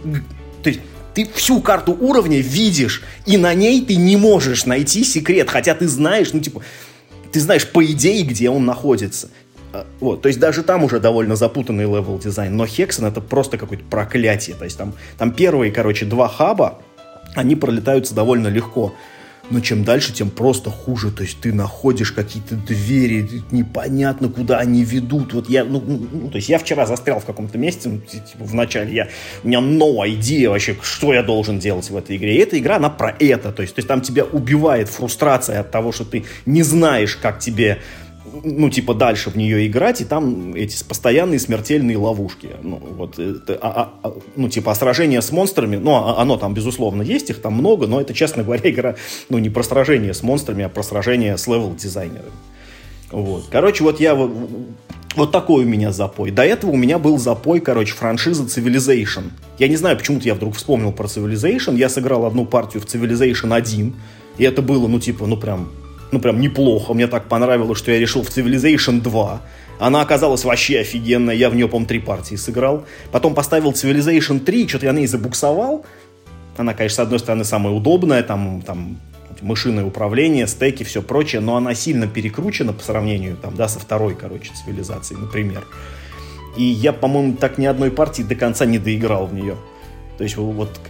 то 0.62 0.70
есть 0.70 0.80
ты 1.14 1.28
всю 1.34 1.60
карту 1.60 1.96
уровня 1.98 2.38
видишь, 2.38 3.02
и 3.26 3.36
на 3.36 3.54
ней 3.54 3.84
ты 3.84 3.96
не 3.96 4.16
можешь 4.16 4.64
найти 4.64 5.02
секрет, 5.02 5.50
хотя 5.50 5.74
ты 5.74 5.88
знаешь, 5.88 6.32
ну 6.32 6.40
типа, 6.40 6.62
ты 7.32 7.40
знаешь 7.40 7.66
по 7.66 7.84
идее, 7.84 8.22
где 8.22 8.50
он 8.50 8.64
находится. 8.64 9.30
А, 9.78 9.86
Вот, 10.00 10.22
то 10.22 10.28
есть 10.28 10.40
даже 10.40 10.62
там 10.62 10.84
уже 10.84 11.00
довольно 11.00 11.36
запутанный 11.36 11.84
level 11.84 12.18
design, 12.18 12.56
но 12.56 12.64
Hexen 12.64 13.06
это 13.06 13.20
просто 13.20 13.58
какое-то 13.58 13.84
проклятие. 13.84 14.56
То 14.56 14.64
есть 14.64 14.76
там, 14.76 14.94
там 15.16 15.32
первые, 15.32 15.72
короче, 15.72 16.06
два 16.06 16.28
хаба, 16.28 16.78
они 17.34 17.56
пролетаются 17.56 18.14
довольно 18.14 18.48
легко. 18.48 18.94
но 19.50 19.60
чем 19.60 19.82
дальше, 19.84 20.12
тем 20.12 20.30
просто 20.30 20.70
хуже. 20.70 21.10
То 21.10 21.22
есть 21.22 21.40
ты 21.40 21.52
находишь 21.52 22.12
какие-то 22.12 22.54
двери, 22.54 23.42
непонятно, 23.50 24.28
куда 24.28 24.58
они 24.58 24.84
ведут. 24.84 25.32
Вот 25.32 25.48
я, 25.48 25.64
ну, 25.64 25.82
ну, 25.86 26.06
ну 26.12 26.28
то 26.28 26.36
есть 26.36 26.48
я 26.48 26.58
вчера 26.58 26.86
застрял 26.86 27.20
в 27.20 27.24
каком-то 27.24 27.56
месте, 27.56 27.88
ну, 27.88 27.98
типа 28.00 28.44
в 28.44 28.54
начале, 28.54 28.94
я, 28.94 29.08
у 29.44 29.48
меня 29.48 29.60
no 29.60 30.04
idea 30.04 30.48
вообще, 30.50 30.76
что 30.82 31.14
я 31.14 31.22
должен 31.22 31.58
делать 31.58 31.88
в 31.88 31.96
этой 31.96 32.16
игре. 32.16 32.36
И 32.36 32.38
эта 32.38 32.58
игра, 32.58 32.76
она 32.76 32.90
про 32.90 33.14
это. 33.18 33.52
То 33.52 33.62
есть, 33.62 33.74
то 33.74 33.78
есть 33.78 33.88
там 33.88 34.00
тебя 34.00 34.24
убивает 34.24 34.88
фрустрация 34.88 35.60
от 35.60 35.70
того, 35.70 35.92
что 35.92 36.04
ты 36.04 36.24
не 36.44 36.62
знаешь, 36.62 37.16
как 37.16 37.38
тебе 37.38 37.78
ну, 38.44 38.70
типа, 38.70 38.94
дальше 38.94 39.30
в 39.30 39.36
нее 39.36 39.66
играть, 39.66 40.00
и 40.00 40.04
там 40.04 40.54
эти 40.54 40.82
постоянные 40.84 41.38
смертельные 41.38 41.96
ловушки. 41.96 42.50
Ну, 42.62 42.80
вот, 42.96 43.18
это, 43.18 43.58
а, 43.60 43.68
а, 44.02 44.08
а 44.08 44.14
ну, 44.36 44.48
типа, 44.48 44.72
а 44.72 44.74
сражение 44.74 45.22
с 45.22 45.32
монстрами, 45.32 45.76
ну, 45.76 45.94
а, 45.94 46.20
оно 46.20 46.36
там, 46.36 46.54
безусловно, 46.54 47.02
есть, 47.02 47.30
их 47.30 47.40
там 47.40 47.54
много, 47.54 47.86
но 47.86 48.00
это, 48.00 48.14
честно 48.14 48.42
говоря, 48.42 48.70
игра, 48.70 48.96
ну, 49.28 49.38
не 49.38 49.50
про 49.50 49.62
сражение 49.62 50.14
с 50.14 50.22
монстрами, 50.22 50.64
а 50.64 50.68
про 50.68 50.82
сражение 50.82 51.36
с 51.36 51.46
левел-дизайнерами. 51.46 52.30
Вот. 53.10 53.46
Короче, 53.50 53.84
вот 53.84 54.00
я 54.00 54.14
вот, 54.14 55.32
такой 55.32 55.64
у 55.64 55.68
меня 55.68 55.92
запой. 55.92 56.30
До 56.30 56.44
этого 56.44 56.72
у 56.72 56.76
меня 56.76 56.98
был 56.98 57.18
запой, 57.18 57.60
короче, 57.60 57.94
франшиза 57.94 58.44
Civilization. 58.44 59.30
Я 59.58 59.68
не 59.68 59.76
знаю, 59.76 59.96
почему-то 59.96 60.26
я 60.26 60.34
вдруг 60.34 60.54
вспомнил 60.56 60.92
про 60.92 61.06
Civilization. 61.06 61.76
Я 61.76 61.88
сыграл 61.88 62.26
одну 62.26 62.44
партию 62.44 62.82
в 62.82 62.86
Civilization 62.86 63.54
1, 63.54 63.94
и 64.38 64.44
это 64.44 64.62
было, 64.62 64.86
ну, 64.86 65.00
типа, 65.00 65.26
ну, 65.26 65.36
прям 65.36 65.70
ну, 66.10 66.20
прям 66.20 66.40
неплохо. 66.40 66.94
Мне 66.94 67.06
так 67.06 67.28
понравилось, 67.28 67.78
что 67.78 67.90
я 67.90 67.98
решил 67.98 68.22
в 68.22 68.28
Civilization 68.28 69.00
2. 69.00 69.40
Она 69.78 70.00
оказалась 70.00 70.44
вообще 70.44 70.80
офигенная. 70.80 71.34
Я 71.34 71.50
в 71.50 71.54
нее, 71.54 71.68
по-моему, 71.68 71.88
три 71.88 71.98
партии 72.00 72.34
сыграл. 72.36 72.84
Потом 73.12 73.34
поставил 73.34 73.72
Civilization 73.72 74.40
3, 74.40 74.68
что-то 74.68 74.86
я 74.86 74.92
на 74.92 74.98
ней 74.98 75.06
забуксовал. 75.06 75.84
Она, 76.56 76.74
конечно, 76.74 76.96
с 76.96 77.06
одной 77.06 77.18
стороны, 77.20 77.44
самая 77.44 77.72
удобная, 77.72 78.22
там, 78.22 78.62
там 78.62 78.98
мышиное 79.42 79.84
управление, 79.84 80.46
стеки, 80.46 80.82
все 80.82 81.02
прочее, 81.02 81.40
но 81.40 81.56
она 81.56 81.74
сильно 81.74 82.08
перекручена 82.08 82.72
по 82.72 82.82
сравнению 82.82 83.36
там, 83.36 83.54
да, 83.54 83.68
со 83.68 83.78
второй, 83.78 84.14
короче, 84.14 84.50
цивилизацией, 84.52 85.20
например. 85.20 85.64
И 86.56 86.64
я, 86.64 86.92
по-моему, 86.92 87.36
так 87.36 87.58
ни 87.58 87.66
одной 87.66 87.90
партии 87.92 88.22
до 88.22 88.34
конца 88.34 88.66
не 88.66 88.78
доиграл 88.78 89.26
в 89.26 89.34
нее. 89.34 89.56
То 90.16 90.24
есть 90.24 90.36
вот 90.36 90.80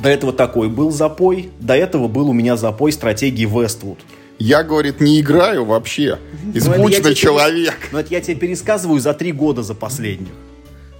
до 0.00 0.08
этого 0.08 0.32
такой 0.32 0.68
был 0.68 0.90
запой, 0.90 1.50
до 1.58 1.74
этого 1.74 2.08
был 2.08 2.28
у 2.28 2.32
меня 2.32 2.56
запой 2.56 2.92
стратегии 2.92 3.48
Westwood. 3.48 3.98
Я, 4.38 4.62
говорит, 4.62 5.00
не 5.00 5.20
играю 5.20 5.64
вообще. 5.64 6.18
Измученный 6.54 7.10
ну, 7.10 7.14
человек. 7.14 7.76
Перес... 7.78 7.92
Ну, 7.92 7.98
это 7.98 8.14
я 8.14 8.20
тебе 8.20 8.36
пересказываю 8.36 9.00
за 9.00 9.14
три 9.14 9.32
года 9.32 9.62
за 9.62 9.74
последних. 9.74 10.32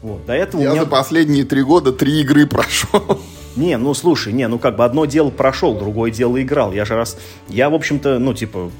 Вот, 0.03 0.27
до 0.27 0.33
этого 0.33 0.61
я 0.63 0.71
меня... 0.71 0.83
за 0.83 0.87
последние 0.87 1.45
три 1.45 1.63
года 1.63 1.93
три 1.93 2.21
игры 2.21 2.47
прошел. 2.47 3.21
Не, 3.57 3.77
ну 3.77 3.93
слушай, 3.95 4.33
не, 4.33 4.47
ну 4.47 4.59
как 4.59 4.77
бы 4.77 4.85
одно 4.85 5.05
дело 5.05 5.31
прошел, 5.31 5.77
другое 5.77 6.13
дело 6.13 6.41
играл. 6.41 6.73
Я 6.73 6.85
же 6.85 6.95
раз, 6.95 7.19
я 7.49 7.71
в 7.71 7.75
общем-то, 7.75 8.21
ну 8.21 8.33
типа, 8.33 8.71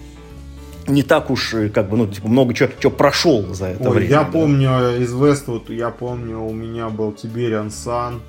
не 0.87 1.03
так 1.03 1.31
уж, 1.31 1.55
э, 1.55 1.69
как 1.69 1.89
бы, 1.89 1.97
ну, 1.97 2.07
типа, 2.07 2.29
много 2.29 2.55
чего 2.55 2.91
прошел 2.91 3.55
за 3.55 3.67
это 3.67 3.91
Ой, 3.91 3.97
время. 3.97 4.11
Я 4.11 4.25
да. 4.25 4.31
помню 4.31 4.71
из 5.03 5.13
Westwood, 5.13 5.75
я 5.75 5.91
помню, 5.91 6.41
у 6.41 6.53
меня 6.53 6.89
был 6.89 7.11
Tiberian 7.11 7.69
Sun, 7.69 8.21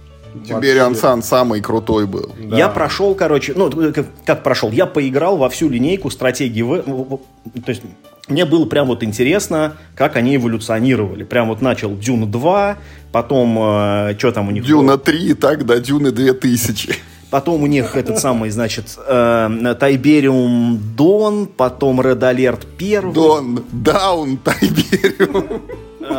Тибериан 0.47 0.95
Сан 0.95 1.23
самый 1.23 1.61
крутой 1.61 2.07
был. 2.07 2.33
Да. 2.37 2.57
Я 2.57 2.69
прошел, 2.69 3.15
короче, 3.15 3.53
ну, 3.55 3.69
как, 3.91 4.05
как 4.25 4.43
прошел? 4.43 4.71
Я 4.71 4.85
поиграл 4.85 5.37
во 5.37 5.49
всю 5.49 5.69
линейку 5.69 6.09
стратегии. 6.09 6.61
В, 6.61 6.81
то 6.81 7.69
есть, 7.69 7.81
мне 8.27 8.45
было 8.45 8.65
прям 8.65 8.87
вот 8.87 9.03
интересно, 9.03 9.77
как 9.95 10.15
они 10.15 10.35
эволюционировали. 10.35 11.23
Прям 11.23 11.49
вот 11.49 11.61
начал 11.61 11.95
Дюна 11.97 12.27
2, 12.27 12.77
потом, 13.11 13.57
э, 13.59 14.15
что 14.17 14.31
там 14.31 14.47
у 14.47 14.51
них 14.51 14.63
Дюна 14.63 14.93
было? 14.93 14.97
3, 14.97 15.33
так, 15.33 15.65
до 15.65 15.79
Дюны 15.79 16.11
2000. 16.11 16.95
Потом 17.29 17.61
у 17.61 17.67
них 17.67 17.95
этот 17.95 18.17
самый, 18.19 18.49
значит, 18.49 18.97
э, 19.07 19.75
Тайбериум 19.79 20.79
Дон, 20.95 21.45
потом 21.45 22.01
Red 22.01 22.19
Alert 22.19 22.61
1. 22.77 23.13
Дон, 23.13 23.63
Даун, 23.71 24.37
Тайбериум. 24.37 25.61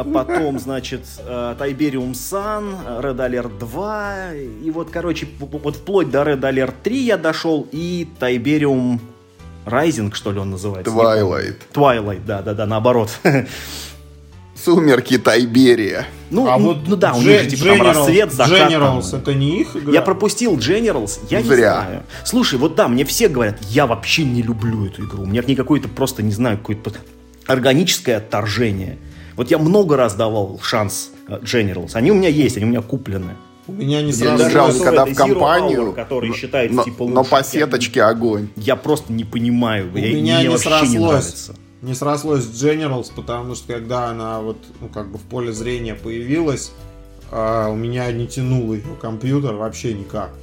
А 0.00 0.04
потом, 0.04 0.58
значит, 0.58 1.02
э, 1.18 1.54
Tiberium 1.58 2.12
Sun, 2.12 3.02
Red 3.02 3.16
Alert 3.16 3.58
2, 3.58 4.34
и 4.64 4.70
вот, 4.70 4.88
короче, 4.90 5.28
вот 5.38 5.76
вплоть 5.76 6.10
до 6.10 6.22
Red 6.22 6.40
Alert 6.40 6.74
3 6.82 6.98
я 7.02 7.18
дошел, 7.18 7.66
и 7.70 8.08
Tiberium 8.18 8.98
Rising, 9.66 10.14
что 10.14 10.32
ли 10.32 10.38
он 10.38 10.50
называется? 10.52 10.90
Twilight. 10.90 11.56
Twilight, 11.72 12.24
да-да-да, 12.26 12.64
наоборот. 12.64 13.10
Сумерки 14.54 15.18
Тайберия. 15.18 16.06
Ну, 16.30 16.48
а 16.48 16.58
вот 16.58 16.86
ну 16.86 16.96
да, 16.96 17.14
у 17.14 17.20
них 17.20 17.48
типа 17.48 17.62
Generals, 17.64 17.78
там 17.78 17.86
рассвет, 17.86 18.32
закат. 18.32 18.70
Generals, 18.70 19.18
это 19.18 19.34
не 19.34 19.60
их 19.62 19.76
игра? 19.76 19.92
Я 19.92 20.02
пропустил 20.02 20.56
Generals, 20.56 21.18
я 21.30 21.42
Зря. 21.42 21.56
не 21.56 21.62
знаю. 21.62 22.02
Слушай, 22.24 22.58
вот 22.58 22.74
да, 22.74 22.88
мне 22.88 23.04
все 23.04 23.28
говорят, 23.28 23.58
я 23.68 23.86
вообще 23.86 24.24
не 24.24 24.42
люблю 24.42 24.86
эту 24.86 25.04
игру. 25.04 25.22
У 25.22 25.26
меня 25.26 25.42
к 25.42 25.48
ней 25.48 25.56
какое-то 25.56 25.88
просто, 25.88 26.22
не 26.22 26.32
знаю, 26.32 26.58
какое-то 26.58 26.92
органическое 27.46 28.18
отторжение. 28.18 28.98
Вот 29.40 29.50
я 29.50 29.56
много 29.56 29.96
раз 29.96 30.16
давал 30.16 30.60
шанс 30.62 31.12
э, 31.26 31.38
Generals. 31.38 31.92
Они 31.94 32.10
у 32.10 32.14
меня 32.14 32.28
есть, 32.28 32.58
они 32.58 32.66
у 32.66 32.68
меня 32.68 32.82
куплены. 32.82 33.38
У 33.66 33.72
меня 33.72 34.02
не 34.02 34.12
сразу... 34.12 34.36
Даже 34.36 34.84
когда 34.84 35.06
в 35.06 35.14
компанию, 35.14 35.80
Hour, 35.80 35.94
который 35.94 36.34
считается 36.34 36.76
но, 36.76 36.84
типа 36.84 37.04
лучше. 37.04 37.14
Но 37.14 37.24
по 37.24 37.42
сеточке 37.42 38.02
огонь. 38.02 38.50
Я 38.54 38.76
просто 38.76 39.14
не 39.14 39.24
понимаю. 39.24 39.94
У 39.94 39.96
я, 39.96 40.12
меня 40.12 40.42
не 40.42 40.58
срослось. 40.58 40.90
Не, 40.90 40.98
нравится. 40.98 41.54
не 41.80 41.94
срослось 41.94 42.42
с 42.42 42.62
Generals, 42.62 43.10
потому 43.16 43.54
что 43.54 43.72
когда 43.72 44.08
она 44.08 44.42
вот, 44.42 44.58
ну, 44.78 44.90
как 44.90 45.10
бы 45.10 45.16
в 45.16 45.22
поле 45.22 45.54
зрения 45.54 45.94
появилась, 45.94 46.72
а, 47.30 47.70
у 47.70 47.76
меня 47.76 48.12
не 48.12 48.26
тянул 48.26 48.74
ее 48.74 48.94
компьютер 49.00 49.54
вообще 49.54 49.94
никак. 49.94 50.34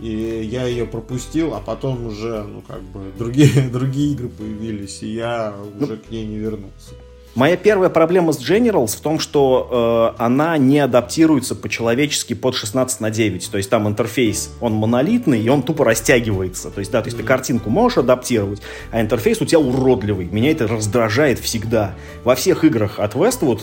И 0.00 0.48
я 0.48 0.64
ее 0.64 0.86
пропустил, 0.86 1.54
а 1.54 1.60
потом 1.60 2.06
уже, 2.06 2.44
ну, 2.44 2.62
как 2.68 2.82
бы, 2.82 3.00
другие, 3.18 3.68
другие 3.72 4.12
игры 4.12 4.28
появились, 4.28 5.02
и 5.02 5.08
я 5.08 5.52
ну, 5.74 5.86
уже 5.86 5.96
к 5.96 6.08
ней 6.12 6.24
не 6.24 6.36
вернулся. 6.36 6.94
Моя 7.38 7.56
первая 7.56 7.88
проблема 7.88 8.32
с 8.32 8.40
Generals 8.40 8.96
в 8.96 9.00
том, 9.00 9.20
что 9.20 10.14
э, 10.18 10.20
она 10.20 10.58
не 10.58 10.80
адаптируется 10.80 11.54
по-человечески 11.54 12.34
под 12.34 12.56
16 12.56 13.00
на 13.00 13.10
9. 13.10 13.48
То 13.52 13.58
есть 13.58 13.70
там 13.70 13.86
интерфейс, 13.86 14.50
он 14.60 14.72
монолитный, 14.72 15.40
и 15.40 15.48
он 15.48 15.62
тупо 15.62 15.84
растягивается. 15.84 16.68
То 16.72 16.80
есть, 16.80 16.90
да, 16.90 17.00
то 17.00 17.06
есть 17.06 17.16
ты 17.16 17.22
картинку 17.22 17.70
можешь 17.70 17.98
адаптировать, 17.98 18.60
а 18.90 19.00
интерфейс 19.00 19.40
у 19.40 19.44
тебя 19.44 19.60
уродливый. 19.60 20.26
Меня 20.26 20.50
это 20.50 20.66
раздражает 20.66 21.38
всегда. 21.38 21.94
Во 22.24 22.34
всех 22.34 22.64
играх 22.64 22.98
от 22.98 23.14
Westwood 23.14 23.60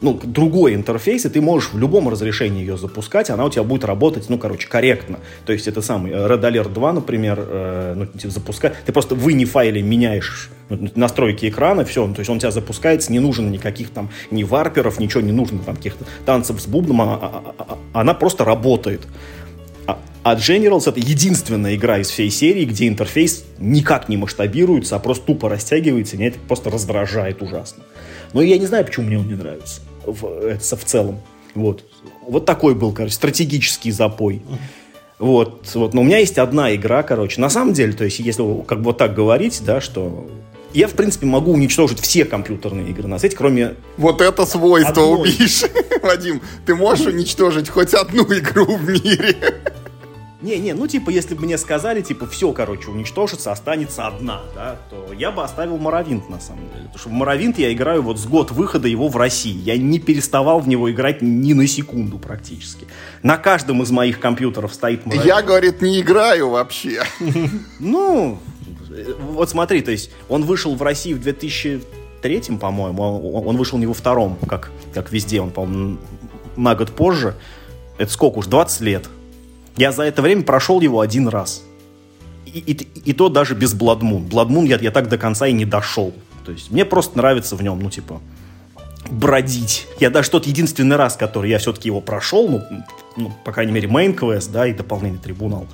ну, 0.00 0.18
другой 0.22 0.74
интерфейс, 0.74 1.24
и 1.24 1.28
ты 1.28 1.40
можешь 1.40 1.72
в 1.72 1.78
любом 1.78 2.08
разрешении 2.08 2.60
ее 2.60 2.76
запускать, 2.76 3.30
она 3.30 3.44
у 3.44 3.50
тебя 3.50 3.62
будет 3.62 3.84
работать, 3.84 4.28
ну, 4.28 4.38
короче, 4.38 4.68
корректно. 4.68 5.18
То 5.46 5.52
есть 5.52 5.66
это 5.68 5.80
самый 5.80 6.12
э, 6.12 6.14
Red 6.14 6.42
Alert 6.42 6.72
2, 6.72 6.92
например, 6.92 7.38
э, 7.40 7.94
ну, 7.96 8.06
типа, 8.06 8.32
запускать, 8.32 8.74
ты 8.84 8.92
просто 8.92 9.14
в 9.14 9.26
ini 9.28 9.44
файле 9.46 9.82
меняешь 9.82 10.50
ну, 10.68 10.90
настройки 10.94 11.48
экрана, 11.48 11.84
все, 11.84 12.06
то 12.08 12.20
есть 12.20 12.28
он 12.28 12.36
у 12.36 12.40
тебя 12.40 12.50
запускается, 12.50 13.10
не 13.10 13.20
нужен 13.20 13.50
никаких 13.50 13.90
там 13.90 14.10
ни 14.30 14.44
варперов, 14.44 14.98
ничего 14.98 15.22
не 15.22 15.32
нужно, 15.32 15.60
там, 15.60 15.76
каких-то 15.76 16.04
танцев 16.24 16.60
с 16.60 16.66
бубном, 16.66 17.00
а, 17.00 17.04
а, 17.14 17.54
а, 17.58 17.78
она 18.00 18.12
просто 18.12 18.44
работает. 18.44 19.06
А, 19.86 19.98
а 20.24 20.34
Generals 20.34 20.88
это 20.88 21.00
единственная 21.00 21.74
игра 21.74 21.98
из 21.98 22.08
всей 22.08 22.28
серии, 22.28 22.66
где 22.66 22.86
интерфейс 22.86 23.44
никак 23.58 24.10
не 24.10 24.18
масштабируется, 24.18 24.96
а 24.96 24.98
просто 24.98 25.26
тупо 25.26 25.48
растягивается, 25.48 26.16
и 26.16 26.18
меня 26.18 26.28
это 26.28 26.38
просто 26.46 26.70
раздражает 26.70 27.40
ужасно. 27.40 27.84
Но 28.34 28.42
я 28.42 28.58
не 28.58 28.66
знаю, 28.66 28.84
почему 28.84 29.06
мне 29.06 29.18
он 29.18 29.28
не 29.28 29.34
нравится 29.34 29.80
в, 30.06 30.24
это, 30.24 30.76
в 30.76 30.84
целом. 30.84 31.20
Вот. 31.54 31.84
Вот 32.22 32.44
такой 32.44 32.74
был, 32.74 32.92
короче, 32.92 33.14
стратегический 33.14 33.90
запой. 33.90 34.42
Вот, 35.18 35.66
вот. 35.74 35.94
Но 35.94 36.02
у 36.02 36.04
меня 36.04 36.18
есть 36.18 36.38
одна 36.38 36.74
игра, 36.74 37.02
короче. 37.02 37.40
На 37.40 37.48
самом 37.48 37.72
деле, 37.72 37.92
то 37.92 38.04
есть, 38.04 38.18
если 38.18 38.42
как 38.64 38.78
бы 38.78 38.86
вот 38.86 38.98
так 38.98 39.14
говорить, 39.14 39.62
да, 39.64 39.80
что 39.80 40.26
я, 40.74 40.88
в 40.88 40.92
принципе, 40.92 41.24
могу 41.26 41.52
уничтожить 41.52 42.00
все 42.00 42.26
компьютерные 42.26 42.90
игры 42.90 43.08
на 43.08 43.18
свете, 43.18 43.34
кроме... 43.36 43.76
Вот 43.96 44.20
это 44.20 44.44
свойство 44.44 44.90
одной. 44.90 45.20
убишь, 45.20 45.64
Вадим. 46.02 46.42
Ты 46.66 46.74
можешь 46.74 47.06
уничтожить 47.06 47.70
хоть 47.70 47.94
одну 47.94 48.24
игру 48.24 48.76
в 48.76 48.88
мире. 48.90 49.36
Не-не, 50.42 50.74
ну 50.74 50.86
типа, 50.86 51.08
если 51.08 51.34
бы 51.34 51.44
мне 51.44 51.56
сказали, 51.56 52.02
типа, 52.02 52.26
все, 52.26 52.52
короче, 52.52 52.90
уничтожится, 52.90 53.52
останется 53.52 54.06
одна, 54.06 54.42
да, 54.54 54.76
то 54.90 55.12
я 55.14 55.30
бы 55.30 55.42
оставил 55.42 55.78
Моровинт, 55.78 56.28
на 56.28 56.40
самом 56.40 56.68
деле. 56.68 56.82
Потому 56.82 56.98
что 56.98 57.08
в 57.08 57.12
Моровинт 57.12 57.58
я 57.58 57.72
играю 57.72 58.02
вот 58.02 58.18
с 58.18 58.26
год 58.26 58.50
выхода 58.50 58.86
его 58.86 59.08
в 59.08 59.16
России. 59.16 59.56
Я 59.56 59.78
не 59.78 59.98
переставал 59.98 60.60
в 60.60 60.68
него 60.68 60.90
играть 60.90 61.22
ни 61.22 61.54
на 61.54 61.66
секунду 61.66 62.18
практически. 62.18 62.86
На 63.22 63.38
каждом 63.38 63.82
из 63.82 63.90
моих 63.90 64.20
компьютеров 64.20 64.74
стоит 64.74 65.06
Моровинт. 65.06 65.26
Я, 65.26 65.40
говорит, 65.40 65.80
не 65.80 66.00
играю 66.00 66.50
вообще. 66.50 67.02
Ну, 67.80 68.38
вот 69.30 69.48
смотри, 69.48 69.80
то 69.80 69.90
есть 69.90 70.10
он 70.28 70.44
вышел 70.44 70.74
в 70.74 70.82
России 70.82 71.14
в 71.14 71.20
2003, 71.20 72.40
по-моему, 72.60 73.42
он 73.46 73.56
вышел 73.56 73.78
не 73.78 73.86
во 73.86 73.94
втором, 73.94 74.36
как, 74.46 74.70
как 74.92 75.12
везде, 75.12 75.40
он, 75.40 75.50
по-моему, 75.50 75.98
на 76.56 76.74
год 76.74 76.90
позже. 76.90 77.36
Это 77.96 78.12
сколько 78.12 78.38
уж, 78.38 78.46
20 78.46 78.80
лет. 78.82 79.08
Я 79.76 79.92
за 79.92 80.04
это 80.04 80.22
время 80.22 80.42
прошел 80.42 80.80
его 80.80 81.00
один 81.00 81.28
раз. 81.28 81.62
И, 82.46 82.58
и, 82.58 82.72
и 83.10 83.12
то 83.12 83.28
даже 83.28 83.54
без 83.54 83.74
Бладмун. 83.74 84.24
Бладмун 84.24 84.64
я, 84.64 84.78
я 84.78 84.90
так 84.90 85.08
до 85.08 85.18
конца 85.18 85.46
и 85.46 85.52
не 85.52 85.64
дошел. 85.64 86.14
То 86.44 86.52
есть 86.52 86.70
мне 86.70 86.84
просто 86.84 87.18
нравится 87.18 87.56
в 87.56 87.62
нем, 87.62 87.80
ну, 87.80 87.90
типа, 87.90 88.20
бродить. 89.10 89.86
Я 90.00 90.10
даже 90.10 90.30
тот 90.30 90.46
единственный 90.46 90.96
раз, 90.96 91.16
который 91.16 91.50
я 91.50 91.58
все-таки 91.58 91.88
его 91.88 92.00
прошел, 92.00 92.48
ну, 92.48 92.62
ну 93.16 93.32
по 93.44 93.52
крайней 93.52 93.72
мере, 93.72 93.88
main 93.88 94.16
quest, 94.16 94.50
да, 94.52 94.66
и 94.66 94.72
дополнительный 94.72 95.22
трибунал. 95.22 95.66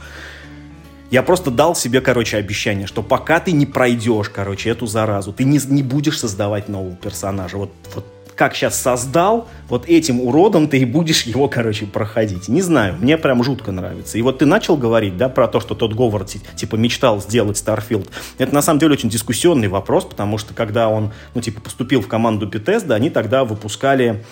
Я 1.10 1.22
просто 1.22 1.50
дал 1.50 1.74
себе, 1.74 2.00
короче, 2.00 2.38
обещание, 2.38 2.86
что 2.86 3.02
пока 3.02 3.38
ты 3.38 3.52
не 3.52 3.66
пройдешь, 3.66 4.30
короче, 4.30 4.70
эту 4.70 4.86
заразу, 4.86 5.32
ты 5.32 5.44
не, 5.44 5.60
не 5.68 5.82
будешь 5.82 6.18
создавать 6.18 6.70
нового 6.70 6.96
персонажа. 6.96 7.58
Вот, 7.58 7.70
вот 7.94 8.06
как 8.36 8.54
сейчас 8.54 8.80
создал, 8.80 9.48
вот 9.68 9.88
этим 9.88 10.20
уродом 10.20 10.68
ты 10.68 10.78
и 10.78 10.84
будешь 10.84 11.22
его, 11.22 11.48
короче, 11.48 11.86
проходить. 11.86 12.48
Не 12.48 12.62
знаю, 12.62 12.96
мне 12.98 13.18
прям 13.18 13.42
жутко 13.44 13.72
нравится. 13.72 14.18
И 14.18 14.22
вот 14.22 14.38
ты 14.38 14.46
начал 14.46 14.76
говорить, 14.76 15.16
да, 15.16 15.28
про 15.28 15.48
то, 15.48 15.60
что 15.60 15.74
Тодд 15.74 15.94
Говард, 15.94 16.36
типа, 16.56 16.76
мечтал 16.76 17.20
сделать 17.20 17.56
Starfield. 17.56 18.08
Это, 18.38 18.54
на 18.54 18.62
самом 18.62 18.80
деле, 18.80 18.92
очень 18.92 19.08
дискуссионный 19.08 19.68
вопрос, 19.68 20.04
потому 20.04 20.38
что, 20.38 20.54
когда 20.54 20.88
он, 20.88 21.12
ну, 21.34 21.40
типа, 21.40 21.60
поступил 21.60 22.00
в 22.00 22.08
команду 22.08 22.48
Bethesda, 22.48 22.94
они 22.94 23.10
тогда 23.10 23.44
выпускали 23.44 24.24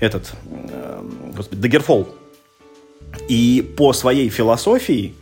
этот, 0.00 0.32
э, 0.44 1.02
господи, 1.34 1.66
Daggerfall. 1.66 2.08
И 3.28 3.74
по 3.76 3.92
своей 3.92 4.28
философии 4.28 5.14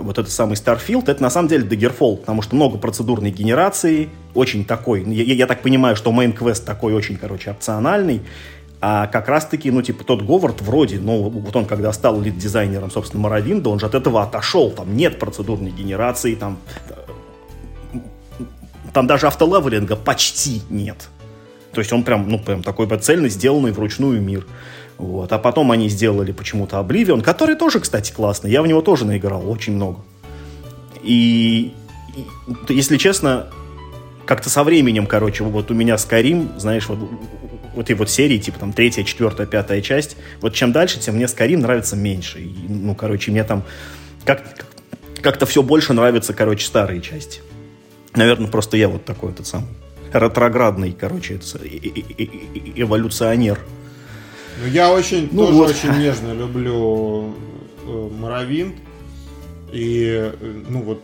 вот 0.00 0.18
этот 0.18 0.32
самый 0.32 0.54
Starfield, 0.54 1.10
это 1.10 1.22
на 1.22 1.30
самом 1.30 1.48
деле 1.48 1.66
Daggerfall, 1.66 2.18
потому 2.18 2.42
что 2.42 2.56
много 2.56 2.78
процедурной 2.78 3.30
генерации, 3.30 4.08
очень 4.34 4.64
такой, 4.64 5.02
я, 5.04 5.34
я 5.34 5.46
так 5.46 5.62
понимаю, 5.62 5.96
что 5.96 6.10
main 6.10 6.36
quest 6.36 6.64
такой 6.64 6.94
очень, 6.94 7.16
короче, 7.16 7.50
опциональный, 7.50 8.22
а 8.80 9.08
как 9.08 9.28
раз-таки, 9.28 9.70
ну, 9.70 9.82
типа, 9.82 10.04
тот 10.04 10.22
Говард 10.22 10.60
вроде, 10.62 10.98
ну, 10.98 11.28
вот 11.28 11.56
он, 11.56 11.64
когда 11.64 11.92
стал 11.92 12.20
лид-дизайнером, 12.20 12.90
собственно, 12.90 13.22
Моровинда, 13.22 13.70
он 13.70 13.80
же 13.80 13.86
от 13.86 13.94
этого 13.94 14.22
отошел, 14.22 14.70
там 14.70 14.96
нет 14.96 15.18
процедурной 15.18 15.72
генерации, 15.72 16.36
там, 16.36 16.58
э, 17.92 17.98
там 18.92 19.08
даже 19.08 19.26
автолевелинга 19.26 19.96
почти 19.96 20.62
нет. 20.70 21.08
То 21.72 21.80
есть 21.80 21.92
он 21.92 22.04
прям, 22.04 22.28
ну, 22.28 22.38
прям 22.38 22.62
такой 22.62 22.86
цельно 22.98 23.28
сделанный 23.28 23.72
вручную 23.72 24.22
мир. 24.22 24.46
Вот. 24.98 25.32
А 25.32 25.38
потом 25.38 25.70
они 25.70 25.88
сделали 25.88 26.32
почему-то 26.32 26.76
Oblivion, 26.76 27.22
который 27.22 27.54
тоже, 27.54 27.80
кстати, 27.80 28.12
классный. 28.12 28.50
Я 28.50 28.62
в 28.62 28.66
него 28.66 28.82
тоже 28.82 29.04
наиграл 29.04 29.48
очень 29.48 29.74
много. 29.74 30.00
И, 31.02 31.72
и 32.16 32.74
если 32.74 32.96
честно, 32.96 33.46
как-то 34.26 34.50
со 34.50 34.64
временем, 34.64 35.06
короче, 35.06 35.44
вот 35.44 35.70
у 35.70 35.74
меня 35.74 35.94
Skyrim, 35.94 36.58
знаешь, 36.58 36.88
вот, 36.88 36.98
вот 37.74 37.84
этой 37.84 37.94
вот 37.94 38.10
серии, 38.10 38.38
типа 38.38 38.58
там 38.58 38.72
третья, 38.72 39.04
четвертая, 39.04 39.46
пятая 39.46 39.80
часть, 39.82 40.16
вот 40.40 40.52
чем 40.54 40.72
дальше, 40.72 40.98
тем 40.98 41.14
мне 41.14 41.26
Skyrim 41.26 41.58
нравится 41.58 41.94
меньше. 41.94 42.40
И, 42.40 42.52
ну, 42.68 42.96
короче, 42.96 43.30
мне 43.30 43.44
там 43.44 43.62
как- 44.24 44.66
как-то 45.22 45.46
все 45.46 45.62
больше 45.62 45.92
нравятся, 45.92 46.34
короче, 46.34 46.66
старые 46.66 47.00
части. 47.00 47.40
Наверное, 48.16 48.50
просто 48.50 48.76
я 48.76 48.88
вот 48.88 49.04
такой 49.04 49.30
этот 49.30 49.46
самый 49.46 49.68
ретроградный, 50.12 50.92
короче, 50.92 51.34
эволюционер. 52.74 53.60
Ну, 54.60 54.66
я 54.66 54.92
очень, 54.92 55.28
ну, 55.30 55.46
тоже 55.46 55.58
вот. 55.58 55.70
очень 55.70 55.98
нежно 55.98 56.32
люблю 56.32 57.34
э, 57.86 58.10
Моровинт. 58.18 58.76
И, 59.72 60.32
э, 60.32 60.62
ну, 60.68 60.82
вот, 60.82 61.02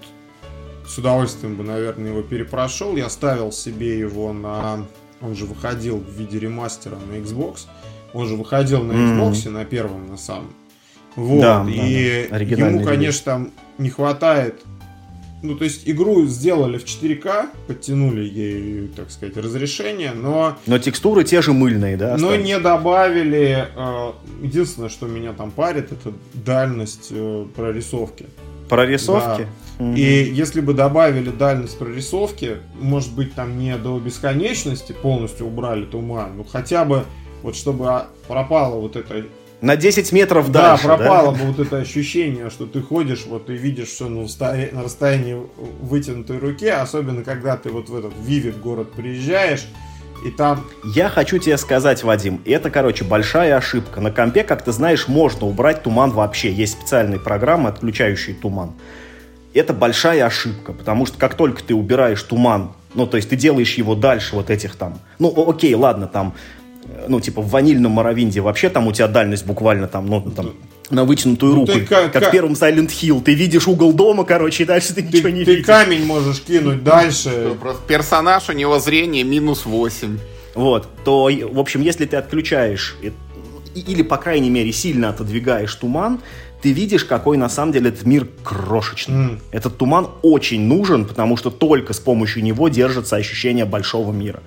с 0.86 0.98
удовольствием 0.98 1.56
бы, 1.56 1.64
наверное, 1.64 2.10
его 2.10 2.22
перепрошел. 2.22 2.96
Я 2.96 3.08
ставил 3.08 3.52
себе 3.52 3.98
его 3.98 4.32
на... 4.32 4.86
Он 5.20 5.34
же 5.34 5.46
выходил 5.46 5.98
в 5.98 6.10
виде 6.18 6.38
ремастера 6.38 6.96
на 6.96 7.14
Xbox. 7.14 7.66
Он 8.12 8.28
же 8.28 8.36
выходил 8.36 8.82
на 8.82 8.92
Xbox 8.92 9.32
mm-hmm. 9.32 9.50
на 9.50 9.64
первом, 9.64 10.08
на 10.08 10.16
самом. 10.16 10.52
Вот. 11.16 11.40
Да, 11.40 11.66
и 11.68 12.26
да, 12.30 12.38
да. 12.38 12.44
ему, 12.44 12.84
конечно, 12.84 13.24
там 13.24 13.50
не 13.78 13.90
хватает 13.90 14.62
ну, 15.44 15.54
то 15.56 15.64
есть 15.64 15.82
игру 15.84 16.24
сделали 16.24 16.78
в 16.78 16.84
4К, 16.84 17.48
подтянули 17.66 18.22
ей, 18.22 18.88
так 18.88 19.10
сказать, 19.10 19.36
разрешение, 19.36 20.12
но... 20.12 20.56
Но 20.66 20.78
текстуры 20.78 21.22
те 21.22 21.42
же 21.42 21.52
мыльные, 21.52 21.98
да? 21.98 22.16
Но 22.16 22.28
остались? 22.28 22.46
не 22.46 22.58
добавили... 22.58 23.68
Э, 23.76 24.12
единственное, 24.42 24.88
что 24.88 25.06
меня 25.06 25.34
там 25.34 25.50
парит, 25.50 25.92
это 25.92 26.14
дальность 26.32 27.08
э, 27.10 27.46
прорисовки. 27.54 28.26
Прорисовки? 28.70 29.46
Да. 29.78 29.84
Угу. 29.84 29.94
И 29.94 30.30
если 30.32 30.62
бы 30.62 30.72
добавили 30.72 31.28
дальность 31.28 31.78
прорисовки, 31.78 32.56
может 32.80 33.12
быть, 33.12 33.34
там 33.34 33.58
не 33.58 33.76
до 33.76 33.98
бесконечности 33.98 34.92
полностью 34.92 35.46
убрали 35.46 35.84
туман, 35.84 36.38
ну 36.38 36.44
хотя 36.44 36.86
бы 36.86 37.04
вот 37.42 37.54
чтобы 37.54 38.04
пропала 38.26 38.80
вот 38.80 38.96
эта 38.96 39.24
на 39.64 39.76
10 39.76 40.12
метров 40.12 40.52
да, 40.52 40.70
дальше. 40.70 40.84
пропало 40.84 41.32
да? 41.32 41.38
бы 41.38 41.52
вот 41.52 41.58
это 41.58 41.78
ощущение, 41.78 42.50
что 42.50 42.66
ты 42.66 42.82
ходишь, 42.82 43.24
вот 43.26 43.48
и 43.48 43.54
видишь 43.54 43.88
все 43.88 44.08
на, 44.08 44.26
на 44.72 44.82
расстоянии 44.82 45.38
вытянутой 45.80 46.38
руки, 46.38 46.68
особенно 46.68 47.24
когда 47.24 47.56
ты 47.56 47.70
вот 47.70 47.88
в 47.88 47.96
этот 47.96 48.12
Вивит 48.20 48.60
город 48.60 48.92
приезжаешь, 48.92 49.66
и 50.24 50.30
там... 50.30 50.64
Я 50.94 51.08
хочу 51.08 51.38
тебе 51.38 51.56
сказать, 51.56 52.02
Вадим, 52.02 52.40
это, 52.44 52.70
короче, 52.70 53.04
большая 53.04 53.56
ошибка. 53.56 54.00
На 54.00 54.10
компе, 54.10 54.44
как 54.44 54.62
ты 54.62 54.70
знаешь, 54.70 55.08
можно 55.08 55.46
убрать 55.46 55.82
туман 55.82 56.10
вообще. 56.10 56.52
Есть 56.52 56.74
специальные 56.74 57.20
программы, 57.20 57.70
отключающие 57.70 58.34
туман. 58.34 58.72
Это 59.54 59.72
большая 59.72 60.26
ошибка, 60.26 60.72
потому 60.72 61.06
что 61.06 61.18
как 61.18 61.34
только 61.34 61.62
ты 61.62 61.74
убираешь 61.74 62.22
туман, 62.22 62.72
ну, 62.94 63.06
то 63.06 63.16
есть 63.16 63.28
ты 63.28 63.36
делаешь 63.36 63.74
его 63.74 63.94
дальше 63.94 64.34
вот 64.34 64.50
этих 64.50 64.76
там, 64.76 64.98
ну, 65.18 65.48
окей, 65.48 65.74
ладно, 65.74 66.06
там 66.06 66.34
ну, 67.08 67.20
типа, 67.20 67.42
в 67.42 67.48
ванильном 67.50 67.92
Моровинде 67.92 68.40
вообще 68.40 68.68
там 68.68 68.86
у 68.86 68.92
тебя 68.92 69.08
дальность 69.08 69.46
буквально 69.46 69.88
там, 69.88 70.06
ну, 70.06 70.20
там, 70.20 70.52
на 70.90 71.04
вытянутую 71.04 71.54
ну, 71.54 71.60
руку, 71.60 71.72
как, 71.88 72.12
как 72.12 72.28
в 72.28 72.30
первом 72.30 72.52
Silent 72.52 72.88
Hill. 72.88 73.22
Ты 73.22 73.34
видишь 73.34 73.66
угол 73.66 73.92
дома, 73.92 74.24
короче, 74.24 74.64
и 74.64 74.66
дальше 74.66 74.94
ты, 74.94 75.02
ты 75.02 75.02
ничего 75.02 75.28
не 75.30 75.44
ты 75.44 75.52
видишь. 75.52 75.66
Ты 75.66 75.72
камень 75.72 76.04
можешь 76.04 76.40
кинуть 76.40 76.84
дальше. 76.84 77.56
Просто 77.60 77.82
персонаж, 77.86 78.48
у 78.48 78.52
него 78.52 78.78
зрение 78.78 79.24
минус 79.24 79.64
8. 79.64 80.18
Вот, 80.54 80.88
то, 81.04 81.30
в 81.52 81.58
общем, 81.58 81.82
если 81.82 82.04
ты 82.04 82.16
отключаешь 82.16 82.96
или, 83.74 84.02
по 84.02 84.16
крайней 84.18 84.50
мере, 84.50 84.72
сильно 84.72 85.08
отодвигаешь 85.08 85.74
туман, 85.74 86.20
ты 86.62 86.72
видишь, 86.72 87.04
какой 87.04 87.36
на 87.36 87.50
самом 87.50 87.72
деле 87.72 87.90
этот 87.90 88.06
мир 88.06 88.26
крошечный. 88.42 89.14
Mm. 89.14 89.38
Этот 89.52 89.76
туман 89.76 90.08
очень 90.22 90.62
нужен, 90.62 91.04
потому 91.04 91.36
что 91.36 91.50
только 91.50 91.92
с 91.92 92.00
помощью 92.00 92.42
него 92.42 92.68
держится 92.70 93.16
ощущение 93.16 93.66
большого 93.66 94.12
мира. 94.12 94.42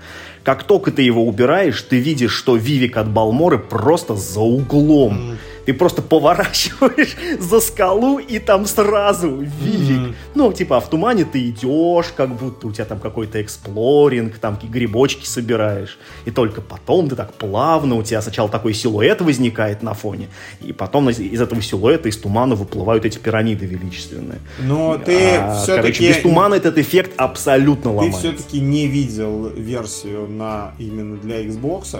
Как 0.47 0.63
только 0.63 0.91
ты 0.91 1.01
его 1.01 1.27
убираешь, 1.27 1.81
ты 1.81 1.99
видишь, 1.99 2.31
что 2.31 2.55
Вивик 2.55 2.95
от 2.95 3.09
Балморы 3.11 3.57
просто 3.57 4.15
за 4.15 4.39
углом. 4.39 5.37
Ты 5.67 5.73
просто 5.73 6.01
поворачиваешь 6.01 7.17
за 7.39 7.59
скалу, 7.59 8.19
и 8.19 8.39
там 8.39 8.65
сразу 8.65 9.35
Вивик. 9.35 9.99
Mm-hmm. 9.99 10.15
Ну, 10.33 10.53
типа, 10.53 10.77
а 10.77 10.79
в 10.79 10.89
тумане 10.89 11.25
ты 11.25 11.49
идешь, 11.49 12.13
как 12.15 12.33
будто 12.37 12.67
у 12.67 12.71
тебя 12.71 12.85
там 12.85 12.99
какой-то 12.99 13.41
эксплоринг, 13.41 14.37
там 14.37 14.57
грибочки 14.63 15.25
собираешь. 15.25 15.99
И 16.23 16.31
только 16.31 16.61
потом 16.61 17.09
ты 17.09 17.17
так 17.17 17.33
плавно, 17.33 17.95
у 17.95 18.03
тебя 18.03 18.21
сначала 18.21 18.47
такой 18.47 18.73
силуэт 18.73 19.19
возникает 19.19 19.83
на 19.83 19.93
фоне, 19.93 20.29
и 20.61 20.71
потом 20.71 21.09
из 21.09 21.41
этого 21.41 21.61
силуэта, 21.61 22.07
из 22.07 22.15
тумана 22.15 22.55
выплывают 22.55 23.03
эти 23.03 23.17
пирамиды 23.17 23.65
величественные. 23.65 24.39
Но 24.59 24.97
ты 24.97 25.35
а, 25.35 25.53
все-таки... 25.53 25.81
Короче, 25.81 26.07
без 26.07 26.17
тумана 26.21 26.55
этот 26.55 26.77
эффект 26.77 27.11
абсолютно 27.17 27.93
ломается. 27.93 28.21
Ты 28.21 28.37
все-таки 28.37 28.61
не 28.61 28.87
видел 28.87 29.49
версию 29.49 30.29
на 30.29 30.71
именно 30.79 31.17
для 31.17 31.43
Xbox. 31.43 31.99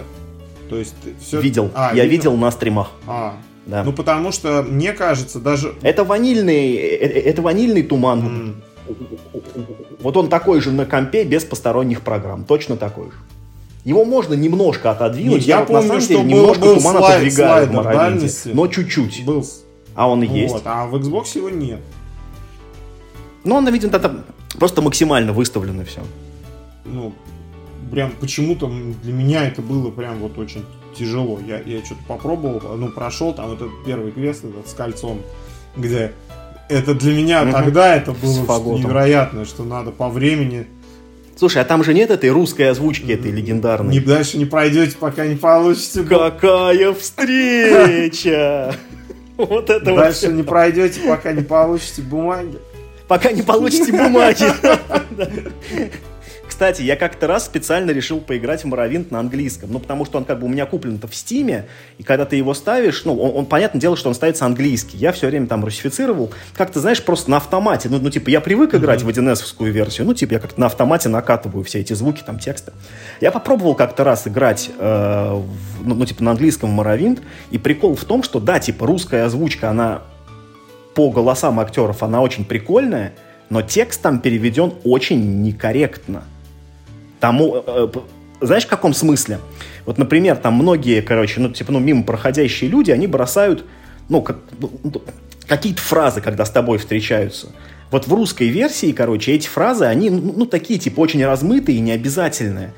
То 0.70 0.76
есть 0.76 0.94
все... 1.20 1.40
Видел. 1.40 1.70
А, 1.74 1.94
я 1.94 2.04
видел? 2.04 2.32
видел 2.32 2.36
на 2.36 2.50
стримах. 2.50 2.92
А, 3.06 3.36
да. 3.68 3.84
Ну, 3.84 3.92
потому 3.92 4.32
что, 4.32 4.62
мне 4.62 4.94
кажется, 4.94 5.38
даже... 5.38 5.74
Это 5.82 6.02
ванильный, 6.02 6.74
э, 6.74 6.96
э, 6.96 7.20
это 7.28 7.42
ванильный 7.42 7.82
туман. 7.82 8.62
Mm. 8.88 8.94
Вот 10.00 10.16
он 10.16 10.30
такой 10.30 10.62
же 10.62 10.72
на 10.72 10.86
компе, 10.86 11.24
без 11.24 11.44
посторонних 11.44 12.00
программ. 12.00 12.44
Точно 12.44 12.78
такой 12.78 13.08
же. 13.08 13.16
Его 13.84 14.06
можно 14.06 14.32
немножко 14.32 14.90
отодвинуть. 14.90 15.40
Нет, 15.40 15.46
я, 15.46 15.56
я 15.56 15.60
вот, 15.60 15.68
помню, 15.68 15.92
на 15.92 16.00
самом 16.00 16.08
деле, 16.08 16.20
был, 16.22 16.28
немножко 16.28 16.64
был 16.64 16.76
туман 16.76 16.96
слайд, 16.96 17.14
отодвигаю 17.14 17.66
в 17.68 17.82
дальности, 17.84 18.50
но 18.54 18.66
чуть-чуть. 18.68 19.24
Был. 19.26 19.46
А 19.94 20.08
он 20.08 20.22
и 20.22 20.26
вот, 20.26 20.34
есть. 20.34 20.56
А 20.64 20.86
в 20.86 20.96
Xbox 20.96 21.36
его 21.36 21.50
нет. 21.50 21.80
Ну, 23.44 23.54
он, 23.54 23.68
видимо, 23.68 23.92
это 23.96 24.24
просто 24.58 24.80
максимально 24.80 25.34
выставлено 25.34 25.84
все. 25.84 26.00
Ну, 26.86 27.12
прям 27.98 28.12
почему-то 28.12 28.70
для 29.02 29.12
меня 29.12 29.48
это 29.48 29.60
было 29.60 29.90
прям 29.90 30.18
вот 30.18 30.38
очень 30.38 30.64
тяжело. 30.96 31.40
Я, 31.44 31.58
я 31.58 31.84
что-то 31.84 32.00
попробовал, 32.06 32.76
ну, 32.76 32.92
прошел 32.92 33.34
там 33.34 33.54
этот 33.54 33.70
первый 33.84 34.12
квест 34.12 34.44
этот 34.44 34.68
с 34.68 34.72
кольцом, 34.72 35.20
где 35.76 36.12
это 36.68 36.94
для 36.94 37.12
меня 37.12 37.42
угу. 37.42 37.50
тогда 37.50 37.96
это 37.96 38.12
было 38.12 38.78
невероятно, 38.78 39.44
что 39.44 39.64
надо 39.64 39.90
по 39.90 40.08
времени 40.08 40.68
Слушай, 41.36 41.62
а 41.62 41.64
там 41.64 41.82
же 41.82 41.92
нет 41.92 42.12
этой 42.12 42.30
русской 42.30 42.70
озвучки, 42.70 43.10
этой 43.10 43.32
легендарной. 43.32 43.94
Не 43.94 44.00
дальше 44.00 44.38
не 44.38 44.44
пройдете, 44.44 44.96
пока 44.96 45.26
не 45.26 45.34
получите. 45.34 46.04
Какая 46.04 46.92
встреча! 46.92 48.76
Вот 49.36 49.70
это 49.70 49.94
Дальше 49.94 50.28
не 50.28 50.42
пройдете, 50.44 51.00
пока 51.06 51.32
не 51.32 51.42
получите 51.42 52.02
бумаги. 52.02 52.58
Пока 53.06 53.30
не 53.30 53.42
получите 53.42 53.92
бумаги. 53.92 54.46
Кстати, 56.58 56.82
я 56.82 56.96
как-то 56.96 57.28
раз 57.28 57.44
специально 57.44 57.92
решил 57.92 58.20
поиграть 58.20 58.64
в 58.64 58.66
Моровинт 58.66 59.12
на 59.12 59.20
английском, 59.20 59.70
ну, 59.70 59.78
потому 59.78 60.04
что 60.04 60.18
он 60.18 60.24
как 60.24 60.40
бы 60.40 60.46
у 60.46 60.48
меня 60.48 60.66
куплен-то 60.66 61.06
в 61.06 61.14
Стиме, 61.14 61.66
и 61.98 62.02
когда 62.02 62.24
ты 62.24 62.34
его 62.34 62.52
ставишь, 62.52 63.04
ну, 63.04 63.16
он, 63.16 63.30
он, 63.36 63.46
понятное 63.46 63.80
дело, 63.80 63.96
что 63.96 64.08
он 64.08 64.16
ставится 64.16 64.44
английский. 64.44 64.96
Я 64.96 65.12
все 65.12 65.28
время 65.28 65.46
там 65.46 65.64
русифицировал, 65.64 66.32
как-то, 66.56 66.80
знаешь, 66.80 67.00
просто 67.00 67.30
на 67.30 67.36
автомате. 67.36 67.88
Ну, 67.88 68.00
ну 68.00 68.10
типа, 68.10 68.30
я 68.30 68.40
привык 68.40 68.74
играть 68.74 69.02
mm-hmm. 69.02 69.36
в 69.56 69.60
1 69.60 69.72
версию, 69.72 70.08
ну, 70.08 70.14
типа, 70.14 70.32
я 70.32 70.40
как-то 70.40 70.58
на 70.58 70.66
автомате 70.66 71.08
накатываю 71.08 71.62
все 71.62 71.78
эти 71.78 71.92
звуки, 71.92 72.24
там, 72.26 72.40
тексты. 72.40 72.72
Я 73.20 73.30
попробовал 73.30 73.76
как-то 73.76 74.02
раз 74.02 74.26
играть, 74.26 74.68
э, 74.80 74.82
в, 74.82 75.86
ну, 75.86 75.94
ну, 75.94 76.06
типа, 76.06 76.24
на 76.24 76.32
английском 76.32 76.70
в 76.70 76.72
Моровинт, 76.72 77.22
и 77.52 77.58
прикол 77.58 77.94
в 77.94 78.04
том, 78.04 78.24
что, 78.24 78.40
да, 78.40 78.58
типа, 78.58 78.84
русская 78.84 79.26
озвучка, 79.26 79.70
она 79.70 80.02
по 80.96 81.08
голосам 81.12 81.60
актеров 81.60 82.02
она 82.02 82.20
очень 82.20 82.44
прикольная, 82.44 83.12
но 83.48 83.62
текст 83.62 84.02
там 84.02 84.18
переведен 84.18 84.72
очень 84.82 85.42
некорректно. 85.42 86.24
Тому, 87.20 87.62
э, 87.66 87.88
знаешь, 88.40 88.64
в 88.64 88.68
каком 88.68 88.94
смысле? 88.94 89.38
Вот, 89.86 89.98
например, 89.98 90.36
там 90.36 90.54
многие, 90.54 91.00
короче, 91.00 91.40
ну, 91.40 91.50
типа, 91.50 91.72
ну, 91.72 91.78
мимо 91.78 92.02
проходящие 92.02 92.70
люди, 92.70 92.90
они 92.90 93.06
бросают, 93.06 93.64
ну, 94.08 94.22
как, 94.22 94.38
ну, 94.60 94.70
ну 94.84 95.02
какие-то 95.46 95.80
фразы, 95.80 96.20
когда 96.20 96.44
с 96.44 96.50
тобой 96.50 96.78
встречаются. 96.78 97.48
Вот 97.90 98.06
в 98.06 98.12
русской 98.12 98.48
версии, 98.48 98.92
короче, 98.92 99.32
эти 99.32 99.48
фразы, 99.48 99.86
они, 99.86 100.10
ну, 100.10 100.34
ну 100.36 100.46
такие, 100.46 100.78
типа, 100.78 101.00
очень 101.00 101.24
размытые 101.24 101.78
и 101.78 101.80
необязательные. 101.80 102.72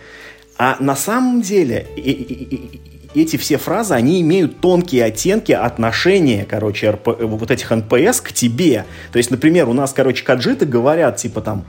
А 0.56 0.76
на 0.78 0.94
самом 0.94 1.42
деле 1.42 1.86
и, 1.96 2.10
и, 2.10 2.44
и, 2.54 2.80
эти 3.14 3.36
все 3.36 3.56
фразы, 3.56 3.94
они 3.94 4.20
имеют 4.20 4.60
тонкие 4.60 5.04
оттенки 5.04 5.52
отношения, 5.52 6.46
короче, 6.48 6.90
РП, 6.90 7.08
вот 7.20 7.50
этих 7.50 7.70
НПС 7.70 8.20
к 8.20 8.32
тебе. 8.32 8.84
То 9.10 9.16
есть, 9.16 9.30
например, 9.30 9.68
у 9.68 9.72
нас, 9.72 9.92
короче, 9.92 10.24
каджиты 10.24 10.66
говорят, 10.66 11.16
типа 11.16 11.40
там, 11.40 11.64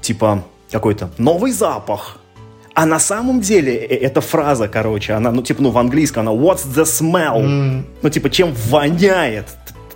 типа 0.00 0.44
какой-то 0.70 1.10
новый 1.18 1.52
запах, 1.52 2.18
а 2.76 2.84
на 2.84 2.98
самом 2.98 3.40
деле 3.40 3.74
э, 3.74 3.96
эта 3.96 4.20
фраза, 4.20 4.68
короче, 4.68 5.14
она, 5.14 5.32
ну, 5.32 5.42
типа, 5.42 5.62
ну, 5.62 5.70
в 5.70 5.78
английском, 5.78 6.28
она 6.28 6.38
what's 6.38 6.66
the 6.66 6.84
smell? 6.84 7.42
Mm. 7.42 7.84
Ну, 8.02 8.10
типа, 8.10 8.28
чем 8.28 8.52
воняет? 8.68 9.46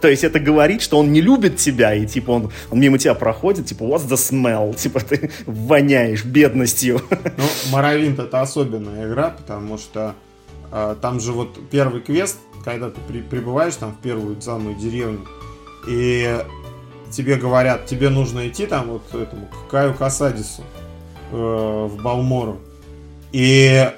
То 0.00 0.08
есть 0.08 0.24
это 0.24 0.40
говорит, 0.40 0.80
что 0.80 0.98
он 0.98 1.12
не 1.12 1.20
любит 1.20 1.56
тебя, 1.56 1.94
и 1.94 2.06
типа 2.06 2.30
он, 2.30 2.50
он 2.70 2.80
мимо 2.80 2.96
тебя 2.96 3.14
проходит, 3.14 3.66
типа, 3.66 3.82
what's 3.82 4.08
the 4.08 4.16
smell? 4.16 4.74
Типа 4.82 5.00
ты 5.00 5.30
воняешь 5.44 6.24
бедностью. 6.24 7.02
Ну, 7.10 7.44
Моровинт 7.70 8.18
это 8.18 8.40
особенная 8.40 9.06
игра, 9.06 9.30
потому 9.30 9.76
что 9.76 10.14
э, 10.72 10.96
там 11.02 11.20
же 11.20 11.32
вот 11.32 11.58
первый 11.70 12.00
квест, 12.00 12.38
когда 12.64 12.88
ты 12.88 12.98
при, 13.06 13.20
прибываешь 13.20 13.74
там 13.74 13.92
в 13.92 14.02
первую 14.02 14.40
самую 14.40 14.76
деревню, 14.76 15.26
и 15.86 16.38
тебе 17.10 17.36
говорят, 17.36 17.86
тебе 17.86 18.08
нужно 18.08 18.48
идти 18.48 18.66
там 18.66 18.88
вот 18.88 19.14
этому 19.14 19.46
к 19.46 19.70
Каю 19.70 19.94
Касадису 19.94 20.62
э, 21.32 21.88
в 21.90 22.02
Балмору. 22.02 22.60
И, 23.32 23.90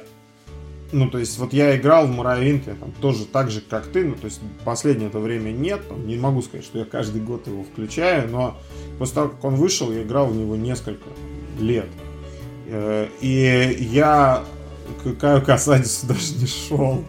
ну, 0.92 1.08
то 1.08 1.18
есть, 1.18 1.38
вот 1.38 1.52
я 1.52 1.76
играл 1.76 2.06
в 2.06 2.10
Моровинт, 2.10 2.66
я 2.66 2.74
там 2.74 2.92
тоже 2.92 3.24
так 3.24 3.50
же, 3.50 3.60
как 3.60 3.86
ты, 3.86 4.04
ну, 4.04 4.14
то 4.14 4.26
есть, 4.26 4.40
последнее 4.64 5.08
это 5.08 5.18
время 5.18 5.50
нет, 5.50 5.80
не 6.04 6.16
могу 6.16 6.42
сказать, 6.42 6.64
что 6.64 6.78
я 6.78 6.84
каждый 6.84 7.22
год 7.22 7.46
его 7.46 7.64
включаю, 7.64 8.28
но 8.28 8.58
после 8.98 9.14
того, 9.14 9.28
как 9.30 9.44
он 9.44 9.54
вышел, 9.56 9.90
я 9.92 10.02
играл 10.02 10.26
в 10.26 10.36
него 10.36 10.56
несколько 10.56 11.08
лет. 11.58 11.88
Э, 12.66 13.08
и 13.20 13.76
я 13.90 14.44
к 15.02 15.14
Каю 15.14 15.42
Касадису 15.42 16.06
даже 16.08 16.34
не 16.36 16.46
шел. 16.46 17.04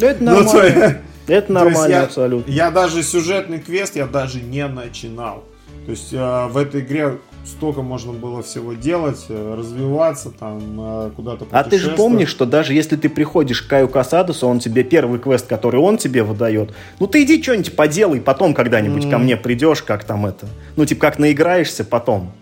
Это 0.00 0.22
ну, 0.22 0.42
нормально. 0.42 1.02
Это 1.26 1.52
нормально 1.52 1.92
я, 1.92 2.02
абсолютно. 2.02 2.50
Я 2.50 2.70
даже 2.70 3.02
сюжетный 3.02 3.60
квест 3.60 3.96
я 3.96 4.06
даже 4.06 4.40
не 4.40 4.66
начинал. 4.66 5.44
То 5.86 5.92
есть 5.92 6.12
э, 6.12 6.46
в 6.48 6.56
этой 6.56 6.82
игре 6.82 7.18
столько 7.44 7.82
можно 7.82 8.12
было 8.12 8.42
всего 8.42 8.74
делать, 8.74 9.26
э, 9.28 9.54
развиваться, 9.56 10.30
там, 10.30 10.60
э, 10.78 11.10
куда-то 11.16 11.46
А 11.50 11.64
ты 11.64 11.78
же 11.78 11.90
помнишь, 11.92 12.28
что 12.28 12.46
даже 12.46 12.74
если 12.74 12.96
ты 12.96 13.08
приходишь 13.08 13.62
к 13.62 13.68
Каю 13.68 13.88
Касадусу, 13.88 14.46
он 14.46 14.60
тебе 14.60 14.84
первый 14.84 15.18
квест, 15.18 15.46
который 15.46 15.80
он 15.80 15.96
тебе 15.96 16.22
выдает, 16.22 16.74
ну 16.98 17.06
ты 17.06 17.22
иди 17.24 17.42
что-нибудь 17.42 17.74
поделай, 17.74 18.20
потом 18.20 18.54
когда-нибудь 18.54 19.04
mm. 19.04 19.10
ко 19.10 19.18
мне 19.18 19.36
придешь, 19.36 19.82
как 19.82 20.04
там 20.04 20.26
это, 20.26 20.48
ну 20.76 20.84
типа 20.84 21.00
как 21.00 21.18
наиграешься 21.18 21.84
потом. 21.84 22.32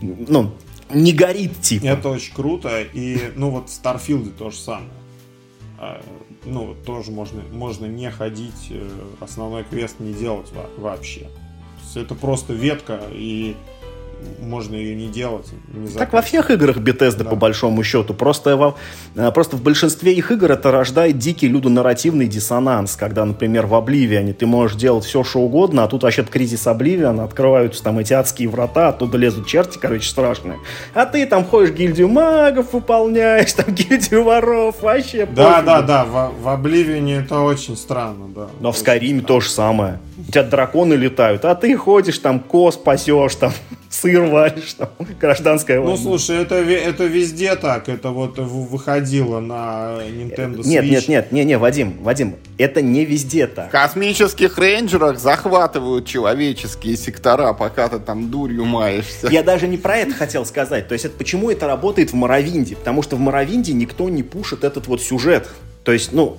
Ну, 0.00 0.52
не 0.92 1.12
горит 1.12 1.60
типа. 1.60 1.86
Это 1.86 2.08
очень 2.08 2.34
круто, 2.34 2.80
и 2.80 3.18
ну 3.36 3.50
вот 3.50 3.68
в 3.68 3.72
Старфилде 3.72 4.30
то 4.30 4.50
же 4.50 4.56
самое. 4.56 4.90
Ну, 6.44 6.74
тоже 6.86 7.12
можно, 7.12 7.42
можно 7.52 7.86
не 7.86 8.10
ходить, 8.10 8.68
э, 8.70 8.88
основной 9.20 9.64
квест 9.64 10.00
не 10.00 10.12
делать 10.12 10.52
вообще. 10.76 11.28
Это 11.94 12.14
просто 12.14 12.52
ветка, 12.52 13.00
и 13.10 13.54
можно 14.40 14.74
ее 14.74 14.94
не 14.94 15.08
делать. 15.08 15.46
Не 15.72 15.88
так 15.88 16.12
во 16.12 16.22
всех 16.22 16.50
играх 16.50 16.76
Bethesda, 16.76 17.24
да. 17.24 17.30
по 17.30 17.36
большому 17.36 17.82
счету. 17.82 18.14
Просто, 18.14 18.56
во, 18.56 18.76
э, 19.14 19.30
просто 19.32 19.56
в 19.56 19.62
большинстве 19.62 20.12
их 20.12 20.30
игр 20.30 20.52
это 20.52 20.70
рождает 20.70 21.18
дикий 21.18 21.48
людонарративный 21.48 22.26
диссонанс, 22.26 22.96
когда, 22.96 23.24
например, 23.24 23.66
в 23.66 23.74
Обливиане 23.74 24.34
ты 24.34 24.46
можешь 24.46 24.76
делать 24.76 25.04
все, 25.04 25.24
что 25.24 25.40
угодно, 25.40 25.84
а 25.84 25.88
тут 25.88 26.02
вообще 26.02 26.22
кризис 26.24 26.66
Обливиана, 26.66 27.24
открываются 27.24 27.82
там 27.82 27.98
эти 27.98 28.12
адские 28.12 28.48
врата, 28.48 28.88
оттуда 28.88 29.16
лезут 29.16 29.46
черти, 29.46 29.78
короче, 29.78 30.08
страшные. 30.08 30.58
А 30.94 31.06
ты 31.06 31.26
там 31.26 31.44
ходишь 31.44 31.74
гильдию 31.74 32.08
магов 32.08 32.72
выполняешь, 32.72 33.52
там 33.54 33.74
гильдию 33.74 34.24
воров, 34.24 34.82
вообще. 34.82 35.26
Да, 35.26 35.62
да, 35.62 35.82
да, 35.82 36.04
в, 36.04 36.32
в 36.42 36.48
Обливиане 36.48 37.16
это 37.16 37.40
очень 37.40 37.76
странно, 37.76 38.28
да. 38.34 38.48
Но 38.60 38.72
в 38.72 38.78
Скайриме 38.78 39.22
то 39.22 39.40
же 39.40 39.48
самое. 39.48 39.98
У 40.28 40.30
тебя 40.30 40.42
драконы 40.44 40.94
летают, 40.94 41.44
а 41.44 41.54
ты 41.54 41.76
ходишь 41.76 42.18
там, 42.18 42.40
кос 42.40 42.76
пасешь, 42.76 43.34
там, 43.36 43.52
сыр 43.90 44.22
варишь, 44.22 44.74
там, 44.74 44.88
гражданская 45.20 45.78
ну, 45.78 45.84
война. 45.84 45.98
Ну, 45.98 46.02
слушай, 46.18 46.36
это, 46.40 46.56
это 46.56 47.04
везде 47.04 47.56
так, 47.56 47.88
это 47.88 48.10
вот 48.10 48.38
выходило 48.38 49.40
на 49.40 49.98
Nintendo 50.08 50.58
Switch. 50.58 50.66
Нет, 50.66 50.84
нет, 50.84 51.08
нет, 51.08 51.32
не, 51.32 51.44
не, 51.44 51.58
Вадим, 51.58 51.98
Вадим, 52.02 52.36
это 52.58 52.82
не 52.82 53.04
везде 53.04 53.46
так. 53.46 53.68
В 53.68 53.72
космических 53.72 54.58
рейнджерах 54.58 55.18
захватывают 55.18 56.06
человеческие 56.06 56.96
сектора, 56.96 57.52
пока 57.52 57.88
ты 57.88 57.98
там 57.98 58.30
дурью 58.30 58.64
маешься. 58.64 59.28
Я 59.30 59.42
даже 59.42 59.68
не 59.68 59.76
про 59.76 59.98
это 59.98 60.14
хотел 60.14 60.46
сказать, 60.46 60.88
то 60.88 60.92
есть 60.92 61.04
это, 61.04 61.16
почему 61.16 61.50
это 61.50 61.66
работает 61.66 62.12
в 62.12 62.14
Моровинде, 62.14 62.76
потому 62.76 63.02
что 63.02 63.16
в 63.16 63.20
Моровинде 63.20 63.72
никто 63.72 64.08
не 64.08 64.22
пушит 64.22 64.64
этот 64.64 64.86
вот 64.86 65.02
сюжет. 65.02 65.48
То 65.84 65.92
есть, 65.92 66.12
ну, 66.12 66.36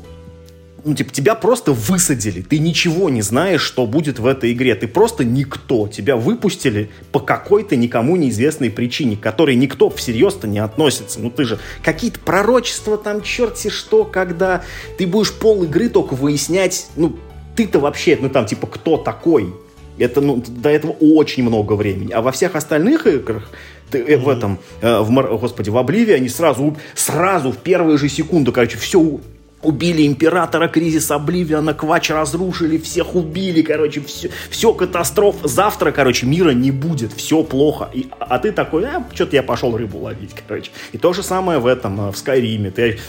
ну, 0.86 0.94
типа, 0.96 1.14
тебя 1.14 1.36
просто 1.36 1.72
высадили. 1.72 2.42
Ты 2.42 2.60
ничего 2.60 3.10
не 3.10 3.22
знаешь, 3.22 3.62
что 3.62 3.86
будет 3.86 4.20
в 4.20 4.26
этой 4.26 4.52
игре. 4.52 4.76
Ты 4.76 4.88
просто 4.88 5.24
никто. 5.24 5.88
Тебя 5.88 6.18
выпустили 6.18 6.90
по 7.12 7.20
какой-то 7.20 7.76
никому 7.76 8.16
неизвестной 8.16 8.70
причине, 8.70 9.16
к 9.16 9.22
которой 9.22 9.56
никто 9.56 9.90
всерьез-то 9.90 10.48
не 10.48 10.60
относится. 10.60 11.20
Ну, 11.20 11.30
ты 11.30 11.46
же 11.46 11.60
какие-то 11.84 12.20
пророчества 12.20 12.98
там, 12.98 13.22
черти 13.22 13.70
что, 13.70 14.04
когда 14.04 14.64
ты 14.98 15.08
будешь 15.08 15.34
пол 15.34 15.64
игры 15.64 15.90
только 15.90 16.16
выяснять, 16.16 16.88
ну, 16.96 17.18
ты-то 17.56 17.80
вообще, 17.80 18.18
ну, 18.20 18.30
там, 18.30 18.46
типа, 18.46 18.68
кто 18.68 18.98
такой? 18.98 19.54
Это, 19.98 20.22
ну, 20.22 20.44
до 20.46 20.70
этого 20.70 20.92
очень 21.00 21.44
много 21.44 21.74
времени. 21.74 22.12
А 22.12 22.22
во 22.22 22.32
всех 22.32 22.56
остальных 22.56 23.06
играх 23.08 23.50
ты, 23.92 24.00
mm-hmm. 24.00 24.18
в 24.18 24.30
этом, 24.30 24.60
э, 24.82 25.00
в, 25.00 25.38
господи, 25.38 25.70
в 25.70 25.78
Обливе 25.78 26.16
они 26.16 26.30
сразу, 26.30 26.76
сразу 26.96 27.52
в 27.52 27.58
первые 27.58 27.98
же 27.98 28.10
секунды, 28.10 28.52
короче, 28.52 28.78
все 28.78 29.20
Убили 29.64 30.06
императора, 30.06 30.68
кризис 30.68 31.10
Обливиана, 31.10 31.74
Квач 31.74 32.10
разрушили, 32.10 32.78
всех 32.78 33.16
убили, 33.16 33.62
короче, 33.62 34.02
все, 34.02 34.30
все 34.50 34.74
катастроф. 34.74 35.38
Завтра, 35.44 35.92
короче, 35.92 36.26
мира 36.26 36.52
не 36.52 36.72
будет, 36.72 37.14
все 37.14 37.44
плохо. 37.44 37.90
И, 37.94 38.08
а 38.20 38.40
ты 38.40 38.52
такой, 38.52 38.86
а, 38.86 39.04
что-то 39.14 39.36
я 39.36 39.44
пошел 39.44 39.76
рыбу 39.76 40.00
ловить, 40.00 40.32
короче. 40.48 40.72
И 40.92 40.98
то 40.98 41.14
же 41.14 41.24
самое 41.24 41.60
в 41.60 41.68
этом, 41.68 42.12
в 42.12 42.18
Скайриме. 42.18 42.72
Ты 42.72 43.00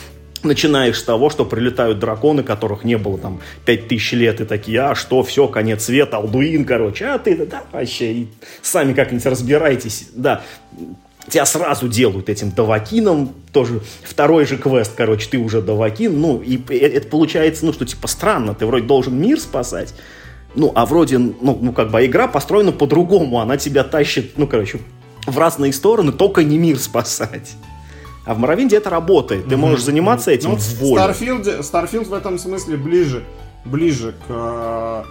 начинаешь 0.45 0.99
с 0.99 1.03
того, 1.03 1.31
что 1.31 1.45
прилетают 1.45 1.99
драконы, 1.99 2.43
которых 2.43 2.85
не 2.85 2.99
было 2.99 3.19
там 3.19 3.41
5000 3.65 4.13
лет, 4.13 4.41
и 4.41 4.45
такие, 4.45 4.81
а 4.81 4.95
что, 4.95 5.23
все, 5.23 5.49
конец 5.49 5.85
света, 5.85 6.19
Алдуин, 6.19 6.65
короче, 6.65 7.07
а 7.07 7.19
ты, 7.19 7.37
да, 7.47 7.65
вообще, 7.73 8.27
сами 8.63 8.93
как-нибудь 8.93 9.27
разбирайтесь, 9.27 10.09
да, 10.15 10.43
тебя 11.29 11.47
сразу 11.47 11.89
делают 11.89 12.29
этим 12.29 12.51
давакином, 12.51 13.35
тоже 13.53 13.81
второй 14.03 14.47
же 14.47 14.57
квест, 14.57 14.93
короче, 14.97 15.29
ты 15.29 15.39
уже 15.39 15.63
давакин, 15.63 16.21
ну, 16.21 16.41
и 16.41 16.61
это 16.75 17.09
получается, 17.09 17.65
ну, 17.65 17.73
что, 17.73 17.85
типа, 17.85 18.09
странно, 18.09 18.55
ты 18.55 18.67
вроде 18.67 18.87
должен 18.87 19.19
мир 19.19 19.41
спасать, 19.41 19.95
ну, 20.55 20.73
а 20.75 20.87
вроде, 20.87 21.19
ну, 21.19 21.59
ну 21.61 21.73
как 21.73 21.91
бы, 21.91 22.05
игра 22.05 22.29
построена 22.29 22.73
по-другому, 22.73 23.41
она 23.41 23.57
тебя 23.57 23.85
тащит, 23.85 24.37
ну, 24.37 24.47
короче, 24.47 24.81
в 25.27 25.39
разные 25.39 25.73
стороны, 25.73 26.13
только 26.13 26.45
не 26.45 26.59
мир 26.59 26.79
спасать. 26.79 27.55
А 28.27 28.35
в 28.35 28.39
Моровинде 28.39 28.77
это 28.77 28.89
работает, 28.89 29.49
ты 29.49 29.57
можешь 29.57 29.83
заниматься 29.83 30.31
этим 30.31 30.51
ну, 30.51 30.57
в 30.57 30.79
воле. 30.79 31.03
Starfield, 31.03 31.61
Starfield 31.61 32.05
в 32.05 32.15
этом 32.15 32.39
смысле 32.39 32.77
ближе, 32.79 33.23
ближе 33.67 34.15
к 34.27 35.05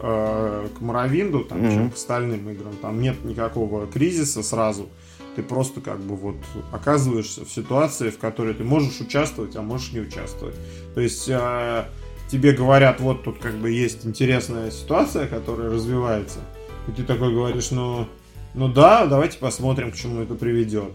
э, 0.00 0.66
к 0.68 0.80
Моровинду, 0.80 1.44
там, 1.44 1.58
mm-hmm. 1.58 1.74
чем 1.74 1.90
к 1.90 1.94
остальным 1.94 2.48
играм. 2.50 2.72
Там 2.80 3.00
нет 3.00 3.22
никакого 3.24 3.86
кризиса 3.86 4.42
сразу 4.42 4.88
ты 5.36 5.42
просто 5.42 5.80
как 5.80 6.00
бы 6.00 6.16
вот 6.16 6.36
оказываешься 6.72 7.44
в 7.44 7.50
ситуации, 7.50 8.10
в 8.10 8.18
которой 8.18 8.54
ты 8.54 8.64
можешь 8.64 9.00
участвовать, 9.00 9.56
а 9.56 9.62
можешь 9.62 9.92
не 9.92 10.00
участвовать. 10.00 10.54
То 10.94 11.00
есть 11.00 11.28
э, 11.28 11.84
тебе 12.30 12.52
говорят, 12.52 13.00
вот 13.00 13.24
тут 13.24 13.38
как 13.38 13.54
бы 13.54 13.70
есть 13.70 14.06
интересная 14.06 14.70
ситуация, 14.70 15.26
которая 15.26 15.70
развивается, 15.70 16.40
и 16.88 16.92
ты 16.92 17.02
такой 17.02 17.32
говоришь, 17.32 17.70
ну, 17.70 18.06
ну 18.54 18.68
да, 18.68 19.06
давайте 19.06 19.38
посмотрим, 19.38 19.92
к 19.92 19.96
чему 19.96 20.20
это 20.20 20.34
приведет. 20.34 20.92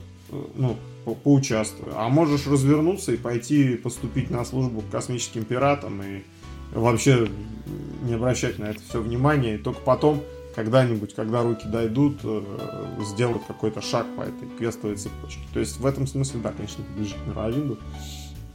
Ну, 0.56 0.78
по 1.06 1.16
поучаствую. 1.16 1.94
А 1.96 2.08
можешь 2.10 2.46
развернуться 2.46 3.14
и 3.14 3.18
пойти 3.18 3.76
поступить 3.76 4.30
на 4.30 4.46
службу 4.46 4.82
к 4.82 4.90
космическим 4.92 5.44
пиратам 5.44 6.02
и 6.04 6.22
вообще 6.74 7.28
не 8.04 8.14
обращать 8.14 8.60
на 8.60 8.66
это 8.66 8.80
все 8.88 9.02
внимание, 9.02 9.56
и 9.56 9.58
только 9.58 9.82
потом 9.82 10.22
когда-нибудь, 10.60 11.16
когда 11.16 11.42
руки 11.42 11.66
дойдут, 11.66 12.18
э, 12.22 12.42
сделать 13.06 13.42
какой-то 13.48 13.82
шаг 13.82 14.06
по 14.18 14.24
этой 14.24 14.46
квестовой 14.58 14.98
цепочке. 14.98 15.40
То 15.54 15.62
есть 15.62 15.80
в 15.80 15.86
этом 15.86 16.06
смысле, 16.06 16.42
да, 16.44 16.52
конечно, 16.52 16.84
ближе 16.98 17.16
к 17.16 17.28
Мировинду, 17.28 17.78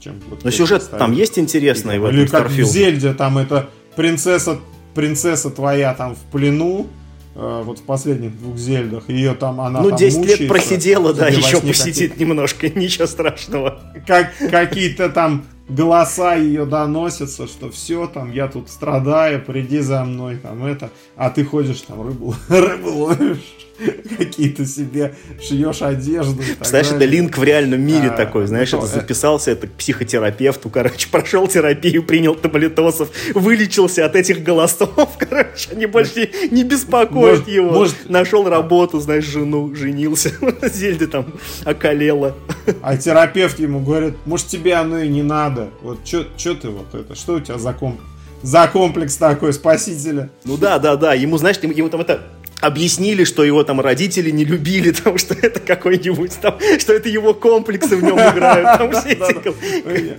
чем 0.01 0.21
вот 0.29 0.45
Но 0.45 0.51
сюжет 0.51 0.83
ставить. 0.83 0.99
там 0.99 1.13
есть 1.13 1.39
интересный 1.39 1.99
в 1.99 2.05
этом 2.05 2.19
Или 2.19 2.27
как 2.27 2.49
Starfield? 2.49 2.63
в 2.63 2.67
Зельде, 2.67 3.15
там 3.15 3.39
это 3.39 3.71
принцесса 3.97 4.59
принцесса 4.95 5.49
твоя 5.49 5.95
там 5.95 6.15
в 6.15 6.19
плену, 6.31 6.89
э, 7.35 7.63
вот 7.65 7.79
в 7.79 7.83
последних 7.85 8.39
двух 8.39 8.59
зельдах, 8.59 9.09
ее 9.09 9.33
там, 9.35 9.59
она 9.63 9.81
Ну, 9.81 9.89
там 9.89 9.99
10 9.99 10.27
лет 10.27 10.47
просидела, 10.47 11.15
да, 11.15 11.29
еще 11.29 11.59
посидит 11.63 12.19
немножко, 12.19 12.69
ничего 12.79 13.07
страшного. 13.07 13.81
как, 14.07 14.31
какие-то 14.51 15.09
там 15.09 15.47
голоса 15.69 16.35
ее 16.35 16.67
доносятся, 16.67 17.47
что 17.47 17.71
все, 17.71 18.07
там, 18.07 18.33
я 18.33 18.49
тут 18.49 18.69
страдаю, 18.69 19.43
приди 19.45 19.81
за 19.81 20.05
мной, 20.05 20.37
там, 20.37 20.65
это, 20.65 20.91
а 21.17 21.31
ты 21.31 21.45
ходишь 21.45 21.83
там 21.83 22.07
рыбу, 22.07 22.35
рыбу 22.49 22.91
ловишь, 22.91 23.64
какие-то 24.19 24.65
себе 24.67 25.15
шьешь 25.41 25.83
одежду. 25.83 26.43
Знаешь, 26.61 26.89
это 26.89 27.05
линк 27.05 27.37
в 27.39 27.43
реальном 27.45 27.81
мире 27.81 28.09
А, 28.09 28.17
такой, 28.17 28.47
знаешь, 28.47 28.73
ну, 28.73 28.79
это 28.79 28.87
э. 28.87 28.91
записался 29.01 29.51
это 29.51 29.67
к 29.67 29.73
психотерапевту, 29.73 30.71
короче, 30.71 31.09
прошел 31.13 31.47
терапию, 31.49 32.03
принял 32.03 32.35
таблетосов, 32.35 33.09
вылечился 33.35 34.05
от 34.07 34.17
этих 34.17 34.43
голосов, 34.43 35.11
короче, 35.19 35.71
они 35.73 35.87
больше 35.87 36.31
не 36.51 36.65
беспокоят 36.65 37.41
Может- 37.41 37.49
его. 37.49 37.71
может- 37.71 38.09
Нашел 38.09 38.49
работу, 38.49 39.01
знаешь, 39.01 39.25
жену, 39.25 39.75
женился, 39.75 40.33
Зельда 40.63 41.09
там 41.09 41.27
околела. 41.65 42.37
А 42.83 42.97
терапевт 42.97 43.59
ему 43.59 43.81
говорит, 43.81 44.15
может 44.25 44.47
тебе 44.49 44.75
оно 44.75 44.99
и 44.99 45.09
не 45.09 45.23
надо. 45.23 45.71
Вот 45.83 46.07
что 46.07 46.25
ты 46.55 46.69
вот 46.69 46.95
это, 46.95 47.15
что 47.15 47.35
у 47.35 47.41
тебя 47.41 47.59
за, 47.59 47.71
комп- 47.73 48.01
за 48.43 48.69
комплекс 48.69 49.17
такой 49.17 49.53
спасителя? 49.53 50.31
Ну 50.45 50.57
да, 50.57 50.79
да, 50.79 50.97
да, 50.97 51.15
ему, 51.15 51.39
знаешь, 51.39 51.57
ему, 51.63 51.73
ему 51.73 51.89
там 51.89 52.01
это 52.01 52.23
объяснили, 52.67 53.25
что 53.25 53.45
его 53.45 53.63
там 53.65 53.81
родители 53.81 54.31
не 54.31 54.45
любили, 54.45 54.91
там, 55.05 55.19
что 55.19 55.35
это 55.35 55.61
какой-нибудь 55.61 56.41
там, 56.41 56.59
что 56.79 56.93
это 56.93 57.09
его 57.09 57.35
комплексы 57.35 57.97
в 57.97 58.03
нем 58.03 58.19
играют, 58.19 58.79
там 58.79 58.93
все 58.93 59.11
эти... 59.11 60.15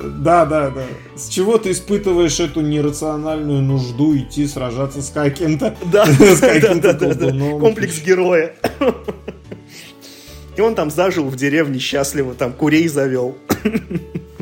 Да, 0.00 0.44
да, 0.46 0.70
да. 0.70 0.84
С 1.16 1.28
чего 1.28 1.58
ты 1.58 1.72
испытываешь 1.72 2.38
эту 2.38 2.60
нерациональную 2.60 3.62
нужду 3.62 4.16
идти 4.16 4.46
сражаться 4.46 5.02
с 5.02 5.10
каким-то 5.10 5.76
Да, 5.92 6.06
с 6.06 6.40
да, 6.40 6.54
каким-то 6.54 6.92
да, 6.92 6.98
да, 6.98 7.14
да. 7.14 7.14
колдуном? 7.14 7.60
Комплекс 7.60 8.00
героя. 8.00 8.54
И 10.56 10.60
он 10.60 10.74
там 10.74 10.90
зажил 10.90 11.24
в 11.24 11.36
деревне 11.36 11.78
счастливо, 11.80 12.34
там 12.34 12.52
курей 12.52 12.86
завел. 12.88 13.36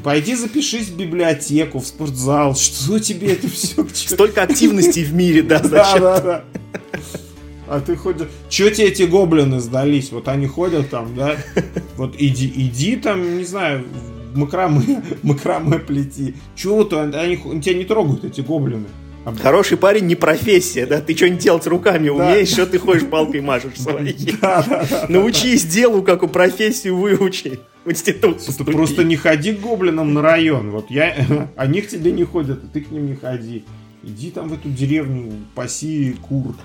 Пойди 0.06 0.36
запишись 0.36 0.86
в 0.86 0.96
библиотеку, 0.96 1.80
в 1.80 1.84
спортзал. 1.84 2.54
Что 2.54 3.00
тебе 3.00 3.32
это 3.32 3.48
все? 3.48 3.84
Столько 3.92 4.42
активностей 4.42 5.02
в 5.02 5.12
мире, 5.12 5.42
да, 5.42 5.58
Да, 5.58 5.68
зачем? 5.68 6.00
да, 6.00 6.20
да. 6.20 6.44
А 7.66 7.80
ты 7.80 7.96
ходишь... 7.96 8.28
Че 8.48 8.70
тебе 8.70 8.86
эти 8.86 9.02
гоблины 9.02 9.58
сдались? 9.58 10.12
Вот 10.12 10.28
они 10.28 10.46
ходят 10.46 10.90
там, 10.90 11.12
да? 11.16 11.34
Вот 11.96 12.14
иди, 12.18 12.46
иди 12.54 12.94
там, 12.94 13.38
не 13.38 13.42
знаю, 13.42 13.84
макраме, 14.36 15.02
макраме 15.24 15.80
плети. 15.80 16.36
Чего 16.54 16.84
ты? 16.84 16.94
Они, 16.98 17.40
они 17.44 17.60
тебя 17.60 17.74
не 17.74 17.84
трогают, 17.84 18.24
эти 18.24 18.42
гоблины. 18.42 18.86
А 19.24 19.34
Хороший 19.34 19.76
парень 19.76 20.06
не 20.06 20.14
профессия, 20.14 20.86
да? 20.86 21.00
Ты 21.00 21.16
что-нибудь 21.16 21.42
делать 21.42 21.66
руками 21.66 22.10
умеешь, 22.10 22.50
что 22.50 22.64
ты 22.64 22.78
ходишь 22.78 23.08
палкой 23.08 23.40
машешь 23.40 23.80
своей? 23.80 24.36
Научись 25.08 25.64
делу, 25.64 26.02
как 26.02 26.22
у 26.22 26.28
профессию 26.28 26.96
выучи. 26.96 27.58
В 27.86 27.92
институт 27.92 28.38
Ты 28.40 28.46
поступи. 28.46 28.72
просто 28.72 29.04
не 29.04 29.14
ходи 29.14 29.54
к 29.54 29.60
гоблинам 29.60 30.12
на 30.12 30.20
район. 30.20 30.72
Вот 30.72 30.90
я, 30.90 31.14
они 31.56 31.80
к 31.80 31.88
тебе 31.88 32.10
не 32.10 32.24
ходят, 32.24 32.64
и 32.64 32.66
ты 32.66 32.80
к 32.80 32.90
ним 32.90 33.06
не 33.06 33.14
ходи. 33.14 33.64
Иди 34.02 34.32
там 34.32 34.48
в 34.48 34.54
эту 34.54 34.68
деревню, 34.68 35.32
паси 35.54 36.16
кур. 36.28 36.56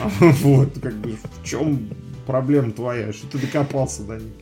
А, 0.00 0.08
Вот, 0.42 0.76
как 0.80 0.94
бы, 0.94 1.12
в 1.12 1.44
чем 1.44 1.88
проблема 2.26 2.72
твоя? 2.72 3.12
Что 3.12 3.28
ты 3.28 3.38
докопался 3.38 4.02
до 4.02 4.16
них? 4.16 4.32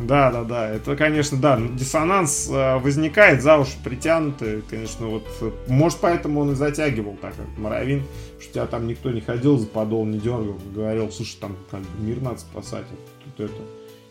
Да, 0.00 0.32
да, 0.32 0.42
да. 0.42 0.68
Это, 0.68 0.96
конечно, 0.96 1.38
да, 1.38 1.60
диссонанс 1.60 2.50
э, 2.50 2.78
возникает, 2.78 3.42
за 3.42 3.58
уши 3.58 3.76
притянуты. 3.84 4.62
Конечно, 4.68 5.06
вот, 5.06 5.24
может, 5.68 5.98
поэтому 6.00 6.40
он 6.40 6.52
и 6.52 6.54
затягивал 6.56 7.16
так, 7.22 7.36
как 7.36 7.46
Моровин, 7.56 8.02
что 8.40 8.52
тебя 8.52 8.66
там 8.66 8.88
никто 8.88 9.12
не 9.12 9.20
ходил, 9.20 9.58
за 9.58 9.68
подол 9.68 10.04
не 10.04 10.18
дергал, 10.18 10.58
говорил, 10.74 11.10
слушай, 11.12 11.38
там 11.40 11.56
как 11.70 11.82
бы 11.82 12.04
мир 12.04 12.20
надо 12.20 12.40
спасать, 12.40 12.84
а 12.90 12.96
тут 13.38 13.48
это 13.50 13.62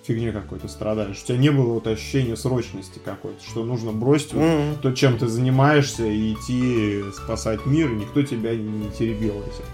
фигня 0.07 0.31
какой-то 0.31 0.67
страдаешь. 0.67 1.21
У 1.23 1.27
тебя 1.27 1.37
не 1.37 1.49
было 1.49 1.73
вот 1.73 1.87
ощущения 1.87 2.35
срочности 2.35 2.99
какой-то, 3.03 3.43
что 3.43 3.63
нужно 3.63 3.91
бросить 3.91 4.33
вот 4.33 4.43
Мгм. 4.43 4.75
то, 4.81 4.91
чем 4.91 5.17
ты 5.17 5.27
занимаешься, 5.27 6.05
и 6.05 6.33
идти 6.33 7.01
спасать 7.13 7.65
мир, 7.65 7.91
и 7.91 7.95
никто 7.95 8.21
тебя 8.21 8.55
не 8.55 8.89
теребил 8.97 9.33
этим. 9.39 9.65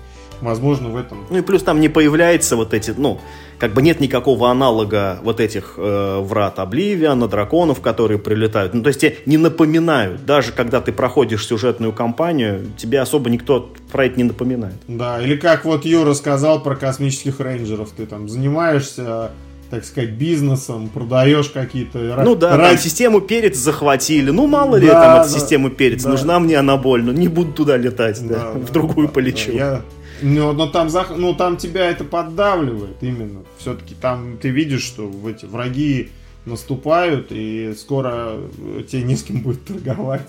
Возможно, 0.42 0.90
в 0.90 0.96
этом 0.98 1.28
Ну 1.30 1.38
и 1.38 1.42
плюс 1.42 1.62
там 1.62 1.80
не 1.80 1.88
появляется 1.88 2.56
вот 2.56 2.74
эти, 2.74 2.96
ну, 2.98 3.20
как 3.60 3.74
бы 3.74 3.84
нет 3.84 4.00
никакого 4.00 4.50
аналога 4.50 5.20
вот 5.22 5.40
этих 5.40 5.76
э, 5.78 6.20
врат 6.22 6.58
Обливиана, 6.58 7.28
драконов, 7.28 7.80
которые 7.80 8.18
прилетают. 8.18 8.74
Ну, 8.74 8.82
то 8.82 8.88
есть 8.88 9.02
тебе 9.02 9.18
не 9.28 9.38
напоминают. 9.38 10.26
Даже 10.26 10.52
когда 10.52 10.82
ты 10.82 10.94
проходишь 10.94 11.46
сюжетную 11.46 11.94
кампанию, 11.94 12.72
тебе 12.76 13.02
особо 13.02 13.30
никто 13.30 13.72
про 13.92 14.08
это 14.08 14.18
не 14.18 14.24
напоминает. 14.24 14.74
Да, 14.88 15.22
или 15.22 15.36
как 15.36 15.64
вот 15.64 15.86
Юра 15.86 16.16
сказал 16.16 16.64
про 16.64 16.76
космических 16.76 17.40
рейнджеров, 17.40 17.92
ты 17.92 18.08
там 18.08 18.28
занимаешься, 18.28 19.30
так 19.72 19.86
сказать, 19.86 20.12
бизнесом, 20.12 20.90
продаешь 20.90 21.50
какие-то... 21.50 22.22
Ну 22.24 22.36
да, 22.36 22.56
ра- 22.58 22.68
там 22.70 22.78
систему 22.78 23.22
перец 23.22 23.58
захватили. 23.58 24.30
Ну, 24.30 24.46
мало 24.46 24.76
ли 24.76 24.86
Да, 24.88 24.94
там 25.02 25.22
эта 25.22 25.34
да, 25.34 25.40
система 25.40 25.70
перец. 25.72 26.04
да. 26.04 26.10
Нужна 26.10 26.40
мне 26.40 26.58
она 26.58 26.78
больно. 26.78 27.12
Не 27.12 27.28
буду 27.30 27.54
туда 27.54 27.78
летать, 27.78 28.20
да. 28.28 28.52
Да, 28.54 28.60
В 28.60 28.66
да, 28.68 28.74
другую 28.74 29.08
да, 29.08 29.14
полечу. 29.14 29.52
да, 29.54 29.58
я- 29.58 29.82
Но, 30.22 30.54
но 30.54 30.68
там, 30.68 30.88
зах- 30.90 31.16
ну, 31.16 31.34
там 31.34 31.58
тебя 31.58 31.90
это 31.90 32.04
поддавливает 32.04 32.98
именно. 33.02 33.40
Все-таки 33.58 33.96
там 33.96 34.38
ты 34.42 34.50
видишь, 34.50 34.84
что 34.84 35.10
эти 35.28 35.46
враги 35.46 36.10
наступают, 36.46 37.28
и 37.32 37.74
скоро 37.78 38.34
э, 38.58 38.84
тебе 38.92 39.04
не 39.04 39.16
с 39.16 39.24
кем 39.24 39.42
будет 39.42 39.64
торговать. 39.66 40.28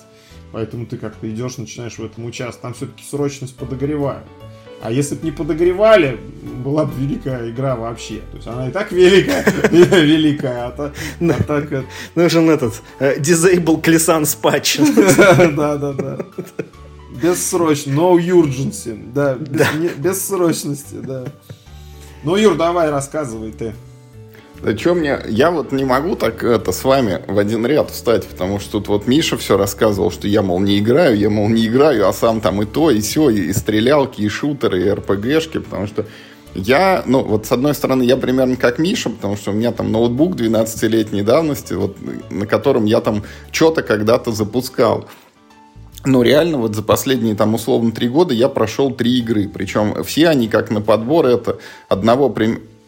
Поэтому 0.53 0.87
ты 0.87 0.99
как-то 0.99 1.29
идешь, 1.31 1.57
начинаешь 1.57 1.99
в 1.99 2.05
этом 2.05 2.27
участвовать. 2.27 2.61
Там 2.63 2.75
все-таки 2.75 3.03
срочность 3.11 3.57
подогревают. 3.57 4.25
А 4.83 4.91
если 4.91 5.15
бы 5.15 5.25
не 5.25 5.31
подогревали, 5.31 6.19
была 6.65 6.85
бы 6.85 6.93
великая 7.01 7.51
игра 7.51 7.77
вообще. 7.77 8.17
То 8.33 8.37
есть 8.37 8.49
она 8.49 8.69
и 8.69 8.73
так 8.73 8.91
великая, 8.93 9.45
великая, 9.71 10.67
а 10.67 10.71
та- 10.73 10.93
а 11.21 11.43
так 11.45 11.71
это- 11.73 11.85
Нужен 12.17 12.51
этот 12.51 12.83
э, 12.99 13.19
disable 13.21 13.81
Клесан 13.81 14.27
спатч. 14.27 14.79
Да, 15.57 15.77
да, 15.77 15.93
да. 15.93 16.19
Без 17.23 17.49
срочности. 17.49 17.91
No 17.97 18.19
urgency. 18.19 19.13
Да, 19.15 19.35
без, 19.37 19.75
не- 19.75 19.89
без 20.03 20.27
срочности, 20.27 20.95
да. 20.95 21.25
Ну, 22.25 22.37
Юр, 22.37 22.57
давай, 22.57 22.91
рассказывай 22.91 23.53
ты. 23.53 23.75
Что 24.77 24.95
мне... 24.95 25.19
Я 25.29 25.51
вот 25.51 25.73
не 25.73 25.85
могу 25.85 26.15
так 26.15 26.45
это 26.45 26.71
с 26.71 26.85
вами 26.85 27.23
в 27.27 27.39
один 27.39 27.67
ряд 27.67 27.91
встать, 27.91 28.27
потому 28.27 28.61
что 28.61 28.73
тут 28.73 28.89
вот 28.89 29.07
Миша 29.09 29.37
все 29.37 29.57
рассказывал, 29.57 30.11
что 30.13 30.29
я, 30.29 30.43
мол, 30.43 30.61
не 30.61 30.79
играю, 30.79 31.19
я, 31.19 31.31
мол, 31.31 31.49
не 31.49 31.67
играю, 31.67 32.09
а 32.09 32.13
сам 32.13 32.41
там 32.41 32.63
и 32.63 32.67
то, 32.67 32.91
и 32.91 33.01
все, 33.01 33.29
и, 33.31 33.49
и 33.49 33.53
стрелялки, 33.53 34.21
и 34.21 34.29
шутеры, 34.29 34.83
и 34.83 34.91
РПГшки, 34.91 35.59
потому 35.59 35.89
что 35.89 36.07
я, 36.55 37.03
ну, 37.07 37.25
вот 37.25 37.47
с 37.47 37.53
одной 37.53 37.75
стороны, 37.75 38.03
я 38.03 38.17
примерно 38.17 38.57
как 38.57 38.79
Миша, 38.79 39.11
потому 39.11 39.37
что 39.37 39.51
у 39.51 39.55
меня 39.55 39.73
там 39.73 39.91
ноутбук 39.91 40.37
12-летней 40.37 41.23
давности, 41.23 41.73
вот, 41.73 41.97
на 42.31 42.47
котором 42.47 42.85
я 42.85 43.01
там 43.01 43.25
что-то 43.51 43.83
когда-то 43.83 44.33
запускал. 44.33 45.07
Но 46.05 46.23
реально 46.23 46.59
вот 46.59 46.75
за 46.75 46.83
последние 46.83 47.35
там 47.35 47.55
условно 47.55 47.93
три 47.93 48.09
года 48.09 48.35
я 48.35 48.49
прошел 48.49 48.91
три 48.91 49.19
игры. 49.19 49.49
Причем 49.49 50.03
все 50.05 50.29
они 50.29 50.49
как 50.49 50.71
на 50.71 50.81
подбор 50.81 51.27
это 51.27 51.59
одного 51.89 52.29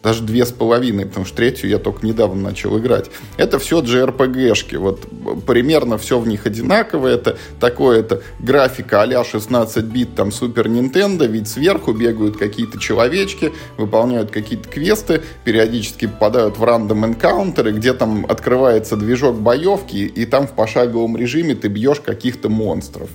даже 0.05 0.21
две 0.21 0.45
с 0.45 0.51
половиной, 0.51 1.07
потому 1.07 1.25
что 1.25 1.37
третью 1.37 1.67
я 1.67 1.79
только 1.79 2.05
недавно 2.05 2.39
начал 2.39 2.77
играть. 2.77 3.09
Это 3.37 3.57
все 3.57 3.81
JRPG-шки. 3.81 4.77
Вот 4.77 5.01
примерно 5.47 5.97
все 5.97 6.19
в 6.19 6.27
них 6.27 6.45
одинаковое. 6.45 7.15
Это 7.15 7.39
такое, 7.59 8.01
это 8.01 8.21
графика 8.39 9.01
а-ля 9.01 9.23
16 9.23 9.83
бит, 9.85 10.13
там 10.13 10.31
Супер 10.31 10.67
Нинтендо, 10.67 11.25
ведь 11.25 11.47
сверху 11.47 11.91
бегают 11.91 12.37
какие-то 12.37 12.79
человечки, 12.79 13.51
выполняют 13.77 14.29
какие-то 14.29 14.69
квесты, 14.69 15.23
периодически 15.43 16.05
попадают 16.05 16.59
в 16.59 16.63
рандом 16.63 17.03
энкаунтеры, 17.03 17.71
где 17.71 17.91
там 17.93 18.27
открывается 18.29 18.97
движок 18.97 19.39
боевки, 19.39 20.05
и 20.05 20.25
там 20.27 20.45
в 20.45 20.51
пошаговом 20.51 21.17
режиме 21.17 21.55
ты 21.55 21.67
бьешь 21.67 21.99
каких-то 21.99 22.47
монстров. 22.49 23.09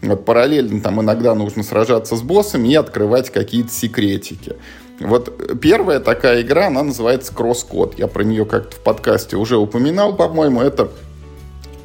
Вот 0.00 0.24
параллельно 0.24 0.80
там 0.80 1.00
иногда 1.00 1.34
нужно 1.34 1.64
сражаться 1.64 2.14
с 2.14 2.22
боссами 2.22 2.68
и 2.68 2.76
открывать 2.76 3.30
какие-то 3.30 3.72
секретики. 3.72 4.54
Вот 5.00 5.60
первая 5.60 6.00
такая 6.00 6.42
игра, 6.42 6.68
она 6.68 6.82
называется 6.82 7.34
Кросс-код. 7.34 7.98
Я 7.98 8.06
про 8.06 8.24
нее 8.24 8.46
как-то 8.46 8.76
в 8.76 8.80
подкасте 8.80 9.36
уже 9.36 9.56
упоминал, 9.56 10.16
по-моему. 10.16 10.62
Это 10.62 10.90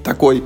такой 0.04 0.44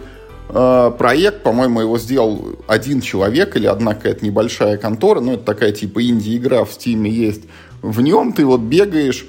э, 0.50 0.92
проект, 0.98 1.44
по-моему, 1.44 1.82
его 1.82 1.98
сделал 2.00 2.56
один 2.68 3.02
человек 3.02 3.56
или 3.56 3.68
одна 3.68 3.94
какая-то 3.94 4.26
небольшая 4.26 4.78
контора. 4.78 5.20
Ну, 5.20 5.34
это 5.34 5.44
такая 5.44 5.72
типа 5.72 6.04
инди-игра 6.04 6.66
в 6.66 6.74
Стиме 6.74 7.12
есть. 7.12 7.44
В 7.82 8.02
нем 8.02 8.34
ты 8.34 8.46
вот 8.46 8.62
бегаешь 8.62 9.28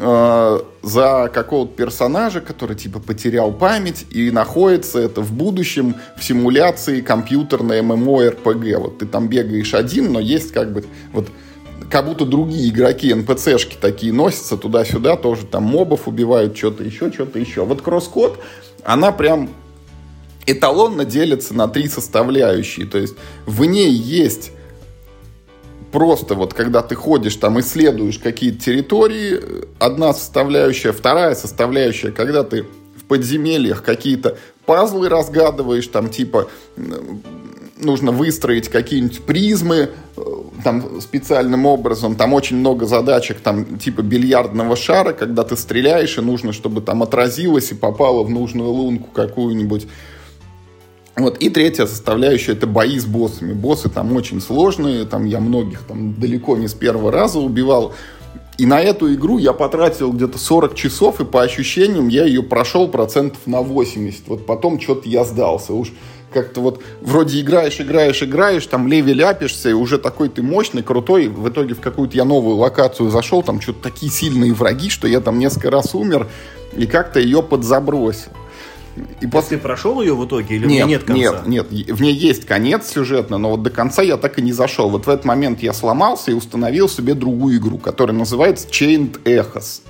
э, 0.00 0.58
за 0.82 1.30
какого-то 1.32 1.74
персонажа, 1.74 2.40
который 2.40 2.76
типа 2.76 2.98
потерял 2.98 3.52
память 3.52 4.06
и 4.10 4.30
находится 4.30 5.00
это 5.00 5.20
в 5.20 5.32
будущем 5.32 5.96
в 6.16 6.24
симуляции 6.24 7.02
компьютерной 7.02 7.82
ММО-РПГ. 7.82 8.78
Вот 8.78 8.98
ты 8.98 9.06
там 9.06 9.28
бегаешь 9.28 9.74
один, 9.74 10.12
но 10.12 10.20
есть 10.20 10.52
как 10.52 10.72
бы 10.72 10.84
вот 11.12 11.28
как 11.90 12.06
будто 12.06 12.24
другие 12.24 12.68
игроки, 12.70 13.12
НПЦшки 13.12 13.76
такие 13.80 14.12
носятся 14.12 14.56
туда-сюда, 14.56 15.16
тоже 15.16 15.46
там 15.46 15.64
мобов 15.64 16.08
убивают, 16.08 16.56
что-то 16.56 16.84
еще, 16.84 17.12
что-то 17.12 17.38
еще. 17.38 17.64
Вот 17.64 17.82
кросс-код, 17.82 18.38
она 18.84 19.12
прям 19.12 19.50
эталонно 20.46 21.04
делится 21.04 21.54
на 21.54 21.68
три 21.68 21.88
составляющие. 21.88 22.86
То 22.86 22.98
есть 22.98 23.14
в 23.46 23.64
ней 23.64 23.90
есть 23.90 24.52
просто 25.92 26.34
вот 26.34 26.54
когда 26.54 26.82
ты 26.82 26.96
ходишь 26.96 27.36
там, 27.36 27.60
исследуешь 27.60 28.18
какие-то 28.18 28.58
территории, 28.58 29.40
одна 29.78 30.12
составляющая, 30.12 30.92
вторая 30.92 31.34
составляющая, 31.34 32.10
когда 32.10 32.42
ты 32.42 32.64
в 32.96 33.04
подземельях 33.06 33.82
какие-то 33.82 34.36
пазлы 34.66 35.08
разгадываешь, 35.08 35.86
там 35.86 36.08
типа 36.08 36.48
нужно 37.84 38.10
выстроить 38.10 38.68
какие-нибудь 38.68 39.22
призмы 39.22 39.90
э, 40.16 40.20
там 40.62 41.00
специальным 41.00 41.66
образом, 41.66 42.16
там 42.16 42.32
очень 42.32 42.56
много 42.56 42.86
задачек, 42.86 43.40
там 43.40 43.78
типа 43.78 44.02
бильярдного 44.02 44.76
шара, 44.76 45.12
когда 45.12 45.44
ты 45.44 45.56
стреляешь, 45.56 46.18
и 46.18 46.20
нужно, 46.20 46.52
чтобы 46.52 46.80
там 46.80 47.02
отразилось 47.02 47.70
и 47.72 47.74
попало 47.74 48.24
в 48.24 48.30
нужную 48.30 48.70
лунку 48.70 49.10
какую-нибудь. 49.12 49.86
Вот. 51.16 51.38
И 51.38 51.48
третья 51.48 51.86
составляющая 51.86 52.52
это 52.52 52.66
бои 52.66 52.98
с 52.98 53.06
боссами. 53.06 53.52
Боссы 53.52 53.88
там 53.88 54.14
очень 54.16 54.40
сложные, 54.40 55.04
там 55.04 55.26
я 55.26 55.40
многих 55.40 55.82
там 55.82 56.14
далеко 56.14 56.56
не 56.56 56.66
с 56.66 56.74
первого 56.74 57.12
раза 57.12 57.38
убивал. 57.38 57.92
И 58.56 58.66
на 58.66 58.80
эту 58.80 59.12
игру 59.14 59.38
я 59.38 59.52
потратил 59.52 60.12
где-то 60.12 60.38
40 60.38 60.74
часов, 60.74 61.20
и 61.20 61.24
по 61.24 61.42
ощущениям 61.42 62.08
я 62.08 62.24
ее 62.24 62.42
прошел 62.42 62.88
процентов 62.88 63.40
на 63.46 63.62
80. 63.62 64.28
Вот 64.28 64.46
потом 64.46 64.80
что-то 64.80 65.08
я 65.08 65.24
сдался. 65.24 65.72
Уж 65.72 65.92
как-то 66.34 66.60
вот 66.60 66.82
вроде 67.00 67.40
играешь, 67.40 67.80
играешь, 67.80 68.22
играешь, 68.22 68.66
там 68.66 68.88
леве 68.88 69.14
ляпишься, 69.14 69.70
и 69.70 69.72
уже 69.72 69.98
такой 69.98 70.28
ты 70.28 70.42
мощный, 70.42 70.82
крутой. 70.82 71.28
В 71.28 71.48
итоге 71.48 71.74
в 71.74 71.80
какую-то 71.80 72.16
я 72.16 72.24
новую 72.24 72.56
локацию 72.56 73.08
зашел, 73.10 73.42
там 73.42 73.60
что-то 73.60 73.84
такие 73.84 74.12
сильные 74.12 74.52
враги, 74.52 74.90
что 74.90 75.08
я 75.08 75.20
там 75.20 75.38
несколько 75.38 75.70
раз 75.70 75.94
умер, 75.94 76.28
и 76.76 76.86
как-то 76.86 77.20
ее 77.20 77.42
подзабросил. 77.42 78.32
И 79.20 79.26
после... 79.26 79.56
Ты 79.56 79.62
прошел 79.62 80.00
ее 80.00 80.14
в 80.14 80.24
итоге 80.26 80.56
или 80.56 80.66
нет, 80.66 80.86
нет 80.86 81.04
конца? 81.04 81.42
Нет, 81.46 81.70
нет, 81.70 81.90
в 81.90 82.00
ней 82.00 82.14
есть 82.14 82.46
конец 82.46 82.92
сюжетный, 82.92 83.38
но 83.38 83.50
вот 83.50 83.62
до 83.62 83.70
конца 83.70 84.02
я 84.02 84.16
так 84.16 84.38
и 84.38 84.42
не 84.42 84.52
зашел. 84.52 84.88
Вот 84.90 85.06
в 85.06 85.08
этот 85.08 85.24
момент 85.24 85.62
я 85.62 85.72
сломался 85.72 86.30
и 86.30 86.34
установил 86.34 86.88
себе 86.88 87.14
другую 87.14 87.56
игру, 87.56 87.78
которая 87.78 88.16
называется 88.16 88.68
Chained 88.68 89.22
Echoes. 89.24 89.80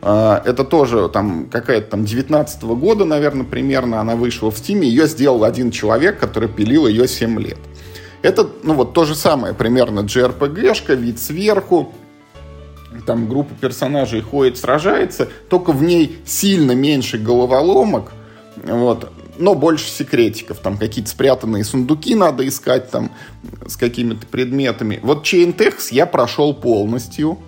А, 0.00 0.42
это 0.44 0.64
тоже 0.64 1.08
там 1.08 1.48
какая-то 1.50 1.90
там 1.90 2.04
19 2.04 2.62
-го 2.62 2.76
года, 2.76 3.04
наверное, 3.04 3.44
примерно 3.44 4.00
она 4.00 4.16
вышла 4.16 4.50
в 4.50 4.58
Стиме. 4.58 4.88
Ее 4.88 5.06
сделал 5.06 5.44
один 5.44 5.70
человек, 5.70 6.18
который 6.18 6.48
пилил 6.48 6.86
ее 6.86 7.08
7 7.08 7.40
лет. 7.40 7.58
Это, 8.22 8.48
ну 8.62 8.74
вот 8.74 8.94
то 8.94 9.04
же 9.04 9.14
самое, 9.14 9.54
примерно 9.54 10.00
JRPG-шка, 10.00 10.94
вид 10.94 11.20
сверху, 11.20 11.92
там 13.06 13.28
группа 13.28 13.54
персонажей 13.54 14.20
ходит, 14.20 14.58
сражается, 14.58 15.28
только 15.48 15.72
в 15.72 15.82
ней 15.82 16.18
сильно 16.26 16.72
меньше 16.72 17.18
головоломок, 17.18 18.12
вот. 18.64 19.10
Но 19.38 19.54
больше 19.54 19.88
секретиков. 19.88 20.58
Там 20.58 20.76
какие-то 20.76 21.08
спрятанные 21.08 21.62
сундуки 21.62 22.16
надо 22.16 22.46
искать 22.46 22.90
там 22.90 23.12
с 23.66 23.76
какими-то 23.76 24.26
предметами. 24.26 24.98
Вот 25.02 25.24
Chain 25.24 25.56
Tex 25.56 25.88
я 25.92 26.06
прошел 26.06 26.52
полностью. 26.52 27.38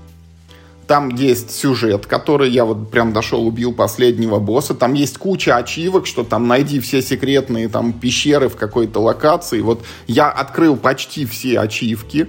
Там 0.91 1.11
есть 1.11 1.53
сюжет, 1.53 2.07
который 2.07 2.51
я 2.51 2.65
вот 2.65 2.91
прям 2.91 3.13
дошел, 3.13 3.47
убил 3.47 3.73
последнего 3.73 4.41
босса. 4.41 4.75
Там 4.75 4.95
есть 4.95 5.19
куча 5.19 5.55
ачивок, 5.55 6.05
что 6.05 6.25
там 6.25 6.49
найди 6.49 6.81
все 6.81 7.01
секретные 7.01 7.69
там 7.69 7.93
пещеры 7.93 8.49
в 8.49 8.57
какой-то 8.57 8.99
локации. 8.99 9.61
Вот 9.61 9.85
я 10.09 10.29
открыл 10.29 10.77
почти 10.77 11.27
все 11.27 11.61
ачивки. 11.61 12.27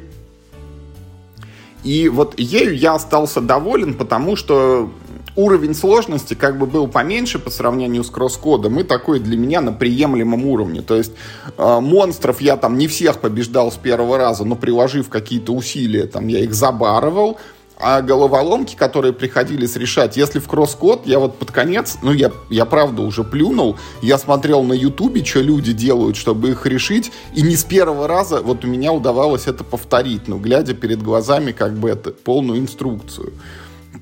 И 1.83 2.07
вот 2.07 2.39
ею 2.39 2.77
я 2.77 2.93
остался 2.93 3.41
доволен, 3.41 3.95
потому 3.95 4.35
что 4.35 4.91
уровень 5.35 5.73
сложности 5.73 6.35
как 6.35 6.59
бы 6.59 6.67
был 6.67 6.87
поменьше 6.87 7.39
по 7.39 7.49
сравнению 7.49 8.03
с 8.03 8.11
кросс-кодом 8.11 8.79
и 8.79 8.83
такой 8.83 9.19
для 9.19 9.37
меня 9.37 9.61
на 9.61 9.73
приемлемом 9.73 10.45
уровне. 10.45 10.83
То 10.83 10.97
есть 10.97 11.13
э, 11.57 11.79
монстров 11.79 12.41
я 12.41 12.57
там 12.57 12.77
не 12.77 12.87
всех 12.87 13.21
побеждал 13.21 13.71
с 13.71 13.77
первого 13.77 14.19
раза, 14.19 14.45
но 14.45 14.55
приложив 14.55 15.09
какие-то 15.09 15.51
усилия, 15.51 16.05
там 16.05 16.27
я 16.27 16.41
их 16.41 16.53
забарывал. 16.53 17.39
А 17.83 18.01
головоломки, 18.01 18.75
которые 18.75 19.11
приходилось 19.11 19.75
решать, 19.75 20.15
если 20.15 20.39
в 20.39 20.47
кросс-код, 20.47 21.01
я 21.05 21.19
вот 21.19 21.37
под 21.37 21.51
конец, 21.51 21.97
ну, 22.03 22.13
я, 22.13 22.31
я 22.49 22.65
правда 22.65 23.01
уже 23.01 23.23
плюнул, 23.23 23.77
я 24.01 24.17
смотрел 24.17 24.63
на 24.63 24.73
ютубе, 24.73 25.25
что 25.25 25.41
люди 25.41 25.73
делают, 25.73 26.15
чтобы 26.15 26.51
их 26.51 26.65
решить, 26.65 27.11
и 27.33 27.41
не 27.41 27.55
с 27.55 27.63
первого 27.63 28.07
раза 28.07 28.41
вот 28.41 28.63
у 28.63 28.67
меня 28.67 28.91
удавалось 28.91 29.47
это 29.47 29.63
повторить, 29.63 30.27
ну, 30.27 30.37
глядя 30.37 30.75
перед 30.75 31.01
глазами 31.01 31.51
как 31.51 31.73
бы 31.73 31.89
это 31.89 32.11
полную 32.11 32.59
инструкцию 32.59 33.33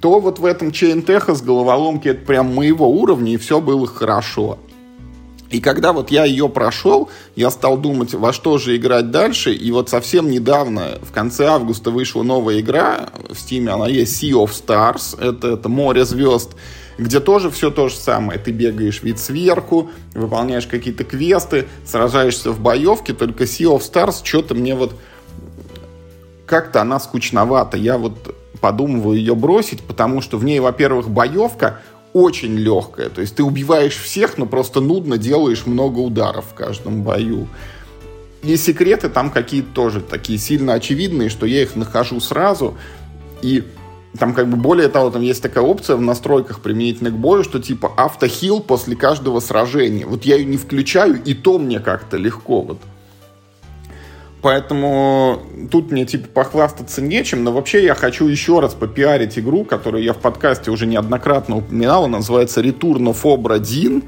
то 0.02 0.20
вот 0.20 0.40
в 0.40 0.46
этом 0.46 0.70
Chain 0.70 1.36
с 1.36 1.42
головоломки 1.42 2.08
это 2.08 2.26
прям 2.26 2.54
моего 2.56 2.90
уровня, 2.90 3.34
и 3.34 3.38
все 3.38 3.60
было 3.60 3.86
хорошо. 3.86 4.58
И 5.50 5.62
когда 5.62 5.94
вот 5.94 6.12
я 6.12 6.26
ее 6.26 6.48
прошел, 6.48 7.10
я 7.36 7.50
стал 7.50 7.78
думать, 7.78 8.14
во 8.14 8.34
что 8.34 8.58
же 8.58 8.78
играть 8.78 9.10
дальше. 9.10 9.54
И 9.54 9.72
вот 9.72 9.90
совсем 9.90 10.30
недавно, 10.30 11.00
в 11.02 11.12
конце 11.12 11.48
августа, 11.48 11.90
вышла 11.90 12.22
новая 12.24 12.60
игра. 12.60 13.10
В 13.28 13.34
Steam 13.34 13.68
она 13.70 13.88
есть 13.88 14.24
Sea 14.24 14.32
of 14.32 14.52
Stars. 14.52 15.20
Это, 15.20 15.54
это 15.54 15.70
море 15.70 16.06
звезд 16.06 16.56
где 17.00 17.22
тоже 17.22 17.50
все 17.50 17.72
то 17.72 17.88
же 17.88 17.96
самое. 17.96 18.38
Ты 18.38 18.52
бегаешь 18.52 19.02
вид 19.02 19.20
сверху, 19.20 19.90
выполняешь 20.14 20.68
какие-то 20.68 21.06
квесты, 21.06 21.68
сражаешься 21.86 22.52
в 22.52 22.60
боевке, 22.60 23.14
только 23.14 23.46
Sea 23.46 23.74
of 23.74 23.80
Stars 23.80 24.18
что-то 24.22 24.54
мне 24.54 24.76
вот 24.76 24.94
как-то 26.46 26.82
она 26.82 27.00
скучновата. 27.00 27.78
Я 27.78 27.98
вот 27.98 28.36
подумываю 28.60 29.18
ее 29.18 29.36
бросить, 29.36 29.82
потому 29.82 30.22
что 30.22 30.38
в 30.38 30.44
ней, 30.44 30.60
во-первых, 30.60 31.10
боевка 31.10 31.80
очень 32.14 32.56
легкая. 32.56 33.10
То 33.10 33.22
есть 33.22 33.36
ты 33.36 33.44
убиваешь 33.44 33.96
всех, 33.96 34.38
но 34.38 34.46
просто 34.46 34.82
нудно 34.82 35.18
делаешь 35.18 35.66
много 35.66 36.00
ударов 36.00 36.46
в 36.52 36.54
каждом 36.54 37.04
бою. 37.04 37.48
И 38.44 38.56
секреты 38.56 39.10
там 39.10 39.32
какие-то 39.32 39.70
тоже 39.74 40.02
такие 40.02 40.40
сильно 40.40 40.74
очевидные, 40.74 41.30
что 41.30 41.46
я 41.46 41.62
их 41.62 41.76
нахожу 41.76 42.20
сразу. 42.20 42.78
И 43.42 43.64
там 44.18 44.34
как 44.34 44.50
бы 44.50 44.58
более 44.58 44.88
того, 44.88 45.12
там 45.12 45.22
есть 45.22 45.44
такая 45.44 45.64
опция 45.64 45.96
в 45.96 46.02
настройках 46.02 46.62
применительно 46.62 47.12
к 47.12 47.18
бою, 47.18 47.44
что 47.44 47.60
типа 47.60 47.92
автохил 47.96 48.60
после 48.60 48.96
каждого 48.96 49.40
сражения. 49.40 50.06
Вот 50.06 50.24
я 50.26 50.38
ее 50.38 50.46
не 50.46 50.58
включаю, 50.58 51.22
и 51.24 51.34
то 51.34 51.60
мне 51.60 51.80
как-то 51.80 52.18
легко. 52.18 52.62
Вот 52.62 52.80
Поэтому 54.42 55.42
тут 55.70 55.92
мне 55.92 56.06
типа 56.06 56.30
похвастаться 56.30 57.02
нечем, 57.02 57.44
но 57.44 57.52
вообще 57.52 57.84
я 57.84 57.94
хочу 57.94 58.26
еще 58.28 58.60
раз 58.62 58.74
попиарить 58.74 59.38
игру, 59.38 59.66
которую 59.66 60.04
я 60.04 60.14
в 60.14 60.20
подкасте 60.20 60.72
уже 60.72 60.86
неоднократно 60.86 61.58
упоминал, 61.58 62.06
она 62.06 62.20
называется 62.20 62.62
Return 62.62 63.14
of 63.14 63.22
Obra 63.24 63.60
Dinn. 63.60 64.04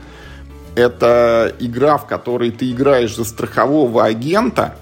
Это 0.76 1.54
игра, 1.60 1.98
в 1.98 2.08
которой 2.08 2.52
ты 2.52 2.72
играешь 2.72 3.16
за 3.16 3.26
страхового 3.26 4.06
агента, 4.06 4.76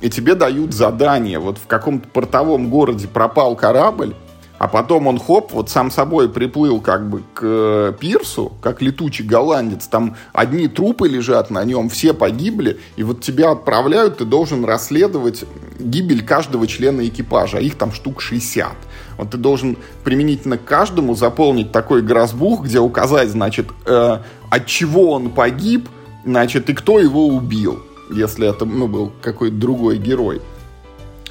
и 0.00 0.10
тебе 0.10 0.34
дают 0.34 0.74
задание. 0.74 1.38
Вот 1.38 1.58
в 1.58 1.68
каком-то 1.68 2.08
портовом 2.08 2.68
городе 2.68 3.06
пропал 3.06 3.54
корабль, 3.54 4.16
а 4.60 4.68
потом 4.68 5.06
он, 5.06 5.18
хоп, 5.18 5.52
вот 5.52 5.70
сам 5.70 5.90
собой 5.90 6.28
приплыл 6.28 6.82
как 6.82 7.08
бы 7.08 7.22
к 7.32 7.40
э, 7.42 7.92
пирсу, 7.98 8.52
как 8.60 8.82
летучий 8.82 9.24
голландец. 9.24 9.86
Там 9.86 10.16
одни 10.34 10.68
трупы 10.68 11.08
лежат 11.08 11.48
на 11.48 11.64
нем, 11.64 11.88
все 11.88 12.12
погибли. 12.12 12.78
И 12.96 13.02
вот 13.02 13.22
тебя 13.22 13.52
отправляют, 13.52 14.18
ты 14.18 14.26
должен 14.26 14.66
расследовать 14.66 15.44
гибель 15.78 16.22
каждого 16.22 16.66
члена 16.66 17.08
экипажа. 17.08 17.56
А 17.56 17.60
их 17.62 17.76
там 17.76 17.90
штук 17.90 18.20
60. 18.20 18.68
Вот 19.16 19.30
ты 19.30 19.38
должен 19.38 19.78
применительно 20.04 20.58
к 20.58 20.64
каждому 20.66 21.14
заполнить 21.14 21.72
такой 21.72 22.02
грозбух, 22.02 22.64
где 22.66 22.80
указать, 22.80 23.30
значит, 23.30 23.68
э, 23.86 24.18
от 24.50 24.66
чего 24.66 25.12
он 25.12 25.30
погиб, 25.30 25.88
значит, 26.26 26.68
и 26.68 26.74
кто 26.74 26.98
его 26.98 27.28
убил, 27.28 27.82
если 28.10 28.46
это 28.46 28.66
ну, 28.66 28.88
был 28.88 29.10
какой-то 29.22 29.56
другой 29.56 29.96
герой. 29.96 30.42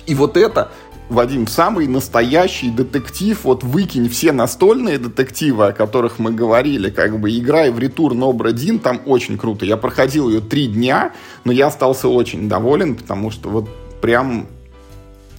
И 0.07 0.15
вот 0.15 0.37
это 0.37 0.71
Вадим, 1.09 1.47
самый 1.47 1.87
настоящий 1.87 2.69
детектив, 2.69 3.43
вот 3.43 3.63
выкинь 3.63 4.07
все 4.09 4.31
настольные 4.31 4.99
детективы, 4.99 5.67
о 5.67 5.71
которых 5.71 6.19
мы 6.19 6.31
говорили, 6.31 6.91
как 6.91 7.19
бы 7.19 7.35
играй 7.35 7.71
в 7.71 7.79
Return 7.79 8.19
Obra 8.19 8.53
Dinn, 8.53 8.77
там 8.77 9.01
очень 9.07 9.35
круто. 9.35 9.65
Я 9.65 9.75
проходил 9.75 10.29
ее 10.29 10.39
три 10.39 10.67
дня, 10.67 11.13
но 11.45 11.51
я 11.51 11.67
остался 11.67 12.07
очень 12.07 12.47
доволен, 12.47 12.95
потому 12.95 13.31
что 13.31 13.49
вот 13.49 13.67
прям 14.01 14.45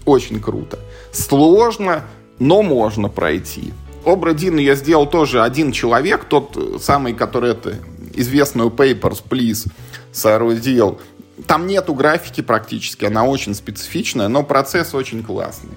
очень 0.05 0.41
круто. 0.41 0.81
Сложно, 1.13 2.03
но 2.41 2.63
можно 2.63 3.09
пройти. 3.09 3.73
Обра 4.05 4.33
Dinn 4.33 4.61
я 4.61 4.75
сделал 4.75 5.07
тоже 5.07 5.41
один 5.41 5.71
человек, 5.71 6.25
тот 6.25 6.81
самый, 6.83 7.15
который 7.15 7.53
это 7.53 7.77
известную 8.15 8.71
Papers, 8.71 9.23
Please 9.29 9.71
соорудил. 10.11 10.99
Там 11.47 11.67
нету 11.67 11.95
графики 11.95 12.41
практически, 12.41 13.05
она 13.05 13.25
очень 13.25 13.55
специфичная, 13.55 14.29
но 14.29 14.43
процесс 14.43 14.95
очень 14.95 15.23
классный. 15.23 15.75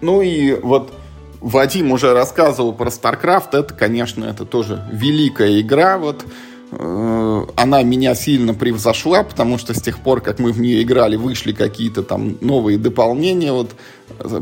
Ну 0.00 0.20
и 0.20 0.52
вот 0.54 0.92
Вадим 1.40 1.92
уже 1.92 2.12
рассказывал 2.12 2.72
про 2.72 2.88
StarCraft, 2.88 3.48
это, 3.52 3.74
конечно, 3.74 4.24
это 4.24 4.44
тоже 4.44 4.84
великая 4.92 5.60
игра, 5.60 5.98
вот 5.98 6.24
э, 6.70 7.46
она 7.56 7.82
меня 7.82 8.14
сильно 8.14 8.54
превзошла, 8.54 9.24
потому 9.24 9.58
что 9.58 9.74
с 9.74 9.82
тех 9.82 9.98
пор, 9.98 10.20
как 10.20 10.38
мы 10.38 10.52
в 10.52 10.60
нее 10.60 10.82
играли, 10.82 11.16
вышли 11.16 11.52
какие-то 11.52 12.02
там 12.02 12.36
новые 12.40 12.78
дополнения. 12.78 13.52
Вот 13.52 13.70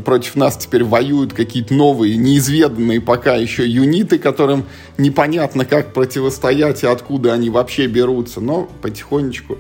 против 0.05 0.37
нас 0.37 0.57
теперь 0.57 0.85
воюют 0.85 1.33
какие-то 1.33 1.73
новые, 1.75 2.17
неизведанные 2.17 3.01
пока 3.01 3.37
еще 3.37 3.67
юниты, 3.67 4.19
которым 4.19 4.65
непонятно, 4.99 5.65
как 5.65 5.93
противостоять 5.93 6.83
и 6.83 6.87
откуда 6.87 7.33
они 7.33 7.51
вообще 7.51 7.87
берутся. 7.87 8.41
Но 8.41 8.69
потихонечку 8.83 9.59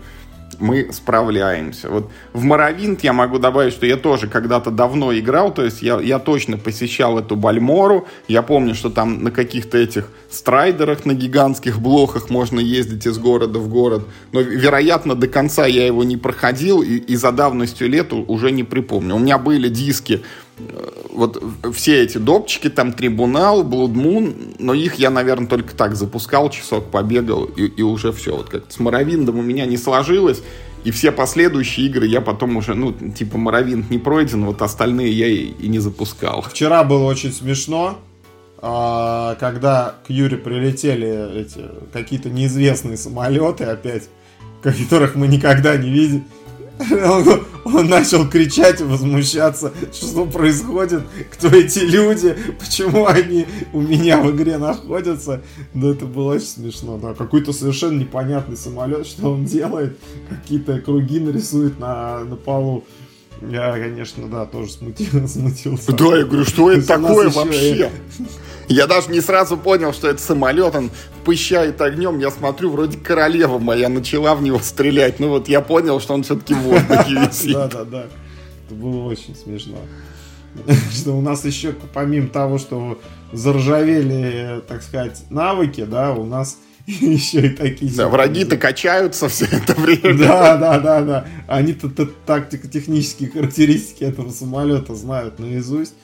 мы 0.60 0.92
справляемся. 0.92 1.88
Вот 1.88 2.10
в 2.32 2.44
Моровинт 2.44 3.02
я 3.02 3.12
могу 3.12 3.38
добавить, 3.38 3.72
что 3.72 3.86
я 3.86 3.96
тоже 3.96 4.28
когда-то 4.28 4.70
давно 4.70 5.16
играл, 5.18 5.52
то 5.52 5.64
есть 5.64 5.82
я, 5.82 5.98
я 6.00 6.18
точно 6.18 6.58
посещал 6.58 7.18
эту 7.18 7.36
Бальмору, 7.36 8.06
я 8.28 8.42
помню, 8.42 8.74
что 8.74 8.90
там 8.90 9.24
на 9.24 9.30
каких-то 9.30 9.78
этих 9.78 10.08
страйдерах, 10.30 11.04
на 11.04 11.14
гигантских 11.14 11.80
блохах 11.80 12.30
можно 12.30 12.60
ездить 12.60 13.06
из 13.06 13.18
города 13.18 13.58
в 13.58 13.68
город, 13.68 14.06
но, 14.32 14.40
вероятно, 14.40 15.14
до 15.14 15.26
конца 15.26 15.66
я 15.66 15.86
его 15.86 16.04
не 16.04 16.16
проходил 16.16 16.82
и, 16.82 16.96
и 16.96 17.16
за 17.16 17.32
давностью 17.32 17.88
лет 17.88 18.12
уже 18.12 18.50
не 18.52 18.64
припомню. 18.64 19.16
У 19.16 19.18
меня 19.18 19.38
были 19.38 19.68
диски 19.68 20.22
вот 21.12 21.42
все 21.74 22.02
эти 22.02 22.18
допчики, 22.18 22.68
там 22.68 22.92
Трибунал, 22.92 23.62
Moon, 23.64 24.56
но 24.58 24.74
их 24.74 24.94
я, 24.94 25.10
наверное, 25.10 25.48
только 25.48 25.74
так 25.74 25.94
запускал, 25.94 26.50
часок 26.50 26.90
побегал, 26.90 27.44
и, 27.44 27.66
и 27.66 27.82
уже 27.82 28.12
все. 28.12 28.36
Вот 28.36 28.48
как 28.48 28.70
с 28.70 28.78
Моровиндом 28.78 29.38
у 29.38 29.42
меня 29.42 29.66
не 29.66 29.76
сложилось, 29.76 30.42
и 30.84 30.90
все 30.90 31.12
последующие 31.12 31.86
игры 31.86 32.06
я 32.06 32.20
потом 32.20 32.56
уже, 32.56 32.74
ну, 32.74 32.92
типа 32.92 33.36
Моровинд 33.36 33.90
не 33.90 33.98
пройден, 33.98 34.44
вот 34.44 34.62
остальные 34.62 35.12
я 35.12 35.26
и, 35.26 35.52
и 35.60 35.68
не 35.68 35.78
запускал. 35.78 36.42
Вчера 36.42 36.84
было 36.84 37.04
очень 37.04 37.32
смешно, 37.32 37.98
а, 38.58 39.36
когда 39.36 39.96
к 40.06 40.10
Юре 40.10 40.36
прилетели 40.36 41.40
эти 41.40 41.60
какие-то 41.92 42.30
неизвестные 42.30 42.96
самолеты 42.96 43.64
опять, 43.64 44.08
которых 44.62 45.14
мы 45.14 45.28
никогда 45.28 45.76
не 45.76 45.90
видели 45.90 46.22
он, 46.90 47.46
он 47.64 47.88
начал 47.88 48.28
кричать 48.28 48.80
возмущаться, 48.80 49.72
что 49.92 50.26
происходит, 50.26 51.02
кто 51.32 51.48
эти 51.48 51.80
люди, 51.80 52.36
почему 52.58 53.06
они 53.06 53.46
у 53.72 53.80
меня 53.80 54.20
в 54.20 54.30
игре 54.34 54.58
находятся. 54.58 55.42
Да 55.74 55.88
это 55.88 56.06
было 56.06 56.34
очень 56.34 56.46
смешно, 56.46 56.98
да. 56.98 57.14
Какой-то 57.14 57.52
совершенно 57.52 58.00
непонятный 58.00 58.56
самолет, 58.56 59.06
что 59.06 59.32
он 59.32 59.44
делает, 59.44 59.98
какие-то 60.28 60.80
круги 60.80 61.20
нарисует 61.20 61.78
на, 61.78 62.24
на 62.24 62.36
полу. 62.36 62.84
Я, 63.42 63.72
конечно, 63.72 64.28
да, 64.28 64.44
тоже 64.44 64.70
смутил, 64.70 65.26
смутился. 65.28 65.92
Да, 65.92 66.16
я 66.16 66.24
говорю, 66.24 66.44
что 66.44 66.70
это 66.70 66.86
такое 66.86 67.30
вообще? 67.30 67.90
Я 68.68 68.86
даже 68.86 69.10
не 69.10 69.20
сразу 69.20 69.56
понял, 69.56 69.92
что 69.92 70.08
это 70.08 70.22
самолет, 70.22 70.74
он 70.76 70.90
пыщает 71.24 71.80
огнем. 71.80 72.18
Я 72.20 72.30
смотрю, 72.30 72.70
вроде 72.70 72.98
королева 72.98 73.58
моя 73.58 73.88
начала 73.88 74.34
в 74.36 74.42
него 74.42 74.60
стрелять. 74.60 75.18
Ну 75.18 75.28
вот 75.28 75.48
я 75.48 75.60
понял, 75.60 76.00
что 76.00 76.14
он 76.14 76.22
все-таки 76.22 76.54
в 76.54 76.58
воздухе 76.58 77.14
висит. 77.28 77.54
Да, 77.54 77.66
да, 77.66 77.84
да. 77.84 78.06
Это 78.66 78.74
было 78.74 79.06
очень 79.06 79.34
смешно. 79.34 79.78
Что 80.92 81.12
у 81.12 81.20
нас 81.20 81.44
еще, 81.44 81.74
помимо 81.94 82.28
того, 82.28 82.58
что 82.58 83.00
заржавели, 83.32 84.60
так 84.68 84.82
сказать, 84.82 85.22
навыки, 85.30 85.84
да, 85.84 86.12
у 86.12 86.24
нас 86.24 86.58
еще 87.00 87.46
и 87.46 87.50
такие... 87.50 87.92
Да, 87.92 88.08
враги-то 88.08 88.56
качаются 88.56 89.28
все 89.28 89.46
это 89.46 89.74
время. 89.74 90.18
Да, 90.18 90.56
да, 90.56 90.78
да, 90.80 91.02
да. 91.02 91.26
Они-то 91.46 91.88
тактико-технические 92.26 93.30
характеристики 93.30 94.04
этого 94.04 94.30
самолета 94.30 94.94
знают 94.94 95.38
наизусть. 95.38 95.94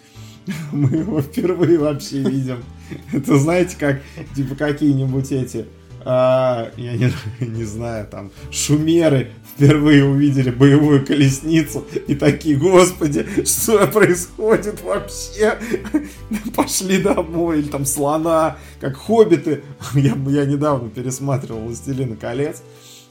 мы 0.72 0.90
его 0.90 1.20
впервые 1.20 1.78
вообще 1.78 2.18
видим. 2.18 2.64
Это 3.12 3.38
знаете, 3.38 3.76
как 3.78 4.00
типа 4.34 4.54
какие-нибудь 4.54 5.32
эти, 5.32 5.66
а, 6.08 6.70
я 6.76 6.92
не, 6.92 7.12
не 7.40 7.64
знаю, 7.64 8.06
там, 8.06 8.30
шумеры 8.52 9.32
впервые 9.56 10.04
увидели 10.04 10.50
боевую 10.50 11.04
колесницу 11.04 11.84
и 12.06 12.14
такие, 12.14 12.56
господи, 12.56 13.26
что 13.44 13.88
происходит 13.88 14.82
вообще? 14.82 15.58
Пошли 16.54 17.02
домой, 17.02 17.58
или 17.58 17.68
там 17.68 17.84
слона, 17.84 18.56
как 18.80 18.96
хоббиты. 18.96 19.64
Я, 19.94 20.14
я 20.28 20.44
недавно 20.44 20.90
пересматривал 20.90 21.62
«Властелина 21.62 22.14
колец», 22.14 22.62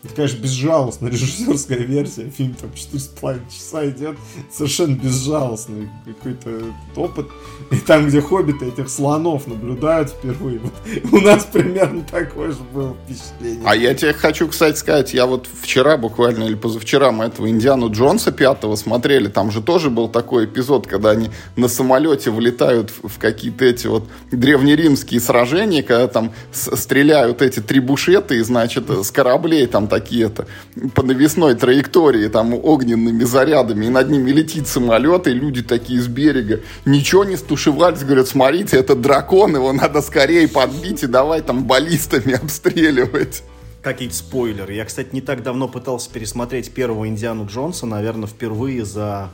это, 0.06 0.16
конечно, 0.16 0.38
безжалостная 0.38 1.12
режиссерская 1.12 1.80
версия. 1.80 2.30
Фильм 2.30 2.54
там 2.54 2.70
4,5 2.70 3.40
часа 3.52 3.90
идет. 3.90 4.18
Совершенно 4.52 4.96
безжалостный 4.96 5.90
какой-то 6.06 6.62
опыт. 6.96 7.28
И 7.72 7.78
там, 7.78 8.08
где 8.08 8.22
хоббиты 8.22 8.66
этих 8.66 8.90
слонов 8.90 9.48
наблюдают 9.48 10.10
впервые. 10.10 10.60
Вот 10.60 10.74
у 11.12 11.20
нас 11.20 11.46
примерно 11.46 12.04
такое 12.04 12.52
же 12.52 12.60
было 12.74 12.96
впечатление. 13.06 13.64
А 13.66 13.76
я 13.76 13.94
тебе 13.96 14.14
хочу, 14.14 14.48
кстати, 14.48 14.78
сказать, 14.78 15.14
я 15.14 15.26
вот 15.26 15.48
вчера 15.62 15.98
буквально 15.98 16.44
или 16.44 16.56
позавчера 16.56 17.12
мы 17.12 17.26
этого 17.26 17.50
Индиану 17.50 17.92
Джонса 17.92 18.32
пятого 18.32 18.76
смотрели. 18.76 19.28
Там 19.28 19.52
же 19.52 19.62
тоже 19.62 19.90
был 19.90 20.08
такой 20.08 20.46
эпизод, 20.46 20.88
когда 20.88 21.12
они 21.12 21.32
на 21.56 21.68
самолете 21.68 22.30
влетают 22.30 22.92
в 23.02 23.18
какие-то 23.18 23.66
эти 23.66 23.88
вот 23.88 24.08
древнеримские 24.32 25.20
сражения, 25.20 25.82
когда 25.82 26.08
там 26.08 26.34
стреляют 26.52 27.42
эти 27.42 27.60
трибушеты, 27.60 28.44
значит, 28.44 28.90
с 28.90 29.10
кораблей 29.12 29.66
там 29.66 29.88
такие-то 29.96 30.46
по 30.94 31.04
навесной 31.04 31.56
траектории, 31.56 32.28
там 32.28 32.54
огненными 32.54 33.24
зарядами, 33.24 33.86
и 33.86 33.90
над 33.90 34.10
ними 34.10 34.32
летит 34.32 34.68
самолет, 34.68 35.28
и 35.28 35.32
люди 35.32 35.64
такие 35.64 36.02
с 36.02 36.08
берега 36.08 36.60
ничего 36.86 37.24
не 37.24 37.38
стушевались, 37.38 38.04
говорят, 38.04 38.28
смотрите, 38.28 38.78
это 38.78 38.96
дракон, 38.96 39.56
его 39.56 39.72
надо 39.72 40.02
скорее 40.02 40.48
подбить 40.48 41.04
и 41.04 41.08
давай 41.08 41.42
там 41.42 41.66
баллистами 41.66 42.34
обстреливать 42.34 43.44
какие-то 43.82 44.16
спойлеры. 44.16 44.74
Я, 44.74 44.84
кстати, 44.84 45.10
не 45.14 45.22
так 45.22 45.44
давно 45.44 45.68
пытался 45.68 46.10
пересмотреть 46.10 46.74
первого 46.74 47.08
Индиану 47.08 47.46
Джонса, 47.46 47.86
наверное, 47.86 48.28
впервые 48.28 48.84
за... 48.84 49.30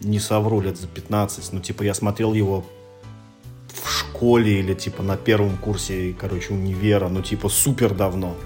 Не 0.00 0.20
совру, 0.20 0.60
лет 0.60 0.78
за 0.78 0.86
15. 0.86 1.52
Ну, 1.52 1.60
типа, 1.60 1.82
я 1.82 1.94
смотрел 1.94 2.34
его 2.34 2.64
в 3.72 3.90
школе 3.90 4.60
или, 4.60 4.74
типа, 4.74 5.02
на 5.02 5.16
первом 5.16 5.56
курсе, 5.56 6.14
короче, 6.18 6.52
универа. 6.52 7.08
Ну, 7.08 7.22
типа, 7.22 7.48
супер 7.48 7.94
давно 7.94 8.36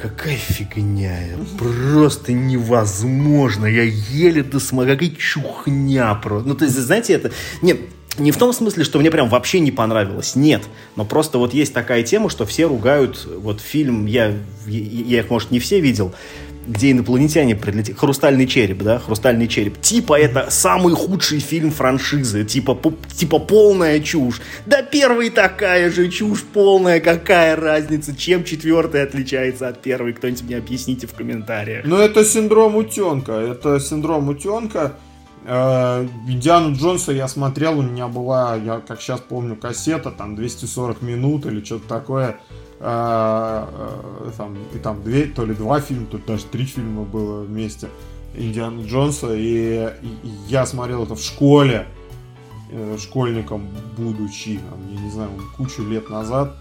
какая 0.00 0.36
фигня, 0.36 1.18
просто 1.58 2.32
невозможно, 2.32 3.66
я 3.66 3.82
еле 3.82 4.42
досмотрел, 4.42 4.96
какая 4.96 5.10
чухня 5.10 6.14
просто. 6.14 6.48
Ну, 6.48 6.54
то 6.54 6.64
есть, 6.64 6.76
знаете, 6.76 7.12
это... 7.12 7.32
Нет, 7.60 7.80
не 8.18 8.32
в 8.32 8.38
том 8.38 8.52
смысле, 8.52 8.84
что 8.84 8.98
мне 8.98 9.10
прям 9.10 9.28
вообще 9.28 9.60
не 9.60 9.70
понравилось, 9.70 10.34
нет. 10.36 10.62
Но 10.96 11.04
просто 11.04 11.38
вот 11.38 11.52
есть 11.52 11.74
такая 11.74 12.02
тема, 12.02 12.30
что 12.30 12.46
все 12.46 12.66
ругают, 12.66 13.28
вот 13.36 13.60
фильм, 13.60 14.06
я, 14.06 14.34
я 14.66 15.20
их, 15.20 15.30
может, 15.30 15.50
не 15.50 15.60
все 15.60 15.80
видел, 15.80 16.14
где 16.70 16.92
инопланетяне 16.92 17.56
прилетели. 17.56 17.96
Хрустальный 17.96 18.46
череп, 18.46 18.82
да, 18.82 18.98
хрустальный 18.98 19.48
череп. 19.48 19.80
Типа 19.80 20.18
это 20.18 20.46
самый 20.50 20.94
худший 20.94 21.40
фильм 21.40 21.70
франшизы. 21.70 22.44
Типа, 22.44 22.74
по, 22.74 22.92
типа 23.14 23.38
полная 23.38 24.00
чушь. 24.00 24.40
Да 24.66 24.82
первый 24.82 25.30
такая 25.30 25.90
же 25.90 26.08
чушь 26.08 26.42
полная. 26.42 27.00
Какая 27.00 27.56
разница? 27.56 28.14
Чем 28.14 28.44
четвертый 28.44 29.02
отличается 29.02 29.68
от 29.68 29.82
первой? 29.82 30.12
Кто-нибудь 30.12 30.42
мне 30.42 30.56
объясните 30.56 31.06
в 31.06 31.14
комментариях. 31.14 31.84
Ну 31.84 31.96
это 31.96 32.24
синдром 32.24 32.76
утенка. 32.76 33.32
Это 33.32 33.80
синдром 33.80 34.28
утенка. 34.28 34.94
Э, 35.44 36.06
Индиану 36.28 36.74
Джонса 36.74 37.12
я 37.12 37.26
смотрел, 37.26 37.78
у 37.78 37.82
меня 37.82 38.08
была, 38.08 38.56
я 38.56 38.80
как 38.86 39.00
сейчас 39.00 39.20
помню, 39.20 39.56
кассета, 39.56 40.10
там 40.10 40.36
240 40.36 41.02
минут 41.02 41.46
или 41.46 41.64
что-то 41.64 41.88
такое. 41.88 42.40
А, 42.82 43.68
а, 43.70 44.30
там, 44.36 44.56
и 44.74 44.78
там 44.78 45.02
две, 45.02 45.26
то 45.26 45.44
ли 45.44 45.54
два 45.54 45.80
фильма, 45.80 46.06
то 46.06 46.16
ли 46.16 46.22
даже 46.26 46.44
три 46.46 46.64
фильма 46.64 47.02
было 47.02 47.42
вместе 47.42 47.88
Индиана 48.34 48.80
Джонса, 48.82 49.34
и, 49.34 49.92
и 50.02 50.28
я 50.48 50.64
смотрел 50.64 51.04
это 51.04 51.14
в 51.14 51.20
школе, 51.20 51.86
э, 52.70 52.96
школьником 52.98 53.68
будучи, 53.98 54.60
я 54.94 55.00
не 55.02 55.10
знаю, 55.10 55.30
кучу 55.58 55.86
лет 55.86 56.08
назад, 56.08 56.56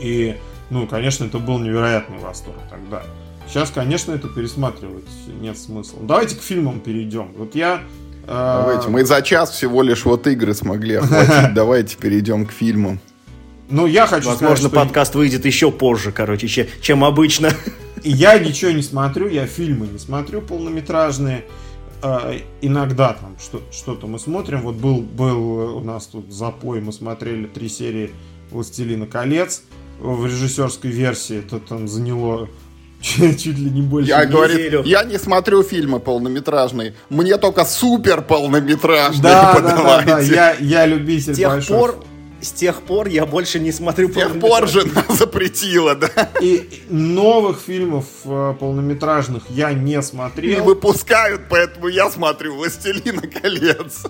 и, 0.00 0.36
ну, 0.70 0.88
конечно, 0.88 1.24
это 1.24 1.38
был 1.38 1.60
невероятный 1.60 2.18
восторг 2.18 2.58
тогда. 2.68 3.04
Сейчас, 3.46 3.70
конечно, 3.70 4.12
это 4.12 4.26
пересматривать 4.26 5.04
нет 5.40 5.56
смысла. 5.56 6.00
Давайте 6.02 6.34
к 6.34 6.40
фильмам 6.40 6.80
перейдем. 6.80 7.32
Вот 7.36 7.54
я 7.54 7.82
э, 8.24 8.26
Давайте, 8.26 8.88
мы 8.88 9.04
за 9.04 9.22
час 9.22 9.50
всего 9.50 9.82
лишь 9.82 10.04
вот 10.04 10.26
игры 10.26 10.54
смогли 10.54 10.96
охватить. 10.96 11.54
Давайте 11.54 11.96
перейдем 11.96 12.46
к 12.46 12.50
фильмам. 12.50 12.98
Ну, 13.68 13.86
я 13.86 14.06
хочу 14.06 14.28
Возможно, 14.28 14.56
сказать, 14.56 14.70
что... 14.72 14.80
подкаст 14.80 15.14
выйдет 15.14 15.44
еще 15.44 15.70
позже, 15.70 16.12
короче, 16.12 16.68
чем, 16.80 17.04
обычно. 17.04 17.50
Я 18.04 18.38
ничего 18.38 18.70
не 18.70 18.82
смотрю, 18.82 19.28
я 19.28 19.46
фильмы 19.46 19.88
не 19.88 19.98
смотрю 19.98 20.40
полнометражные. 20.40 21.44
Э, 22.02 22.40
иногда 22.60 23.14
там 23.14 23.36
что- 23.40 23.62
что-то 23.72 24.06
мы 24.06 24.18
смотрим. 24.18 24.62
Вот 24.62 24.76
был, 24.76 25.00
был 25.00 25.76
у 25.76 25.80
нас 25.80 26.06
тут 26.06 26.32
запой, 26.32 26.80
мы 26.80 26.92
смотрели 26.92 27.46
три 27.46 27.68
серии 27.68 28.12
«Властелина 28.50 29.06
колец» 29.06 29.62
в 29.98 30.24
режиссерской 30.24 30.90
версии. 30.90 31.38
Это 31.38 31.58
там 31.58 31.88
заняло 31.88 32.48
чуть 33.00 33.46
ли 33.46 33.70
не 33.70 33.82
больше 33.82 34.10
я 34.10 34.24
говорю, 34.26 34.82
я 34.84 35.04
не 35.04 35.18
смотрю 35.18 35.62
фильмы 35.62 35.98
полнометражные. 35.98 36.94
Мне 37.10 37.36
только 37.38 37.64
супер 37.64 38.22
полнометражные 38.22 39.22
да, 39.22 39.54
подавайте. 39.54 40.06
Да, 40.06 40.16
да, 40.16 40.20
да. 40.20 40.20
Я, 40.20 40.54
я 40.60 40.86
любитель 40.86 41.34
С 41.34 41.38
тех 41.38 41.48
большой... 41.48 41.78
пор 41.78 42.04
с 42.46 42.52
тех 42.52 42.82
пор 42.82 43.08
я 43.08 43.26
больше 43.26 43.58
не 43.58 43.72
смотрю 43.72 44.08
С 44.10 44.14
тех 44.14 44.40
пор 44.40 44.66
жена 44.68 45.04
запретила, 45.08 45.94
да. 45.94 46.30
И 46.40 46.82
новых 46.88 47.60
фильмов 47.60 48.06
э, 48.24 48.54
полнометражных 48.58 49.44
я 49.50 49.72
не 49.72 49.96
Не 49.96 50.02
смотрел. 50.02 50.64
выпускают, 50.64 51.42
поэтому 51.50 51.88
я 51.88 52.10
смотрю 52.10 52.56
«Властелина 52.56 53.22
колец». 53.22 54.02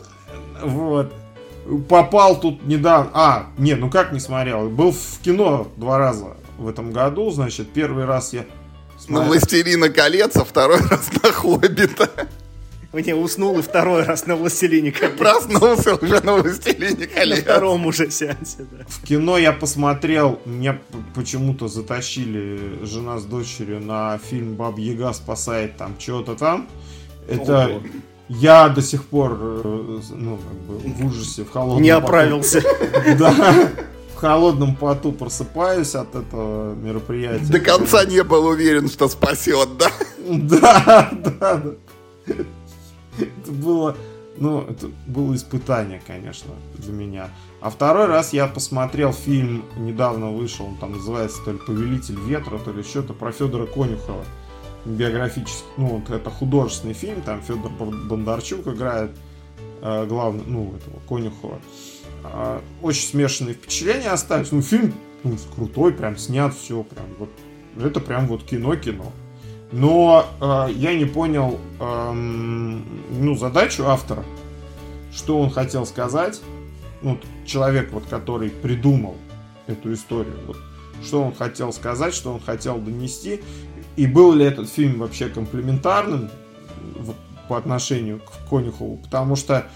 Вот. 0.63 1.13
Попал 1.89 2.39
тут 2.41 2.65
недавно. 2.65 3.11
А, 3.13 3.47
нет, 3.59 3.81
ну 3.81 3.91
как 3.91 4.13
не 4.13 4.21
смотрел? 4.21 4.69
Был 4.69 4.93
в 4.93 5.19
кино 5.25 5.67
два 5.77 5.99
раза 5.99 6.37
в 6.59 6.69
этом 6.69 6.93
году. 6.93 7.31
Значит, 7.31 7.73
первый 7.73 8.05
раз 8.05 8.33
я 8.33 8.41
На 8.41 9.01
смотрел. 9.01 9.29
«Властелина 9.33 9.89
колец», 9.89 10.37
а 10.37 10.45
второй 10.45 10.79
раз 10.91 11.11
на 11.23 11.33
«Хоббита». 11.33 12.09
Мне 12.97 13.15
уснул 13.15 13.59
и 13.59 13.63
второй 13.63 14.05
раз 14.05 14.25
на 14.27 14.37
«Властелине 14.37 14.91
колец». 14.91 15.19
Проснулся 15.19 15.97
уже 15.97 16.19
на 16.25 16.37
«Властелине 16.37 17.01
На 17.01 17.07
колец». 17.07 17.41
втором 17.41 17.85
уже 17.85 18.11
сеансе, 18.11 18.65
да. 18.73 18.87
В 18.89 19.03
кино 19.07 19.37
я 19.37 19.53
посмотрел, 19.53 20.41
меня 20.47 20.79
почему-то 21.15 21.69
затащили 21.69 22.59
жена 22.87 23.19
с 23.19 23.25
дочерью 23.25 23.81
на 23.81 24.17
фильм 24.17 24.55
Баб 24.55 24.79
Яга 24.79 25.13
спасает 25.13 25.77
там 25.77 25.97
что-то 25.99 26.37
там. 26.37 26.69
Это 27.29 27.67
Ого. 27.67 27.83
я 28.31 28.71
до 28.71 28.81
сих 28.81 29.05
пор, 29.05 29.39
э, 29.43 29.99
ну, 30.15 30.39
как 30.39 30.57
бы 30.67 30.79
в 30.79 31.07
ужасе, 31.07 31.45
в 31.45 31.51
холодном 31.51 31.83
Не 31.83 31.93
поту. 31.95 32.07
оправился. 32.07 32.63
Да. 33.19 33.71
В 34.15 34.19
холодном 34.19 34.75
поту 34.75 35.13
просыпаюсь 35.13 35.95
от 35.95 36.15
этого 36.15 36.75
мероприятия. 36.75 37.45
До 37.53 37.61
конца 37.61 38.07
не 38.07 38.25
был 38.25 38.47
уверен, 38.47 38.89
что 38.89 39.07
спасет, 39.09 39.69
да? 39.77 39.91
Да, 40.27 41.11
да, 41.41 41.57
да. 41.59 42.35
Это 43.43 43.53
было, 43.53 43.97
ну, 44.37 44.63
это 44.63 44.89
было 45.07 45.35
испытание, 45.35 46.01
конечно, 46.07 46.51
для 46.75 46.93
меня. 46.93 47.31
А 47.61 47.71
второй 47.71 48.07
раз 48.07 48.33
я 48.33 48.47
посмотрел 48.47 49.13
фильм, 49.13 49.65
недавно 49.77 50.31
вышел, 50.31 50.67
он 50.67 50.77
там 50.77 50.93
называется 50.93 51.43
то 51.45 51.53
ли 51.53 51.59
«Повелитель 51.59 52.19
ветра», 52.21 52.59
то 52.59 52.73
ли 52.73 52.83
что-то 52.83 53.15
про 53.15 53.33
Федора 53.33 53.67
Конюхова. 53.67 54.25
Биографический, 54.85 55.65
ну, 55.77 55.87
вот 55.87 56.11
это 56.11 56.31
художественный 56.31 56.95
фильм, 56.95 57.23
там 57.23 57.43
Федор 57.43 57.71
Бондарчук 57.71 58.67
играет 58.69 59.11
э, 59.83 60.07
главный, 60.07 60.45
ну, 60.47 60.75
этого 60.77 61.01
Конюхова. 61.09 61.59
А, 62.25 62.63
очень 62.83 63.09
смешанные 63.09 63.55
впечатления 63.55 64.11
остались. 64.11 64.53
Ну, 64.53 64.63
фильм 64.63 64.93
ну, 65.25 65.37
крутой, 65.55 65.93
прям 65.93 66.17
снят, 66.17 66.55
все, 66.55 66.83
прям 66.83 67.07
вот. 67.19 67.31
Это 67.79 68.01
прям 68.01 68.27
вот 68.27 68.43
кино-кино. 68.45 69.13
Но 69.73 70.27
э, 70.41 70.73
я 70.75 70.95
не 70.95 71.05
понял 71.05 71.59
эм, 71.81 72.85
ну, 73.11 73.35
задачу 73.35 73.85
автора, 73.87 74.25
что 75.13 75.39
он 75.41 75.51
хотел 75.51 75.87
сказать. 75.87 76.41
Ну, 77.03 77.19
человек, 77.45 77.93
вот, 77.93 78.05
который 78.07 78.51
придумал 78.51 79.17
эту 79.67 79.93
историю, 79.93 80.37
вот, 80.47 80.57
что 81.05 81.23
он 81.23 81.35
хотел 81.35 81.73
сказать, 81.73 82.15
что 82.15 82.33
он 82.33 82.41
хотел 82.41 82.79
донести, 82.79 83.41
и 83.97 84.07
был 84.07 84.33
ли 84.33 84.45
этот 84.45 84.69
фильм 84.71 85.01
вообще 85.01 85.29
комплементарным 85.29 86.31
вот, 86.99 87.17
по 87.49 87.59
отношению 87.59 88.21
к 88.21 88.49
Конюхову, 88.49 88.99
потому 88.99 89.37
что 89.37 89.67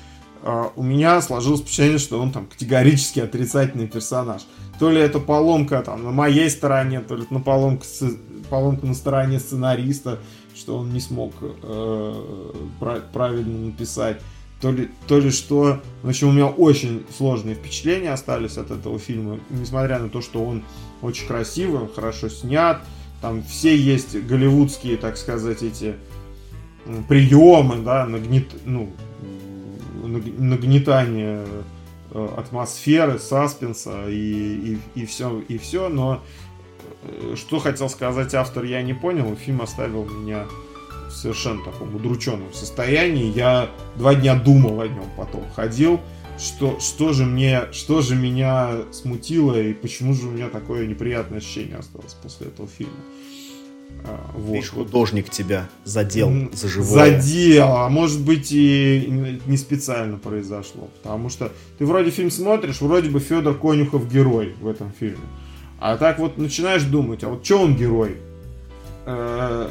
э, 0.43 0.65
у 0.77 0.83
меня 0.83 1.21
сложилось 1.21 1.61
впечатление, 1.61 1.99
что 1.99 2.21
он 2.21 2.33
там 2.33 2.47
категорически 2.47 3.21
отрицательный 3.21 3.89
персонаж. 3.89 4.43
То 4.79 4.91
ли 4.91 5.01
это 5.01 5.19
поломка 5.19 5.83
там 5.83 6.05
на 6.05 6.11
моей 6.11 6.49
стороне, 6.49 7.01
то 7.01 7.17
ли 7.17 7.25
это 7.25 7.35
на 7.35 7.41
поломка, 7.41 7.85
поломка 8.51 8.87
на 8.87 8.95
стороне 8.95 9.39
сценариста, 9.39 10.19
что 10.55 10.79
он 10.79 10.93
не 10.93 11.01
смог 11.01 11.33
э, 11.41 12.63
пра- 12.79 13.03
правильно 13.13 13.67
написать. 13.67 14.21
То 14.61 14.71
ли, 14.71 14.91
то 15.07 15.19
ли 15.19 15.31
что... 15.31 15.81
В 16.03 16.09
общем, 16.09 16.29
у 16.29 16.33
меня 16.33 16.47
очень 16.47 17.07
сложные 17.17 17.55
впечатления 17.55 18.13
остались 18.13 18.59
от 18.59 18.71
этого 18.71 18.99
фильма, 18.99 19.41
несмотря 19.49 19.99
на 19.99 20.11
то, 20.11 20.21
что 20.21 20.45
он 20.45 20.65
очень 21.01 21.27
красивый, 21.27 21.89
хорошо 21.95 22.29
снят, 22.29 22.83
там 23.23 23.43
все 23.43 23.75
есть 23.75 24.15
голливудские, 24.27 24.99
так 24.99 25.17
сказать, 25.17 25.63
эти 25.63 25.95
приемы, 27.09 27.83
да, 27.83 28.07
нагнет, 28.07 28.49
ну, 28.65 28.91
нагнетание 30.05 31.45
э, 32.11 32.29
атмосферы, 32.37 33.19
саспенса 33.19 34.09
и, 34.09 34.75
и, 34.75 34.79
и 34.95 35.07
все, 35.07 35.41
и 35.49 35.59
все, 35.59 35.89
но 35.89 36.23
что 37.37 37.59
хотел 37.59 37.89
сказать 37.89 38.35
автор, 38.35 38.65
я 38.65 38.83
не 38.83 38.95
понял, 38.95 39.35
фильм 39.37 39.63
оставил 39.63 40.05
меня 40.05 40.47
в 41.09 41.13
совершенно 41.13 41.65
таком 41.65 41.95
удрученном 41.95 42.53
состоянии. 42.53 43.33
Я 43.33 43.69
два 43.97 44.15
дня 44.15 44.35
думал 44.37 44.81
о 44.81 44.89
нем 44.89 45.07
потом, 45.17 45.45
ходил, 45.55 46.01
что, 46.39 46.79
что 46.81 47.13
же 47.13 47.25
мне, 47.25 47.65
что 47.73 48.01
же 48.01 48.17
меня 48.17 48.83
смутило 48.93 49.61
и 49.61 49.73
почему 49.73 50.15
же 50.15 50.29
у 50.29 50.31
меня 50.31 50.49
такое 50.49 50.87
неприятное 50.87 51.39
ощущение 51.39 51.77
осталось 51.77 52.15
после 52.15 52.49
этого 52.49 52.69
фильма. 52.69 52.93
А, 54.05 54.31
вот. 54.35 54.55
Видишь, 54.55 54.71
художник 54.71 55.31
тебя 55.31 55.69
задел 55.85 56.31
за 56.53 56.69
живое. 56.69 57.21
Задел, 57.21 57.77
а 57.77 57.89
может 57.89 58.21
быть 58.21 58.53
и 58.53 59.39
не 59.47 59.57
специально 59.57 60.17
произошло. 60.17 60.89
Потому 61.03 61.29
что 61.29 61.53
ты 61.79 61.85
вроде 61.85 62.11
фильм 62.11 62.31
смотришь, 62.31 62.81
вроде 62.81 63.11
бы 63.11 63.21
Федор 63.21 63.55
Конюхов 63.59 64.11
герой 64.11 64.55
в 64.61 64.69
этом 64.69 64.93
фильме. 64.99 65.19
А 65.81 65.97
так 65.97 66.19
вот 66.19 66.37
начинаешь 66.39 66.83
думать, 66.85 67.25
а 67.25 67.29
вот 67.31 67.45
что 67.45 67.59
он 67.63 67.75
герой? 67.77 68.17
Э, 69.07 69.69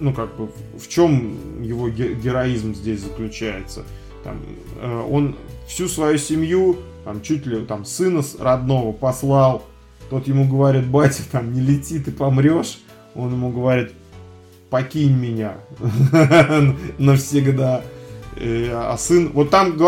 Ну, 0.00 0.12
как 0.12 0.34
бы, 0.36 0.48
в 0.76 0.88
чем 0.88 1.62
его 1.62 1.88
ге- 1.88 2.14
героизм 2.14 2.74
здесь 2.74 3.00
заключается? 3.00 3.84
Там, 4.24 4.40
э, 4.80 5.06
он 5.10 5.36
всю 5.68 5.86
свою 5.88 6.18
семью, 6.18 6.78
там, 7.04 7.22
чуть 7.22 7.46
ли 7.46 7.64
там 7.64 7.84
сына 7.84 8.22
родного 8.40 8.92
послал, 8.92 9.62
тот 10.10 10.26
ему 10.26 10.48
говорит, 10.48 10.86
батя, 10.86 11.22
там, 11.30 11.52
не 11.52 11.60
лети, 11.60 11.98
ты 12.00 12.10
помрешь. 12.10 12.80
Он 13.14 13.30
ему 13.32 13.50
говорит, 13.50 13.92
покинь 14.68 15.16
меня 15.16 15.54
навсегда. 16.98 17.82
Э, 18.36 18.70
А 18.72 18.96
сын, 18.98 19.30
вот 19.32 19.50
там 19.50 19.78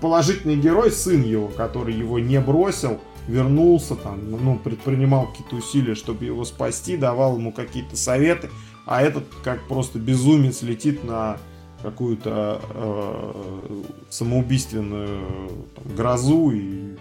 положительный 0.00 0.56
герой, 0.56 0.90
сын 0.90 1.22
его, 1.22 1.48
который 1.48 1.94
его 1.94 2.18
не 2.18 2.40
бросил, 2.40 3.00
вернулся 3.28 3.94
там, 3.94 4.30
ну, 4.30 4.58
предпринимал 4.58 5.28
какие-то 5.28 5.56
усилия, 5.56 5.94
чтобы 5.94 6.24
его 6.24 6.44
спасти, 6.44 6.96
давал 6.96 7.36
ему 7.36 7.52
какие-то 7.52 7.96
советы, 7.96 8.50
а 8.86 9.02
этот 9.02 9.24
как 9.44 9.66
просто 9.68 9.98
безумец 9.98 10.62
летит 10.62 11.04
на 11.04 11.38
какую-то 11.82 12.60
э, 12.70 13.82
самоубийственную 14.10 15.48
там, 15.74 15.96
грозу 15.96 16.50
и 16.52 16.96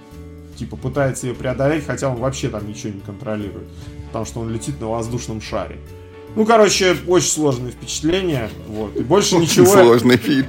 типа 0.58 0.76
пытается 0.76 1.28
ее 1.28 1.34
преодолеть, 1.34 1.86
хотя 1.86 2.10
он 2.10 2.18
вообще 2.18 2.50
там 2.50 2.68
ничего 2.68 2.94
не 2.94 3.02
контролирует, 3.02 3.68
потому 4.08 4.26
что 4.26 4.42
он 4.42 4.52
летит 4.52 4.80
на 4.80 4.88
воздушном 4.88 5.42
шаре. 5.42 5.78
Ну, 6.36 6.46
короче, 6.46 6.96
очень 7.08 7.28
сложное 7.30 7.72
впечатление, 7.72 8.50
вот, 8.68 8.96
и 8.96 9.02
больше 9.02 9.36
Очень 9.36 9.44
ничего, 9.44 9.66
сложный 9.66 10.18
фильм. 10.18 10.48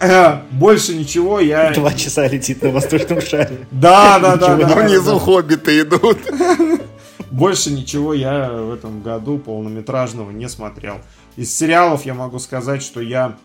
больше 0.50 0.94
ничего 0.94 1.40
я... 1.40 1.72
Два 1.74 1.92
часа 1.94 2.26
летит 2.28 2.62
на 2.62 2.70
воздушном 2.70 3.20
шаре. 3.22 3.66
Да, 3.70 4.18
да, 4.18 4.36
да, 4.36 4.56
да, 4.56 4.68
да, 4.68 4.74
внизу 4.74 5.14
да. 5.14 5.18
хоббиты 5.18 5.80
идут. 5.80 6.18
Больше 7.30 7.70
ничего 7.70 8.12
я 8.12 8.50
в 8.50 8.74
этом 8.74 9.00
году 9.00 9.38
полнометражного 9.38 10.30
не 10.32 10.50
смотрел. 10.50 11.00
Из 11.36 11.56
сериалов 11.56 12.04
я 12.04 12.12
могу 12.12 12.38
сказать, 12.38 12.82
что 12.82 13.00
я, 13.00 13.38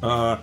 а, 0.00 0.40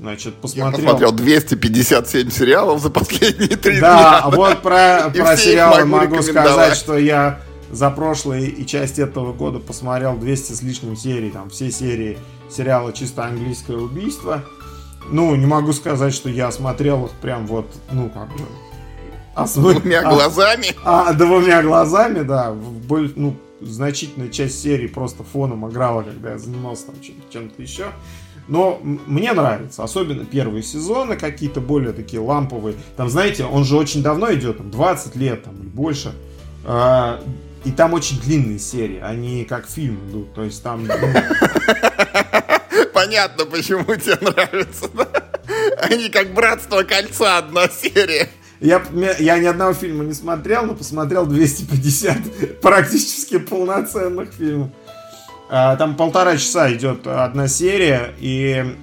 значит, 0.00 0.34
Я 0.34 0.40
посмотрел... 0.40 0.72
посмотрел 0.72 1.12
257 1.12 2.30
сериалов 2.30 2.82
за 2.82 2.90
последние 2.90 3.56
три 3.56 3.78
Да, 3.78 4.22
дня. 4.22 4.36
вот 4.36 4.62
про, 4.62 5.12
про 5.14 5.36
сериалы 5.36 5.84
могу 5.84 6.20
сказать, 6.22 6.74
что 6.74 6.98
я 6.98 7.38
за 7.70 7.90
прошлые 7.90 8.48
и 8.48 8.66
часть 8.66 8.98
этого 8.98 9.32
года 9.32 9.58
посмотрел 9.58 10.16
200 10.16 10.52
с 10.52 10.62
лишним 10.62 10.96
серий, 10.96 11.30
там 11.30 11.50
все 11.50 11.70
серии 11.70 12.18
сериала 12.50 12.92
«Чисто 12.92 13.24
английское 13.24 13.76
убийство». 13.76 14.42
Ну, 15.10 15.34
не 15.34 15.46
могу 15.46 15.72
сказать, 15.72 16.14
что 16.14 16.28
я 16.28 16.50
смотрел 16.52 17.06
их 17.06 17.12
прям 17.12 17.46
вот, 17.46 17.66
ну, 17.90 18.10
как 18.10 18.28
бы... 18.28 18.44
осво- 19.34 19.72
Двумя 19.80 20.00
а- 20.00 20.12
глазами. 20.14 20.66
а, 20.84 21.12
двумя 21.14 21.62
глазами, 21.62 22.22
да. 22.22 22.52
Боль- 22.52 23.12
ну, 23.16 23.34
значительная 23.60 24.28
часть 24.28 24.62
серии 24.62 24.86
просто 24.86 25.24
фоном 25.24 25.68
играла, 25.68 26.02
когда 26.02 26.32
я 26.32 26.38
занимался 26.38 26.86
там 26.86 27.00
чем- 27.00 27.14
чем-то 27.30 27.60
еще. 27.62 27.86
Но 28.48 28.80
мне 28.82 29.32
нравится, 29.32 29.84
особенно 29.84 30.24
первые 30.24 30.62
сезоны 30.62 31.16
какие-то 31.16 31.60
более 31.60 31.92
такие 31.92 32.20
ламповые. 32.20 32.74
Там, 32.96 33.08
знаете, 33.08 33.44
он 33.44 33.64
же 33.64 33.76
очень 33.76 34.02
давно 34.02 34.32
идет, 34.34 34.58
там, 34.58 34.70
20 34.70 35.14
лет 35.16 35.44
там, 35.44 35.54
или 35.60 35.68
больше. 35.68 36.12
А, 37.62 37.68
и 37.68 37.72
там 37.72 37.94
очень 37.94 38.20
длинные 38.20 38.58
серии, 38.58 39.00
они 39.00 39.44
как 39.44 39.66
фильм 39.66 40.08
идут. 40.08 40.34
То 40.34 40.44
есть 40.44 40.62
там... 40.62 40.86
ну, 40.86 40.94
Понятно, 42.92 43.46
почему 43.46 43.84
тебе 43.96 44.18
нравится. 44.20 44.88
да? 44.94 45.08
Они 45.82 46.08
как 46.08 46.32
«Братство 46.34 46.82
кольца» 46.82 47.38
одна 47.38 47.68
серия. 47.68 48.28
Я, 48.60 48.82
я 49.18 49.38
ни 49.38 49.46
одного 49.46 49.72
фильма 49.72 50.04
не 50.04 50.12
смотрел, 50.12 50.66
но 50.66 50.74
посмотрел 50.74 51.26
250 51.26 52.60
практически 52.60 53.38
полноценных 53.38 54.32
фильмов. 54.34 54.70
А, 55.48 55.76
Там 55.76 55.96
полтора 55.96 56.36
часа 56.36 56.72
идет 56.72 57.06
одна 57.06 57.48
серия, 57.48 58.14
и 58.18 58.76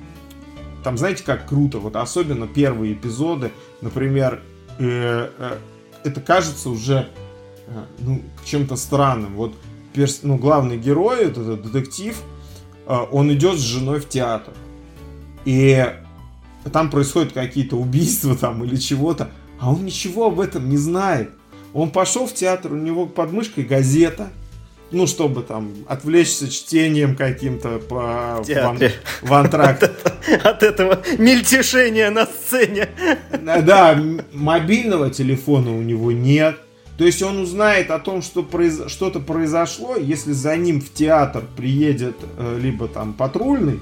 там, 0.84 0.98
знаете, 0.98 1.24
как 1.24 1.48
круто, 1.48 1.78
вот 1.78 1.96
особенно 1.96 2.48
первые 2.48 2.94
эпизоды, 2.94 3.52
например, 3.82 4.42
э, 4.80 5.30
э, 5.38 5.58
это 6.04 6.22
кажется 6.22 6.70
уже 6.70 7.10
ну, 8.00 8.22
чем-то 8.46 8.76
странным. 8.76 9.36
Вот 9.36 9.56
перс, 9.94 10.20
ну, 10.24 10.38
главный 10.38 10.78
герой, 10.78 11.26
этот 11.26 11.62
детектив, 11.62 12.16
э, 12.86 12.98
он 13.12 13.32
идет 13.34 13.58
с 13.58 13.62
женой 13.62 14.00
в 14.00 14.08
театр. 14.08 14.54
И 15.46 15.86
там 16.72 16.90
происходят 16.90 17.34
какие-то 17.34 17.78
убийства 17.78 18.36
там 18.36 18.64
или 18.64 18.76
чего-то, 18.76 19.32
а 19.60 19.72
он 19.72 19.86
ничего 19.86 20.28
об 20.28 20.40
этом 20.40 20.70
не 20.70 20.78
знает. 20.78 21.32
Он 21.74 21.90
пошел 21.90 22.28
в 22.28 22.34
театр, 22.34 22.74
у 22.74 22.78
него 22.78 23.06
под 23.06 23.32
мышкой 23.32 23.64
газета, 23.64 24.30
ну, 24.92 25.06
чтобы 25.06 25.42
там 25.42 25.74
отвлечься 25.88 26.50
чтением 26.50 27.16
каким-то 27.16 27.80
по 27.80 28.44
ван, 28.48 28.80
в 29.22 29.34
антракт. 29.34 29.84
От 30.44 30.64
этого 30.64 31.02
мельтешения 31.18 32.10
на 32.10 32.26
сцене. 32.26 32.90
Да, 33.32 34.00
мобильного 34.34 35.10
телефона 35.10 35.76
у 35.76 35.82
него 35.82 36.12
нет. 36.12 36.58
То 36.98 37.06
есть 37.06 37.22
он 37.22 37.40
узнает 37.40 37.92
о 37.92 38.00
том, 38.00 38.22
что 38.22 38.42
произ... 38.42 38.88
что-то 38.88 39.20
произошло, 39.20 39.96
если 39.96 40.32
за 40.32 40.58
ним 40.58 40.82
в 40.82 40.92
театр 40.92 41.44
приедет 41.56 42.16
э, 42.38 42.60
либо 42.60 42.88
там 42.88 43.14
патрульный, 43.14 43.80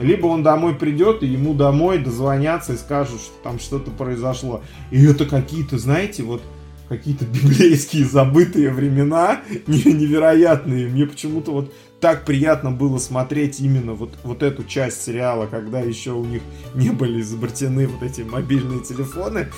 либо 0.00 0.26
он 0.26 0.42
домой 0.42 0.74
придет, 0.74 1.22
и 1.22 1.26
ему 1.26 1.54
домой 1.54 1.98
дозвонятся 1.98 2.74
и 2.74 2.76
скажут, 2.76 3.20
что 3.20 3.34
там 3.42 3.58
что-то 3.58 3.90
произошло. 3.90 4.62
И 4.90 5.02
это 5.04 5.24
какие-то, 5.24 5.78
знаете, 5.78 6.22
вот 6.24 6.42
какие-то 6.88 7.24
библейские 7.26 8.04
забытые 8.04 8.70
времена, 8.70 9.40
невероятные. 9.66 10.88
Мне 10.88 11.06
почему-то 11.06 11.52
вот 11.52 11.72
так 12.00 12.24
приятно 12.24 12.70
было 12.70 12.98
смотреть 12.98 13.60
именно 13.60 13.94
вот, 13.94 14.10
вот 14.24 14.42
эту 14.42 14.64
часть 14.64 15.02
сериала, 15.02 15.46
когда 15.46 15.80
еще 15.80 16.10
у 16.10 16.24
них 16.24 16.42
не 16.74 16.90
были 16.90 17.20
изобретены 17.22 17.86
вот 17.86 18.02
эти 18.02 18.22
мобильные 18.22 18.80
телефоны. 18.80 19.48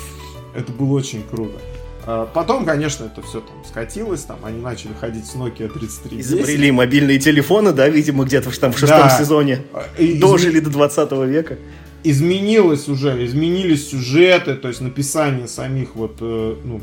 Это 0.55 0.71
было 0.71 0.93
очень 0.93 1.25
круто. 1.29 1.59
А 2.07 2.27
потом, 2.27 2.67
конечно, 2.67 3.05
это 3.05 3.23
все 3.23 3.41
там 3.41 3.65
скатилось, 3.67 4.23
там 4.23 4.39
они 4.45 4.61
начали 4.61 4.93
ходить 4.93 5.27
с 5.27 5.35
Nokia 5.35 5.69
3310. 5.69 6.21
Изобрели 6.21 6.71
мобильные 6.71 7.19
телефоны, 7.19 7.73
да, 7.73 7.89
видимо, 7.89 8.25
где-то 8.25 8.59
там 8.59 8.73
в 8.73 8.79
шестом 8.79 9.09
да. 9.09 9.19
сезоне. 9.19 9.63
И, 9.99 10.19
Дожили 10.19 10.59
изме... 10.59 10.61
до 10.61 10.71
20 10.71 11.13
века. 11.13 11.59
Изменилось 12.03 12.89
уже, 12.89 13.25
изменились 13.25 13.89
сюжеты, 13.89 14.55
то 14.55 14.69
есть 14.69 14.83
написание 14.83 15.49
самих 15.49 15.95
вот, 15.97 16.19
э, 16.21 16.57
ну, 16.63 16.81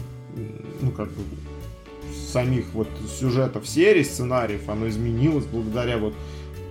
ну 0.82 0.90
как 0.92 1.10
бы 1.10 1.22
самих 2.32 2.66
вот 2.74 2.88
сюжетов 3.20 3.68
серии, 3.68 4.02
сценариев, 4.02 4.68
оно 4.68 4.88
изменилось 4.88 5.46
благодаря 5.46 5.98
вот 5.98 6.16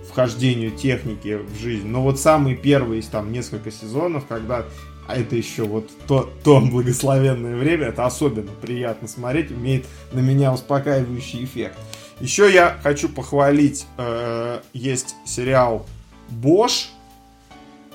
вхождению 0.09 0.71
техники 0.71 1.37
в 1.37 1.61
жизнь. 1.61 1.87
Но 1.87 2.03
вот 2.03 2.19
самые 2.19 2.57
первые 2.57 3.01
там 3.03 3.31
несколько 3.31 3.71
сезонов, 3.71 4.25
когда 4.27 4.65
а 5.07 5.17
это 5.17 5.35
еще 5.35 5.63
вот 5.63 5.89
то, 6.07 6.29
то 6.43 6.59
благословенное 6.61 7.57
время, 7.57 7.87
это 7.87 8.05
особенно 8.05 8.51
приятно 8.61 9.07
смотреть, 9.07 9.51
имеет 9.51 9.85
на 10.11 10.19
меня 10.19 10.53
успокаивающий 10.53 11.43
эффект. 11.43 11.77
Еще 12.19 12.53
я 12.53 12.77
хочу 12.83 13.09
похвалить, 13.09 13.87
э, 13.97 14.61
есть 14.73 15.15
сериал 15.25 15.85
Бош, 16.29 16.89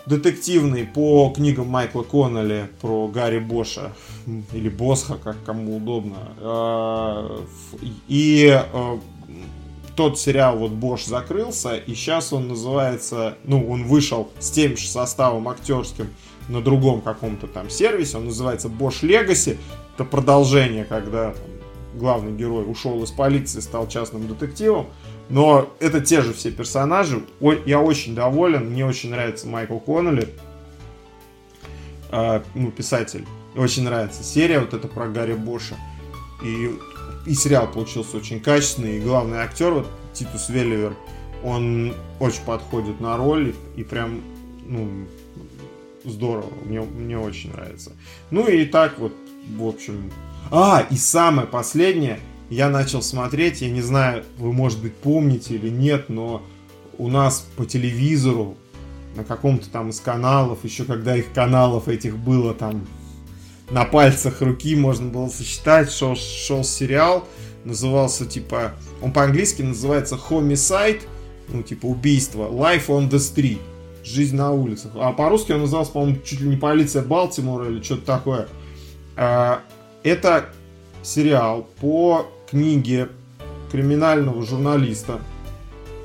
детективный 0.05 0.85
по 0.85 1.33
книгам 1.35 1.69
Майкла 1.69 2.03
Коннелли 2.03 2.69
про 2.81 3.09
Гарри 3.09 3.39
Боша, 3.39 3.93
или 4.53 4.69
Босха, 4.69 5.15
как 5.15 5.37
кому 5.45 5.77
удобно. 5.77 6.17
Э, 6.39 7.41
и 8.09 8.51
э, 8.53 8.99
тот 9.97 10.19
сериал 10.19 10.59
вот 10.59 10.73
Бош 10.73 11.05
закрылся, 11.05 11.77
и 11.77 11.95
сейчас 11.95 12.33
он 12.33 12.49
называется, 12.49 13.37
ну, 13.45 13.69
он 13.69 13.85
вышел 13.85 14.31
с 14.39 14.51
тем 14.51 14.77
же 14.77 14.87
составом 14.87 15.49
актерским, 15.49 16.09
на 16.49 16.61
другом 16.61 17.01
каком-то 17.01 17.47
там 17.47 17.71
сервисе, 17.71 18.19
он 18.19 18.27
называется 18.27 18.69
Bosch 18.69 19.03
Legacy, 19.03 19.59
это 19.95 20.05
продолжение, 20.05 20.85
когда 20.85 21.33
там, 21.33 21.43
главный 21.95 22.33
герой 22.33 22.71
ушел 22.71 23.03
из 23.03 23.11
полиции, 23.11 23.61
стал 23.61 23.89
частным 23.89 24.29
детективом, 24.29 24.87
но 25.29 25.71
это 25.81 26.01
те 26.01 26.21
же 26.21 26.33
все 26.33 26.51
персонажи, 26.51 27.23
я 27.65 27.81
очень 27.81 28.15
доволен, 28.15 28.71
мне 28.71 28.87
очень 28.87 29.11
нравится 29.11 29.49
Майкл 29.49 29.79
Коннелли, 29.79 30.29
э, 32.11 32.43
ну, 32.55 32.71
писатель, 32.71 33.27
очень 33.57 33.85
нравится 33.85 34.23
серия 34.23 34.61
вот 34.61 34.75
эта 34.75 34.87
про 34.87 35.09
Гарри 35.09 35.35
Боша, 35.35 35.77
и, 36.45 36.71
и 37.25 37.35
сериал 37.35 37.67
получился 37.67 38.19
очень 38.19 38.41
качественный, 38.41 38.99
и 38.99 39.01
главный 39.01 39.39
актер, 39.39 39.73
вот 39.73 39.89
Титус 40.13 40.49
Велливер, 40.49 40.95
он 41.43 41.95
очень 42.21 42.43
подходит 42.45 43.01
на 43.01 43.17
роль, 43.17 43.55
и, 43.75 43.81
и 43.81 43.85
прям, 43.85 44.21
ну, 44.65 45.07
здорово, 46.11 46.53
мне, 46.65 46.81
мне 46.81 47.19
очень 47.19 47.53
нравится. 47.53 47.93
Ну 48.31 48.47
и 48.49 48.65
так 48.65 48.99
вот, 48.99 49.13
в 49.57 49.67
общем... 49.67 50.11
А, 50.51 50.87
и 50.91 50.97
самое 50.97 51.47
последнее, 51.49 52.21
я 52.51 52.69
начал 52.71 53.03
смотреть, 53.03 53.63
я 53.63 53.71
не 53.71 53.83
знаю, 53.83 54.25
вы, 54.39 54.53
может 54.53 54.81
быть, 54.81 54.95
помните 54.95 55.57
или 55.57 55.69
нет, 55.69 56.09
но 56.09 56.43
у 56.99 57.09
нас 57.09 57.47
по 57.57 57.65
телевизору 57.65 58.57
на 59.17 59.25
каком-то 59.25 59.69
там 59.71 59.91
из 59.91 60.01
каналов, 60.01 60.65
еще 60.65 60.85
когда 60.85 61.17
их 61.17 61.33
каналов 61.33 61.89
этих 61.89 62.17
было 62.17 62.55
там 62.55 62.87
на 63.71 63.85
пальцах 63.85 64.43
руки 64.43 64.77
можно 64.77 65.09
было 65.09 65.29
сосчитать, 65.29 65.91
шел, 65.91 66.15
шел 66.15 66.63
сериал, 66.63 67.27
назывался 67.65 68.27
типа, 68.27 68.75
он 69.03 69.13
по-английски 69.13 69.63
называется 69.63 70.17
Homicide, 70.17 71.03
ну 71.49 71.63
типа 71.63 71.87
убийство, 71.87 72.49
Life 72.49 72.87
on 72.87 73.11
the 73.11 73.19
Street 73.19 73.61
жизнь 74.07 74.37
на 74.37 74.53
улицах. 74.53 74.93
А 74.95 75.13
по-русски 75.13 75.53
он 75.53 75.63
назывался, 75.63 75.93
по-моему, 75.93 76.19
чуть 76.25 76.41
ли 76.41 76.49
не 76.49 76.57
полиция 76.57 77.03
Балтимора 77.03 77.69
или 77.69 77.83
что-то 77.83 78.07
такое. 78.07 78.49
А, 79.17 79.61
это 80.03 80.47
сериал 81.03 81.69
по 81.81 82.27
книге 82.49 83.09
криминального 83.71 84.45
журналиста, 84.45 85.21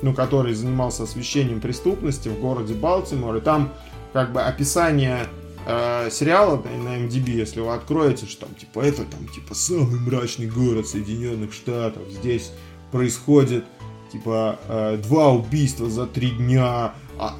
ну, 0.02 0.14
который 0.14 0.54
занимался 0.54 1.04
освещением 1.04 1.60
преступности 1.60 2.28
в 2.28 2.40
городе 2.40 2.74
Балтимор. 2.74 3.36
И 3.36 3.40
там 3.40 3.72
как 4.12 4.32
бы 4.32 4.42
описание 4.42 5.26
э, 5.66 6.08
сериала 6.10 6.56
на 6.56 6.98
MDB, 6.98 7.30
если 7.30 7.60
вы 7.60 7.72
откроете, 7.72 8.26
что 8.26 8.46
там 8.46 8.54
типа 8.54 8.80
это 8.80 9.04
там 9.04 9.26
типа 9.28 9.54
самый 9.54 10.00
мрачный 10.00 10.46
город 10.46 10.86
Соединенных 10.86 11.52
Штатов, 11.52 12.02
здесь 12.10 12.52
происходит 12.90 13.64
типа 14.10 14.58
э, 14.68 14.98
два 15.02 15.30
убийства 15.30 15.88
за 15.88 16.06
три 16.06 16.30
дня, 16.30 16.94
а 17.18 17.36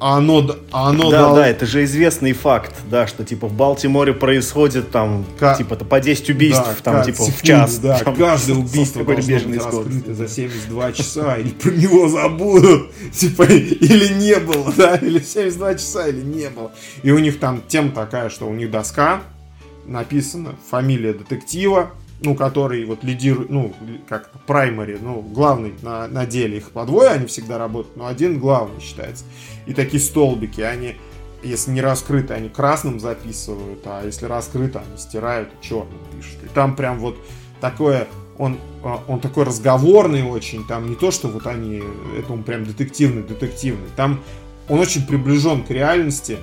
а 0.00 0.16
оно, 0.16 0.56
а 0.72 0.88
оно 0.88 1.10
да, 1.10 1.18
дал... 1.18 1.34
да, 1.34 1.46
это 1.46 1.66
же 1.66 1.84
известный 1.84 2.32
факт, 2.32 2.74
да, 2.90 3.06
что 3.06 3.22
типа 3.22 3.48
в 3.48 3.52
Балтиморе 3.52 4.14
происходит 4.14 4.90
там 4.90 5.26
К... 5.38 5.54
типа 5.56 5.76
по 5.76 6.00
10 6.00 6.30
убийств 6.30 6.64
да, 6.82 6.92
там 6.92 7.04
типа 7.04 7.18
секунды, 7.18 7.36
в 7.36 7.42
час. 7.42 7.78
Да, 7.78 7.98
там, 7.98 8.16
каждое 8.16 8.56
убийство 8.56 9.04
должно 9.04 9.38
быть 9.38 9.56
раскрыто 9.56 10.14
за 10.14 10.26
72 10.26 10.92
часа, 10.92 11.36
или 11.36 11.50
про 11.50 11.70
него 11.70 12.08
забудут, 12.08 12.90
типа, 13.12 13.42
или 13.42 14.14
не 14.14 14.36
было, 14.40 14.72
да, 14.76 14.96
или 14.96 15.18
72 15.20 15.74
часа, 15.74 16.08
или 16.08 16.22
не 16.22 16.48
было. 16.48 16.72
И 17.02 17.10
у 17.10 17.18
них 17.18 17.38
там 17.38 17.62
тема 17.68 17.90
такая, 17.90 18.30
что 18.30 18.46
у 18.46 18.54
них 18.54 18.70
доска, 18.70 19.20
написана 19.86 20.54
фамилия 20.70 21.12
детектива, 21.12 21.90
ну, 22.22 22.34
который 22.34 22.84
вот 22.84 23.02
лидирует, 23.02 23.50
ну, 23.50 23.72
как 24.08 24.30
праймари, 24.46 24.98
ну, 25.00 25.22
главный 25.22 25.74
на, 25.82 26.06
на 26.06 26.26
деле. 26.26 26.58
Их 26.58 26.70
по 26.70 26.84
двое 26.84 27.10
они 27.10 27.26
всегда 27.26 27.58
работают, 27.58 27.96
но 27.96 28.06
один 28.06 28.38
главный 28.38 28.80
считается. 28.80 29.24
И 29.66 29.72
такие 29.72 30.02
столбики, 30.02 30.60
они, 30.60 30.96
если 31.42 31.70
не 31.70 31.80
раскрыты, 31.80 32.34
они 32.34 32.48
красным 32.48 33.00
записывают, 33.00 33.80
а 33.86 34.04
если 34.04 34.26
раскрыто, 34.26 34.82
они 34.86 34.98
стирают 34.98 35.48
черным 35.62 35.98
пишут. 36.14 36.44
И 36.44 36.48
там 36.48 36.76
прям 36.76 36.98
вот 36.98 37.16
такое, 37.60 38.06
он, 38.36 38.58
а, 38.84 39.02
он 39.08 39.20
такой 39.20 39.44
разговорный 39.44 40.22
очень, 40.22 40.66
там 40.66 40.90
не 40.90 40.96
то, 40.96 41.10
что 41.10 41.28
вот 41.28 41.46
они, 41.46 41.82
это 42.18 42.32
он 42.32 42.42
прям 42.42 42.64
детективный, 42.64 43.22
детективный. 43.22 43.88
Там 43.96 44.20
он 44.68 44.78
очень 44.78 45.06
приближен 45.06 45.64
к 45.64 45.70
реальности, 45.70 46.36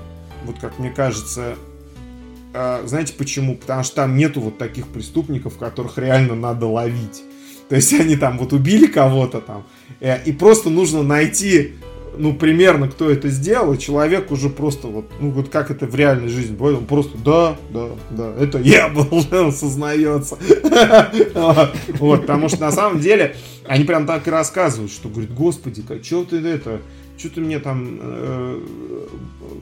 вот 0.44 0.58
как 0.60 0.80
мне 0.80 0.90
кажется, 0.90 1.56
знаете 2.86 3.14
почему? 3.18 3.56
Потому 3.56 3.84
что 3.84 3.96
там 3.96 4.18
нету 4.18 4.42
вот 4.42 4.58
таких 4.58 4.88
преступников, 4.88 5.58
которых 5.58 5.98
реально 5.98 6.36
надо 6.36 6.66
ловить. 6.68 7.24
То 7.70 7.76
есть 7.76 7.94
они 7.94 8.16
там 8.16 8.38
вот 8.38 8.54
убили 8.54 8.88
кого-то 8.88 9.42
там, 9.42 9.66
э, 10.00 10.24
и 10.24 10.32
просто 10.32 10.70
нужно 10.70 11.04
найти, 11.04 11.74
ну, 12.18 12.34
примерно, 12.34 12.88
кто 12.90 13.10
это 13.10 13.28
сделал, 13.30 13.74
и 13.74 13.78
человек 13.78 14.32
уже 14.32 14.50
просто 14.50 14.88
вот, 14.88 15.12
ну, 15.20 15.32
вот 15.32 15.50
как 15.50 15.70
это 15.70 15.86
в 15.86 15.94
реальной 15.94 16.30
жизни 16.30 16.56
бывает, 16.56 16.78
он 16.78 16.86
просто, 16.86 17.18
да, 17.18 17.58
да, 17.70 17.90
да, 18.10 18.34
это 18.40 18.60
я 18.60 18.88
был, 18.88 19.08
он 19.32 19.52
сознается. 19.52 20.38
Вот, 22.00 22.22
потому 22.22 22.48
что 22.48 22.62
на 22.62 22.72
самом 22.72 23.02
деле 23.02 23.36
они 23.66 23.84
прям 23.84 24.06
так 24.06 24.28
и 24.28 24.32
рассказывают, 24.32 24.92
что, 24.92 25.10
говорит, 25.10 25.34
господи, 25.34 25.82
как, 25.82 26.06
что 26.06 26.24
ты 26.24 26.38
это, 26.38 26.82
что 27.18 27.30
ты 27.30 27.42
мне 27.42 27.60
там 27.60 27.98
э, 28.00 28.62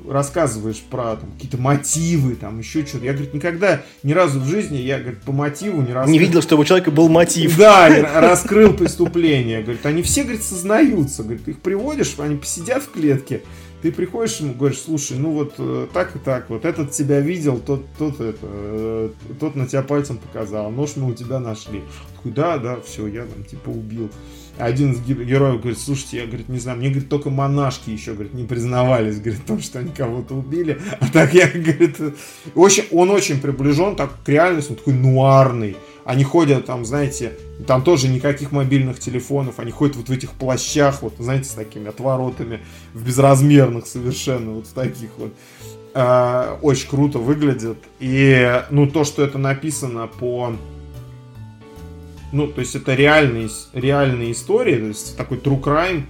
рассказываешь 0.09 0.81
про 0.81 1.15
там, 1.15 1.31
какие-то 1.31 1.57
мотивы, 1.57 2.35
там 2.35 2.59
еще 2.59 2.85
что-то. 2.85 3.05
Я, 3.05 3.13
говорит, 3.13 3.33
никогда, 3.33 3.81
ни 4.03 4.13
разу 4.13 4.39
в 4.39 4.45
жизни, 4.45 4.77
я, 4.77 4.99
говорит, 4.99 5.21
по 5.21 5.31
мотиву 5.31 5.81
не 5.81 5.93
раскрыл. 5.93 6.11
Не 6.11 6.19
видел, 6.19 6.41
чтобы 6.41 6.63
у 6.63 6.65
человека 6.65 6.91
был 6.91 7.07
мотив. 7.09 7.57
Да, 7.57 7.87
раскрыл 8.19 8.73
преступление. 8.73 9.61
Говорит, 9.61 9.85
они 9.85 10.01
все, 10.01 10.23
говорит, 10.23 10.43
сознаются. 10.43 11.23
Говорит, 11.23 11.47
их 11.47 11.59
приводишь, 11.59 12.15
они 12.17 12.35
посидят 12.35 12.83
в 12.83 12.91
клетке, 12.91 13.41
ты 13.85 13.91
приходишь 13.91 14.39
ему, 14.39 14.55
говоришь, 14.55 14.79
слушай, 14.79 15.15
ну 15.15 15.31
вот 15.31 15.53
э, 15.59 15.87
так 15.93 16.15
и 16.15 16.19
так, 16.19 16.49
вот 16.49 16.65
этот 16.65 16.89
тебя 16.89 17.19
видел, 17.19 17.59
тот, 17.59 17.85
тот, 17.99 18.19
это, 18.19 18.39
э, 18.41 19.09
тот 19.39 19.55
на 19.55 19.67
тебя 19.67 19.83
пальцем 19.83 20.17
показал, 20.17 20.71
нож 20.71 20.95
мы 20.95 21.11
у 21.11 21.13
тебя 21.13 21.39
нашли. 21.39 21.83
Такой, 22.15 22.31
да, 22.31 22.57
да, 22.57 22.79
все, 22.81 23.05
я 23.05 23.25
там 23.25 23.43
типа 23.43 23.69
убил. 23.69 24.09
Один 24.57 24.93
из 24.93 25.01
героев 25.01 25.59
говорит, 25.59 25.79
слушайте, 25.79 26.17
я, 26.17 26.25
говорит, 26.25 26.49
не 26.49 26.59
знаю, 26.59 26.77
мне, 26.77 26.89
говорит, 26.89 27.09
только 27.09 27.29
монашки 27.29 27.89
еще, 27.89 28.13
говорит, 28.13 28.33
не 28.33 28.45
признавались, 28.45 29.19
говорит, 29.19 29.41
в 29.41 29.45
том, 29.45 29.59
что 29.59 29.79
они 29.79 29.91
кого-то 29.91 30.35
убили. 30.35 30.79
А 30.99 31.07
так 31.07 31.33
я, 31.33 31.47
говорит, 31.53 31.97
очень, 32.55 32.85
он 32.91 33.11
очень 33.11 33.39
приближен 33.41 33.95
так 33.95 34.11
к 34.23 34.29
реальности, 34.29 34.71
он 34.71 34.77
такой 34.77 34.93
нуарный. 34.93 35.75
Они 36.05 36.23
ходят 36.23 36.65
там, 36.65 36.85
знаете, 36.85 37.33
там 37.65 37.83
тоже 37.83 38.07
никаких 38.07 38.51
мобильных 38.51 38.99
телефонов, 38.99 39.59
они 39.59 39.71
ходят 39.71 39.95
вот 39.95 40.09
в 40.09 40.11
этих 40.11 40.31
плащах, 40.31 41.01
вот, 41.01 41.15
знаете, 41.17 41.49
с 41.49 41.53
такими 41.53 41.87
отворотами, 41.89 42.61
в 42.93 43.05
безразмерных 43.05 43.87
совершенно, 43.87 44.51
вот 44.51 44.67
в 44.67 44.73
таких 44.73 45.09
вот. 45.17 45.33
Э, 45.95 46.57
очень 46.61 46.89
круто 46.89 47.19
выглядит. 47.19 47.77
И, 47.99 48.61
ну, 48.69 48.85
то, 48.85 49.05
что 49.05 49.23
это 49.23 49.37
написано 49.37 50.07
по... 50.07 50.53
Ну, 52.35 52.47
то 52.47 52.61
есть 52.61 52.75
это 52.75 52.93
реальные, 52.93 53.49
реальные 53.73 54.31
истории, 54.33 54.75
то 54.75 54.87
есть 54.87 55.17
такой 55.17 55.37
true 55.37 55.61
crime, 55.61 56.03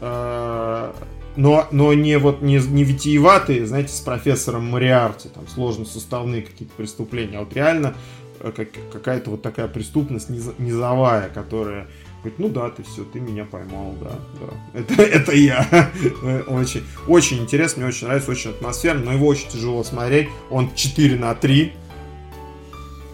э, 0.00 0.92
но, 1.36 1.68
но 1.70 1.94
не 1.94 2.18
вот 2.18 2.42
не, 2.42 2.58
не 2.58 2.84
витиеватые, 2.84 3.66
знаете, 3.66 3.92
с 3.92 4.00
профессором 4.00 4.66
Мариарти, 4.66 5.28
там 5.28 5.46
сложно-суставные 5.46 6.42
какие-то 6.42 6.74
преступления, 6.76 7.38
а 7.38 7.40
вот 7.40 7.54
реально 7.54 7.94
Э, 8.40 8.52
как, 8.54 8.68
какая-то 8.92 9.30
вот 9.30 9.42
такая 9.42 9.68
преступность 9.68 10.30
низ, 10.30 10.50
низовая, 10.58 11.28
которая 11.28 11.88
говорит, 12.18 12.38
ну 12.38 12.48
да, 12.48 12.70
ты 12.70 12.82
все, 12.82 13.04
ты 13.04 13.20
меня 13.20 13.44
поймал, 13.44 13.94
да, 14.00 14.12
да, 14.40 14.80
это, 14.80 15.02
это 15.02 15.32
я. 15.32 15.90
очень, 16.46 16.84
очень 17.06 17.38
интересно, 17.38 17.80
мне 17.80 17.88
очень 17.88 18.06
нравится, 18.06 18.30
очень 18.30 18.50
атмосферно, 18.50 19.06
но 19.06 19.12
его 19.12 19.26
очень 19.26 19.48
тяжело 19.48 19.82
смотреть. 19.82 20.28
Он 20.50 20.72
4 20.74 21.16
на 21.18 21.34
3, 21.34 21.72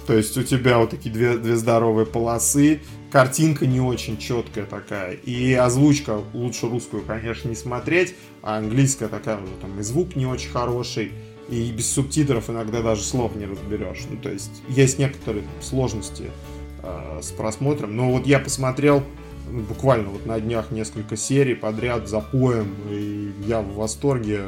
то 0.06 0.14
есть 0.14 0.36
у 0.36 0.42
тебя 0.42 0.78
вот 0.78 0.90
такие 0.90 1.12
две, 1.12 1.36
две 1.38 1.56
здоровые 1.56 2.06
полосы, 2.06 2.80
картинка 3.10 3.66
не 3.66 3.80
очень 3.80 4.18
четкая 4.18 4.66
такая, 4.66 5.12
и 5.12 5.52
озвучка 5.54 6.20
лучше 6.32 6.68
русскую, 6.68 7.02
конечно, 7.02 7.48
не 7.48 7.54
смотреть, 7.54 8.14
а 8.42 8.58
английская 8.58 9.08
такая 9.08 9.36
уже 9.36 9.52
там 9.60 9.78
и 9.80 9.82
звук 9.82 10.16
не 10.16 10.26
очень 10.26 10.50
хороший, 10.50 11.12
и 11.48 11.70
без 11.70 11.90
субтитров 11.92 12.48
иногда 12.50 12.82
даже 12.82 13.02
слов 13.02 13.36
не 13.36 13.46
разберешь. 13.46 14.04
Ну, 14.08 14.16
то 14.16 14.30
есть 14.30 14.62
есть 14.68 14.98
некоторые 14.98 15.44
сложности 15.60 16.30
э, 16.82 17.20
с 17.22 17.30
просмотром. 17.32 17.96
Но 17.96 18.10
вот 18.10 18.26
я 18.26 18.38
посмотрел 18.38 19.02
ну, 19.50 19.60
буквально 19.60 20.08
вот 20.08 20.26
на 20.26 20.40
днях 20.40 20.70
несколько 20.70 21.16
серий 21.16 21.54
подряд 21.54 22.08
за 22.08 22.20
поем, 22.20 22.74
и 22.90 23.32
я 23.46 23.60
в 23.60 23.74
восторге. 23.74 24.42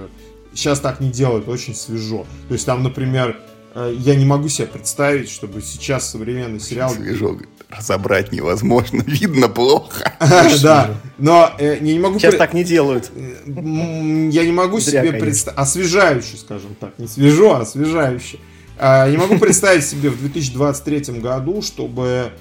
Сейчас 0.54 0.80
так 0.80 1.00
не 1.00 1.10
делают, 1.10 1.48
очень 1.48 1.74
свежо. 1.74 2.24
То 2.48 2.54
есть 2.54 2.64
там, 2.64 2.82
например, 2.82 3.36
я 3.76 4.14
не 4.14 4.24
могу 4.24 4.48
себе 4.48 4.66
представить, 4.66 5.30
чтобы 5.30 5.60
сейчас 5.60 6.10
современный 6.10 6.60
сериал... 6.60 6.90
Свежо, 6.90 7.38
разобрать 7.68 8.32
невозможно, 8.32 9.02
видно 9.06 9.48
плохо. 9.48 10.12
Да, 10.62 10.94
но 11.18 11.52
э, 11.58 11.78
я 11.80 11.92
не 11.92 11.98
могу... 11.98 12.18
Сейчас 12.18 12.36
так 12.36 12.54
не 12.54 12.64
делают. 12.64 13.10
Я 13.46 14.44
не 14.44 14.52
могу 14.52 14.80
себе 14.80 15.12
представить... 15.12 15.58
Освежающе, 15.58 16.36
скажем 16.38 16.74
так. 16.78 16.98
Не 16.98 17.06
свежо, 17.06 17.54
а 17.54 17.60
освежающе. 17.60 18.38
А, 18.78 19.08
не 19.08 19.16
могу 19.16 19.38
представить 19.40 19.84
себе 19.84 20.10
в 20.10 20.18
2023 20.18 21.20
году, 21.20 21.62
чтобы 21.62 22.32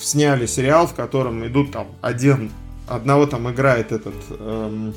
сняли 0.00 0.46
сериал, 0.46 0.86
в 0.86 0.94
котором 0.94 1.46
идут 1.46 1.72
там 1.72 1.88
один... 2.00 2.50
Одного 2.86 3.24
там 3.24 3.50
играет 3.50 3.92
этот 3.92 4.14
эм, 4.28 4.94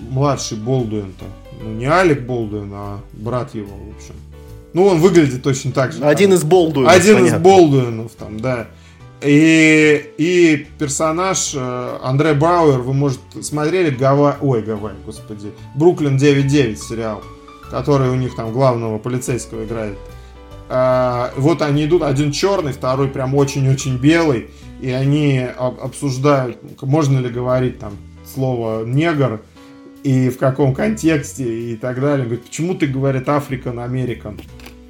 младший 0.00 0.56
Болдуин-то. 0.56 1.26
Ну, 1.62 1.72
не 1.72 1.86
Алек 1.86 2.22
Болдуин, 2.22 2.70
а 2.72 3.00
брат 3.12 3.54
его, 3.54 3.68
в 3.68 3.96
общем. 3.96 4.14
Ну, 4.72 4.86
он 4.86 5.00
выглядит 5.00 5.42
точно 5.42 5.72
так 5.72 5.92
же. 5.92 6.04
Один 6.04 6.30
там. 6.30 6.38
из 6.38 6.44
Болдуинов. 6.44 6.92
Один 6.92 7.16
понятно. 7.16 7.36
из 7.36 7.42
Болдуинов 7.42 8.12
там, 8.12 8.40
да. 8.40 8.66
И, 9.22 10.12
и 10.18 10.66
персонаж 10.78 11.52
э, 11.54 11.98
Андре 12.02 12.34
Бауэр, 12.34 12.80
вы, 12.80 12.92
может, 12.92 13.20
смотрели 13.40 13.90
Гавай... 13.90 14.34
Ой, 14.40 14.62
Гавай, 14.62 14.92
господи. 15.06 15.52
Бруклин 15.74 16.16
9.9 16.16 16.76
сериал, 16.76 17.22
который 17.70 18.10
у 18.10 18.16
них 18.16 18.36
там 18.36 18.52
главного 18.52 18.98
полицейского 18.98 19.64
играет. 19.64 19.96
А, 20.68 21.32
вот 21.36 21.62
они 21.62 21.84
идут, 21.84 22.02
один 22.02 22.32
черный, 22.32 22.72
второй 22.72 23.08
прям 23.08 23.34
очень-очень 23.34 23.96
белый, 23.96 24.50
и 24.80 24.90
они 24.90 25.46
обсуждают, 25.58 26.58
можно 26.82 27.18
ли 27.18 27.28
говорить 27.28 27.78
там 27.78 27.92
слово 28.34 28.84
негр, 28.84 29.40
и 30.04 30.28
в 30.28 30.38
каком 30.38 30.74
контексте, 30.74 31.72
и 31.72 31.76
так 31.76 32.00
далее. 32.00 32.26
Говорит, 32.26 32.44
почему 32.44 32.74
ты, 32.74 32.86
говорит, 32.86 33.26
African 33.26 33.76
American? 33.76 34.40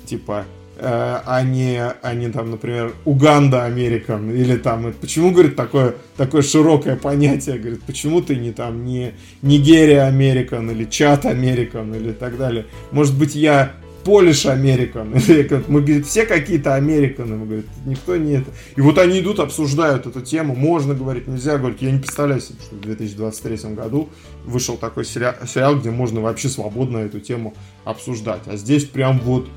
Типа, 0.05 0.45
э, 0.77 0.83
а, 1.25 1.43
не, 1.43 1.81
а 1.81 2.15
не 2.15 2.29
там, 2.31 2.51
например, 2.51 2.93
Уганда 3.05 3.65
Американ, 3.65 4.31
или 4.31 4.57
там, 4.57 4.93
почему, 5.01 5.31
говорит, 5.31 5.55
такое, 5.55 5.95
такое 6.17 6.43
широкое 6.43 6.97
понятие, 6.97 7.59
говорит, 7.59 7.83
почему 7.85 8.23
ты 8.23 8.35
не 8.35 8.51
там, 8.51 8.85
не 8.85 9.13
Нигерия 9.41 10.07
Американ, 10.07 10.69
или 10.71 10.85
Чат 10.85 11.27
Американ, 11.27 11.95
или 11.95 12.13
так 12.13 12.37
далее. 12.37 12.67
Может 12.91 13.17
быть, 13.17 13.37
я 13.37 13.73
Polish 14.05 14.45
American. 14.47 15.65
Мы, 15.69 15.81
говорит, 15.81 16.07
все 16.07 16.27
какие-то 16.27 16.75
американы. 16.75 17.37
Мы, 17.37 17.47
говорит, 17.47 17.67
никто 17.87 18.17
не 18.17 18.35
это. 18.35 18.51
И 18.77 18.81
вот 18.81 18.99
они 18.99 19.21
идут, 19.21 19.41
обсуждают 19.41 20.07
эту 20.07 20.21
тему. 20.21 20.55
Можно 20.55 20.95
говорить, 20.95 21.27
нельзя 21.27 21.59
говорить. 21.59 21.83
Я 21.83 21.91
не 21.91 21.99
представляю 21.99 22.41
себе, 22.41 22.59
что 22.63 22.77
в 22.77 22.81
2023 22.81 23.75
году 23.75 24.09
вышел 24.45 24.77
такой 24.77 25.05
сериал, 25.05 25.35
сериал, 25.47 25.79
где 25.79 25.91
можно 25.91 26.21
вообще 26.21 26.49
свободно 26.49 26.99
эту 26.99 27.21
тему 27.21 27.55
обсуждать. 27.85 28.43
А 28.47 28.57
здесь 28.57 28.85
прям 28.85 29.21
вот 29.21 29.49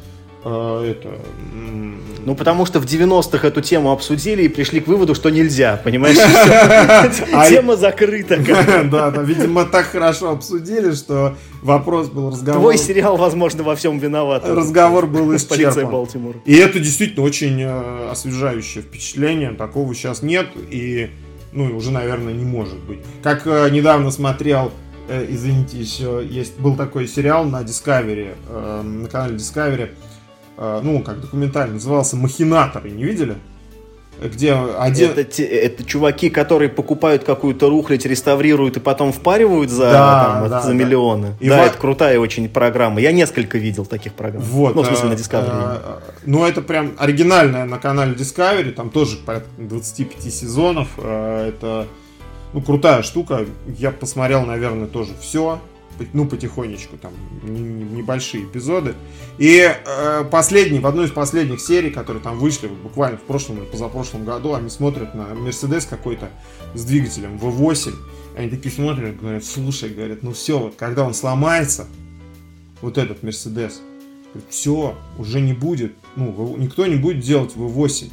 это... 0.47 1.09
Ну, 2.25 2.35
потому 2.35 2.65
что 2.65 2.79
в 2.79 2.85
90-х 2.85 3.47
эту 3.47 3.61
тему 3.61 3.91
обсудили 3.91 4.43
и 4.43 4.47
пришли 4.49 4.81
к 4.81 4.87
выводу, 4.87 5.15
что 5.15 5.29
нельзя, 5.29 5.79
понимаешь? 5.81 6.17
А 7.33 7.49
тема 7.49 7.77
закрыта. 7.77 8.37
Да, 8.87 9.11
да, 9.11 9.21
видимо, 9.21 9.65
так 9.65 9.85
хорошо 9.85 10.31
обсудили, 10.31 10.93
что 10.93 11.35
вопрос 11.61 12.09
был 12.09 12.31
разговор... 12.31 12.61
Твой 12.61 12.77
сериал, 12.77 13.17
возможно, 13.17 13.63
во 13.63 13.75
всем 13.75 13.97
виноват. 13.99 14.43
Разговор 14.45 15.07
был 15.07 15.35
исчерпан. 15.35 16.07
И 16.45 16.55
это 16.55 16.79
действительно 16.79 17.25
очень 17.25 17.61
э, 17.61 18.09
освежающее 18.11 18.83
впечатление. 18.83 19.51
Такого 19.51 19.93
сейчас 19.95 20.21
нет 20.21 20.47
и, 20.69 21.09
ну, 21.51 21.75
уже, 21.75 21.91
наверное, 21.91 22.33
не 22.33 22.45
может 22.45 22.79
быть. 22.79 22.99
Как 23.23 23.47
э, 23.47 23.69
недавно 23.69 24.11
смотрел 24.11 24.71
э, 25.07 25.25
извините, 25.29 25.77
еще 25.77 26.25
есть 26.29 26.59
был 26.59 26.75
такой 26.75 27.07
сериал 27.07 27.45
на 27.45 27.61
Discovery, 27.61 28.35
на 28.83 29.07
канале 29.07 29.35
Discovery 29.35 29.89
Э, 29.89 30.16
ну, 30.57 31.03
как 31.03 31.21
документальный, 31.21 31.75
назывался 31.75 32.15
«Махинаторы». 32.15 32.89
Не 32.89 33.03
видели? 33.03 33.37
Где 34.21 34.53
один... 34.53 35.11
Это, 35.11 35.23
те, 35.23 35.43
это 35.43 35.83
чуваки, 35.83 36.29
которые 36.29 36.69
покупают 36.69 37.23
какую-то 37.23 37.69
рухлядь, 37.69 38.05
реставрируют 38.05 38.77
и 38.77 38.79
потом 38.79 39.11
впаривают 39.11 39.69
за, 39.69 39.91
да, 39.91 40.23
там, 40.23 40.49
да, 40.49 40.61
за 40.61 40.69
да. 40.69 40.73
миллионы. 40.73 41.35
И 41.39 41.49
да, 41.49 41.59
во... 41.59 41.65
это 41.65 41.77
крутая 41.77 42.19
очень 42.19 42.49
программа. 42.49 42.99
Я 42.99 43.11
несколько 43.11 43.59
видел 43.59 43.85
таких 43.85 44.13
программ. 44.13 44.41
Вот, 44.43 44.75
ну, 44.75 44.81
в 44.81 44.87
смысле, 44.87 45.09
на 45.09 45.13
э, 45.13 45.15
Discovery. 45.17 45.81
Э, 45.83 45.99
ну, 46.25 46.45
это 46.45 46.61
прям 46.63 46.93
оригинальная 46.97 47.65
на 47.65 47.77
канале 47.77 48.13
Discovery. 48.13 48.71
Там 48.71 48.89
тоже 48.89 49.17
порядка 49.17 49.49
25 49.57 50.33
сезонов. 50.33 50.87
Э, 50.97 51.49
это 51.49 51.85
ну, 52.53 52.61
крутая 52.61 53.03
штука. 53.03 53.45
Я 53.67 53.91
посмотрел, 53.91 54.45
наверное, 54.45 54.87
тоже 54.87 55.11
все 55.21 55.59
ну, 56.13 56.27
потихонечку, 56.27 56.97
там, 56.97 57.13
небольшие 57.43 58.45
эпизоды. 58.45 58.95
И 59.37 59.59
э, 59.59 60.23
последний, 60.29 60.79
в 60.79 60.87
одной 60.87 61.05
из 61.05 61.11
последних 61.11 61.59
серий, 61.61 61.89
которые 61.89 62.21
там 62.21 62.37
вышли, 62.39 62.67
буквально 62.67 63.17
в 63.17 63.21
прошлом 63.21 63.57
или 63.57 63.65
позапрошлом 63.65 64.25
году, 64.25 64.53
они 64.53 64.69
смотрят 64.69 65.15
на 65.15 65.33
Мерседес 65.35 65.85
какой-то 65.85 66.29
с 66.73 66.83
двигателем 66.83 67.37
V8, 67.37 67.93
они 68.37 68.49
такие 68.49 68.73
смотрят, 68.73 69.19
говорят, 69.19 69.43
слушай, 69.43 69.89
говорят, 69.89 70.23
ну 70.23 70.33
все, 70.33 70.59
вот 70.59 70.75
когда 70.75 71.03
он 71.03 71.13
сломается, 71.13 71.87
вот 72.81 72.97
этот 72.97 73.23
Мерседес, 73.23 73.81
все, 74.49 74.95
уже 75.17 75.41
не 75.41 75.53
будет, 75.53 75.93
ну, 76.15 76.55
никто 76.57 76.85
не 76.85 76.95
будет 76.95 77.19
делать 77.19 77.53
V8. 77.55 78.11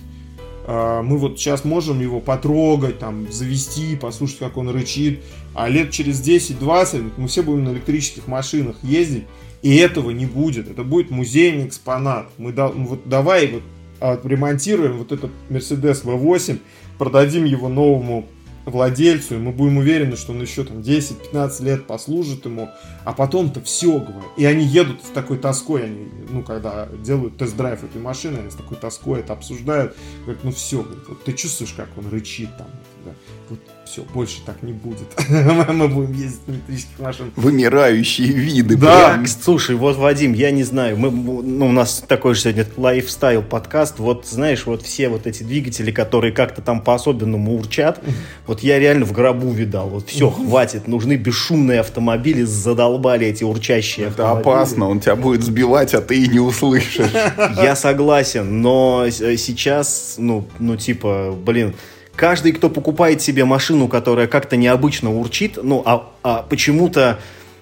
А, 0.67 1.03
мы 1.03 1.19
вот 1.19 1.39
сейчас 1.39 1.65
можем 1.65 2.01
его 2.01 2.21
потрогать, 2.21 2.99
там, 2.99 3.31
завести, 3.31 3.97
послушать, 3.97 4.39
как 4.39 4.57
он 4.57 4.71
рычит, 4.71 5.23
а 5.55 5.69
лет 5.69 5.91
через 5.91 6.21
10-20 6.21 7.13
мы 7.17 7.29
все 7.29 7.43
будем 7.43 7.65
на 7.65 7.71
электрических 7.71 8.27
машинах 8.27 8.77
ездить, 8.83 9.25
и 9.63 9.77
этого 9.77 10.11
не 10.11 10.27
будет. 10.27 10.69
Это 10.69 10.85
будет 10.85 11.11
музейный 11.11 11.67
экспонат. 11.67 12.29
Мы 12.39 12.53
да, 12.53 12.69
ну 12.69 12.87
вот 12.87 13.09
давай 13.09 13.47
вот 13.47 13.63
отремонтируем 14.01 14.99
вот 14.99 15.13
этот 15.13 15.31
Mercedes 15.49 16.05
V8, 16.05 16.59
продадим 16.99 17.45
его 17.45 17.69
новому 17.69 18.27
владельцу, 18.65 19.37
и 19.37 19.39
мы 19.39 19.53
будем 19.53 19.79
уверены, 19.79 20.17
что 20.17 20.33
он 20.33 20.41
еще 20.41 20.65
там 20.65 20.79
10-15 20.79 21.65
лет 21.65 21.87
послужит 21.87 22.45
ему, 22.45 22.71
а 23.05 23.13
потом-то 23.13 23.61
все, 23.61 23.99
говорят. 23.99 24.31
И 24.37 24.45
они 24.45 24.65
едут 24.65 25.03
с 25.03 25.11
такой 25.11 25.39
тоской, 25.39 25.85
они, 25.85 26.09
ну, 26.31 26.43
когда 26.43 26.89
делают 27.05 27.37
тест-драйв 27.37 27.85
этой 27.85 28.01
машины, 28.01 28.39
они 28.39 28.51
с 28.51 28.55
такой 28.55 28.77
тоской 28.77 29.21
это 29.21 29.33
обсуждают, 29.33 29.97
говорят, 30.23 30.45
ну 30.45 30.53
все, 30.53 30.83
говорят, 30.83 31.09
вот 31.09 31.25
ты 31.25 31.33
чувствуешь, 31.33 31.73
как 31.73 31.89
он 31.97 32.09
рычит 32.09 32.57
там, 32.57 32.69
да, 33.05 33.13
вот 33.51 33.61
все, 33.85 34.03
больше 34.03 34.39
так 34.45 34.63
не 34.63 34.73
будет. 34.73 35.09
Мы 35.29 35.89
будем 35.89 36.13
ездить 36.13 36.49
на 36.49 36.53
электрических 36.53 36.99
машинах. 36.99 37.33
Вымирающие 37.37 38.29
виды. 38.29 38.77
Да. 38.77 39.11
Прям. 39.11 39.27
Слушай, 39.27 39.77
вот, 39.77 39.97
Вадим, 39.97 40.33
я 40.33 40.51
не 40.51 40.65
знаю, 40.65 40.97
мы, 40.97 41.11
ну, 41.11 41.69
у 41.69 41.73
нас 41.73 42.03
такой 42.07 42.35
же 42.35 42.41
сегодня 42.41 42.67
лайфстайл 42.77 43.43
подкаст. 43.43 43.99
Вот, 43.99 44.27
знаешь, 44.27 44.67
вот 44.67 44.83
все 44.83 45.09
вот 45.09 45.27
эти 45.27 45.43
двигатели, 45.43 45.91
которые 45.91 46.33
как-то 46.33 46.63
там 46.63 46.81
по-особенному 46.81 47.55
урчат, 47.57 48.01
вот 48.47 48.54
я 48.63 48.79
реально 48.79 49.05
в 49.05 49.13
гробу 49.13 49.51
видал. 49.51 49.89
Вот 49.89 50.09
все, 50.09 50.31
хватит, 50.31 50.89
нужны 50.89 51.15
бесшумные 51.15 51.81
автомобили, 51.81 52.43
задолбали 52.43 53.27
эти 53.27 53.45
урчащие 53.45 54.09
Это 54.09 54.31
опасно, 54.31 54.89
он 54.89 55.01
тебя 55.01 55.17
будет 55.17 55.43
сбивать, 55.43 55.95
а 55.95 56.01
ты 56.01 56.23
и 56.23 56.29
не 56.29 56.41
услышишь. 56.41 57.11
Я 57.63 57.77
согласен, 57.77 58.63
но 58.63 59.07
сейчас, 59.11 60.17
ну, 60.19 60.47
ну 60.59 60.77
типа, 60.77 61.35
блин, 61.45 61.75
каждый, 62.15 62.53
кто 62.53 62.69
покупает 62.69 63.23
себе 63.23 63.45
машину, 63.45 63.89
которая 63.89 64.27
как-то 64.27 64.57
необычно 64.57 65.15
урчит, 65.15 65.59
ну, 65.63 65.83
а, 65.85 66.11
а 66.23 66.45
почему-то 66.49 67.19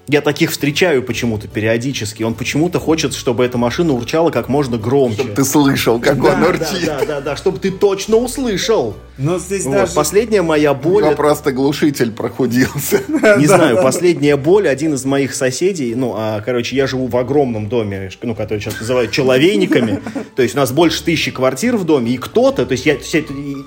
я 0.08 0.20
таких 0.20 0.50
встречаю 0.50 1.02
почему-то 1.02 1.48
периодически. 1.48 2.22
Он 2.22 2.34
почему-то 2.34 2.80
хочет, 2.80 3.14
чтобы 3.14 3.44
эта 3.44 3.58
машина 3.58 3.92
урчала 3.92 4.30
как 4.30 4.48
можно 4.48 4.76
громче. 4.76 5.18
Чтобы 5.18 5.34
ты 5.34 5.44
слышал, 5.44 6.00
как 6.00 6.20
да, 6.20 6.34
он 6.34 6.42
урчит. 6.42 6.86
Да, 6.86 6.98
да, 6.98 7.06
да, 7.06 7.20
да, 7.20 7.36
чтобы 7.36 7.58
ты 7.58 7.70
точно 7.70 8.16
услышал. 8.16 8.96
Но 9.18 9.38
здесь 9.38 9.64
вот. 9.64 9.72
даже... 9.72 9.92
Последняя 9.92 10.42
моя 10.42 10.74
боль... 10.74 11.04
У 11.04 11.14
просто 11.14 11.52
глушитель 11.52 12.10
прохудился. 12.10 13.02
Не 13.38 13.46
знаю, 13.46 13.80
последняя 13.82 14.36
боль, 14.36 14.68
один 14.68 14.94
из 14.94 15.04
моих 15.04 15.34
соседей, 15.34 15.94
ну, 15.94 16.14
а, 16.16 16.40
короче, 16.40 16.74
я 16.74 16.86
живу 16.86 17.06
в 17.06 17.16
огромном 17.16 17.68
доме, 17.68 18.10
ну, 18.22 18.34
который 18.34 18.60
сейчас 18.60 18.80
называют 18.80 19.10
человейниками, 19.12 20.00
то 20.36 20.42
есть 20.42 20.54
у 20.54 20.58
нас 20.58 20.72
больше 20.72 21.04
тысячи 21.04 21.30
квартир 21.30 21.76
в 21.76 21.84
доме, 21.84 22.12
и 22.12 22.16
кто-то, 22.16 22.64
то 22.66 22.72
есть 22.72 22.86
я, 22.86 22.96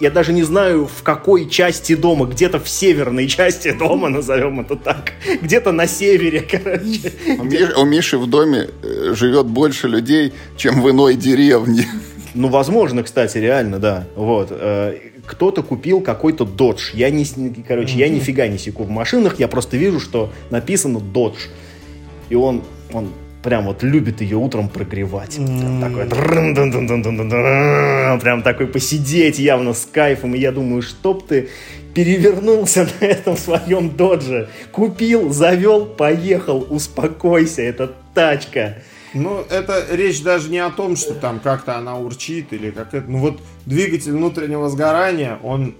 я 0.02 0.10
даже 0.10 0.34
не 0.34 0.44
знаю, 0.44 0.88
в 0.88 1.04
какой 1.04 1.48
части 1.50 1.96
дома, 1.96 2.26
где-то 2.26 2.60
в 2.60 2.68
северной 2.68 3.28
части 3.30 3.72
дома, 3.72 4.10
назовем 4.10 4.62
это 4.62 4.76
так, 4.76 5.14
где-то 5.42 5.72
на 5.72 5.88
севере, 5.88 6.25
короче. 6.50 7.12
У 7.78 7.86
Миши 7.86 8.18
в 8.18 8.28
доме 8.28 8.70
э, 8.84 9.14
живет 9.16 9.48
больше 9.48 9.88
людей, 9.88 10.34
чем 10.58 10.82
в 10.82 10.90
иной 10.90 11.16
деревне. 11.16 11.86
Ну, 12.34 12.50
возможно, 12.50 13.04
кстати, 13.04 13.38
реально, 13.38 13.80
да. 13.80 14.08
Вот. 14.16 14.50
Э, 14.52 14.98
кто-то 15.26 15.64
купил 15.64 16.02
какой-то 16.02 16.46
додж. 16.46 16.92
Я 16.94 17.10
не, 17.10 17.26
короче, 17.68 17.98
я 17.98 18.10
нифига 18.10 18.48
не 18.48 18.58
секу 18.58 18.84
в 18.84 18.90
машинах, 18.90 19.40
я 19.40 19.48
просто 19.48 19.78
вижу, 19.78 20.00
что 20.00 20.32
написано 20.50 21.00
додж. 21.00 21.36
И 22.30 22.36
он, 22.36 22.64
он 22.92 23.10
прям 23.42 23.66
вот 23.66 23.84
любит 23.84 24.22
ее 24.22 24.38
утром 24.38 24.70
прогревать. 24.70 25.36
Прям 25.36 25.80
такой, 25.82 26.08
прям 28.20 28.42
такой 28.42 28.68
посидеть 28.68 29.40
явно 29.40 29.74
с 29.74 29.88
кайфом. 29.90 30.36
И 30.36 30.40
я 30.40 30.52
думаю, 30.52 30.82
чтоб 30.82 31.26
ты 31.26 31.50
перевернулся 31.96 32.88
на 33.02 33.06
этом 33.06 33.38
своем 33.38 33.90
додже, 33.90 34.50
купил, 34.72 35.32
завел, 35.34 35.86
поехал, 35.86 36.68
успокойся, 36.70 37.64
это 37.64 37.92
тачка. 38.14 38.84
Ну, 39.16 39.44
это 39.50 39.86
речь 39.92 40.22
даже 40.22 40.50
не 40.50 40.60
о 40.60 40.70
том, 40.70 40.98
что 40.98 41.14
там 41.16 41.40
как-то 41.40 41.78
она 41.78 41.98
урчит 41.98 42.52
или 42.52 42.70
как 42.70 42.94
это. 42.94 43.10
Ну 43.10 43.20
вот 43.20 43.40
двигатель 43.66 44.12
внутреннего 44.12 44.70
сгорания, 44.70 45.40
он 45.42 45.76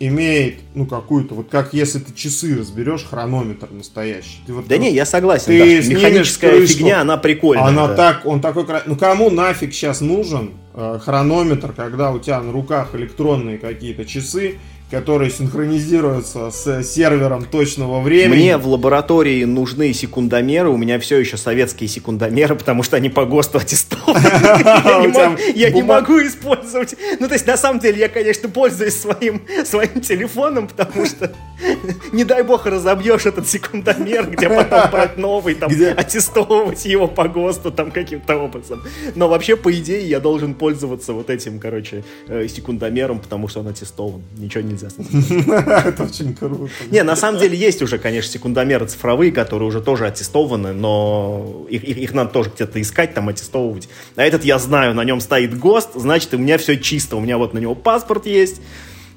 имеет, 0.00 0.60
ну, 0.76 0.86
какую-то, 0.86 1.34
вот 1.34 1.48
как 1.50 1.74
если 1.74 1.98
ты 1.98 2.14
часы 2.14 2.56
разберешь, 2.56 3.04
хронометр 3.04 3.68
настоящий. 3.72 4.38
Ты 4.46 4.52
вот, 4.52 4.68
да 4.68 4.76
ну, 4.76 4.82
не, 4.82 4.92
я 4.92 5.04
согласен, 5.04 5.46
ты 5.46 5.82
да, 5.82 5.88
механическая 5.88 6.52
крышку, 6.52 6.78
фигня, 6.78 7.00
она 7.00 7.16
прикольная. 7.16 7.64
Она 7.64 7.88
да. 7.88 7.96
так, 7.96 8.26
он 8.26 8.40
такой, 8.40 8.64
ну, 8.86 8.94
кому 8.94 9.28
нафиг 9.28 9.74
сейчас 9.74 10.00
нужен 10.00 10.52
э, 10.74 11.00
хронометр, 11.02 11.72
когда 11.72 12.12
у 12.12 12.20
тебя 12.20 12.40
на 12.40 12.52
руках 12.52 12.94
электронные 12.94 13.58
какие-то 13.58 14.04
часы, 14.04 14.58
которые 14.90 15.30
синхронизируются 15.30 16.50
с 16.50 16.82
сервером 16.82 17.44
точного 17.44 18.00
времени. 18.00 18.36
Мне 18.36 18.56
в 18.56 18.66
лаборатории 18.66 19.44
нужны 19.44 19.92
секундомеры, 19.92 20.70
у 20.70 20.76
меня 20.76 20.98
все 20.98 21.18
еще 21.18 21.36
советские 21.36 21.88
секундомеры, 21.88 22.54
потому 22.54 22.82
что 22.82 22.96
они 22.96 23.10
по 23.10 23.26
ГОСТу 23.26 23.58
аттестованы. 23.58 25.38
Я 25.54 25.70
не 25.70 25.82
могу 25.82 26.18
использовать. 26.20 26.94
Ну, 27.20 27.28
то 27.28 27.34
есть, 27.34 27.46
на 27.46 27.56
самом 27.56 27.80
деле, 27.80 27.98
я, 27.98 28.08
конечно, 28.08 28.48
пользуюсь 28.48 28.94
своим 28.94 29.40
телефоном, 30.00 30.68
потому 30.68 31.04
что, 31.04 31.32
не 32.12 32.24
дай 32.24 32.42
бог, 32.42 32.66
разобьешь 32.66 33.26
этот 33.26 33.46
секундомер, 33.48 34.30
где 34.30 34.48
потом 34.48 34.90
брать 34.90 35.18
новый, 35.18 35.54
там, 35.54 35.70
аттестовывать 35.96 36.84
его 36.86 37.08
по 37.08 37.28
ГОСТу, 37.28 37.70
там, 37.70 37.90
каким-то 37.90 38.36
образом. 38.36 38.82
Но 39.14 39.28
вообще, 39.28 39.56
по 39.56 39.72
идее, 39.72 40.08
я 40.08 40.20
должен 40.20 40.54
пользоваться 40.54 41.12
вот 41.12 41.28
этим, 41.28 41.58
короче, 41.58 42.04
э, 42.28 42.48
секундомером, 42.48 43.18
потому 43.18 43.48
что 43.48 43.60
он 43.60 43.68
аттестован. 43.68 44.22
Ничего 44.36 44.62
не 44.62 44.77
нельзя 44.78 45.82
Это 45.84 46.04
очень 46.04 46.34
круто. 46.34 46.70
Не, 46.90 47.02
на 47.02 47.16
самом 47.16 47.40
деле 47.40 47.56
есть 47.56 47.82
уже, 47.82 47.98
конечно, 47.98 48.30
секундомеры 48.30 48.86
цифровые, 48.86 49.32
которые 49.32 49.68
уже 49.68 49.80
тоже 49.80 50.06
аттестованы, 50.06 50.72
но 50.72 51.66
их, 51.68 51.84
их, 51.84 51.98
их 51.98 52.14
надо 52.14 52.30
тоже 52.30 52.50
где-то 52.54 52.80
искать, 52.80 53.14
там 53.14 53.28
аттестовывать. 53.28 53.88
А 54.16 54.22
этот 54.22 54.44
я 54.44 54.58
знаю, 54.58 54.94
на 54.94 55.04
нем 55.04 55.20
стоит 55.20 55.58
ГОСТ, 55.58 55.94
значит, 55.94 56.34
у 56.34 56.38
меня 56.38 56.58
все 56.58 56.76
чисто. 56.76 57.16
У 57.16 57.20
меня 57.20 57.38
вот 57.38 57.54
на 57.54 57.58
него 57.58 57.74
паспорт 57.74 58.26
есть, 58.26 58.60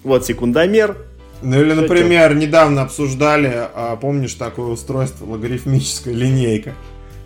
вот 0.04 0.26
секундомер, 0.26 0.98
ну 1.44 1.60
или, 1.60 1.74
например, 1.74 2.36
недавно 2.36 2.84
обсуждали, 2.84 3.52
а, 3.74 3.96
помнишь 3.96 4.36
такое 4.36 4.68
устройство, 4.68 5.26
логарифмическая 5.26 6.14
линейка. 6.14 6.76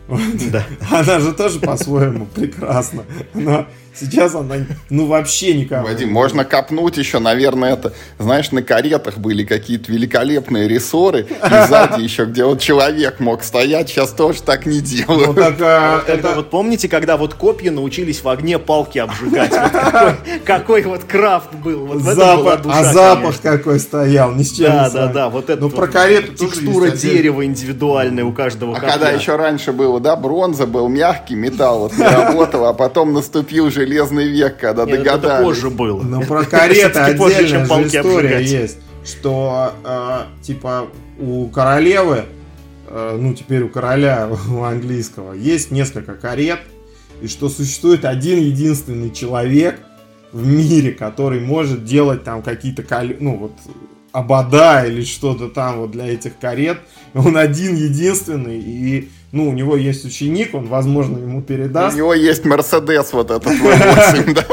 Вот. 0.07 0.21
Да. 0.51 0.65
Она 0.91 1.19
же 1.19 1.33
тоже 1.33 1.59
по-своему 1.59 2.25
прекрасна. 2.27 3.03
Но 3.33 3.67
Сейчас 3.97 4.35
она, 4.35 4.55
ну, 4.89 5.07
вообще 5.07 5.53
никого. 5.53 5.87
Вадим, 5.87 6.11
можно 6.11 6.45
копнуть 6.45 6.97
еще, 6.97 7.19
наверное, 7.19 7.73
это, 7.73 7.93
знаешь, 8.19 8.51
на 8.51 8.61
каретах 8.61 9.17
были 9.17 9.43
какие-то 9.43 9.91
великолепные 9.91 10.67
рессоры, 10.67 11.21
и 11.21 11.67
сзади 11.67 12.01
еще, 12.01 12.25
где 12.25 12.45
вот 12.45 12.59
человек 12.59 13.19
мог 13.19 13.43
стоять, 13.43 13.89
сейчас 13.89 14.11
тоже 14.11 14.43
так 14.43 14.65
не 14.65 14.81
делают. 14.81 15.27
Ну, 15.27 15.33
так, 15.33 15.55
а, 15.61 16.03
это... 16.07 16.35
Вот 16.35 16.49
помните, 16.49 16.89
когда 16.89 17.17
вот 17.17 17.33
копья 17.33 17.71
научились 17.71 18.23
в 18.23 18.29
огне 18.29 18.59
палки 18.59 18.99
обжигать? 18.99 19.51
Вот 19.51 19.71
какой, 19.71 20.15
какой 20.45 20.83
вот 20.83 21.03
крафт 21.05 21.53
был. 21.53 21.85
Вот 21.85 22.01
запах, 22.01 22.61
душа, 22.61 22.79
а 22.79 22.83
запах 22.83 23.41
конечно. 23.41 23.57
какой 23.57 23.79
стоял, 23.79 24.33
ни 24.33 24.43
с 24.43 24.51
чем 24.51 24.65
Да, 24.65 24.89
да, 24.89 25.07
да, 25.07 25.29
вот 25.29 25.49
это 25.49 25.61
ну, 25.61 25.69
про 25.69 25.87
карету 25.87 26.33
текстура 26.33 26.89
дерева 26.89 27.45
индивидуальная 27.45 28.25
у 28.25 28.33
каждого 28.33 28.73
А 28.73 28.79
копья. 28.79 28.93
когда 28.93 29.11
еще 29.11 29.35
раньше 29.35 29.71
было, 29.71 29.99
да, 29.99 30.15
бронза 30.15 30.65
был 30.65 30.87
мягкий, 30.87 31.35
металл 31.35 31.79
вот 31.79 31.97
не 31.97 32.03
работал, 32.03 32.65
а 32.65 32.73
потом 32.73 33.13
наступил 33.13 33.71
же 33.71 33.84
железный 33.85 34.27
век, 34.27 34.57
когда 34.57 34.85
Нет, 34.85 34.99
догадались. 34.99 35.35
Это 35.35 35.43
позже 35.43 35.69
было. 35.69 36.01
Ну, 36.01 36.21
про 36.23 36.43
кареты 36.43 36.99
отдельная 36.99 37.47
же 37.47 37.57
история 37.87 38.41
есть, 38.41 38.77
что, 39.03 39.73
э, 39.83 40.21
типа, 40.41 40.87
у 41.19 41.47
королевы, 41.47 42.25
э, 42.87 43.17
ну, 43.19 43.33
теперь 43.33 43.63
у 43.63 43.69
короля, 43.69 44.29
у 44.49 44.63
английского, 44.63 45.33
есть 45.33 45.71
несколько 45.71 46.15
карет, 46.15 46.59
и 47.21 47.27
что 47.27 47.49
существует 47.49 48.03
один 48.05 48.39
единственный 48.39 49.11
человек 49.11 49.79
в 50.31 50.45
мире, 50.45 50.91
который 50.91 51.39
может 51.39 51.85
делать 51.85 52.23
там 52.23 52.41
какие-то, 52.41 52.83
ну, 53.19 53.37
вот, 53.37 53.53
обода 54.11 54.85
или 54.85 55.03
что-то 55.03 55.49
там 55.49 55.79
вот 55.79 55.91
для 55.91 56.07
этих 56.07 56.37
карет. 56.39 56.79
Он 57.13 57.37
один 57.37 57.75
единственный, 57.75 58.59
и 58.59 59.09
ну, 59.31 59.49
у 59.49 59.53
него 59.53 59.75
есть 59.75 60.05
ученик, 60.05 60.53
он, 60.53 60.67
возможно, 60.67 61.17
ему 61.17 61.41
передаст. 61.41 61.95
У 61.95 61.97
него 61.97 62.13
есть 62.13 62.45
Мерседес 62.45 63.13
вот 63.13 63.31
этот 63.31 63.53
V8, 63.53 64.33
да? 64.33 64.45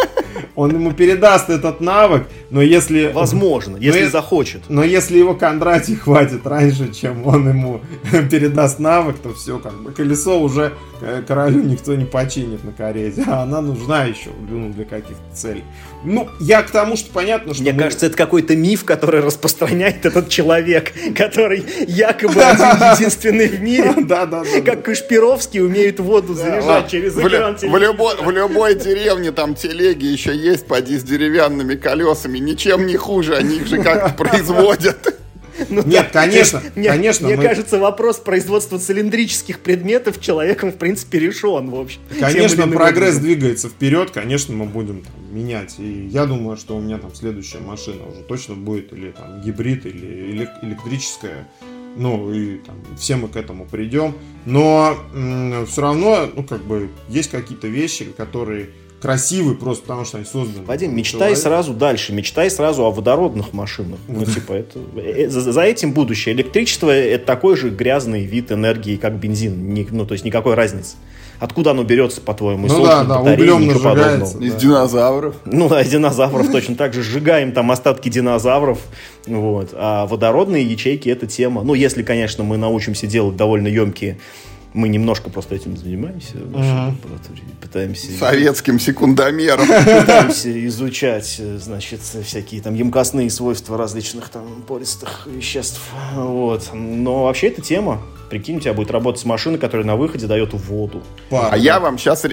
Он 0.54 0.70
ему 0.70 0.92
передаст 0.92 1.48
этот 1.48 1.80
навык, 1.80 2.26
но 2.50 2.60
если... 2.60 3.10
Возможно, 3.12 3.78
если 3.78 4.04
но, 4.04 4.10
захочет. 4.10 4.62
Но 4.68 4.84
если 4.84 5.18
его 5.18 5.34
Кондратий 5.34 5.96
хватит 5.96 6.46
раньше, 6.46 6.92
чем 6.92 7.26
он 7.26 7.48
ему 7.48 7.80
передаст 8.30 8.78
навык, 8.78 9.16
то 9.16 9.32
все, 9.32 9.58
как 9.58 9.74
бы, 9.82 9.92
колесо 9.92 10.38
уже 10.38 10.74
э, 11.00 11.22
королю 11.26 11.62
никто 11.62 11.94
не 11.94 12.04
починит 12.04 12.64
на 12.64 12.72
карете, 12.72 13.24
а 13.26 13.44
она 13.44 13.62
нужна 13.62 14.04
еще 14.04 14.30
ну, 14.48 14.70
для 14.72 14.84
каких-то 14.84 15.34
целей. 15.34 15.64
Ну, 16.04 16.28
я 16.40 16.62
к 16.62 16.70
тому, 16.70 16.96
что 16.96 17.12
понятно, 17.12 17.54
что... 17.54 17.62
Мне 17.62 17.72
мы... 17.72 17.78
кажется, 17.78 18.06
это 18.06 18.16
какой-то 18.16 18.56
миф, 18.56 18.84
который 18.84 19.20
распространяет 19.20 20.04
этот 20.04 20.28
человек, 20.28 20.92
который 21.16 21.64
якобы 21.86 22.42
один 22.42 22.94
единственный 22.94 23.48
в 23.48 23.62
мире. 23.62 23.94
Да, 23.98 24.26
да, 24.26 24.42
да. 24.42 24.60
Как 24.62 24.84
Кашпировский 24.84 25.60
умеет 25.60 26.00
воду 26.00 26.34
заряжать 26.34 26.90
через 26.90 27.16
экран 27.16 27.56
В 27.60 28.30
любой 28.30 28.74
деревне 28.74 29.32
там 29.32 29.54
телеги 29.54 30.06
еще 30.06 30.34
есть, 30.34 30.66
поди 30.66 30.98
с 30.98 31.02
деревянными 31.02 31.74
колесами. 31.74 32.38
Ничем 32.38 32.86
не 32.86 32.96
хуже, 32.96 33.36
они 33.36 33.56
их 33.56 33.66
же 33.66 33.82
как-то 33.82 34.14
производят. 34.16 35.21
Ну, 35.68 35.82
Нет, 35.84 36.10
конечно, 36.12 36.62
мне, 36.74 36.88
конечно. 36.88 37.26
Мне 37.26 37.36
мы... 37.36 37.42
кажется, 37.42 37.78
вопрос 37.78 38.18
производства 38.18 38.78
цилиндрических 38.78 39.60
предметов 39.60 40.20
человеком, 40.20 40.72
в 40.72 40.76
принципе, 40.76 41.18
решен, 41.18 41.70
в 41.70 41.74
общем. 41.74 42.00
Конечно, 42.18 42.66
прогресс 42.68 43.16
образом. 43.16 43.22
двигается 43.22 43.68
вперед, 43.68 44.10
конечно, 44.10 44.54
мы 44.54 44.66
будем 44.66 45.02
там, 45.02 45.14
менять. 45.30 45.74
И 45.78 46.06
я 46.06 46.26
думаю, 46.26 46.56
что 46.56 46.76
у 46.76 46.80
меня 46.80 46.98
там 46.98 47.14
следующая 47.14 47.58
машина 47.58 48.06
уже 48.06 48.22
точно 48.22 48.54
будет 48.54 48.92
или 48.92 49.10
там 49.10 49.40
гибрид, 49.42 49.86
или 49.86 50.48
электрическая. 50.62 51.48
Ну, 51.94 52.32
и 52.32 52.56
там, 52.56 52.76
все 52.98 53.16
мы 53.16 53.28
к 53.28 53.36
этому 53.36 53.66
придем. 53.66 54.14
Но 54.46 54.96
все 55.68 55.82
равно, 55.82 56.28
ну, 56.34 56.42
как 56.42 56.62
бы, 56.64 56.88
есть 57.08 57.30
какие-то 57.30 57.68
вещи, 57.68 58.06
которые 58.16 58.70
красивы 59.02 59.56
просто 59.56 59.82
потому, 59.82 60.04
что 60.04 60.18
они 60.18 60.26
созданы. 60.26 60.64
Вадим, 60.64 60.94
мечтай 60.94 61.34
сразу 61.34 61.74
дальше, 61.74 62.12
мечтай 62.12 62.48
сразу 62.50 62.84
о 62.84 62.92
водородных 62.92 63.52
машинах. 63.52 63.98
Ну, 64.06 64.24
типа, 64.24 64.52
это, 64.52 64.78
э, 64.96 65.28
за, 65.28 65.52
за 65.52 65.62
этим 65.62 65.92
будущее. 65.92 66.32
Электричество— 66.34 66.88
это 66.90 67.26
такой 67.26 67.56
же 67.56 67.70
грязный 67.70 68.24
вид 68.24 68.52
энергии, 68.52 68.96
как 68.96 69.18
бензин. 69.18 69.74
Ни, 69.74 69.86
ну, 69.90 70.06
то 70.06 70.12
есть 70.12 70.24
никакой 70.24 70.54
разницы. 70.54 70.94
Откуда 71.40 71.72
оно 71.72 71.82
берется, 71.82 72.20
по-твоему? 72.20 72.68
Ну 72.68 72.84
да, 72.84 73.02
да, 73.02 73.20
углем 73.20 73.66
нажигается. 73.66 74.38
Из 74.38 74.52
да. 74.52 74.60
динозавров. 74.60 75.34
Ну 75.44 75.68
да, 75.68 75.82
из 75.82 75.90
динозавров 75.90 76.52
точно 76.52 76.76
так 76.76 76.94
же. 76.94 77.02
Сжигаем 77.02 77.50
там 77.50 77.72
остатки 77.72 78.08
динозавров. 78.08 78.78
Вот. 79.26 79.70
А 79.72 80.06
водородные 80.06 80.64
ячейки— 80.64 81.08
это 81.10 81.26
тема. 81.26 81.64
Ну, 81.64 81.74
если, 81.74 82.04
конечно, 82.04 82.44
мы 82.44 82.56
научимся 82.58 83.08
делать 83.08 83.36
довольно 83.36 83.66
емкие 83.66 84.18
мы 84.74 84.88
немножко 84.88 85.30
просто 85.30 85.54
этим 85.54 85.76
занимаемся 85.76 86.36
в 86.36 86.50
нашей 86.50 86.70
uh-huh. 86.70 87.60
Пытаемся... 87.60 88.12
Советским 88.18 88.80
секундомером. 88.80 89.66
Пытаемся 89.66 90.66
изучать, 90.66 91.40
значит, 91.58 92.00
всякие 92.00 92.60
там 92.62 92.74
емкостные 92.74 93.30
свойства 93.30 93.76
различных 93.76 94.28
там 94.28 94.62
пористых 94.66 95.26
веществ. 95.26 95.80
Вот. 96.14 96.70
Но 96.72 97.24
вообще 97.24 97.48
эта 97.48 97.62
тема. 97.62 98.02
Прикинь, 98.30 98.56
у 98.56 98.60
тебя 98.60 98.72
будет 98.72 98.90
работать 98.90 99.24
машина, 99.26 99.58
которая 99.58 99.86
на 99.86 99.96
выходе 99.96 100.26
дает 100.26 100.54
воду. 100.54 101.02
А 101.30 101.54
я 101.54 101.78
вам 101.80 101.98
сейчас 101.98 102.24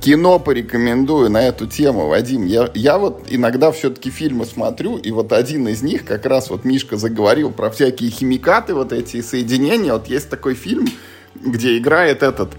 кино 0.00 0.38
порекомендую 0.38 1.30
на 1.30 1.42
эту 1.42 1.66
тему, 1.66 2.06
Вадим. 2.06 2.46
Я, 2.46 2.70
я 2.74 2.96
вот 2.96 3.24
иногда 3.28 3.72
все-таки 3.72 4.10
фильмы 4.10 4.44
смотрю, 4.44 4.98
и 4.98 5.10
вот 5.10 5.32
один 5.32 5.66
из 5.66 5.82
них, 5.82 6.04
как 6.04 6.26
раз 6.26 6.50
вот 6.50 6.64
Мишка 6.64 6.96
заговорил 6.96 7.50
про 7.50 7.70
всякие 7.70 8.10
химикаты, 8.10 8.72
вот 8.72 8.92
эти 8.92 9.20
соединения. 9.20 9.92
Вот 9.92 10.06
есть 10.06 10.30
такой 10.30 10.54
фильм, 10.54 10.86
где 11.34 11.78
играет 11.78 12.22
этот 12.22 12.50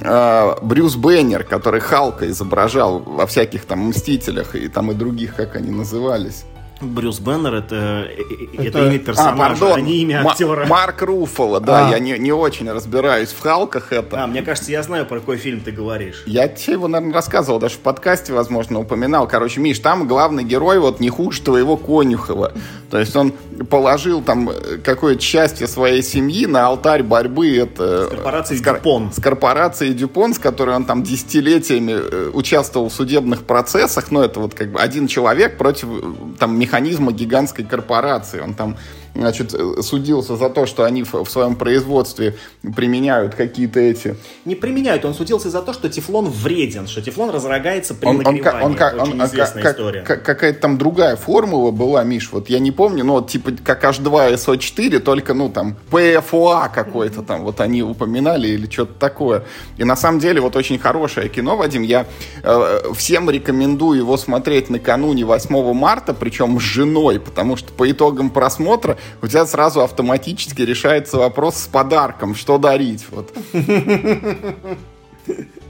э, 0.00 0.54
Брюс 0.62 0.96
Беннер, 0.96 1.44
который 1.44 1.80
Халка 1.80 2.28
изображал 2.28 3.00
во 3.00 3.26
всяких 3.26 3.64
там 3.64 3.88
Мстителях 3.88 4.54
и 4.54 4.68
там 4.68 4.90
и 4.90 4.94
других, 4.94 5.34
как 5.34 5.56
они 5.56 5.70
назывались. 5.70 6.44
Брюс 6.80 7.20
Беннер 7.20 7.54
это, 7.54 8.06
это, 8.52 8.62
это 8.62 8.86
имя 8.86 8.98
персонажа, 8.98 9.72
а, 9.72 9.76
а 9.76 9.80
не 9.80 10.02
имя 10.02 10.26
актера. 10.26 10.62
М- 10.62 10.68
Марк 10.68 11.02
Руффало, 11.02 11.58
да, 11.60 11.88
а. 11.88 11.90
я 11.90 11.98
не, 11.98 12.18
не 12.18 12.32
очень 12.32 12.70
разбираюсь 12.70 13.30
в 13.30 13.40
Халках 13.40 13.92
это. 13.92 14.24
А, 14.24 14.26
мне 14.26 14.42
кажется, 14.42 14.70
я 14.70 14.82
знаю, 14.82 15.06
про 15.06 15.20
какой 15.20 15.38
фильм 15.38 15.60
ты 15.60 15.72
говоришь. 15.72 16.22
Я 16.26 16.48
тебе 16.48 16.74
его, 16.74 16.88
наверное, 16.88 17.14
рассказывал, 17.14 17.58
даже 17.58 17.76
в 17.76 17.78
подкасте, 17.78 18.32
возможно, 18.34 18.78
упоминал. 18.78 19.26
Короче, 19.26 19.60
Миш, 19.60 19.78
там 19.78 20.06
главный 20.06 20.44
герой 20.44 20.78
вот 20.78 21.00
не 21.00 21.08
хуже 21.08 21.40
твоего 21.40 21.78
Конюхова. 21.78 22.52
То 22.90 22.98
есть 22.98 23.16
он 23.16 23.32
положил 23.70 24.22
там 24.22 24.50
какое-то 24.84 25.22
счастье 25.22 25.66
своей 25.66 26.02
семьи 26.02 26.46
на 26.46 26.66
алтарь 26.66 27.02
борьбы 27.02 27.56
это, 27.56 28.06
с 28.06 28.08
корпорацией 28.10 28.60
с, 28.60 28.62
Дюпон. 28.62 29.12
С 29.12 29.20
корпорацией 29.20 29.94
Дюпон, 29.94 30.34
с 30.34 30.38
которой 30.38 30.76
он 30.76 30.84
там 30.84 31.02
десятилетиями 31.02 31.92
э, 31.92 32.30
участвовал 32.32 32.88
в 32.88 32.92
судебных 32.92 33.44
процессах. 33.44 34.10
Но 34.10 34.22
это 34.22 34.40
вот 34.40 34.54
как 34.54 34.70
бы 34.70 34.80
один 34.80 35.06
человек 35.06 35.56
против 35.56 35.88
э, 35.90 36.12
там 36.38 36.58
механизма 36.66 37.12
гигантской 37.12 37.64
корпорации. 37.64 38.40
Он 38.40 38.54
там 38.54 38.76
значит, 39.20 39.54
судился 39.80 40.36
за 40.36 40.50
то, 40.50 40.66
что 40.66 40.84
они 40.84 41.02
в, 41.02 41.12
в 41.12 41.28
своем 41.28 41.56
производстве 41.56 42.36
применяют 42.74 43.34
какие-то 43.34 43.80
эти... 43.80 44.16
Не 44.44 44.54
применяют, 44.54 45.04
он 45.04 45.14
судился 45.14 45.50
за 45.50 45.62
то, 45.62 45.72
что 45.72 45.88
тефлон 45.88 46.28
вреден, 46.28 46.86
что 46.86 47.02
тефлон 47.02 47.30
разрогается 47.30 47.94
при 47.94 48.06
он, 48.06 48.18
нагревании. 48.18 48.64
Он, 48.64 48.72
он, 48.72 48.74
Это 48.74 48.94
он, 48.94 49.00
очень 49.00 49.20
он, 49.20 49.26
известная 49.26 49.62
как, 49.62 49.72
история. 49.72 50.02
Как, 50.02 50.22
какая-то 50.22 50.60
там 50.60 50.78
другая 50.78 51.16
формула 51.16 51.70
была, 51.70 52.04
Миш, 52.04 52.30
вот 52.32 52.48
я 52.48 52.58
не 52.58 52.72
помню, 52.72 53.04
но 53.04 53.14
вот 53.14 53.30
типа 53.30 53.52
как 53.64 53.84
H2SO4, 53.84 54.98
только, 55.00 55.34
ну, 55.34 55.48
там, 55.48 55.76
PFOA 55.90 56.72
какой-то 56.72 57.22
там, 57.22 57.42
вот 57.42 57.60
они 57.60 57.82
упоминали 57.82 58.48
или 58.48 58.68
что-то 58.70 58.94
такое. 58.94 59.44
И 59.76 59.84
на 59.84 59.96
самом 59.96 60.18
деле 60.20 60.40
вот 60.40 60.56
очень 60.56 60.78
хорошее 60.78 61.28
кино, 61.28 61.56
Вадим, 61.56 61.82
я 61.82 62.06
э, 62.42 62.92
всем 62.94 63.30
рекомендую 63.30 63.98
его 63.98 64.16
смотреть 64.16 64.70
накануне 64.70 65.24
8 65.24 65.72
марта, 65.72 66.14
причем 66.14 66.58
с 66.60 66.62
женой, 66.62 67.20
потому 67.20 67.56
что 67.56 67.72
по 67.72 67.90
итогам 67.90 68.30
просмотра 68.30 68.98
у 69.22 69.26
тебя 69.26 69.46
сразу 69.46 69.82
автоматически 69.82 70.62
решается 70.62 71.18
вопрос 71.18 71.56
с 71.56 71.66
подарком, 71.66 72.34
что 72.34 72.58
дарить. 72.58 73.04
Вот. 73.10 73.32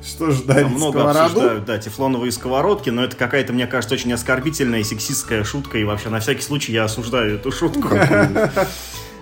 Что 0.05 0.31
ж 0.31 0.43
дарить 0.43 0.69
Много 0.69 0.99
сковороду? 0.99 1.25
обсуждают, 1.25 1.65
да, 1.65 1.79
тефлоновые 1.79 2.31
сковородки, 2.31 2.91
но 2.91 3.03
это 3.05 3.17
какая-то, 3.17 3.53
мне 3.53 3.67
кажется, 3.67 3.95
очень 3.95 4.13
оскорбительная 4.13 4.81
и 4.81 4.85
сексистская 4.85 5.43
шутка, 5.45 5.79
и 5.79 5.85
вообще 5.85 6.11
на 6.11 6.21
всякий 6.21 6.43
случай 6.43 6.73
я 6.73 6.85
осуждаю 6.85 7.37
эту 7.37 7.51
шутку. 7.51 7.89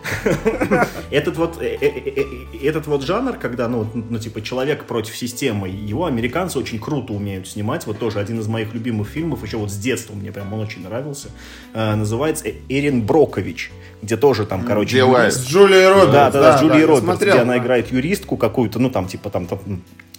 Этот 1.11 1.37
вот, 1.37 1.61
э, 1.61 1.77
э, 1.81 1.87
э, 1.87 2.67
этот 2.67 2.87
вот 2.87 3.03
жанр, 3.03 3.37
когда, 3.37 3.69
ну, 3.69 3.87
ну, 3.95 4.19
типа, 4.19 4.43
человек 4.43 4.85
против 4.85 5.17
системы, 5.17 5.69
его 5.69 6.07
американцы 6.07 6.59
очень 6.59 6.79
круто 6.79 7.13
умеют 7.13 7.49
снимать. 7.49 7.87
Вот 7.87 7.99
тоже 7.99 8.19
один 8.19 8.41
из 8.41 8.49
моих 8.49 8.75
любимых 8.75 9.09
фильмов, 9.09 9.43
еще 9.45 9.57
вот 9.57 9.71
с 9.71 9.77
детства 9.77 10.15
мне 10.15 10.33
прям 10.33 10.53
он 10.53 10.61
очень 10.61 10.83
нравился. 10.83 11.29
Называется 11.75 12.47
Эрин 12.69 13.03
Брокович, 13.03 13.71
где 14.03 14.17
тоже 14.17 14.47
там, 14.47 14.65
короче... 14.65 14.99
Юрист. 14.99 15.39
С 15.39 15.47
Джулией 15.47 15.89
Робертс. 15.89 16.13
Да, 16.13 16.31
да, 16.31 16.41
да, 16.41 16.59
с 16.59 16.61
Джулией 16.61 16.85
Робертс, 16.85 17.21
где 17.21 17.33
она 17.33 17.59
играет 17.59 17.91
юристку 17.93 18.37
какую-то, 18.37 18.79
ну, 18.79 18.91
там, 18.91 19.07
типа, 19.07 19.31
там, 19.31 19.47
там 19.47 19.59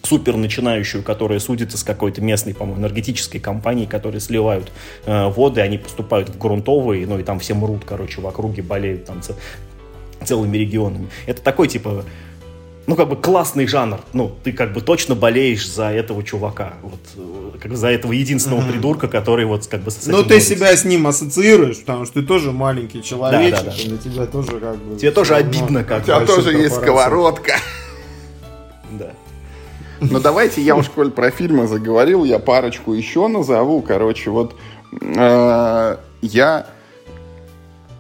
супер 0.06 0.38
начинающую, 0.38 1.04
которая 1.04 1.40
судится 1.40 1.78
с 1.78 1.84
какой-то 1.84 2.22
местной, 2.22 2.54
по-моему, 2.54 2.80
энергетической 2.82 3.40
компанией, 3.40 3.88
которые 3.88 4.22
сливают 4.22 4.72
э, 5.06 5.28
воды, 5.30 5.62
они 5.62 5.78
поступают 5.78 6.30
в 6.30 6.38
грунтовые, 6.38 7.08
ну 7.08 7.20
и 7.20 7.24
там 7.24 7.40
все 7.40 7.54
мрут, 7.54 7.84
короче, 7.86 8.22
в 8.22 8.28
округе 8.28 8.62
болеют 8.62 9.06
там 9.06 9.22
целыми 10.26 10.58
регионами. 10.58 11.08
Это 11.26 11.42
такой, 11.42 11.68
типа, 11.68 12.04
ну, 12.88 12.96
как 12.96 13.10
бы 13.10 13.16
классный 13.16 13.66
жанр. 13.66 14.00
Ну, 14.14 14.32
ты 14.44 14.52
как 14.52 14.74
бы 14.74 14.82
точно 14.82 15.16
болеешь 15.16 15.68
за 15.68 15.92
этого 15.92 16.24
чувака. 16.24 16.74
Вот, 16.84 17.00
э, 17.16 17.58
как 17.60 17.76
за 17.76 17.88
этого 17.88 18.12
единственного 18.12 18.62
mm-hmm. 18.62 18.72
придурка, 18.72 19.08
который 19.08 19.46
вот 19.46 19.66
как 19.68 19.82
бы 19.82 19.90
с 19.90 20.06
Ну, 20.06 20.24
ты 20.24 20.40
себя 20.40 20.76
с 20.76 20.86
ним 20.86 21.08
ассоциируешь, 21.08 21.80
потому 21.80 22.06
что 22.06 22.22
ты 22.22 22.28
тоже 22.28 22.52
маленький 22.52 23.02
человек. 23.02 23.56
Да, 23.56 23.64
да, 23.64 23.72
да. 23.72 23.84
Для 23.84 23.98
тебя 23.98 24.26
тоже 24.28 24.60
как 24.60 24.78
бы... 24.78 24.98
Тебе 24.98 25.12
тоже 25.12 25.36
обидно, 25.36 25.84
как 25.84 26.04
У 26.04 26.06
тебя 26.06 26.26
тоже 26.26 26.54
есть 26.54 26.76
сковородка. 26.76 27.54
Да. 28.92 29.14
Ну, 30.00 30.20
давайте 30.20 30.62
я 30.62 30.76
уж, 30.76 30.90
коль 30.90 31.10
про 31.10 31.32
фильмы 31.32 31.68
заговорил, 31.68 32.24
я 32.24 32.38
парочку 32.38 32.94
еще 32.94 33.28
назову. 33.28 33.82
Короче, 33.82 34.30
вот 34.30 34.56
э, 35.02 35.98
я 36.22 36.68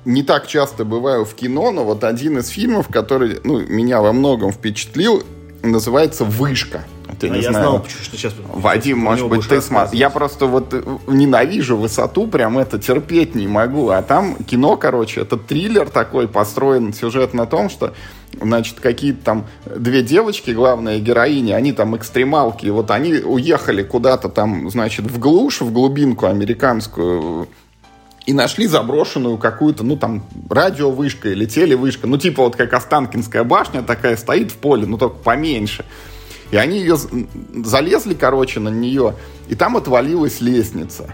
не 0.06 0.24
так 0.24 0.48
часто 0.48 0.86
бываю 0.86 1.26
в 1.26 1.34
кино, 1.34 1.72
но 1.72 1.84
вот 1.84 2.04
один 2.04 2.38
из 2.38 2.48
фильмов, 2.48 2.88
который 2.90 3.40
ну, 3.44 3.60
меня 3.60 4.02
во 4.02 4.14
многом 4.14 4.52
впечатлил, 4.52 5.24
называется 5.64 6.24
«Вышка». 6.24 6.86
Ты, 7.20 7.30
а 7.30 7.36
я 7.36 7.50
знаю. 7.50 7.66
знал, 7.66 7.86
что 7.88 8.18
сейчас... 8.18 8.34
Вадим, 8.54 9.00
может 9.00 9.30
быть, 9.30 9.48
ты 9.48 9.62
смотришь. 9.62 9.98
Я 9.98 10.10
просто 10.10 10.48
вот 10.48 10.74
э, 10.74 10.84
ненавижу 11.08 11.78
высоту, 11.78 12.28
прям 12.28 12.58
это 12.58 12.78
терпеть 12.80 13.36
не 13.36 13.48
могу. 13.48 13.90
А 13.90 14.02
там 14.02 14.36
кино, 14.44 14.76
короче, 14.76 15.22
это 15.22 15.38
триллер 15.38 15.90
такой, 15.90 16.28
построен 16.28 16.94
сюжет 16.94 17.34
на 17.34 17.46
том, 17.46 17.70
что 17.70 17.94
значит, 18.42 18.80
какие-то 18.80 19.24
там 19.24 19.46
две 19.66 20.02
девочки, 20.02 20.52
главные 20.52 21.00
героини, 21.00 21.52
они 21.52 21.72
там 21.72 21.96
экстремалки, 21.96 22.68
вот 22.68 22.92
они 22.92 23.14
уехали 23.14 23.84
куда-то 23.84 24.28
там, 24.28 24.70
значит, 24.70 25.06
в 25.06 25.20
глушь, 25.20 25.62
в 25.62 25.72
глубинку 25.72 26.26
американскую, 26.26 27.48
и 28.26 28.34
нашли 28.34 28.68
заброшенную 28.68 29.38
какую-то, 29.38 29.84
ну, 29.84 29.98
там, 29.98 30.26
радиовышка 30.50 31.30
или 31.30 31.46
телевышка. 31.46 32.08
Ну, 32.08 32.18
типа 32.18 32.44
вот 32.44 32.56
как 32.56 32.74
Останкинская 32.74 33.44
башня 33.44 33.84
такая 33.84 34.18
стоит 34.18 34.52
в 34.52 34.56
поле, 34.56 34.86
ну, 34.86 34.98
только 34.98 35.18
поменьше. 35.18 35.86
И 36.52 36.58
они 36.58 36.80
ее 36.80 36.98
залезли, 37.64 38.14
короче, 38.14 38.60
на 38.60 38.70
нее, 38.70 39.16
и 39.48 39.56
там 39.56 39.78
отвалилась 39.78 40.42
лестница. 40.42 41.14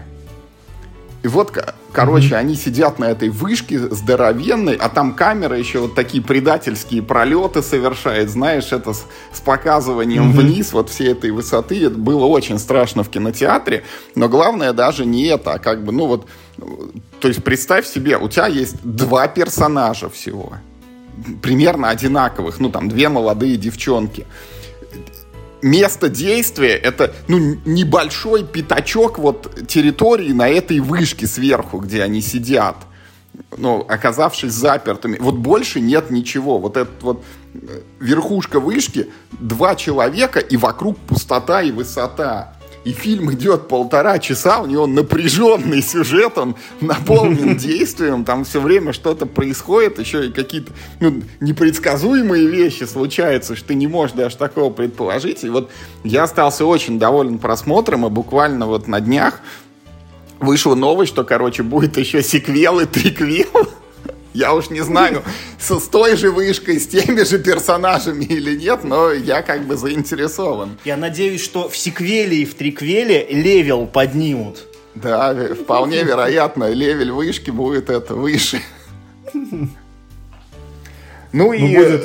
И 1.22 1.28
вот, 1.28 1.56
короче, 1.92 2.30
mm-hmm. 2.30 2.36
они 2.36 2.54
сидят 2.56 2.98
на 2.98 3.04
этой 3.04 3.28
вышке 3.28 3.78
здоровенной, 3.78 4.74
а 4.74 4.88
там 4.88 5.14
камера 5.14 5.56
еще 5.56 5.78
вот 5.78 5.94
такие 5.94 6.22
предательские 6.22 7.00
пролеты 7.02 7.62
совершает, 7.62 8.28
знаешь, 8.28 8.72
это 8.72 8.92
с, 8.92 9.06
с 9.32 9.40
показыванием 9.40 10.32
mm-hmm. 10.32 10.40
вниз 10.40 10.72
вот 10.72 10.90
всей 10.90 11.12
этой 11.12 11.30
высоты. 11.30 11.86
Это 11.86 11.96
было 11.96 12.24
очень 12.24 12.58
страшно 12.58 13.04
в 13.04 13.08
кинотеатре. 13.08 13.84
Но 14.16 14.28
главное 14.28 14.72
даже 14.72 15.06
не 15.06 15.26
это, 15.26 15.52
а 15.52 15.58
как 15.60 15.84
бы, 15.84 15.92
ну 15.92 16.06
вот, 16.06 16.26
то 17.20 17.28
есть 17.28 17.44
представь 17.44 17.86
себе, 17.86 18.18
у 18.18 18.28
тебя 18.28 18.48
есть 18.48 18.76
два 18.82 19.28
персонажа 19.28 20.10
всего, 20.10 20.54
примерно 21.40 21.90
одинаковых, 21.90 22.58
ну 22.58 22.68
там 22.68 22.88
две 22.88 23.08
молодые 23.08 23.56
девчонки 23.56 24.26
место 25.62 26.08
действия 26.08 26.76
это 26.76 27.14
ну, 27.28 27.56
небольшой 27.64 28.44
пятачок 28.44 29.18
вот 29.18 29.66
территории 29.66 30.32
на 30.32 30.48
этой 30.48 30.80
вышке 30.80 31.26
сверху, 31.26 31.78
где 31.78 32.02
они 32.02 32.20
сидят. 32.20 32.76
ну, 33.56 33.80
оказавшись 33.88 34.52
запертыми. 34.52 35.16
Вот 35.18 35.36
больше 35.36 35.80
нет 35.80 36.10
ничего. 36.10 36.58
Вот 36.58 36.76
этот 36.76 37.02
вот 37.02 37.24
э, 37.54 37.80
верхушка 38.00 38.60
вышки, 38.60 39.08
два 39.32 39.74
человека, 39.74 40.40
и 40.40 40.56
вокруг 40.56 40.98
пустота 40.98 41.62
и 41.62 41.70
высота. 41.70 42.56
И 42.84 42.92
фильм 42.92 43.32
идет 43.32 43.68
полтора 43.68 44.18
часа, 44.18 44.60
у 44.60 44.66
него 44.66 44.88
напряженный 44.88 45.82
сюжет, 45.82 46.36
он 46.36 46.56
наполнен 46.80 47.56
действием, 47.58 48.24
там 48.24 48.44
все 48.44 48.60
время 48.60 48.92
что-то 48.92 49.26
происходит, 49.26 50.00
еще 50.00 50.26
и 50.26 50.32
какие-то 50.32 50.72
ну, 50.98 51.22
непредсказуемые 51.40 52.46
вещи 52.46 52.82
случаются, 52.84 53.54
что 53.54 53.68
ты 53.68 53.74
не 53.74 53.86
можешь 53.86 54.16
даже 54.16 54.36
такого 54.36 54.72
предположить. 54.72 55.44
И 55.44 55.48
вот 55.48 55.70
я 56.02 56.24
остался 56.24 56.66
очень 56.66 56.98
доволен 56.98 57.38
просмотром, 57.38 58.04
и 58.06 58.10
буквально 58.10 58.66
вот 58.66 58.88
на 58.88 59.00
днях 59.00 59.40
вышла 60.40 60.74
новость, 60.74 61.12
что, 61.12 61.22
короче, 61.22 61.62
будет 61.62 61.96
еще 61.96 62.20
сиквел 62.22 62.80
и 62.80 62.86
триквел. 62.86 63.68
Я 64.34 64.54
уж 64.54 64.70
не 64.70 64.80
знаю, 64.80 65.22
с, 65.58 65.78
с 65.78 65.88
той 65.88 66.16
же 66.16 66.30
вышкой, 66.30 66.80
с 66.80 66.86
теми 66.86 67.22
же 67.22 67.38
персонажами 67.38 68.24
или 68.24 68.56
нет, 68.56 68.82
но 68.84 69.12
я 69.12 69.42
как 69.42 69.66
бы 69.66 69.76
заинтересован. 69.76 70.78
Я 70.84 70.96
надеюсь, 70.96 71.42
что 71.42 71.68
в 71.68 71.76
сиквеле 71.76 72.38
и 72.38 72.44
в 72.44 72.54
триквеле 72.54 73.26
level 73.28 73.86
поднимут. 73.86 74.66
Да, 74.94 75.34
вполне 75.54 76.02
вероятно, 76.02 76.70
level 76.70 77.12
вышки 77.12 77.50
будет 77.50 77.90
это 77.90 78.14
выше. 78.14 78.60
Ну, 81.34 81.46
ну 81.46 81.52
и... 81.54 81.76
Будет 81.76 82.04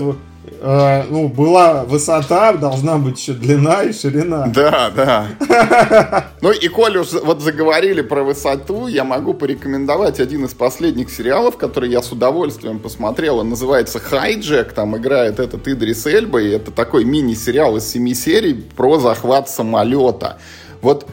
э, 0.61 1.03
ну, 1.09 1.27
была 1.27 1.83
высота, 1.83 2.53
должна 2.53 2.97
быть 2.97 3.19
еще 3.19 3.33
длина 3.33 3.83
и 3.83 3.93
ширина. 3.93 4.47
Да, 4.47 4.91
да. 4.95 5.27
Ну 6.41 6.51
и 6.51 6.67
коль 6.67 6.97
уж 6.97 7.13
вот 7.13 7.41
заговорили 7.41 8.01
про 8.01 8.23
высоту, 8.23 8.87
я 8.87 9.03
могу 9.03 9.33
порекомендовать 9.33 10.19
один 10.19 10.45
из 10.45 10.53
последних 10.53 11.09
сериалов, 11.09 11.57
который 11.57 11.89
я 11.89 12.01
с 12.01 12.11
удовольствием 12.11 12.79
посмотрел. 12.79 13.39
Он 13.39 13.49
называется 13.49 13.99
«Hijack». 13.99 14.73
Там 14.73 14.95
играет 14.97 15.39
этот 15.39 15.67
Идрис 15.67 16.05
Эльба, 16.05 16.41
и 16.41 16.49
это 16.49 16.71
такой 16.71 17.05
мини-сериал 17.05 17.77
из 17.77 17.87
семи 17.87 18.13
серий 18.13 18.53
про 18.53 18.99
захват 18.99 19.49
самолета. 19.49 20.37
Вот 20.81 21.07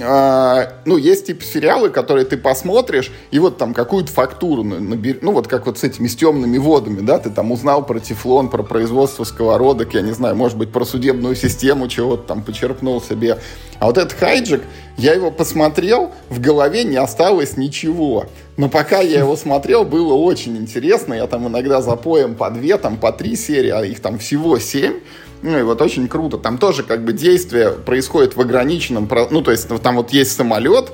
а, 0.00 0.74
ну, 0.84 0.96
есть 0.96 1.26
типа 1.26 1.42
сериалы, 1.42 1.90
которые 1.90 2.24
ты 2.24 2.36
посмотришь, 2.36 3.10
и 3.32 3.38
вот 3.40 3.58
там 3.58 3.74
какую-то 3.74 4.12
фактуру 4.12 4.62
набери, 4.62 5.18
ну, 5.22 5.32
вот 5.32 5.48
как 5.48 5.66
вот 5.66 5.78
с 5.78 5.84
этими 5.84 6.06
с 6.06 6.14
темными 6.14 6.56
водами, 6.58 7.00
да, 7.00 7.18
ты 7.18 7.30
там 7.30 7.50
узнал 7.50 7.84
про 7.84 7.98
тефлон, 7.98 8.48
про 8.48 8.62
производство 8.62 9.24
сковородок, 9.24 9.94
я 9.94 10.02
не 10.02 10.12
знаю, 10.12 10.36
может 10.36 10.56
быть, 10.56 10.70
про 10.70 10.84
судебную 10.84 11.34
систему 11.34 11.88
чего-то 11.88 12.28
там 12.28 12.42
почерпнул 12.42 13.02
себе. 13.02 13.38
А 13.80 13.86
вот 13.86 13.98
этот 13.98 14.12
хайджик, 14.12 14.62
я 14.96 15.14
его 15.14 15.32
посмотрел, 15.32 16.12
в 16.30 16.40
голове 16.40 16.84
не 16.84 16.96
осталось 16.96 17.56
ничего. 17.56 18.26
Но 18.56 18.68
пока 18.68 19.00
я 19.00 19.18
его 19.18 19.36
смотрел, 19.36 19.84
было 19.84 20.14
очень 20.14 20.56
интересно. 20.56 21.12
Я 21.12 21.26
там 21.26 21.46
иногда 21.46 21.82
запоем 21.82 22.34
по 22.34 22.50
две, 22.50 22.78
там 22.78 22.96
по 22.96 23.12
три 23.12 23.36
серии, 23.36 23.70
а 23.70 23.84
их 23.84 24.00
там 24.00 24.18
всего 24.18 24.58
семь. 24.58 25.00
Ну 25.42 25.58
и 25.58 25.62
вот 25.62 25.80
очень 25.80 26.08
круто. 26.08 26.38
Там 26.38 26.58
тоже 26.58 26.82
как 26.82 27.04
бы 27.04 27.12
действие 27.12 27.70
происходит 27.70 28.36
в 28.36 28.40
ограниченном... 28.40 29.08
Ну 29.30 29.42
то 29.42 29.50
есть 29.50 29.68
там 29.82 29.96
вот 29.96 30.10
есть 30.10 30.36
самолет, 30.36 30.92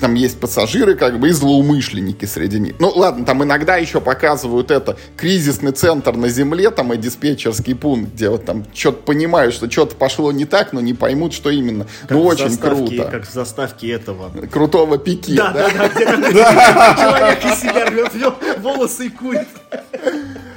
там 0.00 0.14
есть 0.14 0.38
пассажиры, 0.40 0.94
как 0.94 1.18
бы, 1.18 1.28
и 1.28 1.32
злоумышленники 1.32 2.24
среди 2.24 2.58
них. 2.58 2.74
Ну, 2.78 2.90
ладно, 2.94 3.24
там 3.24 3.42
иногда 3.42 3.76
еще 3.76 4.00
показывают 4.00 4.70
это 4.70 4.96
кризисный 5.16 5.72
центр 5.72 6.14
на 6.14 6.28
земле, 6.28 6.70
там 6.70 6.92
и 6.92 6.96
диспетчерский 6.96 7.74
пункт, 7.74 8.12
где 8.14 8.28
вот 8.28 8.44
там 8.44 8.64
что-то 8.72 9.02
понимают, 9.02 9.54
что 9.54 9.70
что-то 9.70 9.96
пошло 9.96 10.32
не 10.32 10.44
так, 10.44 10.72
но 10.72 10.80
не 10.80 10.94
поймут, 10.94 11.32
что 11.32 11.50
именно. 11.50 11.86
Как 12.02 12.10
ну, 12.10 12.24
очень 12.24 12.56
круто. 12.56 13.08
Как 13.10 13.28
в 13.28 13.32
заставке 13.32 13.90
этого. 13.90 14.30
Крутого 14.50 14.98
пики, 14.98 15.36
да? 15.36 15.52
Да, 15.52 15.68
да, 15.68 16.16
да. 16.16 16.32
Человек 16.98 17.44
из 17.44 17.60
себя 17.60 17.84
рвет 17.86 18.12
волосы 18.58 19.06
и 19.06 19.10
курит. 19.10 19.48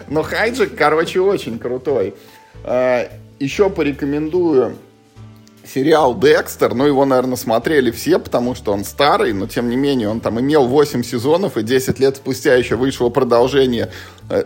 Но 0.07 0.23
Хайджик, 0.23 0.76
короче, 0.76 1.22
очень 1.22 1.57
крутой. 1.57 2.15
А, 2.64 3.10
еще 3.40 3.70
порекомендую 3.70 4.78
сериал 5.66 6.18
«Декстер», 6.18 6.74
ну, 6.74 6.86
его, 6.86 7.06
наверное, 7.06 7.38
смотрели 7.38 7.92
все, 7.92 8.20
потому 8.20 8.56
что 8.56 8.74
он 8.74 8.84
старый, 8.84 9.34
но, 9.34 9.48
тем 9.48 9.70
не 9.70 9.76
менее, 9.76 10.10
он 10.10 10.20
там 10.20 10.40
имел 10.40 10.68
8 10.68 11.04
сезонов, 11.04 11.58
и 11.58 11.64
10 11.64 12.00
лет 12.00 12.18
спустя 12.18 12.56
еще 12.56 12.76
вышло 12.76 13.10
продолжение 13.10 13.90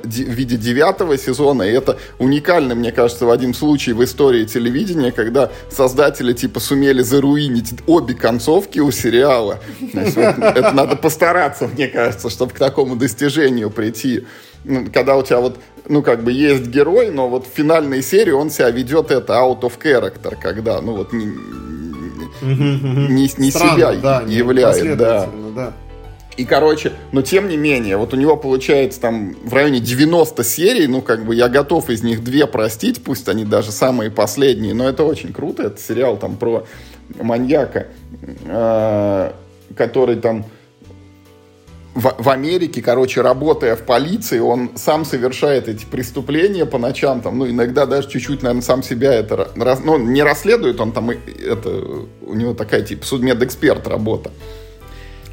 в 0.03 0.07
виде 0.07 0.57
девятого 0.57 1.17
сезона, 1.17 1.63
и 1.63 1.71
это 1.71 1.97
уникально, 2.19 2.75
мне 2.75 2.91
кажется, 2.91 3.25
в 3.25 3.29
один 3.29 3.53
случай 3.53 3.93
в 3.93 4.03
истории 4.03 4.45
телевидения, 4.45 5.11
когда 5.11 5.51
создатели, 5.69 6.33
типа, 6.33 6.59
сумели 6.59 7.01
заруинить 7.01 7.73
обе 7.87 8.15
концовки 8.15 8.79
у 8.79 8.91
сериала. 8.91 9.59
Это 9.93 10.71
надо 10.73 10.95
постараться, 10.95 11.67
мне 11.67 11.87
кажется, 11.87 12.29
чтобы 12.29 12.53
к 12.53 12.59
такому 12.59 12.95
достижению 12.95 13.69
прийти. 13.69 14.25
Ну, 14.63 14.87
когда 14.91 15.15
у 15.15 15.21
тебя 15.21 15.39
вот 15.39 15.59
ну, 15.87 16.01
как 16.01 16.23
бы 16.23 16.31
есть 16.31 16.65
герой, 16.67 17.11
но 17.11 17.29
вот 17.29 17.45
в 17.45 17.55
финальной 17.55 18.01
серии 18.01 18.31
он 18.31 18.49
себя 18.49 18.71
ведет 18.71 19.11
это 19.11 19.33
out 19.33 19.61
of 19.61 19.73
character, 19.81 20.35
когда, 20.41 20.81
ну, 20.81 20.95
вот 20.95 21.13
не, 21.13 21.25
не, 22.41 23.29
не 23.37 23.51
Странно, 23.51 23.75
себя 23.75 23.93
да, 23.93 24.23
являет, 24.27 24.97
да. 24.97 25.29
да. 25.55 25.73
И, 26.37 26.43
короче, 26.43 26.91
но 27.13 27.21
тем 27.21 27.47
не 27.47 27.55
менее, 27.55 27.95
вот 27.95 28.13
у 28.13 28.17
него 28.17 28.35
получается 28.35 28.99
там 28.99 29.35
в 29.43 29.53
районе 29.53 29.79
90 29.79 30.43
серий, 30.43 30.87
ну, 30.87 31.01
как 31.01 31.25
бы 31.25 31.33
я 31.33 31.47
готов 31.47 31.89
из 31.89 32.03
них 32.03 32.23
две 32.23 32.45
простить, 32.45 33.03
пусть 33.03 33.29
они 33.29 33.45
даже 33.45 33.71
самые 33.71 34.11
последние, 34.11 34.73
но 34.73 34.87
это 34.87 35.03
очень 35.03 35.31
круто, 35.31 35.63
это 35.63 35.79
сериал 35.81 36.17
там 36.17 36.35
про 36.35 36.65
маньяка, 37.21 37.87
э, 38.45 39.31
который 39.77 40.17
там 40.17 40.45
в, 41.93 42.13
в 42.17 42.29
Америке, 42.29 42.81
короче, 42.81 43.21
работая 43.21 43.77
в 43.77 43.83
полиции, 43.83 44.39
он 44.39 44.71
сам 44.75 45.05
совершает 45.05 45.69
эти 45.69 45.85
преступления 45.85 46.65
по 46.65 46.77
ночам, 46.77 47.21
там, 47.21 47.39
ну, 47.39 47.49
иногда 47.49 47.85
даже 47.85 48.09
чуть-чуть, 48.09 48.43
наверное, 48.43 48.61
сам 48.61 48.83
себя 48.83 49.13
это, 49.13 49.51
ну, 49.55 49.97
не 49.97 50.21
расследует, 50.21 50.81
он 50.81 50.91
там, 50.91 51.11
это, 51.11 51.69
у 52.21 52.33
него 52.33 52.53
такая, 52.53 52.81
типа, 52.81 53.05
судмедэксперт 53.05 53.87
работа. 53.87 54.31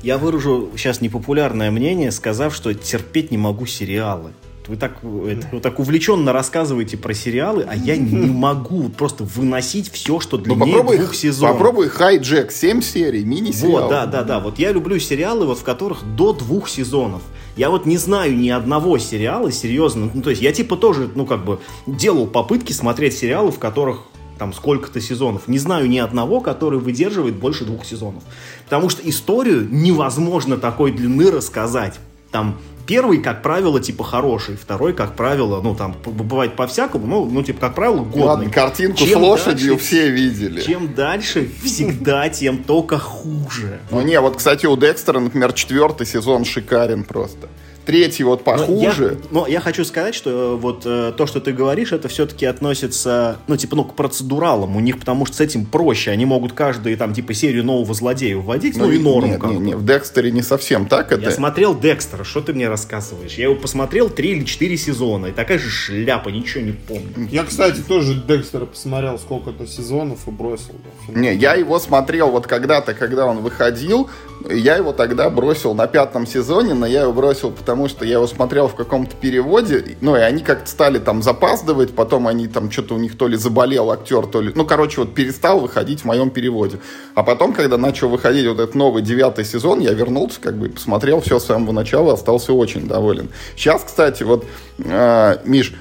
Я 0.02 0.18
выражу 0.18 0.70
сейчас 0.76 1.00
непопулярное 1.00 1.70
мнение, 1.70 2.10
сказав, 2.10 2.54
что 2.54 2.74
терпеть 2.74 3.30
не 3.30 3.38
могу 3.38 3.66
сериалы. 3.66 4.32
Вы 4.66 4.76
так, 4.76 4.98
это, 5.02 5.48
вы 5.50 5.60
так 5.60 5.80
увлеченно 5.80 6.32
рассказываете 6.32 6.96
про 6.96 7.14
сериалы, 7.14 7.66
а 7.68 7.74
я 7.74 7.96
не 7.96 8.26
могу 8.30 8.88
просто 8.88 9.24
выносить 9.24 9.90
все, 9.90 10.20
что 10.20 10.38
ну, 10.38 10.44
длиннее 10.44 10.66
ну, 10.66 10.72
попробуй, 10.78 10.98
двух 10.98 11.14
сезонов. 11.14 11.56
Попробуй 11.56 11.88
Хайджек, 11.88 12.52
7 12.52 12.80
серий, 12.80 13.24
мини-сериал. 13.24 13.82
Вот, 13.82 13.90
да, 13.90 14.06
да, 14.06 14.22
да. 14.22 14.40
Вот 14.40 14.58
я 14.58 14.72
люблю 14.72 14.98
сериалы, 14.98 15.46
вот 15.46 15.58
в 15.58 15.62
которых 15.62 16.04
до 16.16 16.32
двух 16.32 16.68
сезонов. 16.68 17.22
Я 17.56 17.70
вот 17.70 17.86
не 17.86 17.98
знаю 17.98 18.36
ни 18.36 18.48
одного 18.48 18.98
сериала, 18.98 19.50
серьезно. 19.50 20.10
Ну, 20.12 20.22
то 20.22 20.30
есть 20.30 20.42
я 20.42 20.52
типа 20.52 20.76
тоже, 20.76 21.10
ну, 21.14 21.26
как 21.26 21.44
бы, 21.44 21.60
делал 21.86 22.26
попытки 22.26 22.72
смотреть 22.72 23.16
сериалы, 23.16 23.50
в 23.50 23.58
которых 23.58 24.04
там 24.42 24.52
сколько-то 24.52 25.00
сезонов. 25.00 25.46
Не 25.46 25.58
знаю 25.58 25.88
ни 25.88 25.98
одного, 25.98 26.40
который 26.40 26.80
выдерживает 26.80 27.36
больше 27.36 27.64
двух 27.64 27.84
сезонов. 27.84 28.24
Потому 28.64 28.88
что 28.88 29.08
историю 29.08 29.68
невозможно 29.70 30.56
такой 30.56 30.90
длины 30.90 31.30
рассказать. 31.30 32.00
Там 32.32 32.58
Первый, 32.84 33.22
как 33.22 33.42
правило, 33.42 33.80
типа 33.80 34.02
хороший, 34.02 34.56
второй, 34.56 34.92
как 34.92 35.14
правило, 35.14 35.62
ну 35.62 35.76
там 35.76 35.94
бывает 36.04 36.56
по-всякому, 36.56 37.06
ну, 37.06 37.24
ну 37.26 37.44
типа, 37.44 37.60
как 37.60 37.76
правило, 37.76 37.98
годный. 38.02 38.22
Ладно, 38.22 38.50
картинку 38.50 38.98
чем 38.98 39.20
с 39.20 39.22
лошадью 39.22 39.74
дальше, 39.74 39.84
все 39.86 40.10
видели. 40.10 40.60
Чем 40.62 40.92
дальше, 40.92 41.48
всегда 41.62 42.28
тем 42.28 42.64
только 42.64 42.98
хуже. 42.98 43.78
Ну 43.92 44.02
не, 44.02 44.18
вот, 44.20 44.36
кстати, 44.36 44.66
у 44.66 44.76
Декстера, 44.76 45.20
например, 45.20 45.52
четвертый 45.52 46.08
сезон 46.08 46.44
шикарен 46.44 47.04
просто 47.04 47.48
третий 47.84 48.24
вот 48.24 48.44
похуже. 48.44 49.18
Но 49.30 49.40
я, 49.40 49.42
но 49.42 49.46
я 49.46 49.60
хочу 49.60 49.84
сказать, 49.84 50.14
что 50.14 50.30
э, 50.30 50.56
вот 50.56 50.82
э, 50.84 51.12
то, 51.16 51.26
что 51.26 51.40
ты 51.40 51.52
говоришь, 51.52 51.92
это 51.92 52.08
все-таки 52.08 52.46
относится, 52.46 53.38
ну, 53.46 53.56
типа, 53.56 53.76
ну, 53.76 53.84
к 53.84 53.94
процедуралам. 53.94 54.76
У 54.76 54.80
них, 54.80 54.98
потому 54.98 55.26
что 55.26 55.36
с 55.36 55.40
этим 55.40 55.66
проще. 55.66 56.10
Они 56.10 56.24
могут 56.24 56.52
каждую, 56.52 56.96
там, 56.96 57.14
типа, 57.14 57.34
серию 57.34 57.64
нового 57.64 57.94
злодея 57.94 58.36
вводить, 58.36 58.76
ну, 58.76 58.86
ну 58.86 58.92
и 58.92 58.98
норм. 58.98 59.30
Нет, 59.30 59.42
нет, 59.42 59.60
нет, 59.60 59.76
в 59.76 59.84
Декстере 59.84 60.30
не 60.30 60.42
совсем 60.42 60.86
так 60.86 61.12
это. 61.12 61.22
Я 61.22 61.30
смотрел 61.30 61.78
Декстера, 61.78 62.24
что 62.24 62.40
ты 62.40 62.52
мне 62.52 62.68
рассказываешь? 62.68 63.34
Я 63.34 63.44
его 63.44 63.54
посмотрел 63.54 64.10
три 64.10 64.32
или 64.32 64.44
четыре 64.44 64.76
сезона, 64.76 65.26
и 65.26 65.32
такая 65.32 65.58
же 65.58 65.70
шляпа, 65.70 66.28
ничего 66.28 66.64
не 66.64 66.72
помню. 66.72 67.28
Я, 67.30 67.44
кстати, 67.44 67.80
тоже 67.80 68.14
Декстера 68.14 68.66
посмотрел 68.66 69.18
сколько-то 69.18 69.66
сезонов 69.66 70.26
и 70.26 70.30
бросил. 70.30 70.74
Не, 71.08 71.34
я 71.34 71.54
его 71.54 71.78
смотрел 71.78 72.30
вот 72.30 72.46
когда-то, 72.46 72.94
когда 72.94 73.26
он 73.26 73.38
выходил, 73.38 74.10
я 74.50 74.76
его 74.76 74.92
тогда 74.92 75.30
бросил 75.30 75.74
на 75.74 75.86
пятом 75.86 76.26
сезоне, 76.26 76.74
но 76.74 76.86
я 76.86 77.02
его 77.02 77.12
бросил, 77.12 77.50
потому 77.50 77.71
что 77.88 78.04
я 78.04 78.14
его 78.14 78.26
смотрел 78.26 78.68
в 78.68 78.74
каком-то 78.74 79.16
переводе, 79.16 79.96
ну, 80.00 80.16
и 80.16 80.20
они 80.20 80.42
как-то 80.42 80.68
стали 80.68 80.98
там 80.98 81.22
запаздывать, 81.22 81.94
потом 81.94 82.28
они 82.28 82.48
там 82.48 82.70
что-то 82.70 82.94
у 82.94 82.98
них 82.98 83.16
то 83.16 83.28
ли 83.28 83.36
заболел 83.36 83.90
актер, 83.90 84.26
то 84.26 84.40
ли... 84.40 84.52
Ну, 84.54 84.64
короче, 84.64 85.00
вот 85.00 85.14
перестал 85.14 85.60
выходить 85.60 86.00
в 86.00 86.04
моем 86.04 86.30
переводе. 86.30 86.78
А 87.14 87.22
потом, 87.22 87.52
когда 87.52 87.78
начал 87.78 88.08
выходить 88.08 88.46
вот 88.46 88.60
этот 88.60 88.74
новый 88.74 89.02
девятый 89.02 89.44
сезон, 89.44 89.80
я 89.80 89.92
вернулся, 89.92 90.40
как 90.40 90.56
бы, 90.56 90.68
посмотрел 90.68 91.20
все 91.20 91.38
с 91.38 91.44
самого 91.44 91.72
начала, 91.72 92.14
остался 92.14 92.52
очень 92.52 92.86
доволен. 92.86 93.30
Сейчас, 93.56 93.82
кстати, 93.84 94.22
вот, 94.22 94.44
э, 94.78 95.36
Миш, 95.44 95.74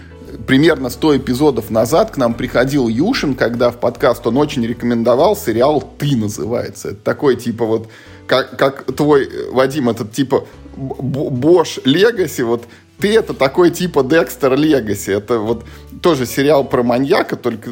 примерно 0.48 0.90
100 0.90 1.18
эпизодов 1.18 1.70
назад 1.70 2.12
к 2.12 2.18
нам 2.18 2.34
приходил 2.34 2.88
Юшин, 2.88 3.36
когда 3.36 3.70
в 3.72 3.78
подкаст 3.78 4.26
он 4.28 4.38
очень 4.38 4.66
рекомендовал 4.66 5.36
сериал 5.36 5.82
«Ты» 5.98 6.16
называется. 6.16 6.90
Это 6.90 6.98
такой, 7.04 7.36
типа, 7.36 7.66
вот 7.66 7.88
как, 8.32 8.56
как 8.58 8.96
твой, 8.96 9.30
Вадим, 9.52 9.90
этот 9.90 10.14
типа 10.14 10.48
Bosch 10.78 11.84
Legacy, 11.84 12.46
вот 12.46 12.64
ты 12.98 13.14
это 13.14 13.34
такой 13.34 13.72
типа 13.72 14.04
Декстер 14.04 14.56
Легаси. 14.56 15.12
Это 15.12 15.40
вот 15.40 15.66
тоже 16.02 16.26
сериал 16.26 16.64
про 16.64 16.82
маньяка, 16.82 17.36
только 17.36 17.72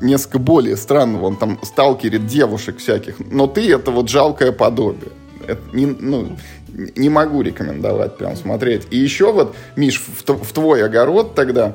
несколько 0.00 0.38
более 0.38 0.76
странного. 0.76 1.26
Он 1.26 1.36
там 1.36 1.58
сталкерит 1.60 2.28
девушек 2.28 2.78
всяких. 2.78 3.16
Но 3.18 3.48
ты 3.48 3.68
это 3.68 3.90
вот 3.90 4.08
жалкое 4.08 4.52
подобие. 4.52 5.10
Это 5.44 5.60
не, 5.72 5.86
ну, 5.86 6.36
не 6.68 7.08
могу 7.08 7.42
рекомендовать 7.42 8.16
прям 8.16 8.36
смотреть. 8.36 8.86
И 8.90 8.98
еще 8.98 9.32
вот, 9.32 9.56
Миш, 9.74 10.00
в, 10.00 10.24
в 10.24 10.52
твой 10.52 10.84
огород 10.84 11.34
тогда 11.34 11.74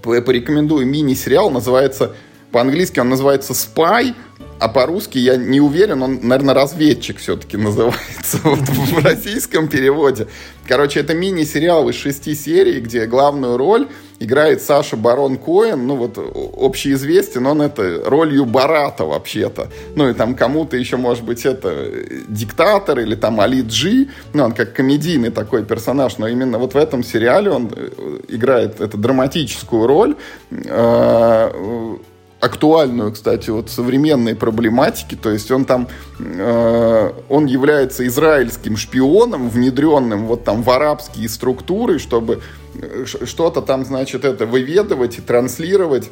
порекомендую 0.00 0.86
мини-сериал, 0.86 1.50
называется, 1.50 2.14
по-английски 2.52 3.00
он 3.00 3.08
называется 3.08 3.52
«Spy», 3.52 4.14
а 4.62 4.68
по-русски 4.68 5.18
я 5.18 5.36
не 5.36 5.60
уверен, 5.60 6.02
он, 6.04 6.20
наверное, 6.22 6.54
разведчик 6.54 7.18
все-таки 7.18 7.56
называется 7.56 8.38
вот 8.44 8.60
в 8.60 9.04
российском 9.04 9.66
переводе. 9.66 10.28
Короче, 10.68 11.00
это 11.00 11.14
мини-сериал 11.14 11.88
из 11.88 11.96
шести 11.96 12.36
серий, 12.36 12.80
где 12.80 13.06
главную 13.06 13.56
роль 13.56 13.88
играет 14.20 14.62
Саша 14.62 14.96
Барон 14.96 15.36
Коэн, 15.36 15.84
ну 15.84 15.96
вот 15.96 16.16
общеизвестен 16.16 17.44
он 17.44 17.60
это 17.60 18.02
ролью 18.04 18.44
Барата 18.44 19.04
вообще-то. 19.04 19.66
Ну 19.96 20.08
и 20.08 20.14
там 20.14 20.36
кому-то 20.36 20.76
еще, 20.76 20.96
может 20.96 21.24
быть, 21.24 21.44
это 21.44 21.90
диктатор 22.28 23.00
или 23.00 23.16
там 23.16 23.40
Али 23.40 23.62
Джи, 23.62 24.10
ну 24.32 24.44
он 24.44 24.52
как 24.52 24.74
комедийный 24.74 25.30
такой 25.30 25.64
персонаж, 25.64 26.18
но 26.18 26.28
именно 26.28 26.58
вот 26.58 26.74
в 26.74 26.76
этом 26.76 27.02
сериале 27.02 27.50
он 27.50 27.68
э, 27.74 28.20
играет 28.28 28.80
эту 28.80 28.96
драматическую 28.96 29.88
роль 29.88 30.14
э, 30.52 31.96
актуальную, 32.42 33.12
кстати, 33.12 33.50
вот 33.50 33.70
современной 33.70 34.34
проблематики. 34.34 35.14
То 35.14 35.30
есть 35.30 35.52
он 35.52 35.64
там, 35.64 35.86
э, 36.18 37.12
он 37.28 37.46
является 37.46 38.04
израильским 38.08 38.76
шпионом, 38.76 39.48
внедренным 39.48 40.26
вот 40.26 40.42
там 40.42 40.64
в 40.64 40.70
арабские 40.70 41.28
структуры, 41.28 42.00
чтобы 42.00 42.42
э, 42.74 43.04
что-то 43.04 43.62
там, 43.62 43.84
значит, 43.84 44.24
это 44.24 44.44
выведывать 44.44 45.18
и 45.18 45.20
транслировать 45.22 46.10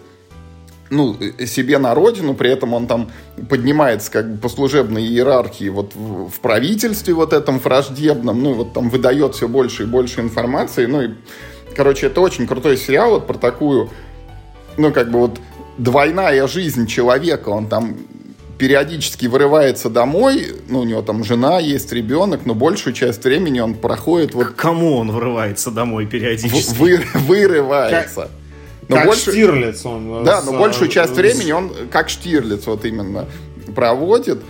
ну, 0.88 1.16
себе 1.46 1.78
на 1.78 1.94
родину, 1.94 2.34
при 2.34 2.50
этом 2.50 2.74
он 2.74 2.86
там 2.86 3.10
поднимается 3.48 4.10
как 4.12 4.32
бы 4.32 4.38
по 4.38 4.48
служебной 4.48 5.02
иерархии 5.02 5.68
вот 5.68 5.96
в, 5.96 6.28
в 6.28 6.40
правительстве 6.40 7.12
вот 7.12 7.32
этом 7.32 7.58
враждебном, 7.58 8.40
ну, 8.40 8.54
вот 8.54 8.72
там 8.72 8.88
выдает 8.88 9.34
все 9.34 9.48
больше 9.48 9.82
и 9.82 9.86
больше 9.86 10.20
информации, 10.20 10.86
ну, 10.86 11.02
и, 11.02 11.10
короче, 11.76 12.06
это 12.06 12.20
очень 12.20 12.46
крутой 12.46 12.76
сериал 12.76 13.10
вот 13.10 13.26
про 13.26 13.34
такую, 13.34 13.90
ну, 14.76 14.92
как 14.92 15.10
бы 15.10 15.20
вот 15.20 15.40
двойная 15.82 16.46
жизнь 16.46 16.86
человека, 16.86 17.48
он 17.48 17.66
там 17.66 17.96
периодически 18.58 19.26
вырывается 19.26 19.88
домой, 19.88 20.48
ну, 20.68 20.80
у 20.80 20.84
него 20.84 21.00
там 21.00 21.24
жена 21.24 21.58
есть, 21.58 21.92
ребенок, 21.92 22.44
но 22.44 22.54
большую 22.54 22.92
часть 22.92 23.24
времени 23.24 23.60
он 23.60 23.74
проходит 23.74 24.34
вот... 24.34 24.48
К 24.48 24.54
кому 24.54 24.98
он 24.98 25.10
вырывается 25.10 25.70
домой 25.70 26.04
периодически? 26.06 26.74
Вы, 26.76 27.00
вырывается. 27.14 28.20
Как, 28.22 28.30
но 28.88 28.96
как 28.96 29.06
больше... 29.06 29.30
Штирлиц 29.30 29.86
он. 29.86 30.24
Да, 30.24 30.42
с, 30.42 30.44
но 30.44 30.58
большую 30.58 30.90
часть 30.90 31.14
времени 31.14 31.52
он 31.52 31.72
как 31.90 32.10
Штирлиц 32.10 32.66
вот 32.66 32.84
именно 32.84 33.26
проводит. 33.74 34.40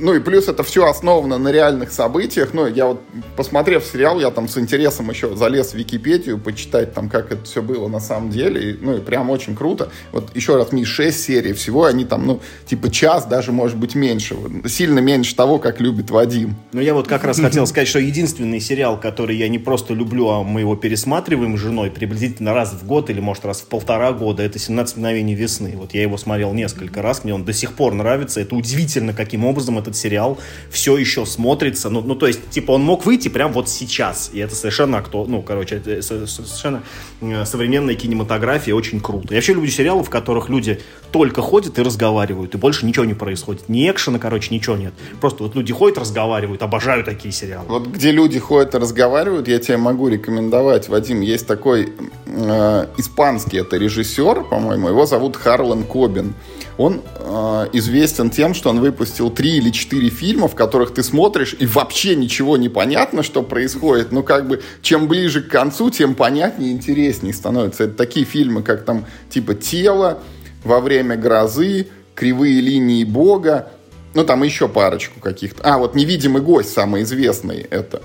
Ну 0.00 0.14
и 0.14 0.20
плюс 0.20 0.48
это 0.48 0.62
все 0.62 0.86
основано 0.86 1.36
на 1.36 1.52
реальных 1.52 1.92
событиях. 1.92 2.54
Ну, 2.54 2.66
я 2.66 2.86
вот, 2.86 3.02
посмотрев 3.36 3.84
сериал, 3.84 4.18
я 4.18 4.30
там 4.30 4.48
с 4.48 4.56
интересом 4.56 5.10
еще 5.10 5.36
залез 5.36 5.72
в 5.72 5.74
Википедию, 5.74 6.38
почитать 6.38 6.94
там, 6.94 7.10
как 7.10 7.30
это 7.30 7.44
все 7.44 7.62
было 7.62 7.86
на 7.88 8.00
самом 8.00 8.30
деле. 8.30 8.70
И, 8.70 8.78
ну 8.80 8.96
и 8.96 9.00
прям 9.00 9.28
очень 9.28 9.54
круто. 9.54 9.90
Вот 10.12 10.34
еще 10.34 10.56
раз, 10.56 10.72
ми 10.72 10.84
6 10.84 11.22
серий 11.22 11.52
всего, 11.52 11.84
они 11.84 12.06
там, 12.06 12.26
ну, 12.26 12.40
типа 12.66 12.90
час, 12.90 13.26
даже 13.26 13.52
может 13.52 13.76
быть 13.76 13.94
меньше. 13.94 14.36
Сильно 14.66 15.00
меньше 15.00 15.36
того, 15.36 15.58
как 15.58 15.80
любит 15.80 16.10
Вадим. 16.10 16.56
Ну 16.72 16.80
я 16.80 16.94
вот 16.94 17.06
как 17.06 17.24
раз 17.24 17.38
хотел 17.38 17.66
сказать, 17.66 17.88
что 17.88 17.98
единственный 17.98 18.60
сериал, 18.60 18.98
который 18.98 19.36
я 19.36 19.48
не 19.48 19.58
просто 19.58 19.92
люблю, 19.92 20.30
а 20.30 20.42
мы 20.42 20.60
его 20.60 20.76
пересматриваем 20.76 21.58
с 21.58 21.60
женой 21.60 21.90
приблизительно 21.90 22.54
раз 22.54 22.72
в 22.72 22.86
год 22.86 23.10
или, 23.10 23.20
может, 23.20 23.44
раз 23.44 23.60
в 23.60 23.66
полтора 23.66 24.12
года, 24.12 24.42
это 24.42 24.58
«17 24.58 24.94
мгновений 24.96 25.34
весны». 25.34 25.74
Вот 25.76 25.92
я 25.92 26.02
его 26.02 26.16
смотрел 26.16 26.54
несколько 26.54 27.02
раз, 27.02 27.22
мне 27.24 27.34
он 27.34 27.44
до 27.44 27.52
сих 27.52 27.74
пор 27.74 27.92
нравится. 27.92 28.40
Это 28.40 28.54
удивительно, 28.54 29.12
каким 29.12 29.44
образом 29.44 29.78
это 29.78 29.89
этот 29.90 29.96
сериал 29.96 30.38
все 30.70 30.96
еще 30.96 31.26
смотрится. 31.26 31.90
Ну, 31.90 32.00
ну, 32.00 32.14
то 32.14 32.26
есть, 32.26 32.48
типа, 32.50 32.72
он 32.72 32.82
мог 32.82 33.04
выйти 33.04 33.28
прям 33.28 33.52
вот 33.52 33.68
сейчас. 33.68 34.30
И 34.32 34.38
это 34.38 34.54
совершенно 34.54 34.98
акту... 34.98 35.26
Ну, 35.28 35.42
короче, 35.42 35.76
это 35.76 36.00
совершенно 36.02 36.82
э, 37.20 37.44
современная 37.44 37.94
кинематография, 37.94 38.74
очень 38.74 39.00
круто. 39.00 39.28
Я 39.30 39.36
вообще 39.36 39.54
люблю 39.54 39.70
сериалы, 39.70 40.02
в 40.02 40.10
которых 40.10 40.48
люди 40.48 40.80
только 41.12 41.42
ходят 41.42 41.78
и 41.78 41.82
разговаривают, 41.82 42.54
и 42.54 42.58
больше 42.58 42.86
ничего 42.86 43.04
не 43.04 43.14
происходит. 43.14 43.68
Ни 43.68 43.90
экшена, 43.90 44.18
короче, 44.18 44.54
ничего 44.54 44.76
нет. 44.76 44.94
Просто 45.20 45.42
вот 45.42 45.54
люди 45.54 45.72
ходят, 45.72 45.98
разговаривают, 45.98 46.62
обожаю 46.62 47.04
такие 47.04 47.32
сериалы. 47.32 47.66
Вот 47.68 47.86
где 47.88 48.12
люди 48.12 48.38
ходят 48.38 48.74
и 48.74 48.78
разговаривают, 48.78 49.48
я 49.48 49.58
тебе 49.58 49.76
могу 49.76 50.08
рекомендовать, 50.08 50.88
Вадим, 50.88 51.20
есть 51.20 51.46
такой 51.46 51.92
э, 52.26 52.86
испанский, 52.96 53.58
это 53.58 53.76
режиссер, 53.76 54.44
по-моему, 54.44 54.88
его 54.88 55.06
зовут 55.06 55.36
Харлан 55.36 55.82
Кобин. 55.82 56.34
Он 56.80 57.02
э, 57.14 57.66
известен 57.74 58.30
тем, 58.30 58.54
что 58.54 58.70
он 58.70 58.80
выпустил 58.80 59.28
три 59.28 59.58
или 59.58 59.68
четыре 59.68 60.08
фильма, 60.08 60.48
в 60.48 60.54
которых 60.54 60.94
ты 60.94 61.02
смотришь, 61.02 61.54
и 61.58 61.66
вообще 61.66 62.16
ничего 62.16 62.56
не 62.56 62.70
понятно, 62.70 63.22
что 63.22 63.42
происходит. 63.42 64.12
Ну, 64.12 64.22
как 64.22 64.48
бы, 64.48 64.62
чем 64.80 65.06
ближе 65.06 65.42
к 65.42 65.48
концу, 65.48 65.90
тем 65.90 66.14
понятнее 66.14 66.70
и 66.70 66.72
интереснее 66.72 67.34
становится. 67.34 67.84
Это 67.84 67.92
такие 67.92 68.24
фильмы, 68.24 68.62
как 68.62 68.86
там, 68.86 69.04
типа, 69.28 69.54
«Тело», 69.54 70.20
«Во 70.64 70.80
время 70.80 71.16
грозы», 71.16 71.88
«Кривые 72.14 72.62
линии 72.62 73.04
Бога», 73.04 73.72
ну, 74.14 74.24
там 74.24 74.42
еще 74.42 74.66
парочку 74.66 75.20
каких-то. 75.20 75.62
А, 75.62 75.76
вот 75.76 75.94
«Невидимый 75.94 76.40
гость» 76.40 76.72
самый 76.72 77.02
известный 77.02 77.58
это. 77.58 78.00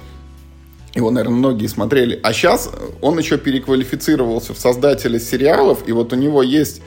Его, 0.94 1.12
наверное, 1.12 1.38
многие 1.38 1.68
смотрели. 1.68 2.20
А 2.24 2.34
сейчас 2.34 2.70
он 3.00 3.18
еще 3.20 3.38
переквалифицировался 3.38 4.54
в 4.54 4.60
создателя 4.60 5.18
сериалов, 5.18 5.88
и 5.88 5.94
вот 5.94 6.12
у 6.12 6.18
него 6.18 6.44
есть 6.44 6.82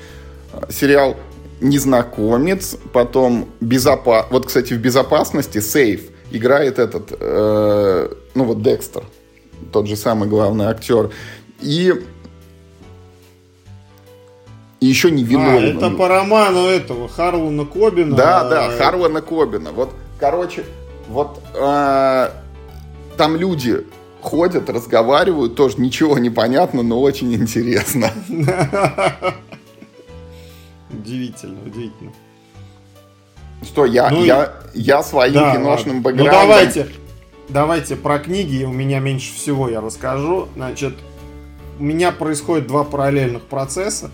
сериал 0.68 1.16
незнакомец, 1.60 2.76
потом 2.92 3.48
безопас... 3.60 4.26
Вот, 4.30 4.46
кстати, 4.46 4.74
в 4.74 4.78
безопасности 4.78 5.60
сейф 5.60 6.10
играет 6.30 6.78
этот, 6.78 7.12
э, 7.18 8.08
ну 8.34 8.44
вот 8.44 8.62
Декстер, 8.62 9.04
тот 9.72 9.86
же 9.86 9.96
самый 9.96 10.28
главный 10.28 10.66
актер. 10.66 11.10
И 11.60 11.92
и 14.80 14.86
еще 14.86 15.10
не 15.10 15.24
виновен. 15.24 15.76
А, 15.76 15.86
это 15.86 15.90
по 15.90 16.06
роману 16.06 16.66
этого 16.66 17.08
Харлана 17.08 17.64
Кобина. 17.64 18.14
Да, 18.14 18.48
да, 18.48 18.70
Харлана 18.70 19.20
Кобина. 19.20 19.72
Вот, 19.72 19.90
короче, 20.20 20.64
вот 21.08 21.40
э, 21.54 22.30
там 23.16 23.36
люди 23.36 23.84
ходят, 24.20 24.70
разговаривают, 24.70 25.56
тоже 25.56 25.80
ничего 25.80 26.18
не 26.18 26.30
понятно, 26.30 26.82
но 26.82 27.00
очень 27.00 27.34
интересно. 27.34 28.12
Удивительно, 30.90 31.60
удивительно. 31.64 32.12
Что, 33.62 33.84
я, 33.84 34.10
ну, 34.10 34.24
я, 34.24 34.52
я 34.72 35.02
своим 35.02 35.34
да, 35.34 35.52
киношным 35.52 35.96
ладно. 35.96 36.10
бэкграундом... 36.10 36.34
Ну 36.34 36.40
давайте, 36.40 36.88
давайте 37.48 37.96
про 37.96 38.18
книги, 38.18 38.64
у 38.64 38.72
меня 38.72 39.00
меньше 39.00 39.34
всего 39.34 39.68
я 39.68 39.80
расскажу. 39.80 40.48
Значит, 40.54 40.94
у 41.78 41.82
меня 41.82 42.12
происходит 42.12 42.66
два 42.68 42.84
параллельных 42.84 43.42
процесса 43.42 44.10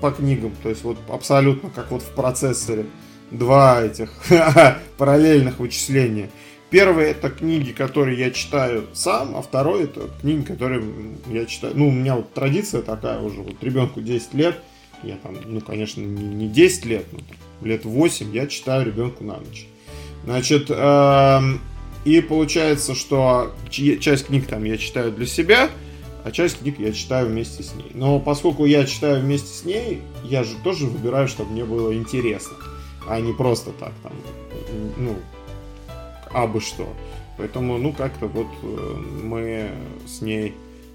по 0.00 0.10
книгам, 0.10 0.52
то 0.62 0.68
есть 0.68 0.84
вот 0.84 0.98
абсолютно 1.08 1.70
как 1.70 1.90
вот 1.90 2.02
в 2.02 2.10
процессоре. 2.10 2.86
Два 3.30 3.82
этих 3.82 4.12
параллельных 4.98 5.58
вычисления. 5.58 6.30
Первый 6.70 7.06
это 7.06 7.30
книги, 7.30 7.72
которые 7.72 8.18
я 8.18 8.30
читаю 8.30 8.84
сам, 8.92 9.34
а 9.34 9.42
второй 9.42 9.84
это 9.84 10.10
книги, 10.20 10.42
которые 10.42 10.84
я 11.28 11.46
читаю. 11.46 11.72
Ну, 11.74 11.88
у 11.88 11.90
меня 11.90 12.16
вот 12.16 12.34
традиция 12.34 12.82
такая 12.82 13.18
уже, 13.20 13.40
вот 13.40 13.56
ребенку 13.62 14.02
10 14.02 14.34
лет– 14.34 14.58
я 15.02 15.16
там, 15.16 15.36
ну, 15.44 15.60
конечно, 15.60 16.00
не, 16.00 16.24
не 16.24 16.48
10 16.48 16.84
лет, 16.84 17.06
но 17.12 17.18
лет 17.66 17.84
8 17.84 18.34
я 18.34 18.46
читаю 18.46 18.86
ребенку 18.86 19.24
на 19.24 19.36
ночь. 19.38 19.66
Значит, 20.24 20.66
э, 20.70 21.40
и 22.04 22.20
получается, 22.20 22.94
что 22.94 23.52
часть 23.70 24.26
книг 24.26 24.46
там 24.46 24.64
я 24.64 24.76
читаю 24.76 25.12
для 25.12 25.26
себя, 25.26 25.70
а 26.24 26.30
часть 26.30 26.58
книг 26.58 26.78
я 26.78 26.92
читаю 26.92 27.28
вместе 27.28 27.62
с 27.62 27.74
ней. 27.74 27.90
Но 27.94 28.18
поскольку 28.20 28.64
я 28.64 28.84
читаю 28.86 29.20
вместе 29.20 29.48
с 29.48 29.64
ней, 29.64 30.00
я 30.22 30.44
же 30.44 30.56
тоже 30.62 30.86
выбираю, 30.86 31.28
чтобы 31.28 31.52
мне 31.52 31.64
было 31.64 31.94
интересно, 31.94 32.56
а 33.06 33.20
не 33.20 33.32
просто 33.32 33.72
так 33.72 33.92
там, 34.02 34.12
ну, 34.96 35.16
абы 36.32 36.60
что. 36.60 36.88
Поэтому, 37.36 37.78
ну, 37.78 37.92
как-то 37.92 38.26
вот 38.26 38.46
э, 38.62 38.96
мы 39.22 39.70
с 40.06 40.20
ней 40.20 40.54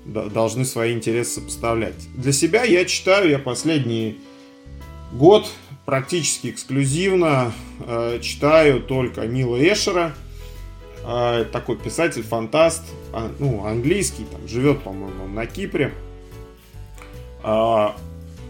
должны 0.09 0.65
свои 0.65 0.93
интересы 0.93 1.35
сопоставлять. 1.35 1.95
Для 2.15 2.31
себя 2.31 2.63
я 2.63 2.85
читаю, 2.85 3.29
я 3.29 3.39
последний 3.39 4.19
год 5.11 5.49
практически 5.85 6.49
эксклюзивно 6.49 7.51
э, 7.79 8.19
читаю 8.21 8.81
только 8.81 9.25
Нила 9.25 9.57
Эшера, 9.57 10.13
э, 11.03 11.45
такой 11.51 11.77
писатель-фантаст, 11.77 12.83
а, 13.11 13.31
ну, 13.39 13.65
английский, 13.65 14.25
там, 14.31 14.47
живет, 14.47 14.81
по-моему, 14.81 15.27
на 15.27 15.45
Кипре. 15.45 15.93
Э, 17.43 17.89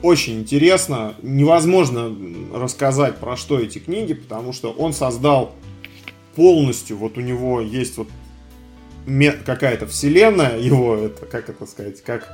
очень 0.01 0.39
интересно, 0.39 1.15
невозможно 1.21 2.13
рассказать 2.53 3.17
про 3.17 3.35
что 3.35 3.59
эти 3.59 3.79
книги, 3.79 4.13
потому 4.13 4.53
что 4.53 4.71
он 4.71 4.93
создал 4.93 5.55
полностью, 6.35 6.97
вот 6.97 7.17
у 7.17 7.21
него 7.21 7.59
есть 7.61 7.97
вот 7.97 8.07
какая-то 9.45 9.87
вселенная 9.87 10.57
его, 10.59 10.95
это, 10.95 11.25
как 11.25 11.49
это 11.49 11.65
сказать, 11.65 12.01
как 12.03 12.27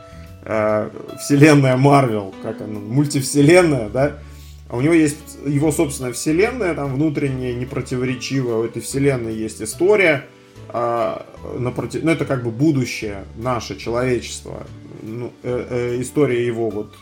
э, 0.44 0.90
вселенная 1.20 1.78
Марвел, 1.78 2.34
как 2.42 2.62
она, 2.62 2.80
мультивселенная, 2.80 3.90
да, 3.90 4.20
а 4.68 4.78
у 4.78 4.82
него 4.82 4.94
есть 4.94 5.18
его 5.46 5.72
собственная 5.72 6.14
вселенная, 6.14 6.74
там 6.74 6.94
внутренняя, 6.94 7.54
непротиворечивая, 7.54 8.56
у 8.56 8.64
этой 8.64 8.82
вселенной 8.82 9.36
есть 9.36 9.62
история, 9.62 10.26
а, 10.70 11.26
напротив, 11.58 12.04
ну 12.04 12.12
это 12.12 12.26
как 12.26 12.44
бы 12.44 12.52
будущее 12.52 13.26
наше 13.38 13.78
человечество. 13.78 14.66
Ну, 15.04 15.32
э, 15.44 15.68
э, 15.70 16.02
история 16.02 16.44
его 16.44 16.72
вот 16.72 16.96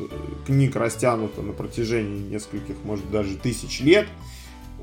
книг 0.45 0.75
растянута 0.75 1.41
на 1.41 1.53
протяжении 1.53 2.19
нескольких, 2.19 2.75
может 2.83 3.09
даже 3.09 3.37
тысяч 3.37 3.79
лет 3.79 4.07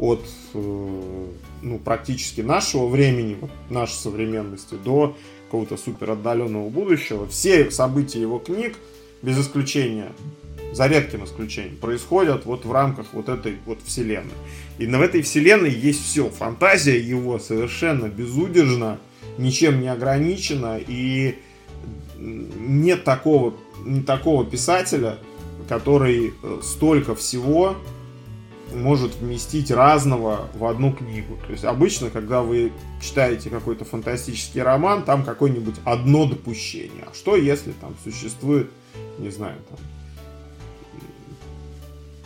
от 0.01 0.25
э, 0.55 1.27
ну, 1.63 1.79
практически 1.79 2.41
нашего 2.41 2.87
времени, 2.87 3.37
нашей 3.69 3.95
современности 3.95 4.75
до 4.83 5.15
какого-то 5.45 5.77
супер 5.77 6.13
отдаленного 6.13 6.71
будущего. 6.71 7.27
Все 7.29 7.71
события 7.71 8.21
его 8.21 8.39
книг, 8.39 8.77
без 9.21 9.39
исключения, 9.39 10.11
за 10.73 10.87
редким 10.87 11.25
исключением, 11.25 11.77
происходят 11.77 12.47
вот 12.47 12.65
в 12.65 12.73
рамках 12.73 13.09
вот 13.13 13.29
этой 13.29 13.57
вот 13.67 13.79
вселенной. 13.85 14.33
И 14.79 14.87
в 14.87 15.01
этой 15.03 15.21
вселенной 15.21 15.71
есть 15.71 16.03
все. 16.03 16.31
Фантазия 16.31 16.99
его 16.99 17.39
совершенно 17.39 18.07
безудержна, 18.07 18.99
ничем 19.37 19.83
не 19.83 19.89
ограничена, 19.89 20.79
и 20.79 21.35
нет 22.19 23.05
такого, 23.05 23.55
не 23.85 24.01
такого 24.01 24.47
писателя, 24.47 25.19
который 25.69 26.33
э, 26.43 26.61
столько 26.63 27.15
всего 27.15 27.77
может 28.73 29.17
вместить 29.17 29.71
разного 29.71 30.49
в 30.55 30.65
одну 30.65 30.93
книгу. 30.93 31.39
То 31.47 31.53
есть 31.53 31.65
обычно, 31.65 32.11
когда 32.11 32.43
вы 32.43 32.73
читаете 33.01 33.51
какой-то 33.51 33.85
фантастический 33.85 34.63
роман, 34.63 35.05
там 35.05 35.25
какое-нибудь 35.25 35.77
одно 35.85 36.27
допущение. 36.27 37.05
А 37.11 37.15
что 37.15 37.37
если 37.37 37.73
там 37.73 37.95
существует, 38.05 38.71
не 39.19 39.31
знаю, 39.31 39.57
там 39.69 39.79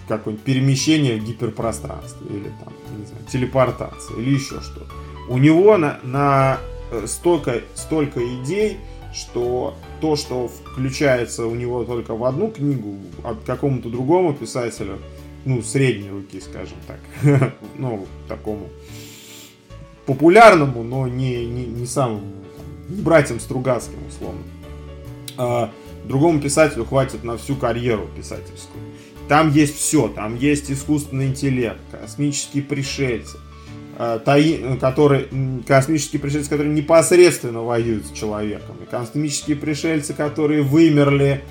какое-нибудь 0.08 0.44
перемещение 0.44 1.18
в 1.18 1.24
гиперпространстве 1.24 2.26
или 2.28 2.52
там, 2.62 2.72
не 2.98 3.06
знаю, 3.06 3.24
телепортация 3.30 4.16
или 4.18 4.34
еще 4.34 4.60
что-то. 4.60 4.92
У 5.28 5.38
него 5.38 5.76
на, 5.78 5.98
на 6.02 6.58
э, 6.90 7.06
столько, 7.06 7.62
столько 7.74 8.20
идей, 8.20 8.78
что 9.14 9.74
то, 10.00 10.16
что 10.16 10.48
включается 10.48 11.46
у 11.46 11.54
него 11.54 11.84
только 11.84 12.14
в 12.14 12.24
одну 12.24 12.50
книгу, 12.50 12.96
от 13.22 13.44
какому-то 13.44 13.88
другому 13.88 14.34
писателю, 14.34 14.98
ну, 15.44 15.62
средней 15.62 16.10
руки, 16.10 16.40
скажем 16.40 16.78
так, 16.86 17.52
ну, 17.78 18.06
такому 18.28 18.68
популярному, 20.06 20.82
но 20.82 21.08
не, 21.08 21.46
не, 21.46 21.66
не 21.66 21.86
самому, 21.86 22.22
не 22.88 23.02
братьям 23.02 23.40
Стругацким, 23.40 23.98
условно. 24.08 24.42
А 25.36 25.72
другому 26.04 26.40
писателю 26.40 26.84
хватит 26.84 27.24
на 27.24 27.36
всю 27.36 27.56
карьеру 27.56 28.08
писательскую. 28.16 28.82
Там 29.28 29.50
есть 29.50 29.76
все, 29.78 30.08
там 30.08 30.36
есть 30.36 30.70
искусственный 30.70 31.28
интеллект, 31.28 31.80
космические 31.90 32.62
пришельцы, 32.62 33.38
а, 33.96 34.18
таи, 34.18 34.76
которые, 34.78 35.28
космические 35.66 36.20
пришельцы, 36.20 36.50
которые 36.50 36.74
непосредственно 36.74 37.62
воюют 37.62 38.06
с 38.06 38.10
человеком, 38.10 38.76
и 38.82 38.86
космические 38.86 39.56
пришельцы, 39.56 40.12
которые 40.12 40.62
вымерли 40.62 41.42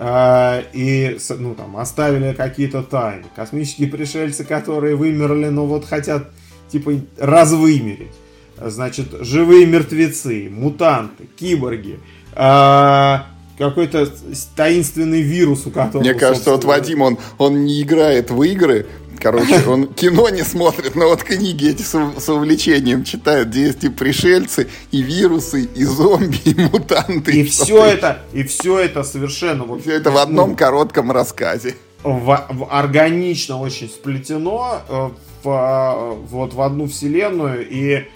и 0.00 1.18
ну, 1.38 1.54
там, 1.54 1.76
оставили 1.76 2.32
какие-то 2.32 2.82
тайны, 2.82 3.24
космические 3.34 3.88
пришельцы, 3.88 4.44
которые 4.44 4.94
вымерли, 4.94 5.48
но 5.48 5.66
вот 5.66 5.84
хотят 5.84 6.30
типа 6.70 6.92
развымереть, 7.18 8.12
значит, 8.60 9.06
живые 9.20 9.66
мертвецы, 9.66 10.48
мутанты, 10.50 11.28
киборги, 11.36 11.98
э, 12.34 13.16
какой-то 13.58 14.08
таинственный 14.54 15.22
вирус, 15.22 15.66
у 15.66 15.70
которого... 15.70 16.00
Мне 16.00 16.14
кажется, 16.14 16.52
вот 16.52 16.64
Вадим, 16.64 17.02
он, 17.02 17.18
он 17.38 17.64
не 17.64 17.82
играет 17.82 18.30
в 18.30 18.40
игры, 18.42 18.86
Короче, 19.20 19.64
он 19.66 19.86
кино 19.86 20.28
не 20.28 20.42
смотрит, 20.42 20.94
но 20.94 21.08
вот 21.08 21.22
книги 21.22 21.70
эти 21.70 21.82
с, 21.82 21.94
с 22.18 22.28
увлечением 22.28 23.04
читает, 23.04 23.48
где 23.48 23.66
есть 23.66 23.84
и 23.84 23.88
пришельцы, 23.88 24.68
и 24.90 25.02
вирусы, 25.02 25.64
и 25.64 25.84
зомби, 25.84 26.38
и 26.44 26.54
мутанты. 26.54 27.32
И, 27.32 27.40
и 27.40 27.44
все 27.44 27.84
это, 27.84 28.18
и 28.32 28.42
все 28.44 28.78
это 28.78 29.02
совершенно... 29.02 29.64
Вот, 29.64 29.82
все 29.82 29.94
это 29.94 30.10
в 30.10 30.18
одном 30.18 30.50
ну, 30.50 30.56
коротком 30.56 31.10
рассказе. 31.10 31.74
В, 32.02 32.46
в, 32.50 32.68
органично 32.70 33.58
очень 33.58 33.88
сплетено 33.88 34.80
э, 34.88 35.08
в, 35.42 36.18
вот 36.30 36.54
в 36.54 36.60
одну 36.60 36.86
вселенную. 36.86 37.68
И, 37.68 38.06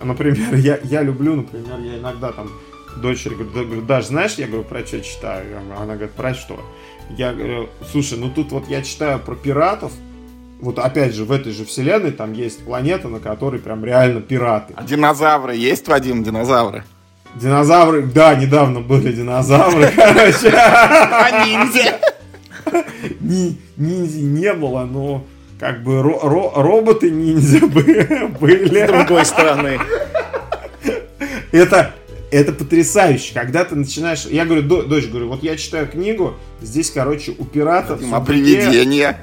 например, 0.00 0.54
я, 0.54 0.78
я 0.84 1.02
люблю, 1.02 1.34
например, 1.34 1.78
я 1.80 1.98
иногда 1.98 2.32
там 2.32 2.50
дочери 2.96 3.34
говорю, 3.34 3.82
даже 3.82 4.08
знаешь, 4.08 4.34
я 4.34 4.46
говорю, 4.46 4.64
про 4.64 4.86
что 4.86 5.00
читаю? 5.00 5.60
Она 5.76 5.94
говорит, 5.94 6.12
про 6.12 6.34
что? 6.34 6.60
Я 7.10 7.32
говорю, 7.32 7.68
слушай, 7.90 8.18
ну 8.18 8.30
тут 8.30 8.52
вот 8.52 8.68
я 8.68 8.82
читаю 8.82 9.18
про 9.18 9.34
пиратов, 9.34 9.92
вот 10.62 10.78
опять 10.78 11.12
же, 11.12 11.24
в 11.24 11.32
этой 11.32 11.52
же 11.52 11.64
вселенной 11.64 12.12
там 12.12 12.32
есть 12.32 12.64
планета, 12.64 13.08
на 13.08 13.18
которой 13.18 13.58
прям 13.58 13.84
реально 13.84 14.20
пираты. 14.20 14.72
А 14.76 14.84
динозавры 14.84 15.56
есть, 15.56 15.88
Вадим, 15.88 16.22
динозавры? 16.22 16.84
Динозавры, 17.34 18.04
да, 18.04 18.36
недавно 18.36 18.80
были 18.80 19.10
динозавры, 19.10 19.90
короче. 19.96 20.54
А 20.54 21.44
ниндзя? 21.44 21.98
Ниндзя 23.76 24.20
не 24.20 24.52
было, 24.54 24.84
но 24.84 25.26
как 25.58 25.82
бы 25.82 26.00
роботы 26.00 27.10
ниндзя 27.10 27.66
были. 27.66 28.84
С 28.84 28.86
другой 28.86 29.24
стороны. 29.26 29.80
Это, 31.50 31.92
это 32.30 32.52
потрясающе, 32.52 33.34
когда 33.34 33.64
ты 33.64 33.74
начинаешь... 33.74 34.26
Я 34.26 34.44
говорю, 34.44 34.62
дочь, 34.62 35.08
говорю, 35.08 35.28
вот 35.28 35.42
я 35.42 35.56
читаю 35.56 35.88
книгу, 35.88 36.34
здесь, 36.60 36.92
короче, 36.92 37.34
у 37.36 37.44
пиратов... 37.44 38.00
А 38.12 38.20
привидения? 38.20 39.18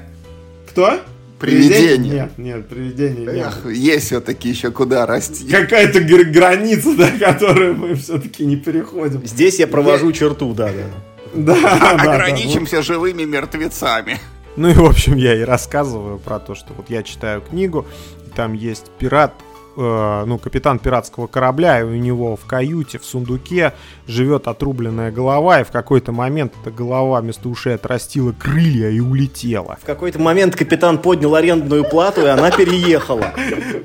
Кто? 0.68 1.00
Привидение. 1.40 2.12
Нет, 2.12 2.38
нет, 2.38 2.68
привидение 2.68 3.24
нет. 3.24 3.46
Эх, 3.46 3.72
есть 3.72 4.06
все-таки 4.06 4.50
еще 4.50 4.70
куда 4.70 5.06
расти. 5.06 5.48
Какая-то 5.48 6.00
граница, 6.00 6.94
да, 6.98 7.10
которую 7.10 7.76
мы 7.76 7.94
все-таки 7.94 8.44
не 8.44 8.56
переходим. 8.56 9.26
Здесь 9.26 9.58
я 9.58 9.66
провожу 9.66 10.08
я... 10.08 10.12
черту, 10.12 10.52
да, 10.52 10.70
да. 10.70 11.54
Да, 11.54 11.90
Ограничимся 11.98 12.76
да, 12.76 12.82
живыми 12.82 13.24
мертвецами. 13.24 14.18
Ну 14.56 14.68
и, 14.68 14.74
в 14.74 14.84
общем, 14.84 15.16
я 15.16 15.34
и 15.34 15.42
рассказываю 15.42 16.18
про 16.18 16.38
то, 16.40 16.54
что 16.54 16.74
вот 16.74 16.90
я 16.90 17.02
читаю 17.02 17.40
книгу, 17.40 17.86
и 18.26 18.30
там 18.36 18.52
есть 18.52 18.90
пират, 18.98 19.32
э, 19.76 20.24
ну, 20.26 20.38
капитан 20.38 20.78
пиратского 20.78 21.26
корабля, 21.26 21.80
и 21.80 21.82
у 21.82 21.94
него 21.94 22.36
в 22.36 22.44
каюте, 22.46 22.98
в 22.98 23.04
сундуке 23.04 23.72
живет 24.06 24.48
отрубленная 24.48 25.10
голова, 25.10 25.60
и 25.60 25.64
в 25.64 25.70
какой-то 25.70 26.12
момент 26.12 26.52
эта 26.60 26.70
голова 26.70 27.20
вместо 27.20 27.48
ушей 27.48 27.74
отрастила 27.74 28.32
крылья 28.32 28.90
и 28.90 29.00
улетела. 29.00 29.78
В 29.82 29.86
какой-то 29.86 30.18
момент 30.18 30.56
капитан 30.56 30.98
поднял 30.98 31.34
арендную 31.34 31.84
плату, 31.84 32.22
и 32.22 32.26
она 32.26 32.50
переехала. 32.50 33.32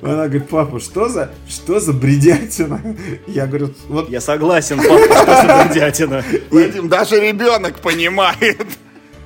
Она 0.01 0.27
говорит, 0.27 0.49
папа, 0.49 0.79
что 0.79 1.09
за, 1.09 1.31
что 1.47 1.79
за 1.79 1.93
бредятина? 1.93 2.81
Я 3.27 3.47
говорю, 3.47 3.71
вот... 3.87 4.09
Я 4.09 4.21
согласен, 4.21 4.77
папа, 4.77 5.15
что 5.15 5.47
за 5.47 5.65
бредятина. 5.67 6.23
Вадим, 6.51 6.89
даже 6.89 7.19
ребенок 7.19 7.79
понимает. 7.79 8.65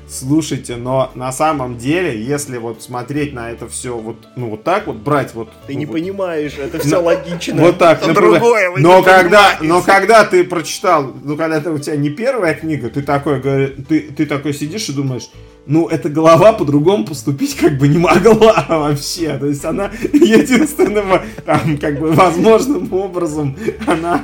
Слушайте, 0.09 0.75
но 0.75 1.11
на 1.13 1.31
самом 1.31 1.77
деле, 1.77 2.19
если 2.19 2.57
вот 2.57 2.81
смотреть 2.81 3.31
на 3.31 3.51
это 3.51 3.67
все 3.67 3.95
вот, 3.95 4.17
ну 4.35 4.49
вот 4.49 4.63
так 4.63 4.87
вот 4.87 4.95
брать 4.95 5.35
вот. 5.35 5.49
Ты 5.67 5.73
ну, 5.73 5.79
не 5.79 5.85
вот, 5.85 5.93
понимаешь, 5.93 6.53
это 6.57 6.79
все 6.83 6.97
логично. 6.97 7.61
Вот 7.61 7.77
так. 7.77 8.01
Это 8.01 8.15
другое. 8.15 8.71
Но 8.77 9.03
когда, 9.03 9.59
но 9.61 9.83
когда 9.83 10.25
ты 10.25 10.43
прочитал, 10.43 11.13
ну 11.23 11.37
когда 11.37 11.57
это 11.57 11.71
у 11.71 11.77
тебя 11.77 11.95
не 11.95 12.09
первая 12.09 12.55
книга, 12.55 12.89
ты 12.89 13.03
такой, 13.03 13.39
ты, 13.87 14.01
ты 14.01 14.25
такой 14.25 14.55
сидишь 14.55 14.89
и 14.89 14.93
думаешь, 14.93 15.29
ну, 15.69 15.87
эта 15.87 16.09
голова 16.09 16.51
по-другому 16.53 17.05
поступить 17.05 17.55
как 17.55 17.77
бы 17.77 17.87
не 17.87 17.99
могла 17.99 18.65
вообще. 18.69 19.37
То 19.37 19.45
есть 19.45 19.63
она 19.63 19.91
единственным, 20.11 21.21
там, 21.45 21.77
как 21.77 21.99
бы, 21.99 22.11
возможным 22.11 22.91
образом 22.91 23.55
она 23.85 24.19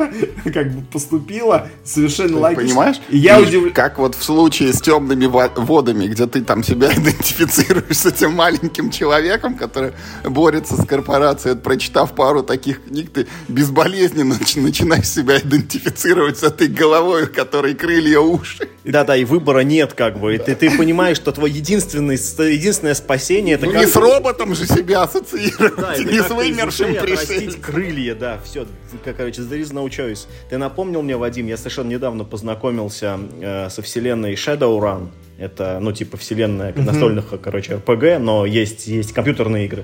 как 0.51 0.73
бы 0.73 0.81
поступила 0.91 1.67
совершенно 1.84 2.30
ты 2.30 2.35
логично. 2.38 2.63
Понимаешь? 2.65 2.95
И 3.09 3.19
я 3.19 3.39
удивлен. 3.39 3.73
Как 3.73 3.99
вот 3.99 4.15
в 4.15 4.23
случае 4.23 4.73
с 4.73 4.81
темными 4.81 5.27
водами, 5.27 6.07
где 6.07 6.26
ты 6.26 6.41
там 6.41 6.63
себя 6.63 6.91
идентифицируешь 6.97 7.95
с 7.95 8.07
этим 8.07 8.34
маленьким 8.34 8.89
человеком, 8.89 9.53
который 9.53 9.91
борется 10.23 10.81
с 10.81 10.85
корпорацией, 10.85 11.55
прочитав 11.55 12.15
пару 12.15 12.41
таких 12.41 12.85
книг, 12.85 13.11
ты 13.13 13.27
безболезненно 13.47 14.35
начинаешь 14.55 15.07
себя 15.07 15.38
идентифицировать 15.39 16.39
с 16.39 16.43
этой 16.43 16.69
головой, 16.69 17.26
у 17.26 17.27
которой 17.27 17.76
крылья 17.76 18.19
уши. 18.19 18.67
Да-да, 18.86 19.16
и 19.16 19.26
выбора 19.26 19.62
нет, 19.62 19.94
как 19.94 20.20
бы. 20.20 20.36
И 20.36 20.38
ты, 20.38 20.56
ты 20.56 20.78
понимаешь, 20.78 21.18
что 21.18 21.32
твое 21.32 21.53
единственное, 21.53 22.16
единственное 22.16 22.94
спасение 22.94 23.56
это 23.56 23.66
ну, 23.66 23.74
не 23.74 23.88
с 23.88 23.95
роботом 23.95 24.53
же 24.53 24.68
себя 24.68 25.02
ассоциировать, 25.03 25.76
да, 25.76 25.98
не 25.98 26.22
с 26.22 26.30
вымершим 26.30 26.95
пришельцем. 26.95 27.62
крылья, 27.62 28.14
да, 28.14 28.40
все, 28.44 28.68
как, 29.03 29.18
короче, 29.18 29.41
there 29.41 29.60
is 29.60 29.74
no 29.74 29.88
choice. 29.88 30.28
Ты 30.49 30.57
напомнил 30.57 31.02
мне, 31.02 31.18
Вадим, 31.18 31.48
я 31.48 31.57
совершенно 31.57 31.90
недавно 31.90 32.26
познакомился 32.26 33.20
э, 33.41 33.70
со 33.70 33.82
вселенной 33.82 34.34
Shadowrun. 34.36 35.10
Это, 35.38 35.80
ну, 35.82 35.91
типа, 35.91 36.16
вселенная 36.18 36.74
настольных, 36.76 37.34
короче, 37.41 37.74
RPG, 37.74 38.20
но 38.20 38.45
есть, 38.45 38.88
есть 38.88 39.14
компьютерные 39.14 39.66
игры. 39.66 39.84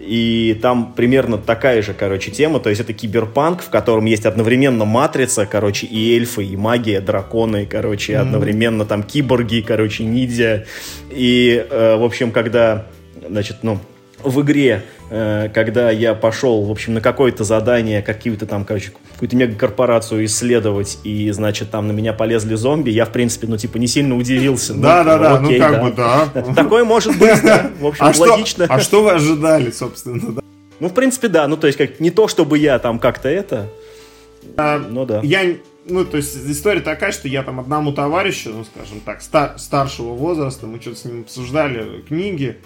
И 0.00 0.58
там 0.62 0.94
примерно 0.94 1.38
такая 1.38 1.82
же, 1.82 1.94
короче, 1.94 2.30
тема. 2.30 2.60
То 2.60 2.70
есть 2.70 2.80
это 2.80 2.92
киберпанк, 2.92 3.62
в 3.62 3.70
котором 3.70 4.04
есть 4.04 4.26
одновременно 4.26 4.84
матрица, 4.84 5.46
короче, 5.46 5.86
и 5.86 6.14
эльфы, 6.14 6.44
и 6.44 6.56
магия, 6.56 7.00
драконы, 7.00 7.66
короче, 7.66 8.12
mm-hmm. 8.12 8.20
одновременно 8.20 8.84
там 8.84 9.02
киборги, 9.02 9.64
короче, 9.66 10.04
ниндзя. 10.04 10.66
И, 11.10 11.66
э, 11.68 11.96
в 11.96 12.04
общем, 12.04 12.30
когда, 12.30 12.86
значит, 13.28 13.58
ну, 13.62 13.78
в 14.22 14.42
игре, 14.42 14.84
э, 15.10 15.48
когда 15.52 15.90
я 15.90 16.14
пошел, 16.14 16.64
в 16.64 16.70
общем, 16.70 16.94
на 16.94 17.00
какое-то 17.00 17.44
задание, 17.44 18.02
какую-то 18.02 18.46
там, 18.46 18.64
короче, 18.64 18.92
какую-то 19.12 19.36
мегакорпорацию 19.36 20.24
исследовать, 20.24 20.98
и, 21.04 21.30
значит, 21.30 21.70
там 21.70 21.86
на 21.86 21.92
меня 21.92 22.12
полезли 22.12 22.54
зомби, 22.54 22.90
я, 22.90 23.04
в 23.04 23.12
принципе, 23.12 23.46
ну, 23.46 23.56
типа, 23.56 23.78
не 23.78 23.86
сильно 23.86 24.16
удивился. 24.16 24.74
Да, 24.74 25.04
да, 25.04 25.18
да, 25.18 25.40
ну, 25.40 25.56
как 25.58 25.82
бы, 25.82 25.92
да. 25.92 26.26
Такое 26.54 26.84
может 26.84 27.18
быть, 27.18 27.42
да, 27.42 27.70
в 27.80 27.86
общем, 27.86 28.04
а 28.04 28.12
логично. 28.16 28.66
а 28.68 28.80
что 28.80 29.02
вы 29.02 29.12
ожидали, 29.12 29.70
собственно, 29.70 30.32
да? 30.32 30.42
Ну, 30.80 30.88
в 30.88 30.94
принципе, 30.94 31.28
да, 31.28 31.48
ну, 31.48 31.56
то 31.56 31.66
есть, 31.66 31.78
как, 31.78 32.00
не 32.00 32.10
то, 32.10 32.28
чтобы 32.28 32.58
я 32.58 32.78
там 32.78 32.98
как-то 32.98 33.28
это, 33.28 33.68
а, 34.56 34.78
ну, 34.78 35.04
да. 35.04 35.20
Я, 35.22 35.56
ну, 35.86 36.04
то 36.04 36.16
есть, 36.16 36.36
история 36.48 36.80
такая, 36.80 37.12
что 37.12 37.28
я 37.28 37.42
там 37.42 37.60
одному 37.60 37.92
товарищу, 37.92 38.50
ну, 38.50 38.64
скажем 38.64 39.00
так, 39.00 39.22
старшего 39.58 40.14
возраста, 40.14 40.66
мы 40.66 40.80
что-то 40.80 40.96
с 40.96 41.04
ним 41.04 41.20
обсуждали 41.22 42.02
книги, 42.02 42.58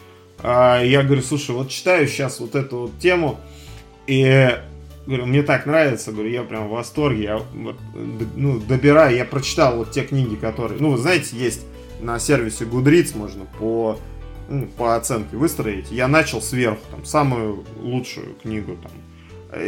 я 0.43 1.03
говорю, 1.03 1.23
слушай, 1.23 1.55
вот 1.55 1.69
читаю 1.69 2.07
сейчас 2.09 2.41
вот 2.41 2.55
эту 2.55 2.79
вот 2.79 2.99
тему, 2.99 3.39
и 4.07 4.59
говорю, 5.07 5.27
мне 5.27 5.43
так 5.43 5.67
нравится, 5.67 6.13
говорю, 6.13 6.31
я 6.31 6.43
прям 6.43 6.69
в 6.69 6.73
восторге, 6.73 7.23
я 7.23 7.43
ну, 8.37 8.59
добираю, 8.59 9.17
я 9.17 9.25
прочитал 9.25 9.77
вот 9.77 9.93
те 9.93 10.03
книги, 10.03 10.35
которые, 10.35 10.81
ну, 10.81 10.91
вы 10.91 10.99
знаете, 10.99 11.37
есть 11.37 11.63
на 12.01 12.19
сервисе 12.19 12.65
Goodreads 12.65 13.17
можно 13.17 13.45
по, 13.59 13.99
ну, 14.49 14.67
по 14.67 14.97
оценке 14.97 15.37
выстроить. 15.37 15.91
Я 15.91 16.09
начал 16.09 16.43
сверху, 16.43 16.81
там, 16.91 17.05
самую 17.05 17.65
лучшую 17.81 18.35
книгу, 18.43 18.77
там, 18.83 19.61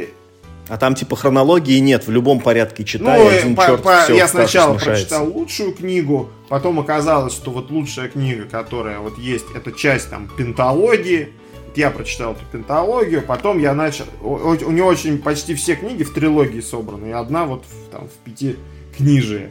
а 0.69 0.77
там 0.77 0.95
типа 0.95 1.17
хронологии 1.17 1.79
нет, 1.79 2.07
в 2.07 2.11
любом 2.11 2.41
порядке 2.41 2.85
читай, 2.85 3.19
ну, 3.19 3.29
один 3.29 3.57
по, 3.57 3.67
черт 3.67 3.83
по, 3.83 4.03
все 4.05 4.17
Я 4.17 4.29
сначала 4.29 4.79
прочитал 4.79 5.31
лучшую 5.31 5.73
книгу, 5.73 6.31
потом 6.49 6.81
оказалось, 6.81 7.35
что 7.35 7.51
вот 7.51 7.71
лучшая 7.71 8.09
книга, 8.09 8.45
которая 8.45 8.99
вот 8.99 9.19
есть, 9.19 9.47
это 9.55 9.73
часть 9.73 10.11
там 10.11 10.29
пентологии. 10.37 11.31
Я 11.77 11.91
прочитал 11.91 12.35
эту 12.35 12.45
пентологию, 12.53 13.21
потом 13.21 13.59
я 13.59 13.75
начал... 13.75 14.05
У, 14.23 14.37
у 14.37 14.71
него 14.71 14.87
очень 14.87 15.19
почти 15.19 15.57
все 15.57 15.75
книги 15.75 16.05
в 16.05 16.15
трилогии 16.15 16.61
собраны, 16.61 17.09
и 17.09 17.11
одна 17.11 17.47
вот 17.47 17.65
в, 17.65 17.91
там 17.91 18.07
в 18.07 18.13
пяти 18.25 18.57
книжие 18.97 19.51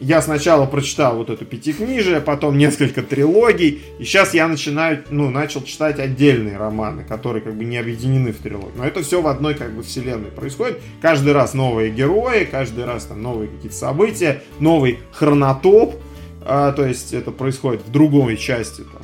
я 0.00 0.22
сначала 0.22 0.64
прочитал 0.64 1.16
вот 1.16 1.28
эту 1.28 1.44
пятикнижие, 1.44 2.20
потом 2.20 2.56
несколько 2.56 3.02
трилогий, 3.02 3.82
и 3.98 4.04
сейчас 4.04 4.32
я 4.32 4.48
начинаю, 4.48 5.04
ну, 5.10 5.30
начал 5.30 5.62
читать 5.62 5.98
отдельные 5.98 6.56
романы, 6.56 7.04
которые 7.04 7.42
как 7.42 7.54
бы 7.54 7.64
не 7.64 7.76
объединены 7.76 8.32
в 8.32 8.38
трилогию. 8.38 8.72
Но 8.76 8.86
это 8.86 9.02
все 9.02 9.20
в 9.20 9.26
одной 9.26 9.54
как 9.54 9.72
бы 9.72 9.82
вселенной 9.82 10.30
происходит. 10.30 10.80
Каждый 11.02 11.34
раз 11.34 11.52
новые 11.52 11.90
герои, 11.90 12.44
каждый 12.44 12.86
раз 12.86 13.04
там 13.04 13.22
новые 13.22 13.48
какие-то 13.48 13.76
события, 13.76 14.42
новый 14.58 15.00
хронотоп, 15.12 15.96
а, 16.42 16.72
то 16.72 16.86
есть 16.86 17.12
это 17.12 17.30
происходит 17.30 17.82
в 17.82 17.90
другой 17.90 18.38
части 18.38 18.80
там, 18.80 19.02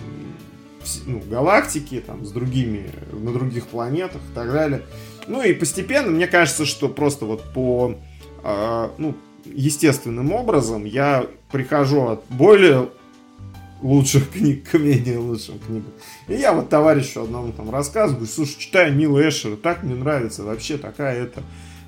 ну, 1.04 1.20
галактики, 1.28 2.02
там, 2.04 2.24
с 2.24 2.30
другими, 2.30 2.90
на 3.12 3.32
других 3.32 3.66
планетах 3.66 4.22
и 4.30 4.34
так 4.34 4.50
далее. 4.50 4.82
Ну 5.28 5.42
и 5.42 5.52
постепенно, 5.52 6.10
мне 6.10 6.26
кажется, 6.26 6.64
что 6.64 6.88
просто 6.88 7.26
вот 7.26 7.42
по, 7.52 7.96
э, 8.44 8.88
ну, 8.96 9.14
естественным 9.54 10.32
образом 10.32 10.84
я 10.84 11.26
прихожу 11.50 12.08
от 12.08 12.24
более 12.28 12.88
лучших 13.82 14.30
книг 14.32 14.68
к 14.68 14.78
менее 14.78 15.18
лучшим 15.18 15.58
книгам. 15.58 15.92
И 16.28 16.34
я 16.34 16.52
вот 16.52 16.68
товарищу 16.68 17.22
одному 17.22 17.52
там 17.52 17.70
рассказываю, 17.70 18.26
слушай, 18.26 18.58
читаю 18.58 18.94
Нила 18.94 19.28
Эшера, 19.28 19.56
так 19.56 19.82
мне 19.82 19.94
нравится, 19.94 20.42
вообще 20.42 20.78
такая 20.78 21.24
это 21.24 21.42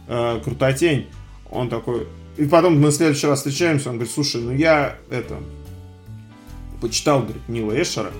э, 0.06 0.40
крутотень. 0.42 1.06
Он 1.50 1.68
такой... 1.68 2.06
И 2.36 2.44
потом 2.44 2.80
мы 2.80 2.88
в 2.88 2.92
следующий 2.92 3.26
раз 3.26 3.38
встречаемся, 3.38 3.90
он 3.90 3.96
говорит, 3.96 4.12
слушай, 4.12 4.40
ну 4.40 4.52
я 4.52 4.96
это... 5.10 5.38
Почитал, 6.80 7.22
говорит, 7.22 7.48
Нила 7.48 7.72
Эшера. 7.80 8.12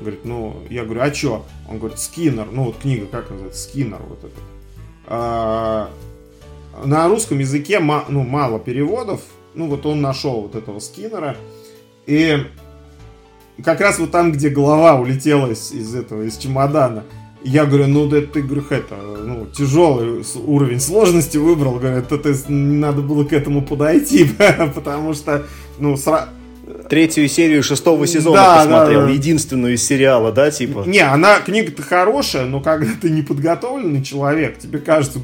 Говорит, 0.00 0.24
ну, 0.24 0.56
я 0.68 0.84
говорю, 0.84 1.02
а 1.02 1.10
чё? 1.10 1.44
Он 1.68 1.78
говорит, 1.78 2.00
Скиннер, 2.00 2.48
ну 2.50 2.64
вот 2.64 2.78
книга, 2.78 3.06
как 3.06 3.30
называется, 3.30 3.68
Скиннер 3.68 4.00
вот 4.08 4.24
это. 4.24 4.40
А, 5.06 5.90
на 6.84 7.08
русском 7.08 7.38
языке 7.38 7.80
ну, 7.80 8.22
мало 8.22 8.58
переводов. 8.58 9.20
Ну, 9.54 9.68
вот 9.68 9.84
он 9.86 10.00
нашел 10.00 10.42
вот 10.42 10.54
этого 10.54 10.78
Скиннера. 10.78 11.36
И 12.06 12.38
как 13.64 13.80
раз 13.80 13.98
вот 13.98 14.10
там, 14.10 14.32
где 14.32 14.48
голова 14.48 14.94
улетела 14.96 15.50
из, 15.50 15.72
из 15.72 15.94
этого, 15.94 16.22
из 16.22 16.36
чемодана, 16.36 17.04
я 17.42 17.64
говорю, 17.64 17.88
ну 17.88 18.06
да 18.06 18.20
ты, 18.20 18.42
говорю, 18.42 18.64
это, 18.68 18.96
ну, 18.96 19.46
тяжелый 19.46 20.22
уровень 20.44 20.80
сложности 20.80 21.38
выбрал, 21.38 21.76
говорю, 21.76 21.96
это 21.96 22.18
ты, 22.18 22.34
надо 22.52 23.00
было 23.00 23.24
к 23.24 23.32
этому 23.32 23.62
подойти, 23.62 24.30
потому 24.74 25.14
что, 25.14 25.46
ну, 25.78 25.96
сразу 25.96 26.28
третью 26.88 27.28
серию 27.28 27.62
шестого 27.62 28.06
сезона 28.06 28.36
да, 28.36 28.56
посмотрел, 28.58 29.00
да, 29.00 29.06
да. 29.06 29.12
единственную 29.12 29.74
из 29.74 29.84
сериала, 29.84 30.32
да, 30.32 30.50
типа? 30.50 30.84
Не, 30.86 31.00
она, 31.00 31.40
книга-то 31.40 31.82
хорошая, 31.82 32.46
но 32.46 32.60
когда 32.60 32.90
ты 33.00 33.10
неподготовленный 33.10 34.02
человек, 34.02 34.58
тебе 34.58 34.78
кажется, 34.78 35.20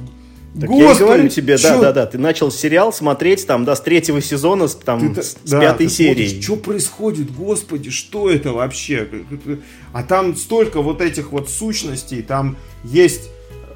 так 0.60 0.70
Господи, 0.70 0.82
я 0.82 0.92
и 0.92 0.98
говорю 0.98 1.28
тебе, 1.28 1.58
да, 1.58 1.78
да, 1.78 1.92
да, 1.92 2.06
ты 2.06 2.18
начал 2.18 2.50
сериал 2.50 2.92
смотреть 2.92 3.46
там, 3.46 3.64
да, 3.64 3.76
с 3.76 3.80
третьего 3.80 4.22
сезона, 4.22 4.68
там, 4.68 5.14
ты, 5.14 5.22
с 5.22 5.36
да, 5.44 5.60
пятой 5.60 5.88
серии. 5.88 6.26
Смотришь, 6.26 6.44
что 6.44 6.56
происходит, 6.56 7.34
Господи, 7.34 7.90
что 7.90 8.30
это 8.30 8.52
вообще? 8.52 9.06
А 9.92 10.02
там 10.02 10.34
столько 10.34 10.80
вот 10.80 11.02
этих 11.02 11.32
вот 11.32 11.50
сущностей, 11.50 12.22
там 12.22 12.56
есть, 12.84 13.28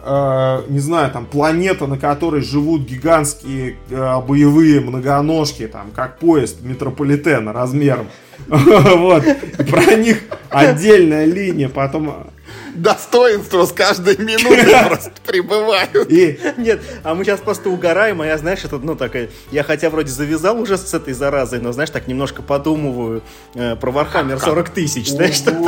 э, 0.02 0.62
не 0.68 0.78
знаю, 0.78 1.10
там 1.10 1.26
планета, 1.26 1.86
на 1.86 1.98
которой 1.98 2.40
живут 2.40 2.88
гигантские 2.88 3.76
э, 3.90 4.20
боевые 4.26 4.80
многоножки, 4.80 5.66
там, 5.66 5.90
как 5.94 6.18
поезд 6.18 6.62
метрополитена 6.62 7.52
размером. 7.52 8.08
Вот, 8.48 9.22
про 9.68 9.94
них 9.96 10.22
отдельная 10.48 11.26
линия, 11.26 11.68
потом 11.68 12.30
достоинства 12.74 13.64
с 13.64 13.72
каждой 13.72 14.16
минутой 14.16 14.84
просто 14.86 15.12
прибывают. 15.26 16.10
И... 16.10 16.38
Нет, 16.56 16.80
а 17.02 17.14
мы 17.14 17.24
сейчас 17.24 17.40
просто 17.40 17.70
угораем, 17.70 18.20
а 18.20 18.26
я, 18.26 18.38
знаешь, 18.38 18.64
это, 18.64 18.78
ну, 18.78 18.96
такая, 18.96 19.30
я 19.50 19.62
хотя 19.62 19.90
вроде 19.90 20.10
завязал 20.10 20.60
уже 20.60 20.78
с 20.78 20.94
этой 20.94 21.14
заразой, 21.14 21.60
но, 21.60 21.72
знаешь, 21.72 21.90
так 21.90 22.06
немножко 22.06 22.42
подумываю 22.42 23.22
э, 23.54 23.76
про 23.76 23.90
Warhammer 23.90 24.38
40 24.38 24.70
тысяч, 24.70 25.10
знаешь, 25.10 25.34
что 25.34 25.52
Там 25.52 25.64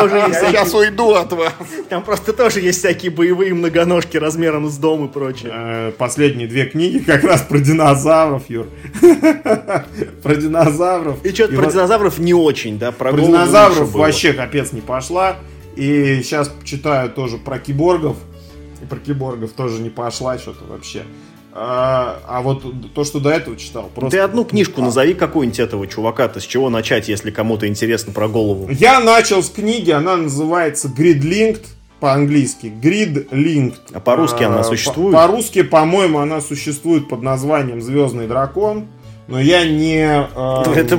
тоже 0.00 0.16
есть... 0.16 0.42
Я 0.42 0.50
сейчас 0.50 0.74
уйду 0.74 1.14
от 1.14 1.32
вас. 1.32 1.52
Там 1.88 2.02
просто 2.02 2.32
тоже 2.32 2.60
есть 2.60 2.78
всякие 2.78 3.10
боевые 3.10 3.54
многоножки 3.54 4.16
размером 4.16 4.68
с 4.68 4.76
дом 4.76 5.06
и 5.06 5.08
прочее. 5.08 5.50
Э, 5.52 5.92
последние 5.96 6.48
две 6.48 6.66
книги 6.66 6.98
как 6.98 7.24
раз 7.24 7.42
про 7.42 7.58
динозавров, 7.58 8.42
Юр. 8.48 8.66
Про 10.22 10.34
динозавров. 10.34 11.24
И 11.24 11.32
что-то 11.32 11.54
про 11.54 11.70
динозавров 11.70 12.18
не 12.18 12.34
очень, 12.34 12.78
да? 12.78 12.92
Про 12.92 13.12
динозавров 13.12 13.92
вообще 13.92 14.32
капец 14.32 14.72
не 14.72 14.80
пошла. 14.90 15.36
И 15.76 16.20
сейчас 16.22 16.52
читаю 16.64 17.10
тоже 17.10 17.38
про 17.38 17.58
киборгов. 17.58 18.16
И 18.82 18.86
про 18.86 18.96
киборгов 18.96 19.52
тоже 19.52 19.80
не 19.80 19.88
пошла 19.88 20.36
что-то 20.36 20.64
вообще. 20.68 21.04
А, 21.52 22.20
а 22.26 22.42
вот 22.42 22.64
то, 22.94 23.04
что 23.04 23.20
до 23.20 23.30
этого 23.30 23.56
читал, 23.56 23.90
просто... 23.94 24.16
Ты 24.16 24.22
одну 24.22 24.44
книжку 24.44 24.80
а. 24.80 24.84
назови 24.84 25.14
какую-нибудь 25.14 25.58
этого 25.58 25.86
чувака-то, 25.86 26.40
с 26.40 26.44
чего 26.44 26.70
начать, 26.70 27.08
если 27.08 27.30
кому-то 27.30 27.66
интересно 27.66 28.12
про 28.12 28.28
голову. 28.28 28.68
Я 28.70 29.00
начал 29.00 29.42
с 29.42 29.50
книги, 29.50 29.90
она 29.90 30.16
называется 30.16 30.88
Gridlinked 30.88 31.66
по-английски. 31.98 32.66
Gridlinked. 32.66 33.92
А 33.92 34.00
по-русски 34.00 34.44
а, 34.44 34.48
она 34.48 34.64
существует? 34.64 35.14
По-русски, 35.14 35.62
по-моему, 35.62 36.18
она 36.18 36.40
существует 36.40 37.08
под 37.08 37.22
названием 37.22 37.80
Звездный 37.80 38.26
дракон 38.26 38.86
но 39.30 39.40
я 39.40 39.64
не... 39.64 40.28
Э, 40.34 40.72
Это 40.74 40.98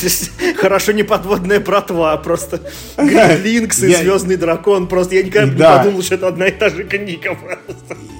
хорошо 0.56 0.92
не 0.92 1.02
подводная 1.02 1.60
братва, 1.60 2.16
просто 2.16 2.62
Линкс 2.96 3.82
и 3.82 3.94
Звездный 3.94 4.36
дракон, 4.36 4.88
просто 4.88 5.16
я 5.16 5.22
никогда 5.22 5.74
не 5.74 5.78
подумал, 5.78 6.02
что 6.02 6.14
это 6.14 6.28
одна 6.28 6.46
и 6.46 6.50
та 6.50 6.70
же 6.70 6.84
книга 6.84 7.38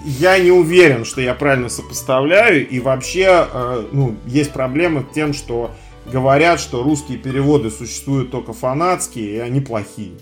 Я 0.05 0.39
не 0.39 0.51
уверен, 0.51 1.05
что 1.05 1.21
я 1.21 1.35
правильно 1.35 1.71
сопоставляю, 1.71 2.69
и 2.69 2.79
вообще, 2.79 3.47
э, 3.51 3.85
ну, 3.91 4.17
есть 4.27 4.53
проблемы 4.53 5.07
с 5.11 5.15
тем, 5.15 5.33
что 5.33 5.75
говорят, 6.13 6.61
что 6.61 6.83
русские 6.83 7.19
переводы 7.19 7.71
существуют 7.71 8.31
только 8.31 8.53
фанатские, 8.53 9.37
и 9.37 9.39
они 9.39 9.61
плохие. 9.61 10.13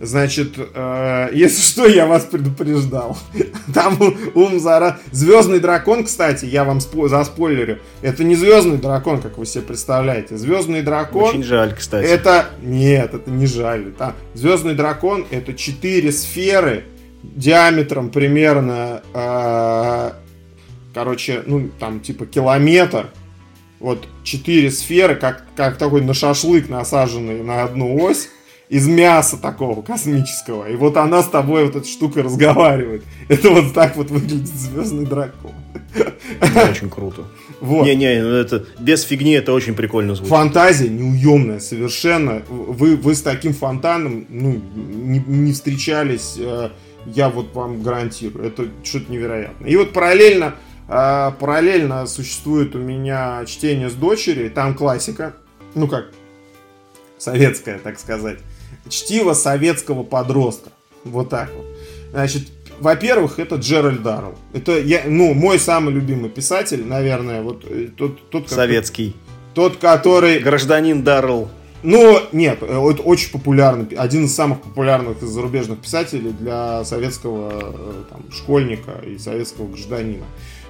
Значит, 0.00 0.54
э, 0.56 1.28
если 1.34 1.60
что, 1.60 1.86
я 1.86 2.06
вас 2.06 2.24
предупреждал. 2.24 3.18
Там 3.74 3.98
ум 4.34 4.58
зара... 4.58 4.98
Звездный 5.12 5.60
дракон, 5.60 6.04
кстати, 6.04 6.46
я 6.46 6.64
вам 6.64 6.80
спо... 6.80 7.06
заспойлерю. 7.08 7.80
Это 8.00 8.24
не 8.24 8.34
звездный 8.34 8.78
дракон, 8.78 9.20
как 9.20 9.36
вы 9.36 9.44
себе 9.44 9.62
представляете. 9.62 10.38
Звездный 10.38 10.80
дракон... 10.80 11.28
Очень 11.28 11.42
жаль, 11.42 11.76
кстати. 11.76 12.06
Это... 12.06 12.46
Нет, 12.62 13.12
это 13.12 13.30
не 13.30 13.44
жаль. 13.44 13.92
Там... 13.92 14.14
Звездный 14.32 14.74
дракон 14.74 15.26
это 15.30 15.52
четыре 15.52 16.12
сферы 16.12 16.84
диаметром 17.22 18.08
примерно... 18.08 19.02
Э... 19.12 20.12
Короче, 20.94 21.42
ну, 21.44 21.68
там, 21.78 22.00
типа, 22.00 22.24
километр. 22.24 23.10
Вот 23.80 24.08
четыре 24.24 24.70
сферы, 24.70 25.14
как, 25.14 25.44
как 25.56 25.76
такой 25.76 26.00
на 26.00 26.14
шашлык 26.14 26.70
насаженный 26.70 27.42
на 27.42 27.64
одну 27.64 28.02
ось 28.02 28.30
из 28.70 28.86
мяса 28.86 29.36
такого 29.36 29.82
космического. 29.82 30.70
И 30.70 30.76
вот 30.76 30.96
она 30.96 31.24
с 31.24 31.28
тобой 31.28 31.64
вот 31.66 31.74
эта 31.74 31.88
штука 31.88 32.22
разговаривает. 32.22 33.02
Это 33.28 33.50
вот 33.50 33.74
так 33.74 33.96
вот 33.96 34.10
выглядит 34.10 34.46
Звездный 34.46 35.04
дракон. 35.04 35.50
Очень 36.70 36.88
круто. 36.88 37.24
Вот. 37.60 37.84
Не-не, 37.84 38.22
ну 38.22 38.28
это 38.28 38.64
без 38.78 39.02
фигни 39.02 39.32
это 39.32 39.52
очень 39.52 39.74
прикольно 39.74 40.14
звучит. 40.14 40.30
Фантазия 40.30 40.88
неуемная 40.88 41.58
совершенно. 41.58 42.42
Вы, 42.48 42.94
вы 42.94 43.16
с 43.16 43.22
таким 43.22 43.54
фонтаном 43.54 44.24
ну, 44.28 44.62
не, 44.76 45.18
не 45.18 45.52
встречались, 45.52 46.36
э, 46.38 46.70
я 47.06 47.28
вот 47.28 47.52
вам 47.54 47.82
гарантирую. 47.82 48.46
Это 48.46 48.68
что-то 48.84 49.10
невероятное. 49.10 49.68
И 49.68 49.74
вот 49.74 49.92
параллельно, 49.92 50.54
э, 50.86 51.32
параллельно 51.40 52.06
существует 52.06 52.76
у 52.76 52.78
меня 52.78 53.44
чтение 53.46 53.90
с 53.90 53.94
дочерью, 53.94 54.48
там 54.48 54.74
классика, 54.74 55.34
ну 55.74 55.88
как, 55.88 56.12
советская, 57.18 57.80
так 57.80 57.98
сказать. 57.98 58.38
Чтиво 58.88 59.34
советского 59.34 60.02
подростка. 60.02 60.70
Вот 61.04 61.28
так 61.28 61.50
вот. 61.54 61.66
Значит, 62.10 62.48
во-первых, 62.80 63.38
это 63.38 63.56
Джеральд 63.56 64.02
Даррелл. 64.02 64.34
Это 64.52 64.78
я, 64.78 65.02
ну, 65.06 65.34
мой 65.34 65.58
самый 65.58 65.92
любимый 65.92 66.30
писатель, 66.30 66.84
наверное, 66.84 67.42
вот 67.42 67.64
э, 67.68 67.88
тот, 67.96 68.30
тот 68.30 68.48
Советский. 68.48 69.14
Тот, 69.54 69.76
который... 69.76 70.38
Гражданин 70.38 71.02
Даррелл. 71.02 71.48
Ну, 71.82 72.20
нет, 72.32 72.62
это 72.62 72.78
очень 72.78 73.30
популярный, 73.30 73.86
один 73.96 74.26
из 74.26 74.34
самых 74.34 74.60
популярных 74.60 75.22
из 75.22 75.30
зарубежных 75.30 75.80
писателей 75.80 76.32
для 76.32 76.84
советского 76.84 77.50
э, 77.52 78.04
там, 78.10 78.30
школьника 78.30 78.92
и 79.06 79.18
советского 79.18 79.66
гражданина. 79.66 80.24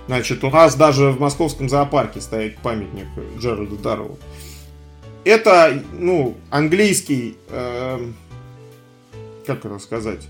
Значит, 0.06 0.42
у 0.44 0.50
нас 0.50 0.76
даже 0.76 1.10
в 1.10 1.20
московском 1.20 1.68
зоопарке 1.68 2.20
стоит 2.20 2.58
памятник 2.58 3.06
Джеральду 3.38 3.76
Дарреллу. 3.76 4.18
Это, 5.24 5.82
ну, 5.98 6.36
английский, 6.50 7.36
э, 7.48 7.98
как 9.46 9.64
это 9.64 9.78
сказать, 9.78 10.26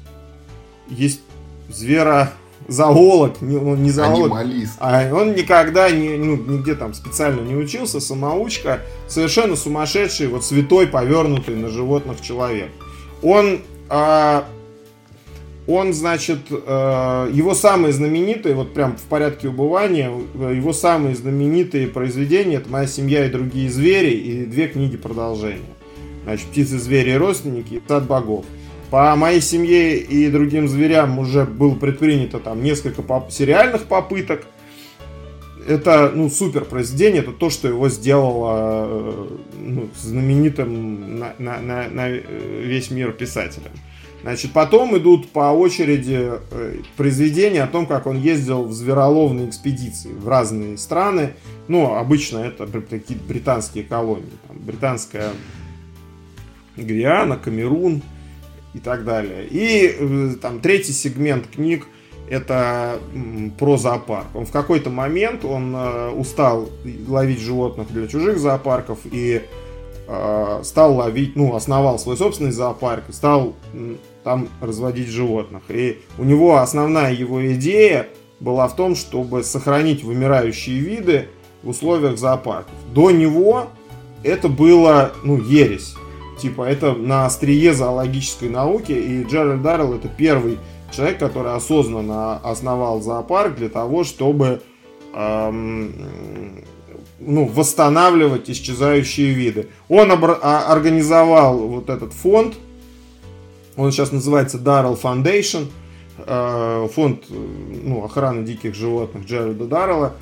есть 0.89 1.21
зверозоолог, 1.69 3.41
не, 3.41 3.57
он 3.57 3.83
не 3.83 3.91
зоолог, 3.91 4.33
Анималист. 4.33 4.73
а 4.81 5.09
он 5.15 5.35
никогда 5.35 5.91
не, 5.91 6.17
ну, 6.17 6.37
нигде 6.37 6.75
там 6.75 6.95
специально 6.95 7.41
не 7.41 7.55
учился, 7.55 8.01
самоучка, 8.01 8.81
совершенно 9.07 9.55
сумасшедший, 9.55 10.27
вот 10.27 10.45
святой, 10.45 10.89
повернутый 10.89 11.55
на 11.55 11.69
животных 11.69 12.21
человек. 12.21 12.71
Он, 13.23 13.61
а, 13.89 14.47
он, 15.67 15.93
значит, 15.93 16.39
а, 16.51 17.31
его 17.31 17.55
самые 17.55 17.93
знаменитые, 17.93 18.55
вот 18.55 18.75
прям 18.75 18.97
в 18.97 19.03
порядке 19.03 19.49
убывания, 19.49 20.11
его 20.35 20.73
самые 20.73 21.15
знаменитые 21.15 21.87
произведения 21.89 22.57
это 22.57 22.71
«Моя 22.71 22.87
семья 22.87 23.27
и 23.27 23.31
другие 23.31 23.71
звери» 23.71 24.11
и 24.11 24.45
две 24.47 24.69
книги 24.69 24.97
продолжения. 24.97 25.61
Значит, 26.25 26.47
«Птицы, 26.49 26.79
звери 26.79 27.11
и 27.11 27.17
родственники» 27.17 27.75
и 27.75 27.83
«Сад 27.87 28.07
богов». 28.07 28.45
По 28.91 29.15
моей 29.15 29.41
семье 29.41 29.99
и 29.99 30.29
другим 30.29 30.69
зверям 30.69 31.19
уже 31.21 31.45
было 31.45 31.77
предпринято 31.77 32.41
там 32.41 32.63
несколько 32.63 33.03
поп- 33.03 33.31
сериальных 33.31 33.85
попыток. 33.85 34.47
Это, 35.69 36.11
ну, 36.13 36.29
супер 36.29 36.65
произведение. 36.65 37.23
Это 37.23 37.31
то, 37.31 37.51
что 37.51 37.69
его 37.69 37.89
сделало 37.89 38.87
э, 38.89 39.29
ну, 39.61 39.89
знаменитым 39.97 41.21
на, 41.21 41.35
на, 41.39 41.61
на, 41.61 41.89
на 41.89 42.09
весь 42.09 42.91
мир 42.91 43.13
писателем. 43.13 43.71
Значит, 44.23 44.53
потом 44.53 44.97
идут 44.99 45.31
по 45.31 45.51
очереди 45.51 46.33
э, 46.51 46.83
произведения 46.97 47.63
о 47.63 47.67
том, 47.67 47.87
как 47.87 48.07
он 48.07 48.19
ездил 48.19 48.65
в 48.65 48.73
звероловные 48.73 49.49
экспедиции 49.49 50.13
в 50.13 50.29
разные 50.29 50.77
страны. 50.77 51.35
Ну, 51.69 51.95
обычно 51.95 52.39
это 52.39 52.67
какие-то 52.67 53.25
британские 53.25 53.85
колонии. 53.85 54.33
Там, 54.47 54.59
британская 54.59 55.31
Гвиана, 56.77 57.39
Камерун, 57.39 58.03
и 58.75 58.79
так 58.79 59.05
далее. 59.05 59.47
И 59.47 59.97
э, 59.99 60.35
там 60.41 60.61
третий 60.61 60.93
сегмент 60.93 61.47
книг 61.49 61.87
это 62.29 63.01
про 63.59 63.77
зоопарк. 63.77 64.27
Он 64.35 64.47
в 64.47 64.53
какой-то 64.53 64.91
момент 64.91 65.45
он 65.45 65.75
э, 65.75 66.11
устал 66.11 66.69
ловить 67.09 67.41
животных 67.41 67.89
для 67.91 68.07
чужих 68.07 68.39
зоопарков 68.39 68.99
и 69.05 69.43
стал 70.65 70.97
ловить, 70.97 71.37
ну, 71.37 71.55
основал 71.55 71.97
свой 72.01 72.17
собственный 72.17 72.51
зоопарк 72.51 73.05
и 73.11 73.13
стал 73.13 73.55
там 74.25 74.49
разводить 74.61 75.09
животных. 75.09 75.63
И 75.69 76.01
у 76.19 76.25
него 76.25 76.59
основная 76.59 77.13
его 77.13 77.47
идея 77.55 78.09
была 78.41 78.69
в 78.69 78.77
том, 78.77 78.95
чтобы 78.95 79.43
сохранить 79.43 80.03
вымирающие 80.03 80.79
виды 80.79 81.29
в 81.63 81.71
условиях 81.71 82.19
зоопарков. 82.19 82.73
До 82.93 83.11
него 83.11 83.67
это 84.23 84.49
было, 84.49 85.13
ну, 85.25 85.39
ересь 85.39 85.95
типа, 86.41 86.63
это 86.63 86.95
на 86.95 87.27
острие 87.27 87.75
зоологической 87.75 88.49
науки, 88.49 88.93
и 88.93 89.25
Джеральд 89.25 89.63
Даррелл 89.63 89.95
это 89.95 90.09
первый 90.09 90.59
человек, 90.91 91.19
который 91.19 91.55
осознанно 91.55 92.39
основал 92.39 93.01
зоопарк 93.01 93.57
для 93.57 93.69
того, 93.69 94.05
чтобы 94.05 94.63
эм, 95.15 96.65
ну, 97.21 97.45
восстанавливать 97.47 98.51
исчезающие 98.51 99.33
виды. 99.33 99.69
Он 99.89 100.11
а, 100.11 100.73
организовал 100.73 101.59
вот 101.59 101.91
этот 101.91 102.13
фонд, 102.13 102.55
он 103.77 103.93
сейчас 103.93 104.13
называется 104.13 104.59
Darrell 104.59 105.01
Foundation, 105.01 105.69
э, 106.19 106.89
фонд 106.95 107.25
ну, 107.29 108.05
охраны 108.05 108.45
диких 108.45 108.75
животных 108.75 109.27
Джеральда 109.27 109.67
Даррелла. 109.67 110.15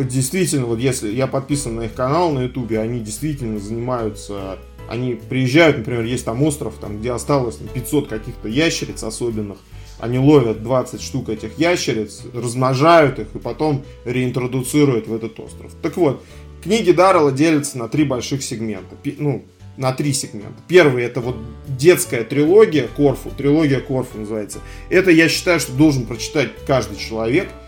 Действительно, 0.00 0.66
вот 0.66 0.78
если 0.78 1.10
я 1.10 1.26
подписан 1.26 1.76
на 1.76 1.82
их 1.82 1.94
канал 1.94 2.32
на 2.32 2.44
ютубе, 2.44 2.80
они 2.80 3.00
действительно 3.00 3.58
занимаются 3.58 4.58
они 4.88 5.14
приезжают, 5.14 5.78
например, 5.78 6.04
есть 6.04 6.24
там 6.24 6.42
остров, 6.42 6.74
там, 6.80 6.98
где 6.98 7.12
осталось 7.12 7.56
там, 7.56 7.68
500 7.68 8.08
каких-то 8.08 8.48
ящериц 8.48 9.02
особенных. 9.02 9.58
Они 9.98 10.18
ловят 10.18 10.62
20 10.62 11.00
штук 11.00 11.28
этих 11.28 11.58
ящериц, 11.58 12.22
размножают 12.34 13.18
их 13.18 13.28
и 13.34 13.38
потом 13.38 13.84
реинтродуцируют 14.04 15.06
в 15.06 15.14
этот 15.14 15.38
остров. 15.40 15.72
Так 15.82 15.96
вот, 15.96 16.22
книги 16.62 16.90
Даррелла 16.90 17.32
делятся 17.32 17.78
на 17.78 17.88
три 17.88 18.04
больших 18.04 18.42
сегмента. 18.42 18.96
Ну, 19.18 19.44
на 19.76 19.92
три 19.92 20.12
сегмента. 20.12 20.60
Первый 20.68 21.04
это 21.04 21.20
вот 21.20 21.36
детская 21.66 22.24
трилогия 22.24 22.88
Корфу, 22.88 23.30
трилогия 23.30 23.80
Корфу 23.80 24.18
называется. 24.18 24.60
Это 24.90 25.10
я 25.10 25.28
считаю, 25.28 25.60
что 25.60 25.72
должен 25.72 26.06
прочитать 26.06 26.50
каждый 26.66 26.96
человек– 26.96 27.48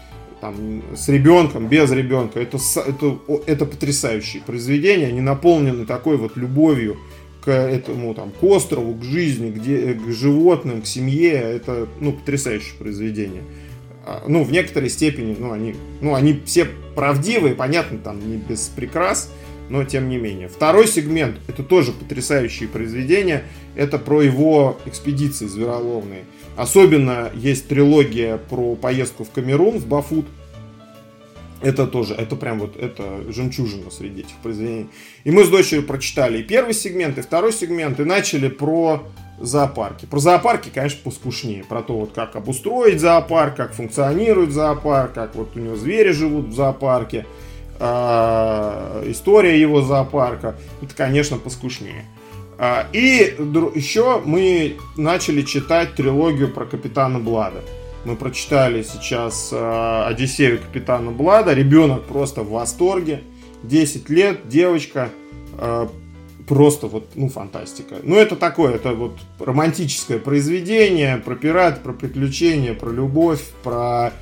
там, 0.41 0.83
с 0.95 1.09
ребенком, 1.09 1.69
без 1.69 1.91
ребенка. 1.91 2.41
Это, 2.41 2.59
это, 2.87 3.19
это 3.47 3.67
потрясающие 3.67 4.43
произведения, 4.43 5.07
они 5.07 5.21
наполнены 5.21 5.87
такой 5.87 6.17
вот 6.17 6.37
любовью 6.37 6.99
к 7.45 7.51
этому, 7.51 8.15
там, 8.15 8.33
к 8.33 8.43
острову, 8.43 8.95
к 8.95 9.03
жизни, 9.05 9.51
где, 9.51 9.95
к 9.95 10.11
животным, 10.11 10.83
к 10.83 10.87
семье. 10.87 11.33
Это, 11.33 11.89
ну, 12.01 12.13
потрясающее 12.13 12.75
произведение. 12.79 13.43
А, 14.05 14.25
ну, 14.27 14.45
в 14.45 14.53
некоторой 14.53 14.91
степени, 14.91 15.37
ну, 15.39 15.53
они, 15.53 15.75
ну, 16.01 16.15
они 16.15 16.41
все 16.45 16.67
правдивые, 16.95 17.55
понятно, 17.55 17.99
там, 17.99 18.19
не 18.29 18.37
без 18.37 18.69
прикрас, 18.69 19.31
но 19.69 19.85
тем 19.85 20.09
не 20.09 20.19
менее. 20.19 20.49
Второй 20.49 20.87
сегмент, 20.87 21.37
это 21.49 21.63
тоже 21.63 21.93
потрясающие 21.93 22.69
произведения, 22.69 23.45
это 23.75 23.99
про 23.99 24.23
его 24.23 24.79
экспедиции 24.87 25.47
звероловные. 25.47 26.25
Особенно 26.57 27.31
есть 27.35 27.69
трилогия 27.69 28.39
про 28.39 28.75
поездку 28.77 29.25
в 29.25 29.31
Камерун, 29.31 29.79
в 29.79 29.87
Бафут. 29.87 30.27
Это 31.63 31.87
тоже, 31.87 32.15
это 32.15 32.37
прям 32.37 32.61
вот, 32.61 32.77
это 32.77 33.25
жемчужина 33.33 33.91
среди 33.91 34.21
этих 34.21 34.37
произведений. 34.43 34.89
И 35.25 35.31
мы 35.31 35.45
с 35.45 35.49
дочерью 35.49 35.87
прочитали 35.87 36.39
и 36.39 36.43
первый 36.43 36.75
сегмент, 36.75 37.19
и 37.19 37.23
второй 37.23 37.53
сегмент, 37.53 37.99
и 37.99 38.05
начали 38.05 38.49
про 38.49 39.03
зоопарки. 39.41 40.07
Про 40.07 40.19
зоопарки, 40.19 40.71
конечно, 40.73 41.01
поскушнее. 41.03 41.65
Про 41.65 41.83
то, 41.83 41.99
вот 41.99 42.13
как 42.15 42.37
обустроить 42.37 43.01
зоопарк, 43.01 43.57
как 43.57 43.75
функционирует 43.75 44.53
зоопарк, 44.53 45.15
как 45.15 45.35
вот 45.35 45.57
у 45.57 45.59
него 45.59 45.77
звери 45.77 46.13
живут 46.13 46.47
в 46.47 46.55
зоопарке, 46.55 47.27
история 47.79 49.61
его 49.61 49.83
зоопарка. 49.83 50.57
Это, 50.83 50.95
конечно, 50.95 51.39
поскушнее. 51.39 52.05
А, 52.59 52.87
и 52.93 53.37
еще 53.75 54.23
мы 54.25 54.77
начали 54.97 55.43
читать 55.43 55.95
трилогию 55.95 56.53
про 56.53 56.65
Капитана 56.65 57.19
Блада. 57.19 57.61
Мы 58.05 58.17
прочитали 58.17 58.83
сейчас 58.83 59.51
а, 59.53 60.07
Одиссею 60.09 60.59
Капитана 60.59 61.11
Блада. 61.11 61.53
Ребенок 61.53 62.05
просто 62.05 62.43
в 62.43 62.51
восторге. 62.51 63.23
10 63.63 64.09
лет, 64.09 64.49
девочка. 64.49 65.11
А, 65.59 65.91
просто 66.49 66.87
вот, 66.87 67.11
ну, 67.15 67.29
фантастика. 67.29 67.97
Ну, 68.03 68.17
это 68.17 68.37
такое, 68.37 68.77
это 68.77 68.95
вот 68.95 69.19
романтическое 69.39 70.19
произведение 70.19 71.19
про 71.19 71.35
пират, 71.35 71.83
про 71.83 71.93
приключения, 71.93 72.75
про 72.75 72.91
любовь, 72.91 73.43
про... 73.63 74.13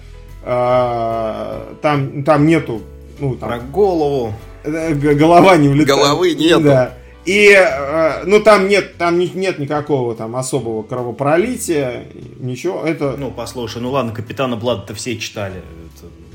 Там, 0.42 2.22
там 2.22 2.46
нету... 2.46 2.82
Ну, 3.18 3.36
там, 3.36 3.48
про 3.48 3.58
голову. 3.58 4.32
Э, 4.64 4.94
голова 4.94 5.56
не 5.56 5.68
влетает. 5.68 5.98
Головы 5.98 6.34
нету. 6.34 6.64
Да. 6.64 6.94
И, 7.24 7.48
э, 7.56 8.24
ну, 8.26 8.40
там 8.40 8.68
нет, 8.68 8.98
там 8.98 9.18
нет 9.18 9.58
никакого 9.58 10.14
там 10.14 10.36
особого 10.36 10.82
кровопролития, 10.82 12.04
ничего, 12.38 12.82
это... 12.84 13.16
Ну, 13.18 13.30
послушай, 13.30 13.80
ну 13.80 13.90
ладно, 13.90 14.12
Капитана 14.12 14.56
Блада-то 14.56 14.94
все 14.94 15.16
читали. 15.16 15.62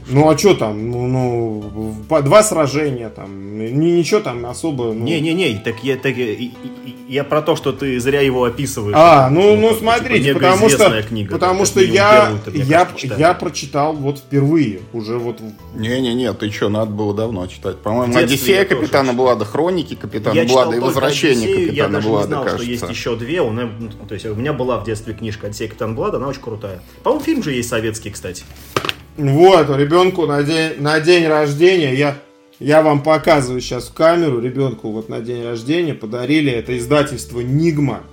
Ну, 0.10 0.30
а 0.30 0.38
что 0.38 0.56
там, 0.56 0.90
ну, 0.90 1.08
ну, 1.08 2.22
два 2.22 2.44
сражения 2.44 3.10
там, 3.10 3.60
ни, 3.60 3.92
ничего 3.92 4.20
там 4.20 4.46
особо... 4.46 4.86
Ну... 4.86 5.06
Не-не-не, 5.06 5.62
так 5.64 5.84
я, 5.84 5.98
так, 5.98 6.18
и, 6.18 6.52
Я 7.08 7.24
про 7.24 7.42
то, 7.42 7.56
что 7.56 7.72
ты 7.72 8.00
зря 8.00 8.22
его 8.22 8.44
описываешь. 8.44 8.96
А, 8.98 9.30
ну, 9.30 9.56
ну 9.56 9.70
бы, 9.70 9.76
смотрите, 9.78 10.26
типа, 10.26 10.40
потому 10.40 10.70
что, 10.70 11.04
книга, 11.04 11.32
потому 11.32 11.66
что 11.66 11.82
я, 11.82 12.32
я, 12.54 12.88
я 13.18 13.34
прочитал 13.34 13.94
вот 13.94 14.18
впервые, 14.18 14.82
уже 14.94 15.18
вот 15.18 15.40
Не-не-не, 15.76 16.34
ты 16.34 16.50
что, 16.52 16.70
надо 16.70 16.92
было 16.92 17.14
давно 17.14 17.46
читать. 17.48 17.78
По-моему, 17.78 18.18
Одиссея 18.18 18.60
я 18.60 18.66
тоже 18.66 18.82
Капитана. 18.82 19.14
Блада, 19.14 19.46
Хроники 19.46 19.96
Капитана 19.96 20.36
Я 20.36 20.46
Блада 20.46 20.78
и 20.78 20.80
Возвращение 20.80 21.50
«Одиссею», 21.50 21.68
Капитана 21.70 21.88
Я 21.88 21.94
даже 21.94 22.10
Блада, 22.10 22.28
не 22.28 22.34
знал, 22.34 22.44
кажется. 22.44 22.64
что 22.64 22.72
есть 22.72 22.90
еще 22.90 23.16
две. 23.16 23.42
У 23.42 23.52
меня, 23.52 23.70
ну, 23.80 23.90
то 24.08 24.14
есть 24.14 24.26
у 24.26 24.36
меня 24.36 24.54
была 24.54 24.78
в 24.80 24.86
детстве 24.86 25.14
книжка 25.14 25.48
«Одиссея 25.48 25.68
Капитан 25.68 25.96
Блада», 25.96 26.18
она 26.18 26.28
очень 26.28 26.42
крутая. 26.42 26.82
По-моему, 27.04 27.24
фильм 27.24 27.44
же 27.44 27.52
есть 27.52 27.70
советский, 27.70 28.10
кстати. 28.10 28.44
Вот, 29.20 29.70
ребенку 29.76 30.26
на 30.26 30.44
день, 30.44 30.80
на 30.80 31.02
день 31.02 31.28
рождения, 31.28 31.94
я, 31.94 32.18
я 32.60 32.82
вам 32.82 33.04
показываю 33.04 33.60
сейчас 33.60 33.90
в 33.90 33.94
камеру, 33.94 34.40
ребенку 34.40 34.92
вот 34.92 35.10
на 35.10 35.20
день 35.20 35.44
рождения 35.44 35.94
подарили 35.94 36.50
это 36.50 36.78
издательство 36.78 37.42
Нигма. 37.42 38.04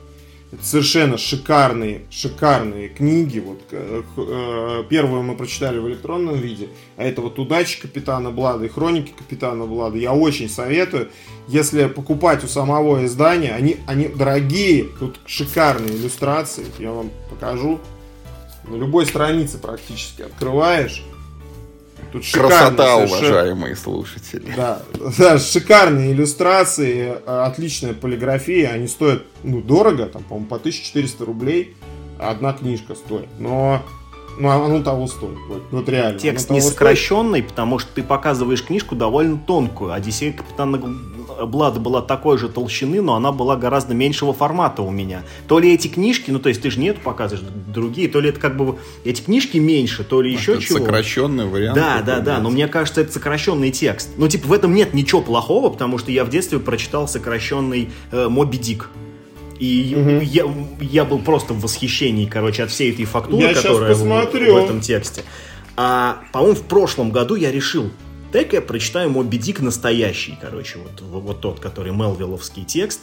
Это 0.51 0.65
совершенно 0.65 1.17
шикарные, 1.17 2.03
шикарные 2.11 2.89
книги. 2.89 3.39
Вот, 3.39 3.61
э, 3.71 4.03
э, 4.17 4.83
первую 4.89 5.23
мы 5.23 5.37
прочитали 5.37 5.79
в 5.79 5.87
электронном 5.87 6.35
виде, 6.35 6.71
а 6.97 7.05
это 7.05 7.21
вот 7.21 7.39
«Удачи 7.39 7.81
Капитана 7.81 8.33
Блада» 8.33 8.65
и 8.65 8.69
«Хроники 8.69 9.13
Капитана 9.17 9.65
Блада». 9.65 9.99
Я 9.99 10.13
очень 10.13 10.49
советую, 10.49 11.11
если 11.47 11.87
покупать 11.87 12.43
у 12.43 12.49
самого 12.49 13.05
издания, 13.05 13.55
они, 13.55 13.77
они 13.87 14.09
дорогие, 14.09 14.87
тут 14.99 15.21
шикарные 15.25 15.95
иллюстрации, 15.95 16.65
я 16.81 16.91
вам 16.91 17.11
покажу. 17.31 17.79
На 18.69 18.77
любой 18.77 19.07
странице 19.07 19.59
практически 19.59 20.23
открываешь. 20.23 21.05
Тут 22.13 22.25
Красота, 22.33 22.97
уважаемые 22.97 23.77
слушатели. 23.77 24.53
Да, 24.57 24.83
да, 25.19 25.39
шикарные 25.39 26.13
иллюстрации, 26.13 27.17
э, 27.27 27.45
отличная 27.45 27.95
полиграфия, 27.95 28.71
они 28.71 28.87
стоят, 28.87 29.25
ну, 29.43 29.61
дорого, 29.61 30.07
там, 30.07 30.23
по-моему, 30.23 30.47
по 30.47 30.57
1400 30.57 31.25
рублей 31.25 31.77
одна 32.19 32.53
книжка 32.53 32.95
стоит, 32.95 33.29
но, 33.39 33.83
ну, 34.39 34.49
оно 34.49 34.83
того 34.83 35.07
стоит, 35.07 35.37
вот, 35.49 35.63
вот 35.71 35.89
реально. 35.89 36.19
Текст 36.19 36.51
не 36.51 36.59
того 36.59 36.61
стоит. 36.61 36.73
сокращенный, 36.75 37.43
потому 37.43 37.79
что 37.79 37.91
ты 37.95 38.03
показываешь 38.03 38.63
книжку 38.63 38.95
довольно 38.95 39.39
тонкую. 39.39 39.93
Одиссея 39.93 40.33
Капитана 40.33 40.79
Блада 41.45 41.81
была 41.81 42.03
такой 42.03 42.39
же 42.39 42.49
толщины, 42.49 43.03
но 43.03 43.15
она 43.15 43.33
была 43.33 43.57
гораздо 43.57 43.95
меньшего 43.95 44.33
формата 44.33 44.83
у 44.83 44.91
меня. 44.91 45.23
То 45.49 45.59
ли 45.59 45.73
эти 45.73 45.89
книжки, 45.89 46.31
ну 46.31 46.39
то 46.39 46.49
есть 46.49 46.63
ты 46.63 46.71
же 46.71 46.81
нет 46.81 46.99
показываешь 47.01 47.47
другие, 47.69 48.09
то 48.09 48.21
ли 48.21 48.31
это 48.31 48.41
как 48.41 48.57
бы 48.57 48.79
эти 49.05 49.21
книжки 49.21 49.59
меньше, 49.59 50.05
то 50.05 50.23
ли 50.23 50.33
еще 50.33 50.53
Это 50.53 50.63
чего. 50.63 50.79
сокращенный 50.79 51.47
вариант. 51.47 51.77
Да, 51.77 52.03
да, 52.03 52.21
да, 52.21 52.39
но 52.39 52.51
мне 52.51 52.69
кажется, 52.69 53.01
это 53.03 53.13
сокращенный 53.13 53.71
текст. 53.71 54.11
Ну, 54.17 54.29
типа, 54.29 54.49
в 54.49 54.53
этом 54.53 54.75
нет 54.75 54.95
ничего 54.95 55.21
плохого, 55.21 55.69
потому 55.69 55.99
что 55.99 56.11
я 56.11 56.25
в 56.25 56.31
детстве 56.31 56.59
прочитал 56.59 57.07
сокращенный 57.09 57.91
э, 58.13 58.29
Моби 58.29 58.59
Дик. 58.59 58.89
И 59.59 59.95
Мгм. 59.97 60.21
я, 60.21 60.45
я 60.81 61.05
был 61.05 61.19
просто 61.21 61.55
в 61.55 61.61
восхищении, 61.61 62.27
короче, 62.27 62.63
от 62.65 62.71
всей 62.71 62.93
этой 62.93 63.05
фактуры, 63.05 63.47
Я 63.47 63.55
которая 63.55 63.95
в- 63.95 63.99
в 64.53 64.57
этом 64.57 64.81
тексте. 64.81 65.23
А, 65.77 66.23
по-моему, 66.33 66.57
в 66.57 66.63
прошлом 66.63 67.11
году 67.11 67.35
я 67.35 67.51
решил, 67.53 67.91
дай-ка 68.33 68.57
я 68.57 68.63
прочитаю 68.63 69.11
Моби 69.11 69.39
Дик 69.39 69.61
настоящий, 69.61 70.37
короче, 70.41 70.79
вот, 70.79 71.01
вот, 71.03 71.23
вот 71.23 71.41
тот, 71.41 71.61
который 71.61 71.93
Мелвилловский 71.93 72.65
текст. 72.65 73.01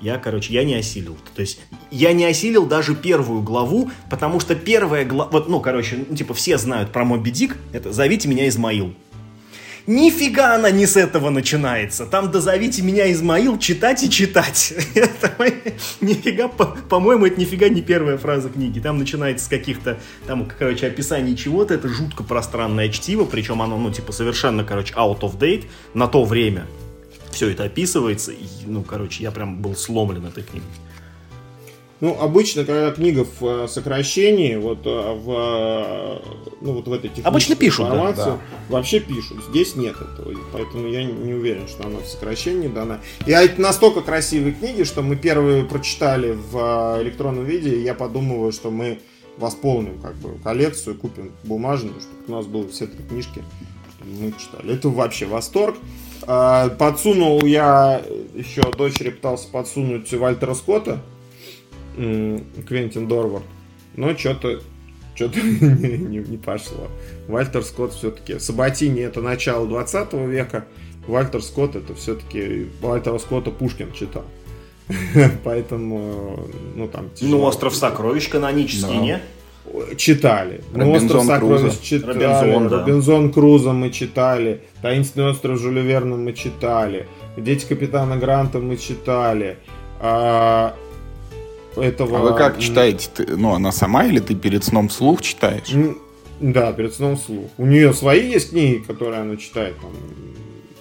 Я, 0.00 0.16
короче, 0.16 0.54
я 0.54 0.64
не 0.64 0.74
осилил. 0.76 1.16
То 1.34 1.42
есть 1.42 1.60
я 1.90 2.12
не 2.14 2.24
осилил 2.24 2.64
даже 2.64 2.94
первую 2.94 3.42
главу, 3.42 3.90
потому 4.08 4.40
что 4.40 4.54
первая 4.54 5.04
глава... 5.04 5.30
Вот, 5.30 5.48
ну, 5.48 5.60
короче, 5.60 6.04
ну, 6.08 6.16
типа 6.16 6.32
все 6.34 6.56
знают 6.56 6.90
про 6.90 7.04
Моби 7.04 7.30
Дик. 7.30 7.56
Это 7.72 7.92
«Зовите 7.92 8.26
меня 8.26 8.48
Измаил». 8.48 8.94
Нифига 9.90 10.54
она 10.54 10.70
не 10.70 10.86
с 10.86 10.96
этого 10.96 11.30
начинается. 11.30 12.06
Там 12.06 12.30
«Дозовите 12.30 12.80
меня, 12.80 13.10
Измаил» 13.10 13.58
читать 13.58 14.04
и 14.04 14.08
читать. 14.08 14.72
Это, 14.94 15.32
нифига, 16.00 16.46
по- 16.46 16.76
по-моему, 16.88 17.26
это 17.26 17.40
нифига 17.40 17.68
не 17.68 17.82
первая 17.82 18.16
фраза 18.16 18.50
книги. 18.50 18.78
Там 18.78 18.98
начинается 18.98 19.46
с 19.46 19.48
каких-то, 19.48 19.98
там, 20.28 20.48
короче, 20.56 20.86
описаний 20.86 21.34
чего-то. 21.36 21.74
Это 21.74 21.88
жутко 21.88 22.22
пространное 22.22 22.88
чтиво, 22.88 23.24
причем 23.24 23.62
оно, 23.62 23.78
ну, 23.78 23.90
типа, 23.90 24.12
совершенно, 24.12 24.62
короче, 24.62 24.94
out 24.94 25.22
of 25.22 25.36
date 25.36 25.64
на 25.92 26.06
то 26.06 26.22
время. 26.22 26.68
Все 27.32 27.48
это 27.50 27.64
описывается. 27.64 28.30
И, 28.30 28.46
ну, 28.66 28.84
короче, 28.84 29.24
я 29.24 29.32
прям 29.32 29.60
был 29.60 29.74
сломлен 29.74 30.24
этой 30.24 30.44
книгой. 30.44 30.68
Ну, 32.00 32.16
обычно, 32.18 32.64
когда 32.64 32.90
книга 32.92 33.26
в 33.38 33.44
э, 33.46 33.68
сокращении, 33.68 34.56
вот 34.56 34.86
э, 34.86 34.90
в, 34.90 35.30
э, 35.30 36.18
ну, 36.62 36.72
вот 36.72 36.88
в 36.88 36.92
этой 36.92 37.08
технической 37.08 37.30
Обычно 37.30 37.56
пишут, 37.56 37.86
да, 37.86 37.94
информацию, 37.94 38.40
вообще 38.70 39.00
пишут. 39.00 39.44
Здесь 39.50 39.76
нет 39.76 39.96
этого, 39.96 40.34
поэтому 40.52 40.88
я 40.88 41.04
не 41.04 41.34
уверен, 41.34 41.68
что 41.68 41.86
она 41.86 41.98
в 41.98 42.06
сокращении 42.06 42.68
дана. 42.68 43.00
И 43.26 43.32
а 43.32 43.42
это 43.42 43.60
настолько 43.60 44.00
красивые 44.00 44.54
книги, 44.54 44.84
что 44.84 45.02
мы 45.02 45.16
первые 45.16 45.64
прочитали 45.64 46.32
в 46.32 46.98
электронном 47.02 47.44
виде, 47.44 47.76
и 47.76 47.82
я 47.82 47.94
подумываю, 47.94 48.52
что 48.52 48.70
мы 48.70 49.00
восполним 49.36 49.98
как 50.00 50.14
бы 50.16 50.38
коллекцию, 50.42 50.96
купим 50.96 51.32
бумажную, 51.44 52.00
чтобы 52.00 52.16
у 52.28 52.32
нас 52.32 52.46
было 52.46 52.66
все 52.68 52.86
три 52.86 53.04
книжки, 53.04 53.42
чтобы 53.96 54.12
мы 54.12 54.32
читали. 54.32 54.74
Это 54.74 54.88
вообще 54.88 55.26
восторг. 55.26 55.76
А, 56.26 56.68
Подсунул 56.70 57.44
я 57.44 58.02
еще 58.34 58.62
дочери 58.76 59.10
пытался 59.10 59.48
подсунуть 59.48 60.12
Вальтера 60.12 60.54
Скотта, 60.54 61.00
Квентин 61.96 63.08
Дорвард. 63.08 63.44
Но 63.96 64.16
что-то 64.16 64.60
что-то 65.14 65.40
не, 65.42 65.98
не- 65.98 66.18
не 66.28 66.36
пошло. 66.38 66.88
Вальтер 67.28 67.62
Скотт 67.62 67.92
все-таки... 67.92 68.38
Сабатини 68.38 69.00
это 69.02 69.20
начало 69.20 69.66
20 69.66 70.12
века. 70.14 70.64
Вальтер 71.06 71.42
Скотт 71.42 71.76
это 71.76 71.94
все-таки... 71.94 72.68
Вальтера 72.80 73.18
Скотта 73.18 73.50
Пушкин 73.50 73.92
читал. 73.92 74.24
Поэтому, 75.44 76.48
ну 76.74 76.88
там... 76.88 77.04
Ну, 77.04 77.10
тяжело. 77.16 77.46
«Остров 77.46 77.74
сокровищ» 77.74 78.28
канонический, 78.28 78.94
Да. 78.94 79.00
не? 79.00 79.20
Читали. 79.96 80.62
Ну, 80.74 80.90
«Остров 80.92 81.24
сокровищ» 81.24 81.78
читали. 81.80 82.12
Робинзон, 82.24 82.68
да. 82.68 82.80
Робинзон 82.80 83.32
Крузо 83.32 83.72
мы 83.72 83.90
читали. 83.90 84.62
«Таинственный 84.82 85.28
остров 85.30 85.60
Жюля 85.60 85.82
Верна» 85.82 86.16
мы 86.16 86.32
читали. 86.32 87.06
«Дети 87.36 87.66
капитана 87.66 88.16
Гранта» 88.16 88.58
мы 88.58 88.76
читали. 88.76 89.58
А, 90.00 90.74
этого... 91.76 92.18
А 92.18 92.22
вы 92.22 92.36
как 92.36 92.58
читаете? 92.58 93.08
Ты- 93.14 93.36
ну, 93.36 93.52
она 93.54 93.72
сама 93.72 94.04
или 94.04 94.18
ты 94.20 94.34
перед 94.34 94.64
сном 94.64 94.88
вслух 94.88 95.22
читаешь? 95.22 95.72
Да, 96.40 96.72
перед 96.72 96.94
сном 96.94 97.16
вслух. 97.16 97.50
У 97.58 97.66
нее 97.66 97.92
свои 97.92 98.30
есть 98.30 98.50
книги, 98.50 98.78
которые 98.86 99.20
она 99.20 99.36
читает. 99.36 99.76
Там, 99.80 99.90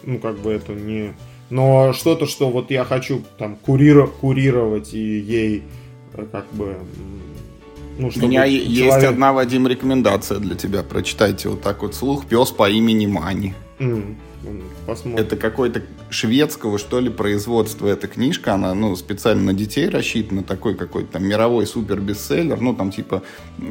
ну, 0.04 0.20
как 0.20 0.38
бы 0.40 0.52
это 0.52 0.74
не... 0.74 1.14
Но 1.50 1.94
что-то, 1.94 2.26
что 2.28 2.50
вот 2.50 2.70
я 2.72 2.84
хочу 2.86 3.24
там 3.38 3.58
курира- 3.66 4.08
курировать 4.08 4.94
и 4.94 5.00
ей 5.20 5.64
э, 6.14 6.26
как 6.32 6.46
бы... 6.54 6.76
Ну, 7.98 8.10
У 8.16 8.20
меня 8.20 8.46
е- 8.46 8.58
есть 8.64 8.82
человек- 8.92 9.10
одна, 9.10 9.34
Вадим, 9.34 9.68
рекомендация 9.68 10.40
для 10.40 10.56
тебя. 10.56 10.84
Прочитайте 10.84 11.50
вот 11.50 11.62
так 11.62 11.82
вот 11.82 11.94
вслух. 11.96 12.26
Пес 12.28 12.52
по 12.52 12.70
имени 12.70 13.08
Мани. 13.08 13.54
М, 13.80 14.16
Посмотрим. 14.86 15.26
Это 15.26 15.36
какой-то 15.36 15.82
шведского, 16.10 16.78
что 16.78 17.00
ли, 17.00 17.10
производства 17.10 17.88
эта 17.88 18.08
книжка. 18.08 18.54
Она, 18.54 18.74
ну, 18.74 18.96
специально 18.96 19.44
на 19.44 19.54
детей 19.54 19.90
рассчитана. 19.90 20.44
Такой 20.44 20.76
какой-то 20.76 21.14
там 21.14 21.26
мировой 21.26 21.68
супер-бестселлер. 21.68 22.60
Ну, 22.60 22.74
там, 22.74 22.92
типа, 22.92 23.24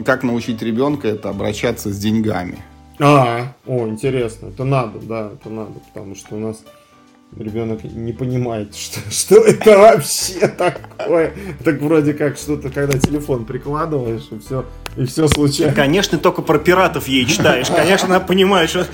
как 0.05 0.23
научить 0.23 0.63
ребенка 0.63 1.09
это 1.09 1.31
обращаться 1.31 1.93
с 1.93 1.99
деньгами. 1.99 2.59
А, 3.01 3.55
о, 3.67 3.87
интересно. 3.87 4.49
Это 4.49 4.65
надо, 4.65 4.99
да, 4.99 5.31
это 5.33 5.51
надо, 5.51 5.75
потому 5.93 6.15
что 6.15 6.35
у 6.35 6.39
нас 6.39 6.63
ребенок 7.37 7.85
не 7.85 8.13
понимает, 8.13 8.75
что, 8.75 9.01
что 9.11 9.37
это 9.37 9.79
вообще 9.79 10.49
такое. 10.49 11.35
Так 11.65 11.81
вроде 11.81 12.15
как 12.15 12.37
что-то, 12.37 12.71
когда 12.71 12.99
телефон 12.99 13.45
прикладываешь, 13.45 14.29
и 14.31 14.39
все, 14.39 14.65
и 14.97 15.05
все 15.05 15.29
случайно. 15.29 15.75
Конечно, 15.75 16.19
только 16.19 16.43
про 16.43 16.59
пиратов 16.59 17.09
ей 17.09 17.27
читаешь. 17.27 17.69
Конечно, 17.69 18.09
она 18.09 18.21
понимает, 18.21 18.71
что, 18.71 18.87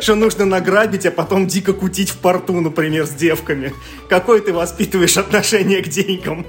что 0.00 0.14
нужно 0.14 0.44
награбить, 0.44 1.06
а 1.06 1.10
потом 1.10 1.46
дико 1.46 1.72
кутить 1.72 2.10
в 2.10 2.18
порту, 2.18 2.60
например, 2.60 3.06
с 3.06 3.10
девками. 3.10 3.72
Какое 4.08 4.40
ты 4.40 4.52
воспитываешь 4.52 5.16
отношение 5.16 5.82
к 5.82 5.88
деньгам? 5.88 6.46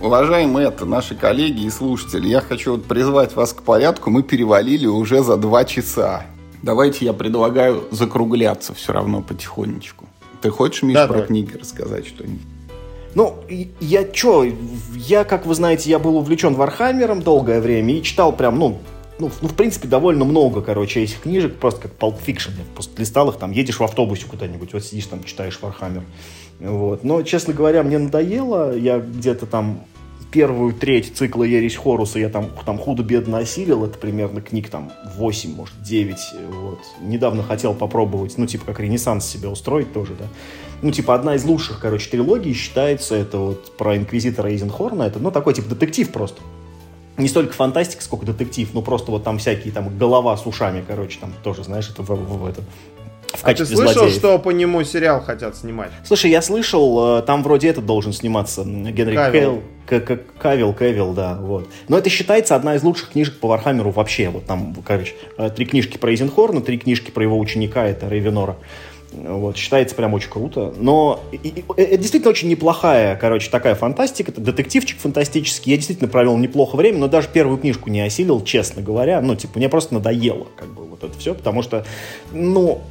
Уважаемые 0.00 0.68
это 0.68 0.86
наши 0.86 1.14
коллеги 1.14 1.66
и 1.66 1.70
слушатели, 1.70 2.26
я 2.26 2.40
хочу 2.40 2.72
вот 2.72 2.86
призвать 2.86 3.34
вас 3.36 3.52
к 3.52 3.62
порядку. 3.62 4.08
Мы 4.08 4.22
перевалили 4.22 4.86
уже 4.86 5.22
за 5.22 5.36
два 5.36 5.66
часа. 5.66 6.24
Давайте 6.62 7.04
я 7.04 7.12
предлагаю 7.12 7.84
закругляться 7.90 8.74
все 8.74 8.92
равно 8.92 9.22
потихонечку. 9.22 10.06
Ты 10.42 10.50
хочешь, 10.50 10.82
Миш, 10.82 10.94
Да, 10.94 11.06
про 11.06 11.14
давай. 11.14 11.26
книги 11.28 11.56
рассказать 11.56 12.06
что-нибудь? 12.06 12.40
Ну, 13.14 13.36
я 13.80 14.04
чё, 14.04 14.46
я, 14.94 15.24
как 15.24 15.44
вы 15.46 15.54
знаете, 15.54 15.90
я 15.90 15.98
был 15.98 16.16
увлечен 16.16 16.54
Вархаммером 16.54 17.22
долгое 17.22 17.60
время 17.60 17.94
и 17.96 18.02
читал 18.02 18.32
прям, 18.32 18.58
ну, 18.58 18.78
ну, 19.18 19.30
ну, 19.42 19.48
в 19.48 19.54
принципе, 19.54 19.86
довольно 19.88 20.24
много, 20.24 20.62
короче, 20.62 21.02
этих 21.02 21.20
книжек, 21.20 21.56
просто 21.56 21.82
как 21.82 21.92
Pulp 21.98 22.18
Fiction. 22.24 22.52
Я 22.56 22.64
просто 22.74 22.98
листал 23.00 23.28
их, 23.30 23.36
там, 23.36 23.50
едешь 23.50 23.78
в 23.78 23.82
автобусе 23.84 24.26
куда-нибудь, 24.26 24.72
вот 24.72 24.82
сидишь 24.84 25.06
там, 25.06 25.24
читаешь 25.24 25.58
Вархаммер. 25.60 26.04
Вот. 26.60 27.04
Но, 27.04 27.22
честно 27.22 27.52
говоря, 27.52 27.82
мне 27.82 27.98
надоело, 27.98 28.74
я 28.76 28.98
где-то 28.98 29.46
там 29.46 29.80
первую 30.30 30.72
треть 30.72 31.16
цикла 31.16 31.44
«Ересь 31.44 31.76
Хоруса» 31.76 32.18
я 32.18 32.28
там, 32.28 32.50
там 32.64 32.78
худо-бедно 32.78 33.38
осилил, 33.38 33.84
это 33.84 33.98
примерно 33.98 34.40
книг 34.40 34.68
там 34.68 34.92
8, 35.16 35.54
может, 35.54 35.82
9, 35.82 36.16
вот. 36.50 36.78
Недавно 37.00 37.42
хотел 37.42 37.74
попробовать, 37.74 38.38
ну, 38.38 38.46
типа, 38.46 38.66
как 38.66 38.80
ренессанс 38.80 39.26
себе 39.26 39.48
устроить 39.48 39.92
тоже, 39.92 40.14
да. 40.18 40.26
Ну, 40.82 40.92
типа, 40.92 41.14
одна 41.14 41.34
из 41.34 41.44
лучших, 41.44 41.80
короче, 41.80 42.10
трилогий 42.10 42.54
считается, 42.54 43.14
это 43.14 43.38
вот 43.38 43.76
про 43.76 43.96
инквизитора 43.96 44.50
Эйзенхорна, 44.50 45.02
это, 45.02 45.18
ну, 45.18 45.30
такой, 45.30 45.54
типа, 45.54 45.68
детектив 45.68 46.10
просто. 46.10 46.40
Не 47.16 47.28
столько 47.28 47.52
фантастика, 47.52 48.02
сколько 48.02 48.24
детектив, 48.24 48.68
ну, 48.72 48.82
просто 48.82 49.10
вот 49.10 49.24
там 49.24 49.38
всякие, 49.38 49.72
там, 49.72 49.98
голова 49.98 50.36
с 50.36 50.46
ушами, 50.46 50.82
короче, 50.86 51.18
там 51.20 51.34
тоже, 51.42 51.64
знаешь, 51.64 51.90
это 51.90 52.02
в, 52.02 52.08
в, 52.08 52.38
в, 52.38 52.46
это, 52.46 52.62
в 53.32 53.44
а 53.44 53.54
ты 53.54 53.64
слышал, 53.64 53.92
злодеев. 53.92 54.18
что 54.18 54.38
по 54.38 54.50
нему 54.50 54.82
сериал 54.84 55.20
хотят 55.20 55.56
снимать? 55.56 55.90
Слушай, 56.04 56.30
я 56.30 56.42
слышал, 56.42 57.18
э, 57.18 57.22
там 57.22 57.42
вроде 57.42 57.68
этот 57.68 57.86
должен 57.86 58.12
сниматься, 58.12 58.64
Генри 58.64 59.14
Кавилл. 59.14 59.62
Кавилл, 60.38 60.72
Кавилл, 60.72 61.12
да, 61.12 61.36
вот. 61.40 61.68
Но 61.88 61.98
это 61.98 62.08
считается 62.10 62.54
одна 62.54 62.76
из 62.76 62.82
лучших 62.82 63.10
книжек 63.10 63.38
по 63.40 63.48
Вархаммеру 63.48 63.90
вообще. 63.90 64.28
Вот 64.28 64.46
там, 64.46 64.74
короче, 64.84 65.14
э, 65.36 65.50
три 65.50 65.66
книжки 65.66 65.98
про 65.98 66.10
Эйзенхорна, 66.10 66.60
три 66.60 66.78
книжки 66.78 67.10
про 67.10 67.22
его 67.22 67.38
ученика, 67.38 67.84
это 67.84 68.08
Рейвенора. 68.08 68.56
Вот, 69.12 69.56
считается 69.56 69.96
прям 69.96 70.14
очень 70.14 70.30
круто. 70.30 70.72
Но 70.76 71.20
и, 71.32 71.36
и, 71.36 71.64
это 71.76 71.96
действительно 71.96 72.30
очень 72.30 72.48
неплохая, 72.48 73.16
короче, 73.16 73.50
такая 73.50 73.74
фантастика. 73.74 74.30
Это 74.30 74.40
детективчик 74.40 75.00
фантастический. 75.00 75.72
Я 75.72 75.76
действительно 75.76 76.08
провел 76.08 76.36
неплохо 76.36 76.76
время, 76.76 76.98
но 76.98 77.08
даже 77.08 77.28
первую 77.28 77.58
книжку 77.58 77.90
не 77.90 78.00
осилил, 78.00 78.44
честно 78.44 78.82
говоря. 78.82 79.20
Ну, 79.20 79.34
типа, 79.34 79.58
мне 79.58 79.68
просто 79.68 79.94
надоело, 79.94 80.46
как 80.56 80.68
бы, 80.68 80.84
вот 80.84 81.02
это 81.02 81.18
все, 81.18 81.34
потому 81.34 81.62
что, 81.62 81.84
ну, 82.30 82.82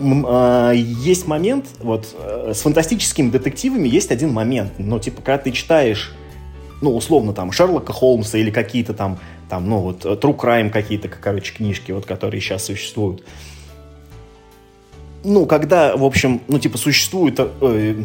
есть 0.00 1.26
момент, 1.26 1.66
вот, 1.80 2.14
э, 2.18 2.52
с 2.54 2.62
фантастическими 2.62 3.30
детективами 3.30 3.88
есть 3.88 4.10
один 4.10 4.32
момент, 4.32 4.72
ну, 4.78 4.98
типа, 4.98 5.22
когда 5.22 5.38
ты 5.38 5.52
читаешь, 5.52 6.12
ну, 6.80 6.96
условно, 6.96 7.32
там, 7.32 7.52
Шерлока 7.52 7.92
Холмса 7.92 8.38
или 8.38 8.50
какие-то 8.50 8.92
там, 8.92 9.18
там, 9.48 9.68
ну, 9.68 9.78
вот, 9.78 10.04
э, 10.04 10.10
True 10.14 10.36
Crime 10.36 10.70
какие-то, 10.70 11.08
короче, 11.08 11.54
книжки, 11.54 11.92
вот, 11.92 12.06
которые 12.06 12.40
сейчас 12.40 12.64
существуют. 12.64 13.22
Ну, 15.22 15.46
когда, 15.46 15.96
в 15.96 16.04
общем, 16.04 16.40
ну, 16.48 16.58
типа, 16.58 16.76
существует, 16.76 17.38
э, 17.38 18.04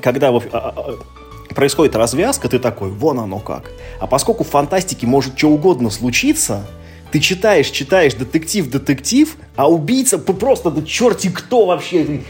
когда 0.00 0.30
э, 0.30 0.96
происходит 1.54 1.96
развязка, 1.96 2.48
ты 2.48 2.58
такой, 2.58 2.90
вон 2.90 3.18
оно 3.18 3.38
как. 3.38 3.70
А 3.98 4.06
поскольку 4.06 4.44
в 4.44 4.48
фантастике 4.48 5.06
может 5.06 5.38
что 5.38 5.48
угодно 5.48 5.90
случиться, 5.90 6.66
ты 7.10 7.20
читаешь, 7.20 7.68
читаешь 7.70 8.14
детектив, 8.14 8.70
детектив, 8.70 9.36
а 9.56 9.70
убийца 9.70 10.18
просто 10.18 10.70
да 10.70 10.82
черти 10.82 11.28
кто 11.28 11.66
вообще, 11.66 12.20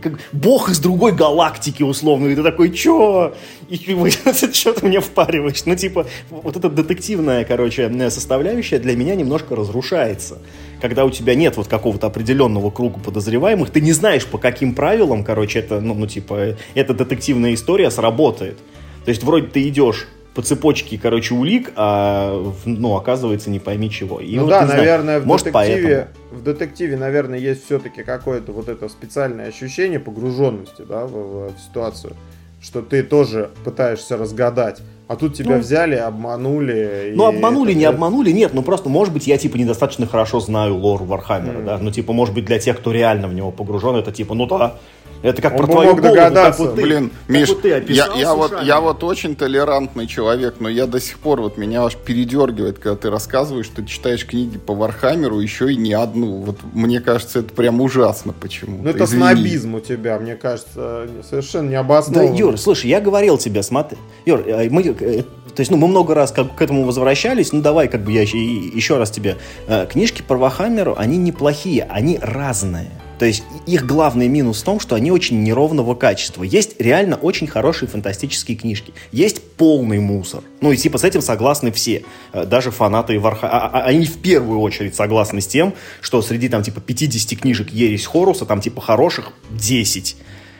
как 0.00 0.20
бог 0.32 0.70
из 0.70 0.78
другой 0.78 1.12
галактики 1.12 1.82
условно, 1.82 2.28
и 2.28 2.34
ты 2.34 2.42
такой, 2.42 2.72
чё? 2.72 3.34
И 3.68 3.76
что 3.76 4.72
ты 4.72 4.86
мне 4.86 5.00
впариваешь? 5.00 5.64
Ну, 5.64 5.74
типа, 5.74 6.06
вот 6.30 6.56
эта 6.56 6.68
детективная, 6.68 7.44
короче, 7.44 7.90
составляющая 8.10 8.78
для 8.78 8.96
меня 8.96 9.14
немножко 9.14 9.56
разрушается. 9.56 10.38
Когда 10.80 11.04
у 11.04 11.10
тебя 11.10 11.34
нет 11.34 11.56
вот 11.56 11.68
какого-то 11.68 12.06
определенного 12.06 12.70
круга 12.70 13.00
подозреваемых, 13.00 13.70
ты 13.70 13.80
не 13.80 13.92
знаешь, 13.92 14.26
по 14.26 14.38
каким 14.38 14.74
правилам, 14.74 15.24
короче, 15.24 15.60
это, 15.60 15.80
ну, 15.80 15.94
ну 15.94 16.06
типа, 16.06 16.56
эта 16.74 16.94
детективная 16.94 17.54
история 17.54 17.90
сработает. 17.90 18.58
То 19.04 19.08
есть, 19.08 19.22
вроде 19.22 19.46
ты 19.46 19.66
идешь 19.68 20.06
по 20.34 20.42
цепочке, 20.42 20.98
короче, 20.98 21.34
улик, 21.34 21.72
а, 21.76 22.52
ну, 22.64 22.96
оказывается, 22.96 23.50
не 23.50 23.58
пойми 23.58 23.90
чего. 23.90 24.20
И 24.20 24.36
ну 24.36 24.42
вот, 24.42 24.50
да, 24.50 24.64
наверное, 24.64 25.02
знаю, 25.04 25.22
в 25.22 25.26
может, 25.26 25.46
детективе, 25.46 26.08
поэтому. 26.30 26.40
в 26.40 26.44
детективе, 26.44 26.96
наверное, 26.96 27.38
есть 27.38 27.66
все-таки 27.66 28.02
какое-то 28.02 28.52
вот 28.52 28.68
это 28.68 28.88
специальное 28.88 29.48
ощущение 29.48 30.00
погруженности, 30.00 30.82
да, 30.88 31.04
в, 31.04 31.48
в 31.48 31.60
ситуацию, 31.60 32.14
что 32.62 32.80
ты 32.80 33.02
тоже 33.02 33.50
пытаешься 33.64 34.16
разгадать. 34.16 34.80
А 35.08 35.16
тут 35.16 35.34
тебя 35.34 35.56
ну, 35.56 35.60
взяли, 35.60 35.96
обманули. 35.96 37.12
Ну, 37.14 37.26
обманули, 37.26 37.72
это... 37.72 37.78
не 37.80 37.84
обманули, 37.84 38.30
нет. 38.30 38.54
Ну, 38.54 38.62
просто, 38.62 38.88
может 38.88 39.12
быть, 39.12 39.26
я, 39.26 39.36
типа, 39.36 39.56
недостаточно 39.56 40.06
хорошо 40.06 40.40
знаю 40.40 40.76
лор 40.76 41.02
Вархаммера, 41.02 41.58
мм. 41.58 41.64
да. 41.66 41.78
Ну, 41.78 41.90
типа, 41.90 42.14
может 42.14 42.34
быть, 42.34 42.46
для 42.46 42.58
тех, 42.58 42.78
кто 42.78 42.92
реально 42.92 43.28
в 43.28 43.34
него 43.34 43.50
погружен, 43.50 43.96
это, 43.96 44.10
типа, 44.10 44.34
ну, 44.34 44.46
да, 44.46 44.78
это 45.22 45.40
как 45.40 45.52
Он 45.52 45.58
про 45.58 45.66
твою 45.66 45.90
голову, 45.90 46.02
догадаться. 46.02 46.50
как 46.50 46.58
вот 46.58 46.76
ты, 46.76 46.82
Блин, 46.82 47.10
как 47.10 47.28
Миш, 47.28 47.48
вот 47.48 47.62
ты 47.62 47.72
описал, 47.72 48.14
я, 48.14 48.20
я, 48.20 48.34
вот, 48.34 48.62
я 48.62 48.80
вот 48.80 49.04
очень 49.04 49.36
толерантный 49.36 50.06
человек, 50.06 50.56
но 50.60 50.68
я 50.68 50.86
до 50.86 51.00
сих 51.00 51.18
пор, 51.18 51.40
вот 51.40 51.56
меня 51.56 51.84
аж 51.84 51.96
передергивает, 51.96 52.78
когда 52.78 52.96
ты 52.96 53.10
рассказываешь, 53.10 53.66
что 53.66 53.76
ты 53.76 53.86
читаешь 53.86 54.26
книги 54.26 54.58
по 54.58 54.74
Вархаммеру, 54.74 55.40
еще 55.40 55.72
и 55.72 55.76
не 55.76 55.92
одну. 55.92 56.42
Вот 56.42 56.58
мне 56.72 57.00
кажется, 57.00 57.40
это 57.40 57.54
прям 57.54 57.80
ужасно 57.80 58.32
почему 58.32 58.82
Ну 58.82 58.88
это 58.90 59.04
Извини. 59.04 59.22
снобизм 59.22 59.74
у 59.76 59.80
тебя, 59.80 60.18
мне 60.18 60.34
кажется, 60.34 61.08
совершенно 61.28 61.70
необоснованно. 61.70 62.32
Да, 62.32 62.38
Юр, 62.38 62.58
слушай, 62.58 62.90
я 62.90 63.00
говорил 63.00 63.38
тебе, 63.38 63.62
смотри, 63.62 63.98
Юр, 64.26 64.40
э, 64.46 64.68
мы 64.70 64.82
э, 64.82 65.22
то 65.54 65.60
есть, 65.60 65.70
ну, 65.70 65.76
мы 65.76 65.86
много 65.86 66.14
раз 66.14 66.32
как, 66.32 66.54
к 66.56 66.62
этому 66.62 66.84
возвращались, 66.84 67.52
ну, 67.52 67.60
давай, 67.60 67.88
как 67.88 68.02
бы 68.02 68.12
я 68.12 68.22
еще, 68.22 68.38
еще 68.38 68.96
раз 68.96 69.10
тебе. 69.10 69.36
Э, 69.66 69.86
книжки 69.86 70.22
по 70.26 70.36
Вархаммеру, 70.36 70.94
они 70.96 71.18
неплохие, 71.18 71.86
они 71.90 72.18
разные. 72.20 72.90
То 73.22 73.26
есть 73.26 73.44
их 73.66 73.86
главный 73.86 74.26
минус 74.26 74.62
в 74.62 74.64
том, 74.64 74.80
что 74.80 74.96
они 74.96 75.12
очень 75.12 75.44
неровного 75.44 75.94
качества. 75.94 76.42
Есть 76.42 76.80
реально 76.80 77.14
очень 77.14 77.46
хорошие 77.46 77.88
фантастические 77.88 78.56
книжки. 78.56 78.92
Есть 79.12 79.40
полный 79.52 80.00
мусор. 80.00 80.42
Ну 80.60 80.72
и 80.72 80.76
типа 80.76 80.98
с 80.98 81.04
этим 81.04 81.22
согласны 81.22 81.70
все. 81.70 82.02
Э, 82.32 82.44
даже 82.44 82.72
фанаты 82.72 83.20
Варха... 83.20 83.48
А, 83.48 83.68
а, 83.68 83.84
они 83.84 84.06
в 84.06 84.18
первую 84.18 84.58
очередь 84.58 84.96
согласны 84.96 85.40
с 85.40 85.46
тем, 85.46 85.74
что 86.00 86.20
среди 86.20 86.48
там 86.48 86.64
типа 86.64 86.80
50 86.80 87.38
книжек 87.38 87.70
Ересь 87.70 88.06
Хоруса 88.06 88.44
там 88.44 88.60
типа 88.60 88.80
хороших 88.80 89.30
10 89.52 90.16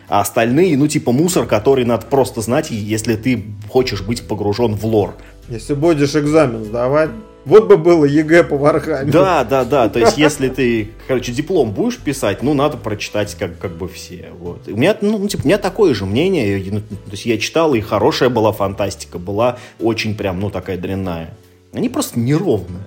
а 0.08 0.20
остальные, 0.20 0.76
ну, 0.76 0.86
типа 0.86 1.10
мусор, 1.10 1.46
который 1.46 1.84
надо 1.84 2.06
просто 2.06 2.42
знать, 2.42 2.70
если 2.70 3.16
ты 3.16 3.44
хочешь 3.70 4.02
быть 4.02 4.28
погружен 4.28 4.76
в 4.76 4.86
лор. 4.86 5.16
Если 5.48 5.74
будешь 5.74 6.14
экзамен 6.14 6.64
сдавать, 6.64 7.10
вот 7.44 7.66
бы 7.66 7.76
было 7.76 8.04
ЕГЭ 8.04 8.44
по 8.44 8.56
Вархаммеру. 8.56 9.12
Да, 9.12 9.44
да, 9.44 9.64
да. 9.64 9.88
То 9.88 9.98
есть, 9.98 10.16
если 10.16 10.48
ты, 10.48 10.90
короче, 11.08 11.32
диплом 11.32 11.72
будешь 11.72 11.98
писать, 11.98 12.42
ну, 12.42 12.54
надо 12.54 12.76
прочитать 12.76 13.34
как, 13.34 13.58
как 13.58 13.72
бы 13.72 13.88
все. 13.88 14.30
Вот. 14.38 14.68
У 14.68 14.76
меня, 14.76 14.96
ну, 15.00 15.26
типа, 15.26 15.42
у 15.44 15.46
меня 15.46 15.58
такое 15.58 15.94
же 15.94 16.06
мнение. 16.06 16.62
Ну, 16.70 16.80
то 16.80 17.12
есть, 17.12 17.26
я 17.26 17.38
читал, 17.38 17.74
и 17.74 17.80
хорошая 17.80 18.28
была 18.28 18.52
фантастика, 18.52 19.18
была 19.18 19.58
очень 19.80 20.14
прям, 20.14 20.40
ну, 20.40 20.50
такая 20.50 20.78
дрянная. 20.78 21.34
Они 21.72 21.88
просто 21.88 22.20
неровные. 22.20 22.86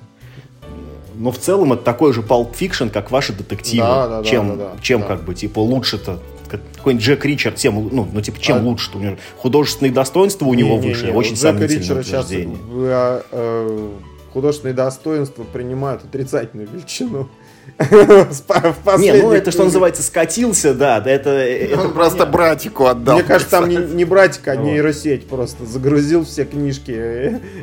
Но 1.15 1.31
в 1.31 1.37
целом 1.37 1.73
это 1.73 1.83
такой 1.83 2.13
же 2.13 2.21
Pulp 2.21 2.55
Fiction, 2.57 2.89
как 2.89 3.11
ваши 3.11 3.33
детективы. 3.33 3.85
Да, 3.85 4.07
да, 4.07 4.23
чем, 4.23 4.49
да, 4.49 4.55
да, 4.55 4.81
чем 4.81 5.01
да. 5.01 5.07
как 5.07 5.23
бы, 5.23 5.33
типа, 5.33 5.59
лучше-то 5.59 6.19
какой-нибудь 6.47 7.05
Джек 7.05 7.25
Ричард, 7.25 7.55
тем, 7.55 7.89
ну, 7.91 8.07
ну 8.11 8.21
типа, 8.21 8.39
чем 8.39 8.57
а... 8.57 8.59
лучше 8.61 8.91
у 8.93 8.99
него 8.99 9.17
художественные 9.37 9.91
достоинства 9.91 10.45
у 10.45 10.53
не, 10.53 10.63
него 10.63 10.77
не, 10.77 10.89
выше, 10.89 11.07
не, 11.07 11.11
очень 11.11 11.35
сомнительное 11.35 12.01
утверждение. 12.01 12.55
Сейчас, 12.55 12.65
а, 12.73 13.23
а, 13.31 13.91
художественные 14.35 14.73
достоинства 14.73 15.45
принимают 15.45 16.03
отрицательную 16.03 16.67
величину. 16.67 17.29
Не, 17.79 19.13
ну 19.21 19.31
это 19.31 19.49
что 19.51 19.63
называется 19.63 20.03
скатился, 20.03 20.73
да, 20.73 21.01
это, 21.05 21.29
это 21.29 21.87
просто 21.87 22.25
братику 22.25 22.85
отдал. 22.85 23.15
Мне 23.15 23.23
кажется, 23.23 23.61
там 23.61 23.69
не, 23.69 24.03
братик, 24.03 24.45
а 24.49 24.57
нейросеть 24.57 25.25
просто 25.27 25.65
загрузил 25.65 26.25
все 26.25 26.43
книжки, 26.43 26.91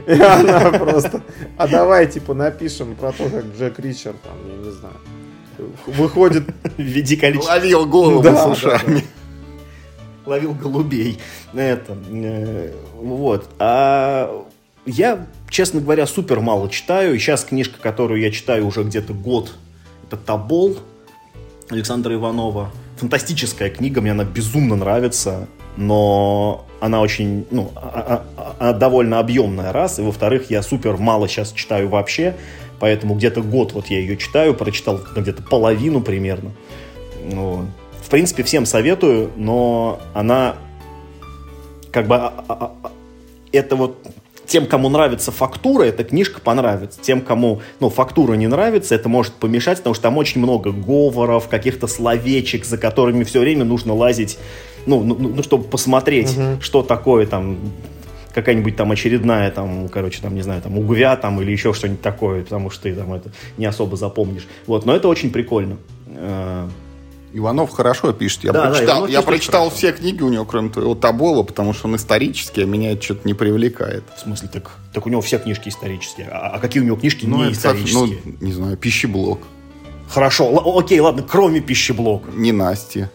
и, 0.06 0.12
она 0.12 0.70
просто, 0.70 1.22
а 1.58 1.68
давай 1.68 2.06
типа 2.06 2.32
напишем 2.32 2.96
про 2.96 3.12
то, 3.12 3.28
как 3.28 3.44
Джек 3.58 3.78
Ричард, 3.78 4.16
там, 4.22 4.32
я 4.50 4.56
не 4.56 4.72
знаю, 4.72 4.94
выходит... 5.86 6.44
В 6.78 6.80
виде 6.80 7.18
количества... 7.18 7.52
Ловил 7.52 7.84
голову 7.84 8.22
с 8.24 8.46
ушами. 8.46 9.04
Ловил 10.24 10.54
голубей. 10.54 11.18
Это, 11.52 11.98
э, 12.10 12.72
вот. 12.94 13.50
А 13.58 14.46
я, 14.86 15.26
честно 15.52 15.80
говоря, 15.80 16.06
супер 16.06 16.40
мало 16.40 16.68
читаю. 16.68 17.14
И 17.14 17.18
сейчас 17.18 17.44
книжка, 17.44 17.78
которую 17.80 18.20
я 18.20 18.32
читаю 18.32 18.66
уже 18.66 18.82
где-то 18.82 19.12
год, 19.12 19.52
это 20.06 20.16
«Тобол» 20.16 20.78
Александра 21.68 22.14
Иванова. 22.14 22.70
Фантастическая 22.96 23.70
книга, 23.70 24.00
мне 24.00 24.12
она 24.12 24.24
безумно 24.24 24.76
нравится, 24.76 25.48
но 25.76 26.66
она 26.80 27.00
очень, 27.00 27.46
ну, 27.50 27.70
а, 27.76 28.24
а, 28.36 28.56
а, 28.58 28.72
довольно 28.72 29.18
объемная, 29.18 29.72
раз, 29.72 29.98
и 29.98 30.02
во-вторых, 30.02 30.50
я 30.50 30.62
супер 30.62 30.96
мало 30.96 31.28
сейчас 31.28 31.52
читаю 31.52 31.88
вообще, 31.88 32.34
поэтому 32.80 33.14
где-то 33.14 33.42
год 33.42 33.72
вот 33.72 33.86
я 33.86 33.98
ее 33.98 34.16
читаю, 34.16 34.54
прочитал 34.54 35.00
где-то 35.16 35.42
половину 35.42 36.00
примерно. 36.00 36.52
Ну, 37.24 37.66
в 38.02 38.10
принципе, 38.10 38.42
всем 38.42 38.66
советую, 38.66 39.30
но 39.36 40.00
она 40.14 40.56
как 41.90 42.06
бы 42.06 42.30
это 43.52 43.76
вот 43.76 43.96
тем, 44.52 44.66
кому 44.66 44.90
нравится 44.90 45.32
фактура, 45.32 45.84
эта 45.84 46.04
книжка 46.04 46.38
понравится. 46.38 47.00
Тем, 47.00 47.22
кому 47.22 47.62
ну, 47.80 47.88
фактура 47.88 48.34
не 48.34 48.48
нравится, 48.48 48.94
это 48.94 49.08
может 49.08 49.32
помешать, 49.32 49.78
потому 49.78 49.94
что 49.94 50.02
там 50.02 50.18
очень 50.18 50.42
много 50.42 50.72
говоров, 50.72 51.48
каких-то 51.48 51.86
словечек, 51.86 52.66
за 52.66 52.76
которыми 52.76 53.24
все 53.24 53.40
время 53.40 53.64
нужно 53.64 53.94
лазить, 53.94 54.38
ну, 54.84 55.02
ну, 55.02 55.16
ну 55.16 55.42
чтобы 55.42 55.64
посмотреть, 55.64 56.36
угу. 56.36 56.60
что 56.60 56.82
такое 56.82 57.24
там 57.26 57.60
какая-нибудь 58.34 58.76
там 58.76 58.92
очередная, 58.92 59.50
там, 59.50 59.88
короче, 59.88 60.20
там, 60.20 60.34
не 60.34 60.42
знаю, 60.42 60.60
там, 60.60 60.76
угвя 60.76 61.16
там 61.16 61.40
или 61.40 61.50
еще 61.50 61.72
что-нибудь 61.72 62.02
такое, 62.02 62.42
потому 62.42 62.68
что 62.68 62.82
ты 62.82 62.94
там 62.94 63.14
это 63.14 63.30
не 63.56 63.64
особо 63.64 63.96
запомнишь. 63.96 64.46
Вот, 64.66 64.84
но 64.84 64.94
это 64.94 65.08
очень 65.08 65.30
прикольно. 65.30 65.78
Иванов 67.34 67.70
хорошо 67.70 68.12
пишет. 68.12 68.44
Я 68.44 68.52
Да, 68.52 68.64
да, 68.64 68.70
прочитал, 68.70 68.96
Иванов 68.98 69.10
я 69.10 69.22
прочитал 69.22 69.60
хорошо. 69.64 69.76
все 69.76 69.92
книги 69.92 70.22
у 70.22 70.28
него, 70.28 70.44
кроме 70.44 70.68
твоего 70.70 70.94
Тобола, 70.94 71.42
потому 71.42 71.72
что 71.72 71.88
он 71.88 71.96
исторический, 71.96 72.62
а 72.62 72.66
меня 72.66 72.92
это 72.92 73.02
что-то 73.02 73.26
не 73.26 73.34
привлекает. 73.34 74.04
В 74.16 74.20
смысле, 74.20 74.48
так, 74.52 74.70
так 74.92 75.06
у 75.06 75.08
него 75.08 75.20
все 75.22 75.38
книжки 75.38 75.68
исторические. 75.68 76.28
А, 76.30 76.48
а 76.54 76.58
какие 76.58 76.82
у 76.82 76.86
него 76.86 76.96
книжки 76.96 77.24
Ну, 77.26 77.38
не 77.38 77.42
это 77.50 77.60
как, 77.62 77.76
исторические? 77.76 78.18
ну, 78.24 78.34
не 78.46 78.52
знаю, 78.52 78.76
пищеблок. 78.76 79.40
Хорошо, 80.08 80.44
л- 80.50 80.78
окей, 80.78 81.00
ладно, 81.00 81.22
кроме 81.28 81.60
пищеблока. 81.60 82.30
Не 82.34 82.52
Насти. 82.52 83.06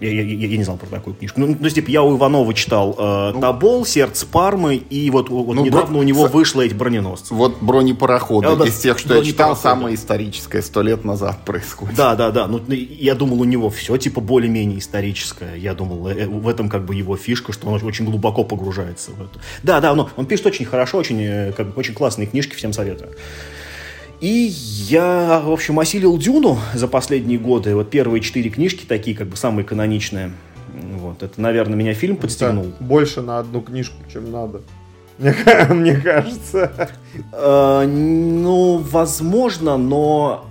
Я, 0.00 0.10
я- 0.10 0.22
я- 0.22 0.46
я 0.48 0.56
не 0.56 0.64
знал 0.64 0.76
про 0.78 0.86
такую 0.86 1.14
книжку. 1.14 1.40
Ну, 1.40 1.54
то 1.54 1.64
есть, 1.64 1.74
типа, 1.76 1.90
я 1.90 2.02
у 2.02 2.16
Иванова 2.16 2.54
читал 2.54 2.96
э, 2.98 3.34
Тобол, 3.40 3.84
Сердце 3.84 4.26
Пармы, 4.26 4.76
и 4.76 5.10
вот, 5.10 5.28
вот 5.28 5.54
Ну, 5.54 5.64
недавно 5.64 5.96
бро- 5.96 6.00
у 6.00 6.02
него 6.02 6.26
вышло 6.26 6.62
эти 6.62 6.72
броненосцы. 6.74 7.34
Вот 7.34 7.58
бронепароходы 7.60 8.56
да, 8.56 8.64
из 8.64 8.78
тех, 8.78 8.98
что 8.98 9.14
я 9.14 9.22
читал, 9.24 9.54
самое 9.56 9.94
историческое, 9.94 10.62
сто 10.62 10.82
лет 10.82 11.04
назад 11.04 11.44
происходит. 11.44 11.96
Да, 11.96 12.14
да, 12.16 12.30
да. 12.30 12.46
Ну, 12.46 12.60
я 12.70 13.14
думал, 13.14 13.40
у 13.40 13.44
него 13.44 13.68
все 13.70 13.96
типа 13.96 14.20
более-менее 14.20 14.78
историческое. 14.78 15.54
Я 15.56 15.74
думал, 15.74 16.08
э, 16.08 16.26
в 16.26 16.48
этом 16.48 16.68
как 16.68 16.84
бы 16.86 16.94
его 16.94 17.16
фишка, 17.16 17.52
что 17.52 17.68
он 17.68 17.80
очень 17.84 18.04
глубоко 18.06 18.44
погружается 18.44 19.10
в 19.10 19.20
это. 19.20 19.38
Да, 19.62 19.80
да, 19.80 19.94
но 19.94 20.08
он 20.16 20.26
пишет 20.26 20.46
очень 20.46 20.64
хорошо, 20.64 20.98
очень, 20.98 21.20
э, 21.22 21.52
как 21.56 21.68
бы, 21.68 21.72
очень 21.76 21.94
классные 21.94 22.26
книжки, 22.26 22.54
всем 22.54 22.72
советую. 22.72 23.10
И 24.20 24.52
я, 24.88 25.40
в 25.42 25.50
общем, 25.50 25.78
осилил 25.80 26.18
Дюну 26.18 26.58
за 26.74 26.88
последние 26.88 27.38
годы. 27.38 27.74
Вот 27.74 27.90
первые 27.90 28.20
четыре 28.20 28.50
книжки 28.50 28.84
такие, 28.86 29.16
как 29.16 29.28
бы, 29.28 29.36
самые 29.36 29.64
каноничные. 29.64 30.32
Вот, 30.94 31.22
это, 31.22 31.40
наверное, 31.40 31.76
меня 31.76 31.94
фильм 31.94 32.16
подстегнул. 32.16 32.64
Это 32.66 32.84
больше 32.84 33.22
на 33.22 33.38
одну 33.38 33.62
книжку, 33.62 33.96
чем 34.12 34.30
надо. 34.30 34.60
Мне, 35.18 35.32
ка- 35.32 35.66
мне 35.74 35.96
кажется. 35.96 36.90
Э, 37.32 37.86
ну, 37.86 38.76
возможно, 38.78 39.76
но... 39.78 40.46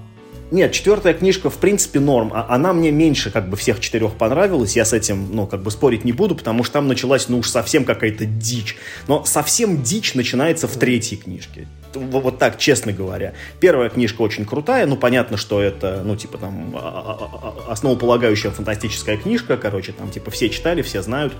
Нет, 0.51 0.71
четвертая 0.71 1.13
книжка, 1.13 1.51
в 1.51 1.57
принципе, 1.57 1.99
норм. 1.99 2.31
А- 2.33 2.47
Она 2.49 2.73
мне 2.73 2.89
меньше, 2.89 3.29
как 3.29 3.49
бы, 3.49 3.55
всех 3.55 3.79
четырех 3.79 4.13
понравилась. 4.13 4.75
Я 4.75 4.83
с 4.83 4.93
этим, 4.93 5.27
ну, 5.31 5.45
как 5.45 5.61
бы, 5.61 5.69
спорить 5.69 6.05
не 6.05 6.11
буду, 6.11 6.33
потому 6.35 6.63
что 6.63 6.73
там 6.73 6.87
началась, 6.87 7.29
ну, 7.29 7.37
уж 7.37 7.49
совсем 7.49 7.85
какая-то 7.85 8.25
дичь. 8.25 8.77
Но 9.07 9.23
совсем 9.25 9.83
дичь 9.83 10.15
начинается 10.15 10.67
в 10.67 10.75
третьей 10.75 11.17
книжке. 11.19 11.67
Вот 11.94 12.38
так, 12.38 12.57
честно 12.57 12.91
говоря. 12.94 13.34
Первая 13.60 13.90
книжка 13.90 14.22
очень 14.22 14.45
крутая, 14.45 14.86
ну, 14.86 14.95
понятно, 14.95 15.38
что 15.38 15.61
это, 15.61 16.02
ну, 16.03 16.16
типа, 16.16 16.38
там, 16.38 16.74
а- 16.76 16.80
а- 16.80 17.66
а- 17.68 17.72
основополагающая 17.72 18.52
фантастическая 18.52 19.18
книжка, 19.18 19.57
короче, 19.57 19.91
там, 19.91 20.10
типа, 20.10 20.32
все 20.32 20.49
читали, 20.49 20.82
все 20.82 21.02
знают. 21.02 21.34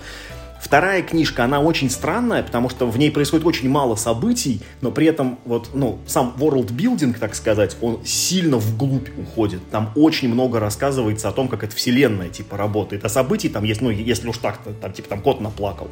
Вторая 0.62 1.02
книжка, 1.04 1.46
она 1.46 1.62
очень 1.62 1.90
странная, 1.90 2.44
потому 2.44 2.70
что 2.70 2.86
в 2.86 2.98
ней 2.98 3.12
происходит 3.12 3.46
очень 3.46 3.70
мало 3.70 3.96
событий, 3.96 4.62
но 4.82 4.92
при 4.92 5.08
этом 5.08 5.40
вот, 5.46 5.70
ну, 5.74 6.00
сам 6.06 6.36
world 6.38 6.76
building, 6.76 7.18
так 7.18 7.34
сказать, 7.34 7.78
он 7.80 8.02
сильно 8.04 8.58
вглубь 8.58 9.08
уходит. 9.18 9.62
Там 9.72 9.92
очень 9.96 10.28
много 10.28 10.60
рассказывается 10.60 11.30
о 11.30 11.32
том, 11.32 11.48
как 11.48 11.64
эта 11.64 11.74
вселенная, 11.76 12.28
типа, 12.28 12.58
работает. 12.58 13.06
А 13.06 13.10
событий 13.10 13.48
там 13.48 13.64
есть, 13.64 13.80
ну, 13.82 13.90
если 13.90 14.28
уж 14.28 14.38
так, 14.38 14.60
там, 14.82 14.92
типа, 14.92 15.08
там 15.08 15.22
кот 15.22 15.40
наплакал. 15.40 15.88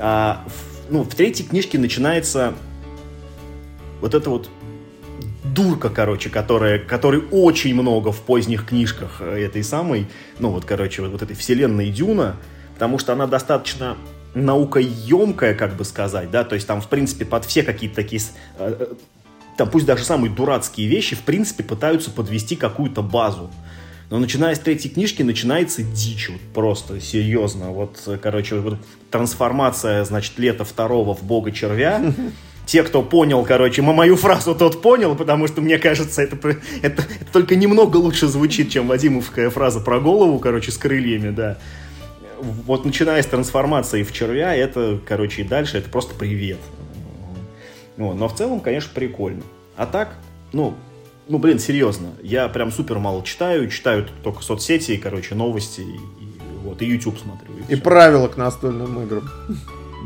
А, 0.00 0.44
ну, 0.90 1.04
в 1.04 1.14
третьей 1.14 1.46
книжке 1.46 1.78
начинается 1.78 2.54
вот 4.04 4.14
это 4.14 4.28
вот 4.28 4.50
дурка, 5.42 5.88
короче, 5.88 6.28
которая, 6.28 6.78
которой 6.78 7.22
очень 7.30 7.74
много 7.74 8.12
в 8.12 8.20
поздних 8.20 8.66
книжках 8.66 9.16
э, 9.20 9.46
этой 9.46 9.64
самой, 9.64 10.08
ну 10.38 10.50
вот, 10.50 10.66
короче, 10.66 11.00
вот, 11.00 11.12
вот 11.12 11.22
этой 11.22 11.34
вселенной 11.34 11.88
Дюна, 11.88 12.36
потому 12.74 12.98
что 12.98 13.14
она 13.14 13.26
достаточно 13.26 13.96
наукоемкая, 14.34 15.54
как 15.54 15.74
бы 15.76 15.86
сказать, 15.86 16.30
да, 16.30 16.44
то 16.44 16.54
есть 16.54 16.66
там, 16.66 16.82
в 16.82 16.88
принципе, 16.88 17.24
под 17.24 17.46
все 17.46 17.62
какие-то 17.62 17.96
такие, 17.96 18.20
э, 18.58 18.76
э, 18.78 18.86
там, 19.56 19.70
пусть 19.70 19.86
даже 19.86 20.04
самые 20.04 20.30
дурацкие 20.30 20.86
вещи, 20.86 21.16
в 21.16 21.22
принципе, 21.22 21.64
пытаются 21.64 22.10
подвести 22.10 22.56
какую-то 22.56 23.00
базу. 23.00 23.50
Но 24.10 24.18
начиная 24.18 24.54
с 24.54 24.58
третьей 24.58 24.90
книжки 24.90 25.22
начинается 25.22 25.82
дичь, 25.82 26.28
вот 26.28 26.42
просто, 26.52 27.00
серьезно. 27.00 27.70
Вот, 27.70 28.06
короче, 28.22 28.56
вот 28.56 28.76
трансформация, 29.10 30.04
значит, 30.04 30.38
лета 30.38 30.66
второго 30.66 31.14
в 31.14 31.22
бога 31.22 31.52
червя. 31.52 32.12
Те, 32.66 32.82
кто 32.82 33.02
понял, 33.02 33.44
короче, 33.44 33.82
мою 33.82 34.16
фразу, 34.16 34.54
тот 34.54 34.80
понял, 34.80 35.14
потому 35.14 35.46
что, 35.48 35.60
мне 35.60 35.78
кажется, 35.78 36.22
это, 36.22 36.36
это, 36.82 37.02
это 37.02 37.32
только 37.32 37.56
немного 37.56 37.98
лучше 37.98 38.26
звучит, 38.26 38.70
чем 38.70 38.86
Вадимовская 38.86 39.50
фраза 39.50 39.80
про 39.80 40.00
голову, 40.00 40.38
короче, 40.38 40.72
с 40.72 40.78
крыльями, 40.78 41.30
да. 41.30 41.58
Вот 42.40 42.84
начиная 42.84 43.22
с 43.22 43.26
трансформации 43.26 44.02
в 44.02 44.12
червя, 44.12 44.54
это, 44.54 44.98
короче, 45.06 45.42
и 45.42 45.44
дальше, 45.44 45.78
это 45.78 45.90
просто 45.90 46.14
привет. 46.14 46.58
Вот, 47.96 48.14
но 48.14 48.28
в 48.28 48.34
целом, 48.34 48.60
конечно, 48.60 48.90
прикольно. 48.94 49.42
А 49.76 49.86
так, 49.86 50.16
ну, 50.52 50.74
ну, 51.28 51.38
блин, 51.38 51.58
серьезно, 51.58 52.12
я 52.22 52.48
прям 52.48 52.72
супер 52.72 52.98
мало 52.98 53.22
читаю, 53.24 53.68
читаю 53.68 54.06
только 54.22 54.42
соцсети, 54.42 54.96
короче, 54.96 55.34
новости, 55.34 55.80
и, 55.80 55.94
и 55.94 56.28
вот, 56.62 56.82
и 56.82 56.86
YouTube 56.86 57.18
смотрю. 57.18 57.50
и 57.68 57.74
И 57.74 57.76
правила 57.76 58.28
к 58.28 58.36
настольным 58.36 59.02
играм. 59.02 59.30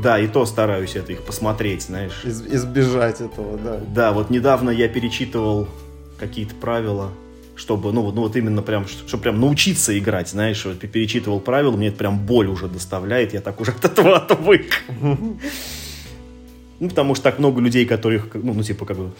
Да, 0.02 0.18
и 0.18 0.28
то 0.28 0.46
стараюсь 0.46 0.94
это 0.96 1.12
их 1.12 1.22
посмотреть, 1.24 1.82
знаешь. 1.82 2.22
Из- 2.24 2.42
избежать 2.46 3.20
этого, 3.20 3.58
да. 3.58 3.80
Да, 3.94 4.12
вот 4.12 4.30
недавно 4.30 4.70
я 4.70 4.88
перечитывал 4.88 5.66
какие-то 6.18 6.54
правила, 6.54 7.10
чтобы, 7.56 7.92
ну, 7.92 8.02
вот- 8.02 8.14
ну 8.14 8.22
вот 8.22 8.36
именно 8.36 8.62
прям, 8.62 8.86
чтобы 8.86 9.22
прям 9.22 9.40
научиться 9.40 9.98
играть, 9.98 10.28
знаешь, 10.28 10.64
вот 10.64 10.78
перечитывал 10.78 11.40
правила, 11.40 11.76
мне 11.76 11.88
это 11.88 11.96
прям 11.98 12.18
боль 12.18 12.46
уже 12.46 12.68
доставляет, 12.68 13.32
я 13.34 13.40
так 13.40 13.60
уже 13.60 13.72
от 13.72 13.84
этого 13.84 14.16
отвык. 14.24 14.82
Ну, 16.80 16.88
потому 16.88 17.16
что 17.16 17.24
так 17.24 17.40
много 17.40 17.60
людей, 17.60 17.84
которых, 17.86 18.28
ну, 18.34 18.54
ну, 18.54 18.62
типа, 18.62 18.86
как 18.86 18.96
бы, 18.96 19.10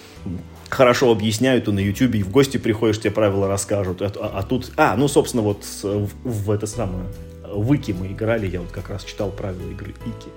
хорошо 0.69 1.11
объясняют, 1.11 1.67
и 1.67 1.73
на 1.73 1.81
Ютубе, 1.81 2.21
и 2.21 2.23
в 2.23 2.31
гости 2.31 2.57
приходишь, 2.57 3.01
тебе 3.01 3.11
правила 3.11 3.49
расскажут. 3.49 4.01
А, 4.01 4.13
а 4.17 4.43
тут, 4.45 4.71
а, 4.77 4.95
ну, 4.97 5.09
собственно, 5.09 5.43
вот 5.43 5.65
в, 5.83 6.09
в 6.23 6.51
это 6.53 6.69
самое, 6.69 7.07
в 7.53 7.73
Ики 7.73 7.91
мы 7.91 8.09
играли, 8.09 8.47
я 8.47 8.61
вот 8.61 8.71
как 8.71 8.91
раз 8.91 9.03
читал 9.03 9.31
правила 9.31 9.69
игры 9.73 9.91
Ики, 9.91 10.29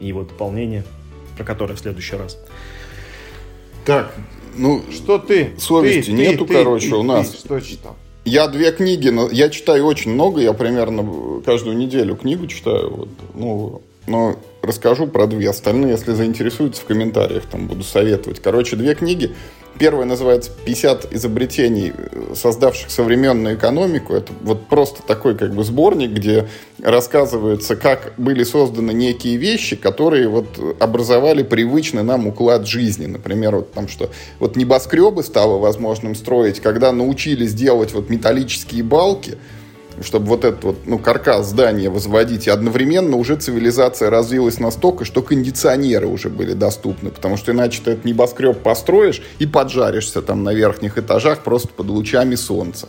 и 0.00 0.06
его 0.06 0.22
дополнение, 0.22 0.84
про 1.36 1.44
которое 1.44 1.74
в 1.74 1.78
следующий 1.78 2.16
раз. 2.16 2.38
Так, 3.84 4.14
ну, 4.56 4.82
Что 4.90 5.18
ты? 5.18 5.52
Совести 5.58 6.10
Ты, 6.10 6.16
ты, 6.16 6.22
нету, 6.22 6.46
ты, 6.46 6.54
короче, 6.54 6.90
ты, 6.90 6.96
у 6.96 7.02
ты 7.02 7.06
нас. 7.06 7.34
Что 7.34 7.60
читал? 7.60 7.96
Я 8.24 8.48
две 8.48 8.72
книги, 8.72 9.08
но 9.08 9.30
я 9.30 9.48
читаю 9.48 9.86
очень 9.86 10.12
много, 10.12 10.40
я 10.40 10.52
примерно 10.52 11.40
каждую 11.46 11.76
неделю 11.76 12.14
книгу 12.14 12.46
читаю, 12.46 12.90
вот, 12.90 13.08
ну, 13.34 13.82
но 14.06 14.36
расскажу 14.62 15.06
про 15.06 15.26
две, 15.26 15.48
остальные, 15.48 15.92
если 15.92 16.12
заинтересуются, 16.12 16.82
в 16.82 16.84
комментариях 16.84 17.46
там 17.46 17.66
буду 17.66 17.84
советовать. 17.84 18.40
Короче, 18.40 18.76
две 18.76 18.94
книги. 18.94 19.34
Первая 19.78 20.06
называется 20.06 20.50
«50 20.66 21.14
изобретений, 21.14 21.92
создавших 22.34 22.90
современную 22.90 23.54
экономику». 23.54 24.12
Это 24.12 24.32
вот 24.42 24.66
просто 24.66 25.02
такой 25.02 25.36
как 25.36 25.54
бы 25.54 25.62
сборник, 25.62 26.10
где 26.10 26.48
рассказывается, 26.82 27.76
как 27.76 28.14
были 28.16 28.42
созданы 28.42 28.90
некие 28.92 29.36
вещи, 29.36 29.76
которые 29.76 30.28
вот 30.28 30.58
образовали 30.80 31.44
привычный 31.44 32.02
нам 32.02 32.26
уклад 32.26 32.66
жизни. 32.66 33.06
Например, 33.06 33.56
вот 33.56 33.72
там 33.72 33.86
что, 33.86 34.10
вот 34.40 34.56
небоскребы 34.56 35.22
стало 35.22 35.58
возможным 35.58 36.16
строить, 36.16 36.58
когда 36.60 36.90
научились 36.90 37.54
делать 37.54 37.92
вот 37.92 38.10
металлические 38.10 38.82
балки, 38.82 39.38
чтобы 40.02 40.26
вот 40.26 40.44
этот 40.44 40.64
вот, 40.64 40.78
ну, 40.86 40.98
каркас 40.98 41.48
здания 41.48 41.90
возводить. 41.90 42.46
И 42.46 42.50
одновременно 42.50 43.16
уже 43.16 43.36
цивилизация 43.36 44.10
развилась 44.10 44.58
настолько, 44.58 45.04
что 45.04 45.22
кондиционеры 45.22 46.06
уже 46.06 46.28
были 46.28 46.52
доступны. 46.52 47.10
Потому 47.10 47.36
что 47.36 47.52
иначе 47.52 47.80
ты 47.84 47.92
этот 47.92 48.04
небоскреб 48.04 48.58
построишь 48.58 49.22
и 49.38 49.46
поджаришься 49.46 50.22
там 50.22 50.44
на 50.44 50.54
верхних 50.54 50.98
этажах 50.98 51.40
просто 51.40 51.68
под 51.68 51.88
лучами 51.88 52.34
солнца. 52.34 52.88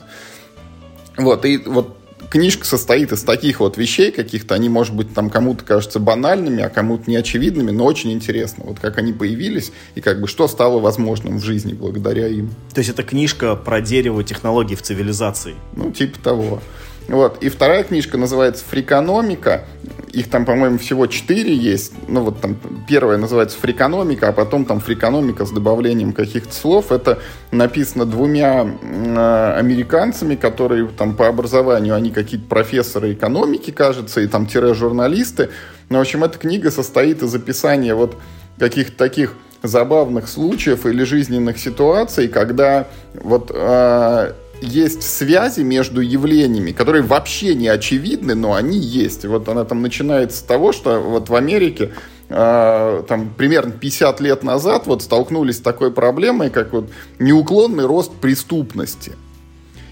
Вот, 1.17 1.43
и 1.45 1.57
вот 1.57 1.97
книжка 2.29 2.65
состоит 2.65 3.11
из 3.11 3.23
таких 3.23 3.59
вот 3.59 3.77
вещей 3.77 4.11
каких-то, 4.11 4.55
они, 4.55 4.69
может 4.69 4.95
быть, 4.95 5.13
там 5.13 5.29
кому-то 5.29 5.63
кажутся 5.63 5.99
банальными, 5.99 6.63
а 6.63 6.69
кому-то 6.69 7.09
неочевидными, 7.09 7.71
но 7.71 7.85
очень 7.85 8.11
интересно, 8.11 8.65
вот 8.67 8.79
как 8.79 8.97
они 8.97 9.13
появились 9.13 9.71
и 9.95 10.01
как 10.01 10.21
бы 10.21 10.27
что 10.27 10.47
стало 10.47 10.79
возможным 10.79 11.37
в 11.37 11.43
жизни 11.43 11.73
благодаря 11.73 12.27
им. 12.27 12.49
То 12.73 12.79
есть 12.79 12.89
это 12.89 13.03
книжка 13.03 13.55
про 13.55 13.81
дерево 13.81 14.23
технологий 14.23 14.75
в 14.75 14.81
цивилизации. 14.81 15.55
Ну, 15.75 15.91
типа 15.91 16.19
того. 16.19 16.61
Вот. 17.09 17.43
И 17.43 17.49
вторая 17.49 17.83
книжка 17.83 18.17
называется 18.17 18.63
«Фрикономика». 18.69 19.65
Их 20.13 20.29
там, 20.29 20.45
по-моему, 20.45 20.77
всего 20.77 21.07
четыре 21.07 21.55
есть. 21.55 21.93
Ну, 22.07 22.21
вот 22.21 22.39
там 22.39 22.55
первая 22.87 23.17
называется 23.17 23.57
«Фрикономика», 23.59 24.29
а 24.29 24.31
потом 24.31 24.65
там 24.65 24.79
«Фрикономика» 24.79 25.45
с 25.45 25.51
добавлением 25.51 26.13
каких-то 26.13 26.53
слов. 26.53 26.91
Это 26.91 27.19
написано 27.51 28.05
двумя 28.05 28.63
э, 28.63 29.53
американцами, 29.57 30.35
которые 30.35 30.87
там 30.87 31.15
по 31.15 31.27
образованию, 31.27 31.95
они 31.95 32.11
какие-то 32.11 32.47
профессоры 32.47 33.13
экономики, 33.13 33.71
кажется, 33.71 34.21
и 34.21 34.27
там 34.27 34.45
тире-журналисты. 34.45 35.49
Ну, 35.89 35.97
в 35.97 36.01
общем, 36.01 36.23
эта 36.23 36.37
книга 36.37 36.69
состоит 36.69 37.23
из 37.23 37.33
описания 37.33 37.95
вот 37.95 38.17
каких-то 38.59 38.95
таких 38.97 39.33
забавных 39.63 40.27
случаев 40.27 40.85
или 40.85 41.03
жизненных 41.03 41.57
ситуаций, 41.57 42.27
когда 42.27 42.87
вот 43.13 43.51
э, 43.53 44.33
есть 44.61 45.03
связи 45.03 45.61
между 45.61 46.01
явлениями, 46.01 46.71
которые 46.71 47.03
вообще 47.03 47.55
не 47.55 47.67
очевидны, 47.67 48.35
но 48.35 48.53
они 48.53 48.77
есть. 48.77 49.25
Вот 49.25 49.47
она 49.49 49.65
там 49.65 49.81
начинается 49.81 50.39
с 50.39 50.41
того, 50.41 50.71
что 50.71 50.99
вот 50.99 51.29
в 51.29 51.35
Америке 51.35 51.91
э, 52.29 53.03
там 53.07 53.33
примерно 53.35 53.71
50 53.71 54.19
лет 54.21 54.43
назад 54.43 54.87
вот 54.87 55.01
столкнулись 55.01 55.57
с 55.57 55.61
такой 55.61 55.91
проблемой, 55.91 56.49
как 56.49 56.73
вот 56.73 56.89
неуклонный 57.19 57.85
рост 57.85 58.11
преступности. 58.13 59.13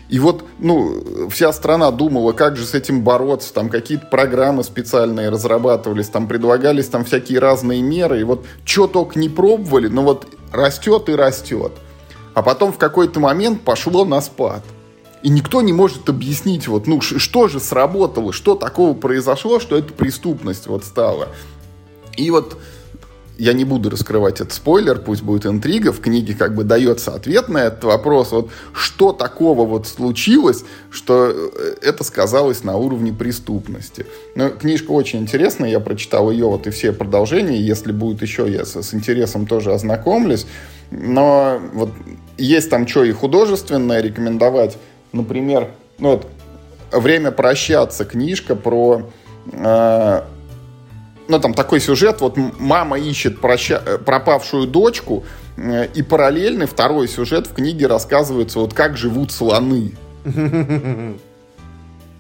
И 0.09 0.19
вот, 0.19 0.45
ну, 0.59 1.27
вся 1.29 1.51
страна 1.51 1.91
думала, 1.91 2.31
как 2.31 2.55
же 2.55 2.65
с 2.65 2.73
этим 2.73 3.03
бороться, 3.03 3.53
там 3.53 3.69
какие-то 3.69 4.07
программы 4.07 4.63
специальные 4.63 5.29
разрабатывались, 5.29 6.07
там 6.07 6.27
предлагались 6.27 6.87
там 6.87 7.03
всякие 7.03 7.39
разные 7.39 7.81
меры, 7.81 8.21
и 8.21 8.23
вот 8.23 8.45
что 8.63 8.87
только 8.87 9.19
не 9.19 9.27
пробовали, 9.27 9.87
но 9.87 10.03
вот 10.03 10.27
растет 10.53 11.09
и 11.09 11.15
растет. 11.15 11.73
А 12.37 12.43
потом 12.43 12.71
в 12.71 12.77
какой-то 12.77 13.19
момент 13.19 13.63
пошло 13.63 14.05
на 14.05 14.21
спад. 14.21 14.61
И 15.23 15.29
никто 15.29 15.63
не 15.63 15.73
может 15.73 16.07
объяснить, 16.07 16.67
вот, 16.67 16.85
ну, 16.85 17.01
что 17.01 17.47
же 17.47 17.59
сработало, 17.59 18.31
что 18.31 18.53
такого 18.53 18.93
произошло, 18.93 19.59
что 19.59 19.75
эта 19.75 19.91
преступность 19.91 20.67
вот 20.67 20.85
стала. 20.85 21.29
И 22.15 22.29
вот 22.29 22.59
я 23.39 23.53
не 23.53 23.65
буду 23.65 23.89
раскрывать 23.89 24.35
этот 24.35 24.53
спойлер, 24.53 24.99
пусть 24.99 25.23
будет 25.23 25.47
интрига, 25.47 25.91
в 25.91 25.99
книге 25.99 26.35
как 26.35 26.53
бы 26.53 26.63
дается 26.63 27.15
ответ 27.15 27.49
на 27.49 27.57
этот 27.57 27.85
вопрос, 27.85 28.31
вот 28.31 28.51
что 28.71 29.13
такого 29.13 29.65
вот 29.65 29.87
случилось, 29.87 30.63
что 30.91 31.31
э, 31.31 31.75
это 31.81 32.03
сказалось 32.03 32.63
на 32.63 32.77
уровне 32.77 33.13
преступности. 33.13 34.05
Но 34.35 34.49
книжка 34.49 34.91
очень 34.91 35.21
интересная, 35.21 35.71
я 35.71 35.79
прочитал 35.79 36.29
ее 36.29 36.45
вот 36.45 36.67
и 36.67 36.69
все 36.69 36.91
продолжения, 36.91 37.59
если 37.59 37.91
будет 37.91 38.21
еще, 38.21 38.47
я 38.47 38.63
с, 38.63 38.75
с 38.75 38.93
интересом 38.93 39.47
тоже 39.47 39.73
ознакомлюсь, 39.73 40.45
но 40.91 41.59
вот 41.73 41.89
есть 42.37 42.69
там 42.69 42.87
что 42.87 43.03
и 43.03 43.11
художественное 43.11 44.01
рекомендовать, 44.01 44.77
например, 45.11 45.71
ну 45.99 46.11
вот 46.11 46.27
«Время 46.91 47.31
прощаться» 47.31 48.05
книжка 48.05 48.55
про 48.55 49.09
э, 49.51 50.21
ну, 51.27 51.39
там 51.39 51.53
такой 51.53 51.79
сюжет, 51.79 52.21
вот 52.21 52.37
мама 52.59 52.97
ищет 52.97 53.39
проща... 53.39 53.81
Э, 53.85 53.97
пропавшую 53.97 54.67
дочку, 54.67 55.25
э, 55.57 55.87
и 55.93 56.01
параллельный 56.01 56.65
второй 56.65 57.07
сюжет 57.07 57.47
в 57.47 57.53
книге 57.53 57.87
рассказывается, 57.87 58.59
вот 58.59 58.73
как 58.73 58.97
живут 58.97 59.31
слоны. 59.31 59.93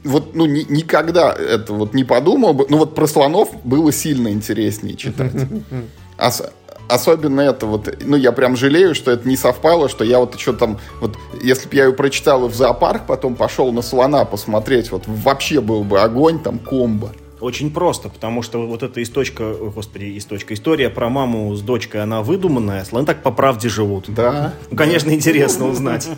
Вот, 0.03 0.35
ну, 0.35 0.45
ни, 0.45 0.65
никогда 0.69 1.33
это 1.33 1.73
вот 1.73 1.93
не 1.93 2.05
подумал 2.05 2.53
бы, 2.53 2.65
ну, 2.69 2.77
вот 2.77 2.95
про 2.95 3.07
слонов 3.07 3.49
было 3.65 3.91
сильно 3.91 4.29
интереснее 4.29 4.95
читать. 4.95 5.33
Ос 6.17 6.43
особенно 6.87 7.41
это 7.41 7.65
вот, 7.65 7.93
ну, 8.03 8.15
я 8.15 8.31
прям 8.31 8.55
жалею, 8.55 8.95
что 8.95 9.11
это 9.11 9.27
не 9.27 9.37
совпало, 9.37 9.89
что 9.89 10.03
я 10.03 10.19
вот 10.19 10.39
что 10.39 10.53
там, 10.53 10.79
вот, 10.99 11.17
если 11.41 11.67
бы 11.67 11.75
я 11.75 11.85
ее 11.85 11.93
прочитал 11.93 12.47
в 12.47 12.55
зоопарк, 12.55 13.05
потом 13.05 13.35
пошел 13.35 13.71
на 13.71 13.81
слона 13.81 14.25
посмотреть, 14.25 14.91
вот, 14.91 15.03
вообще 15.07 15.61
был 15.61 15.83
бы 15.83 15.99
огонь, 15.99 16.39
там, 16.39 16.59
комбо. 16.59 17.11
Очень 17.39 17.71
просто, 17.71 18.09
потому 18.09 18.41
что 18.41 18.65
вот 18.65 18.81
эта 18.81 19.01
источка, 19.03 19.53
господи, 19.53 20.17
источка, 20.17 20.55
история 20.55 20.89
про 20.89 21.09
маму 21.09 21.53
с 21.55 21.61
дочкой, 21.61 22.01
она 22.01 22.23
выдуманная, 22.23 22.83
слоны 22.83 23.05
так 23.05 23.21
по 23.21 23.31
правде 23.31 23.69
живут. 23.69 24.05
Да. 24.07 24.53
Ну, 24.71 24.77
конечно, 24.77 25.11
интересно 25.11 25.67
узнать. 25.67 26.09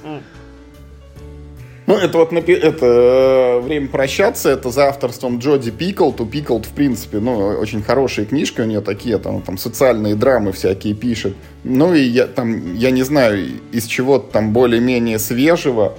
Ну, 1.90 1.96
это 1.96 2.20
вот 2.20 2.32
это 2.32 2.86
э, 2.86 3.60
«Время 3.62 3.88
прощаться», 3.88 4.52
это 4.52 4.70
за 4.70 4.90
авторством 4.90 5.40
Джоди 5.40 5.72
Пиклд. 5.72 6.22
У 6.22 6.26
Пиклд, 6.28 6.68
в 6.68 6.70
принципе, 6.70 7.18
ну, 7.20 7.36
очень 7.36 7.82
хорошие 7.82 8.28
книжки 8.28 8.62
у 8.62 8.66
нее 8.66 8.82
такие, 8.82 9.18
там, 9.18 9.42
там 9.42 9.58
социальные 9.58 10.14
драмы 10.14 10.52
всякие 10.52 10.94
пишет. 10.94 11.36
Ну, 11.64 11.96
и 11.96 12.02
я 12.02 12.28
там, 12.28 12.76
я 12.76 12.92
не 12.92 13.02
знаю, 13.02 13.44
из 13.72 13.88
чего-то 13.88 14.32
там 14.32 14.54
более-менее 14.54 15.18
свежего, 15.18 15.98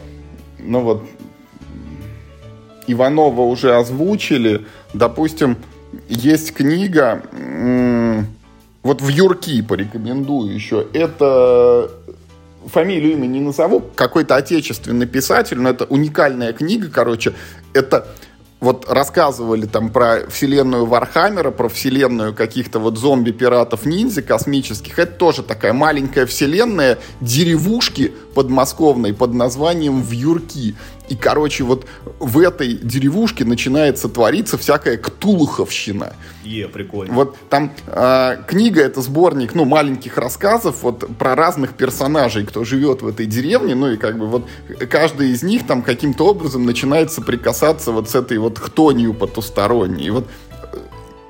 ну, 0.61 0.81
вот 0.83 1.03
Иванова 2.87 3.41
уже 3.41 3.75
озвучили, 3.75 4.67
Допустим, 4.95 5.57
есть 6.09 6.53
книга, 6.55 7.23
вот 8.83 9.03
в 9.03 9.09
Юрки 9.09 9.61
порекомендую 9.61 10.55
еще. 10.55 10.87
Это 10.93 11.91
фамилию, 12.67 13.13
имя 13.13 13.27
не 13.27 13.41
назову, 13.41 13.83
какой-то 13.95 14.37
отечественный 14.37 15.07
писатель, 15.07 15.59
но 15.59 15.71
это 15.71 15.85
уникальная 15.85 16.53
книга, 16.53 16.89
короче. 16.93 17.35
Это 17.73 18.07
вот 18.61 18.87
рассказывали 18.89 19.67
там 19.67 19.89
про 19.91 20.29
вселенную 20.29 20.85
Вархаммера, 20.85 21.51
про 21.51 21.69
вселенную 21.69 22.35
каких-то 22.35 22.79
вот 22.79 22.99
зомби-пиратов-ниндзя 22.99 24.23
космических. 24.23 24.99
Это 24.99 25.13
тоже 25.13 25.43
такая 25.43 25.73
маленькая 25.73 26.27
вселенная 26.27 26.99
деревушки 27.21 28.13
подмосковной 28.35 29.15
под 29.15 29.33
названием 29.33 30.03
Вьюрки. 30.03 30.77
И, 31.11 31.17
короче, 31.17 31.65
вот 31.65 31.87
в 32.21 32.39
этой 32.39 32.75
деревушке 32.75 33.45
начинается 33.45 34.09
твориться 34.09 34.57
всякая 34.57 34.97
ктулуховщина. 34.97 36.15
Е, 36.45 36.69
прикольно. 36.69 37.13
Вот 37.13 37.37
там 37.49 37.73
э, 37.89 38.37
книга, 38.47 38.81
это 38.81 39.03
сборник, 39.03 39.57
ну, 39.57 39.65
маленьких 39.65 40.17
рассказов 40.17 40.83
вот 40.83 41.05
про 41.19 41.35
разных 41.35 41.75
персонажей, 41.75 42.47
кто 42.47 42.63
живет 42.63 43.03
в 43.03 43.09
этой 43.09 43.27
деревне, 43.27 43.75
ну, 43.75 43.91
и 43.91 43.97
как 43.97 44.19
бы 44.19 44.29
вот 44.29 44.49
каждый 44.89 45.31
из 45.31 45.43
них 45.43 45.67
там 45.67 45.83
каким-то 45.83 46.29
образом 46.29 46.65
начинает 46.65 47.11
соприкасаться 47.11 47.91
вот 47.91 48.09
с 48.09 48.15
этой 48.15 48.39
вот 48.39 48.59
хтонью 48.59 49.13
потусторонней. 49.13 50.07
И 50.07 50.11
вот 50.11 50.29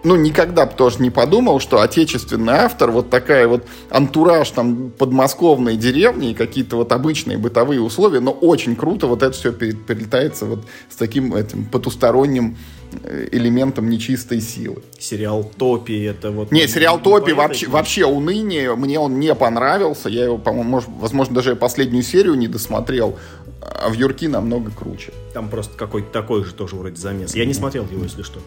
ну, 0.02 0.16
никогда 0.16 0.66
бы 0.66 0.72
тоже 0.74 1.00
не 1.00 1.10
подумал, 1.10 1.60
что 1.60 1.80
отечественный 1.80 2.54
автор, 2.54 2.90
вот 2.90 3.10
такая 3.10 3.46
вот 3.46 3.66
антураж 3.90 4.50
там 4.50 4.90
подмосковной 4.90 5.76
деревни 5.76 6.30
и 6.30 6.34
какие-то 6.34 6.76
вот 6.76 6.92
обычные 6.92 7.38
бытовые 7.38 7.80
условия, 7.80 8.20
но 8.20 8.30
очень 8.30 8.76
круто 8.76 9.06
вот 9.06 9.22
это 9.22 9.32
все 9.32 9.52
перелетается 9.52 10.46
вот 10.46 10.60
с 10.88 10.96
таким 10.96 11.34
этим 11.34 11.66
потусторонним 11.66 12.56
э, 13.02 13.28
элементом 13.32 13.90
нечистой 13.90 14.40
силы. 14.40 14.82
Сериал 14.98 15.44
Топи 15.44 16.02
это 16.04 16.30
вот... 16.30 16.50
Не, 16.50 16.66
сериал 16.66 16.98
Топи 17.00 17.32
вообще, 17.32 17.68
вообще 17.68 18.06
уныние, 18.06 18.74
мне 18.76 18.98
он 18.98 19.20
не 19.20 19.34
понравился, 19.34 20.08
я 20.08 20.24
его, 20.24 20.38
по-моему, 20.38 20.82
возможно, 20.98 21.34
даже 21.34 21.56
последнюю 21.56 22.02
серию 22.02 22.34
не 22.34 22.48
досмотрел, 22.48 23.18
а 23.60 23.90
в 23.90 23.92
Юрки 23.92 24.24
намного 24.26 24.70
круче. 24.70 25.12
Там 25.34 25.50
просто 25.50 25.76
какой-то 25.76 26.10
такой 26.10 26.44
же 26.44 26.54
тоже 26.54 26.76
вроде 26.76 26.96
замес. 26.96 27.34
Я 27.34 27.44
не 27.44 27.54
смотрел 27.54 27.86
его, 27.90 28.02
если 28.02 28.22
что. 28.22 28.40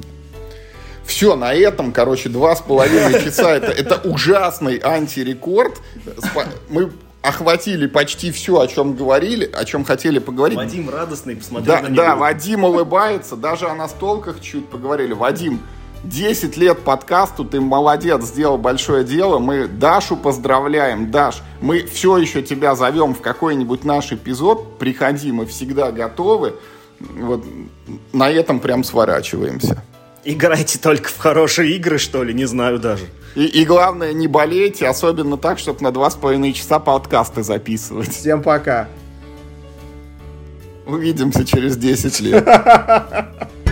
Все, 1.06 1.36
на 1.36 1.54
этом, 1.54 1.92
короче, 1.92 2.30
два 2.30 2.56
с 2.56 2.62
половиной 2.62 3.24
часа. 3.24 3.52
Это, 3.52 3.72
это 3.72 3.96
ужасный 4.08 4.80
антирекорд. 4.84 5.80
Мы 6.70 6.92
охватили 7.22 7.88
почти 7.88 8.32
все, 8.32 8.60
о 8.60 8.68
чем 8.68 8.96
говорили, 8.96 9.50
о 9.52 9.66
чем 9.66 9.86
хотели 9.86 10.20
поговорить. 10.20 10.58
Вадим 10.58 10.90
радостный, 10.90 11.36
посмотрел 11.36 11.76
да, 11.76 11.82
на 11.82 11.88
него. 11.88 11.96
Да, 11.96 12.16
Вадим 12.16 12.64
улыбается, 12.66 13.36
даже 13.36 13.68
о 13.68 13.76
настолках 13.76 14.42
чуть 14.42 14.68
поговорили. 14.68 15.14
Вадим, 15.14 15.62
10 16.04 16.58
лет 16.58 16.80
подкасту, 16.80 17.46
ты 17.46 17.62
молодец, 17.62 18.24
сделал 18.26 18.58
большое 18.58 19.06
дело. 19.06 19.40
Мы 19.40 19.68
Дашу 19.68 20.18
поздравляем. 20.18 21.12
Даш, 21.12 21.42
мы 21.62 21.86
все 21.86 22.18
еще 22.18 22.42
тебя 22.42 22.76
зовем 22.76 23.16
в 23.16 23.22
какой-нибудь 23.22 23.86
наш 23.86 24.12
эпизод. 24.12 24.78
Приходи, 24.78 25.32
мы 25.32 25.46
всегда 25.46 25.92
готовы. 25.92 26.56
Вот 27.00 27.44
на 28.12 28.30
этом 28.30 28.60
прям 28.60 28.84
сворачиваемся. 28.84 29.82
Играйте 30.26 30.80
только 30.80 31.10
в 31.10 31.18
хорошие 31.18 31.76
игры, 31.76 31.98
что 31.98 32.24
ли, 32.24 32.34
не 32.34 32.46
знаю 32.46 32.80
даже. 32.80 33.06
И, 33.36 33.46
и 33.46 33.66
главное, 33.66 34.14
не 34.14 34.28
болейте, 34.28 34.88
особенно 34.88 35.38
так, 35.38 35.60
чтобы 35.60 35.82
на 35.82 35.92
два 35.92 36.10
с 36.10 36.16
половиной 36.16 36.54
часа 36.54 36.80
подкасты 36.80 37.44
записывать. 37.44 38.14
Всем 38.14 38.42
пока. 38.42 38.88
Увидимся 40.86 41.46
через 41.46 41.78
10 41.78 42.20
лет. 42.22 42.48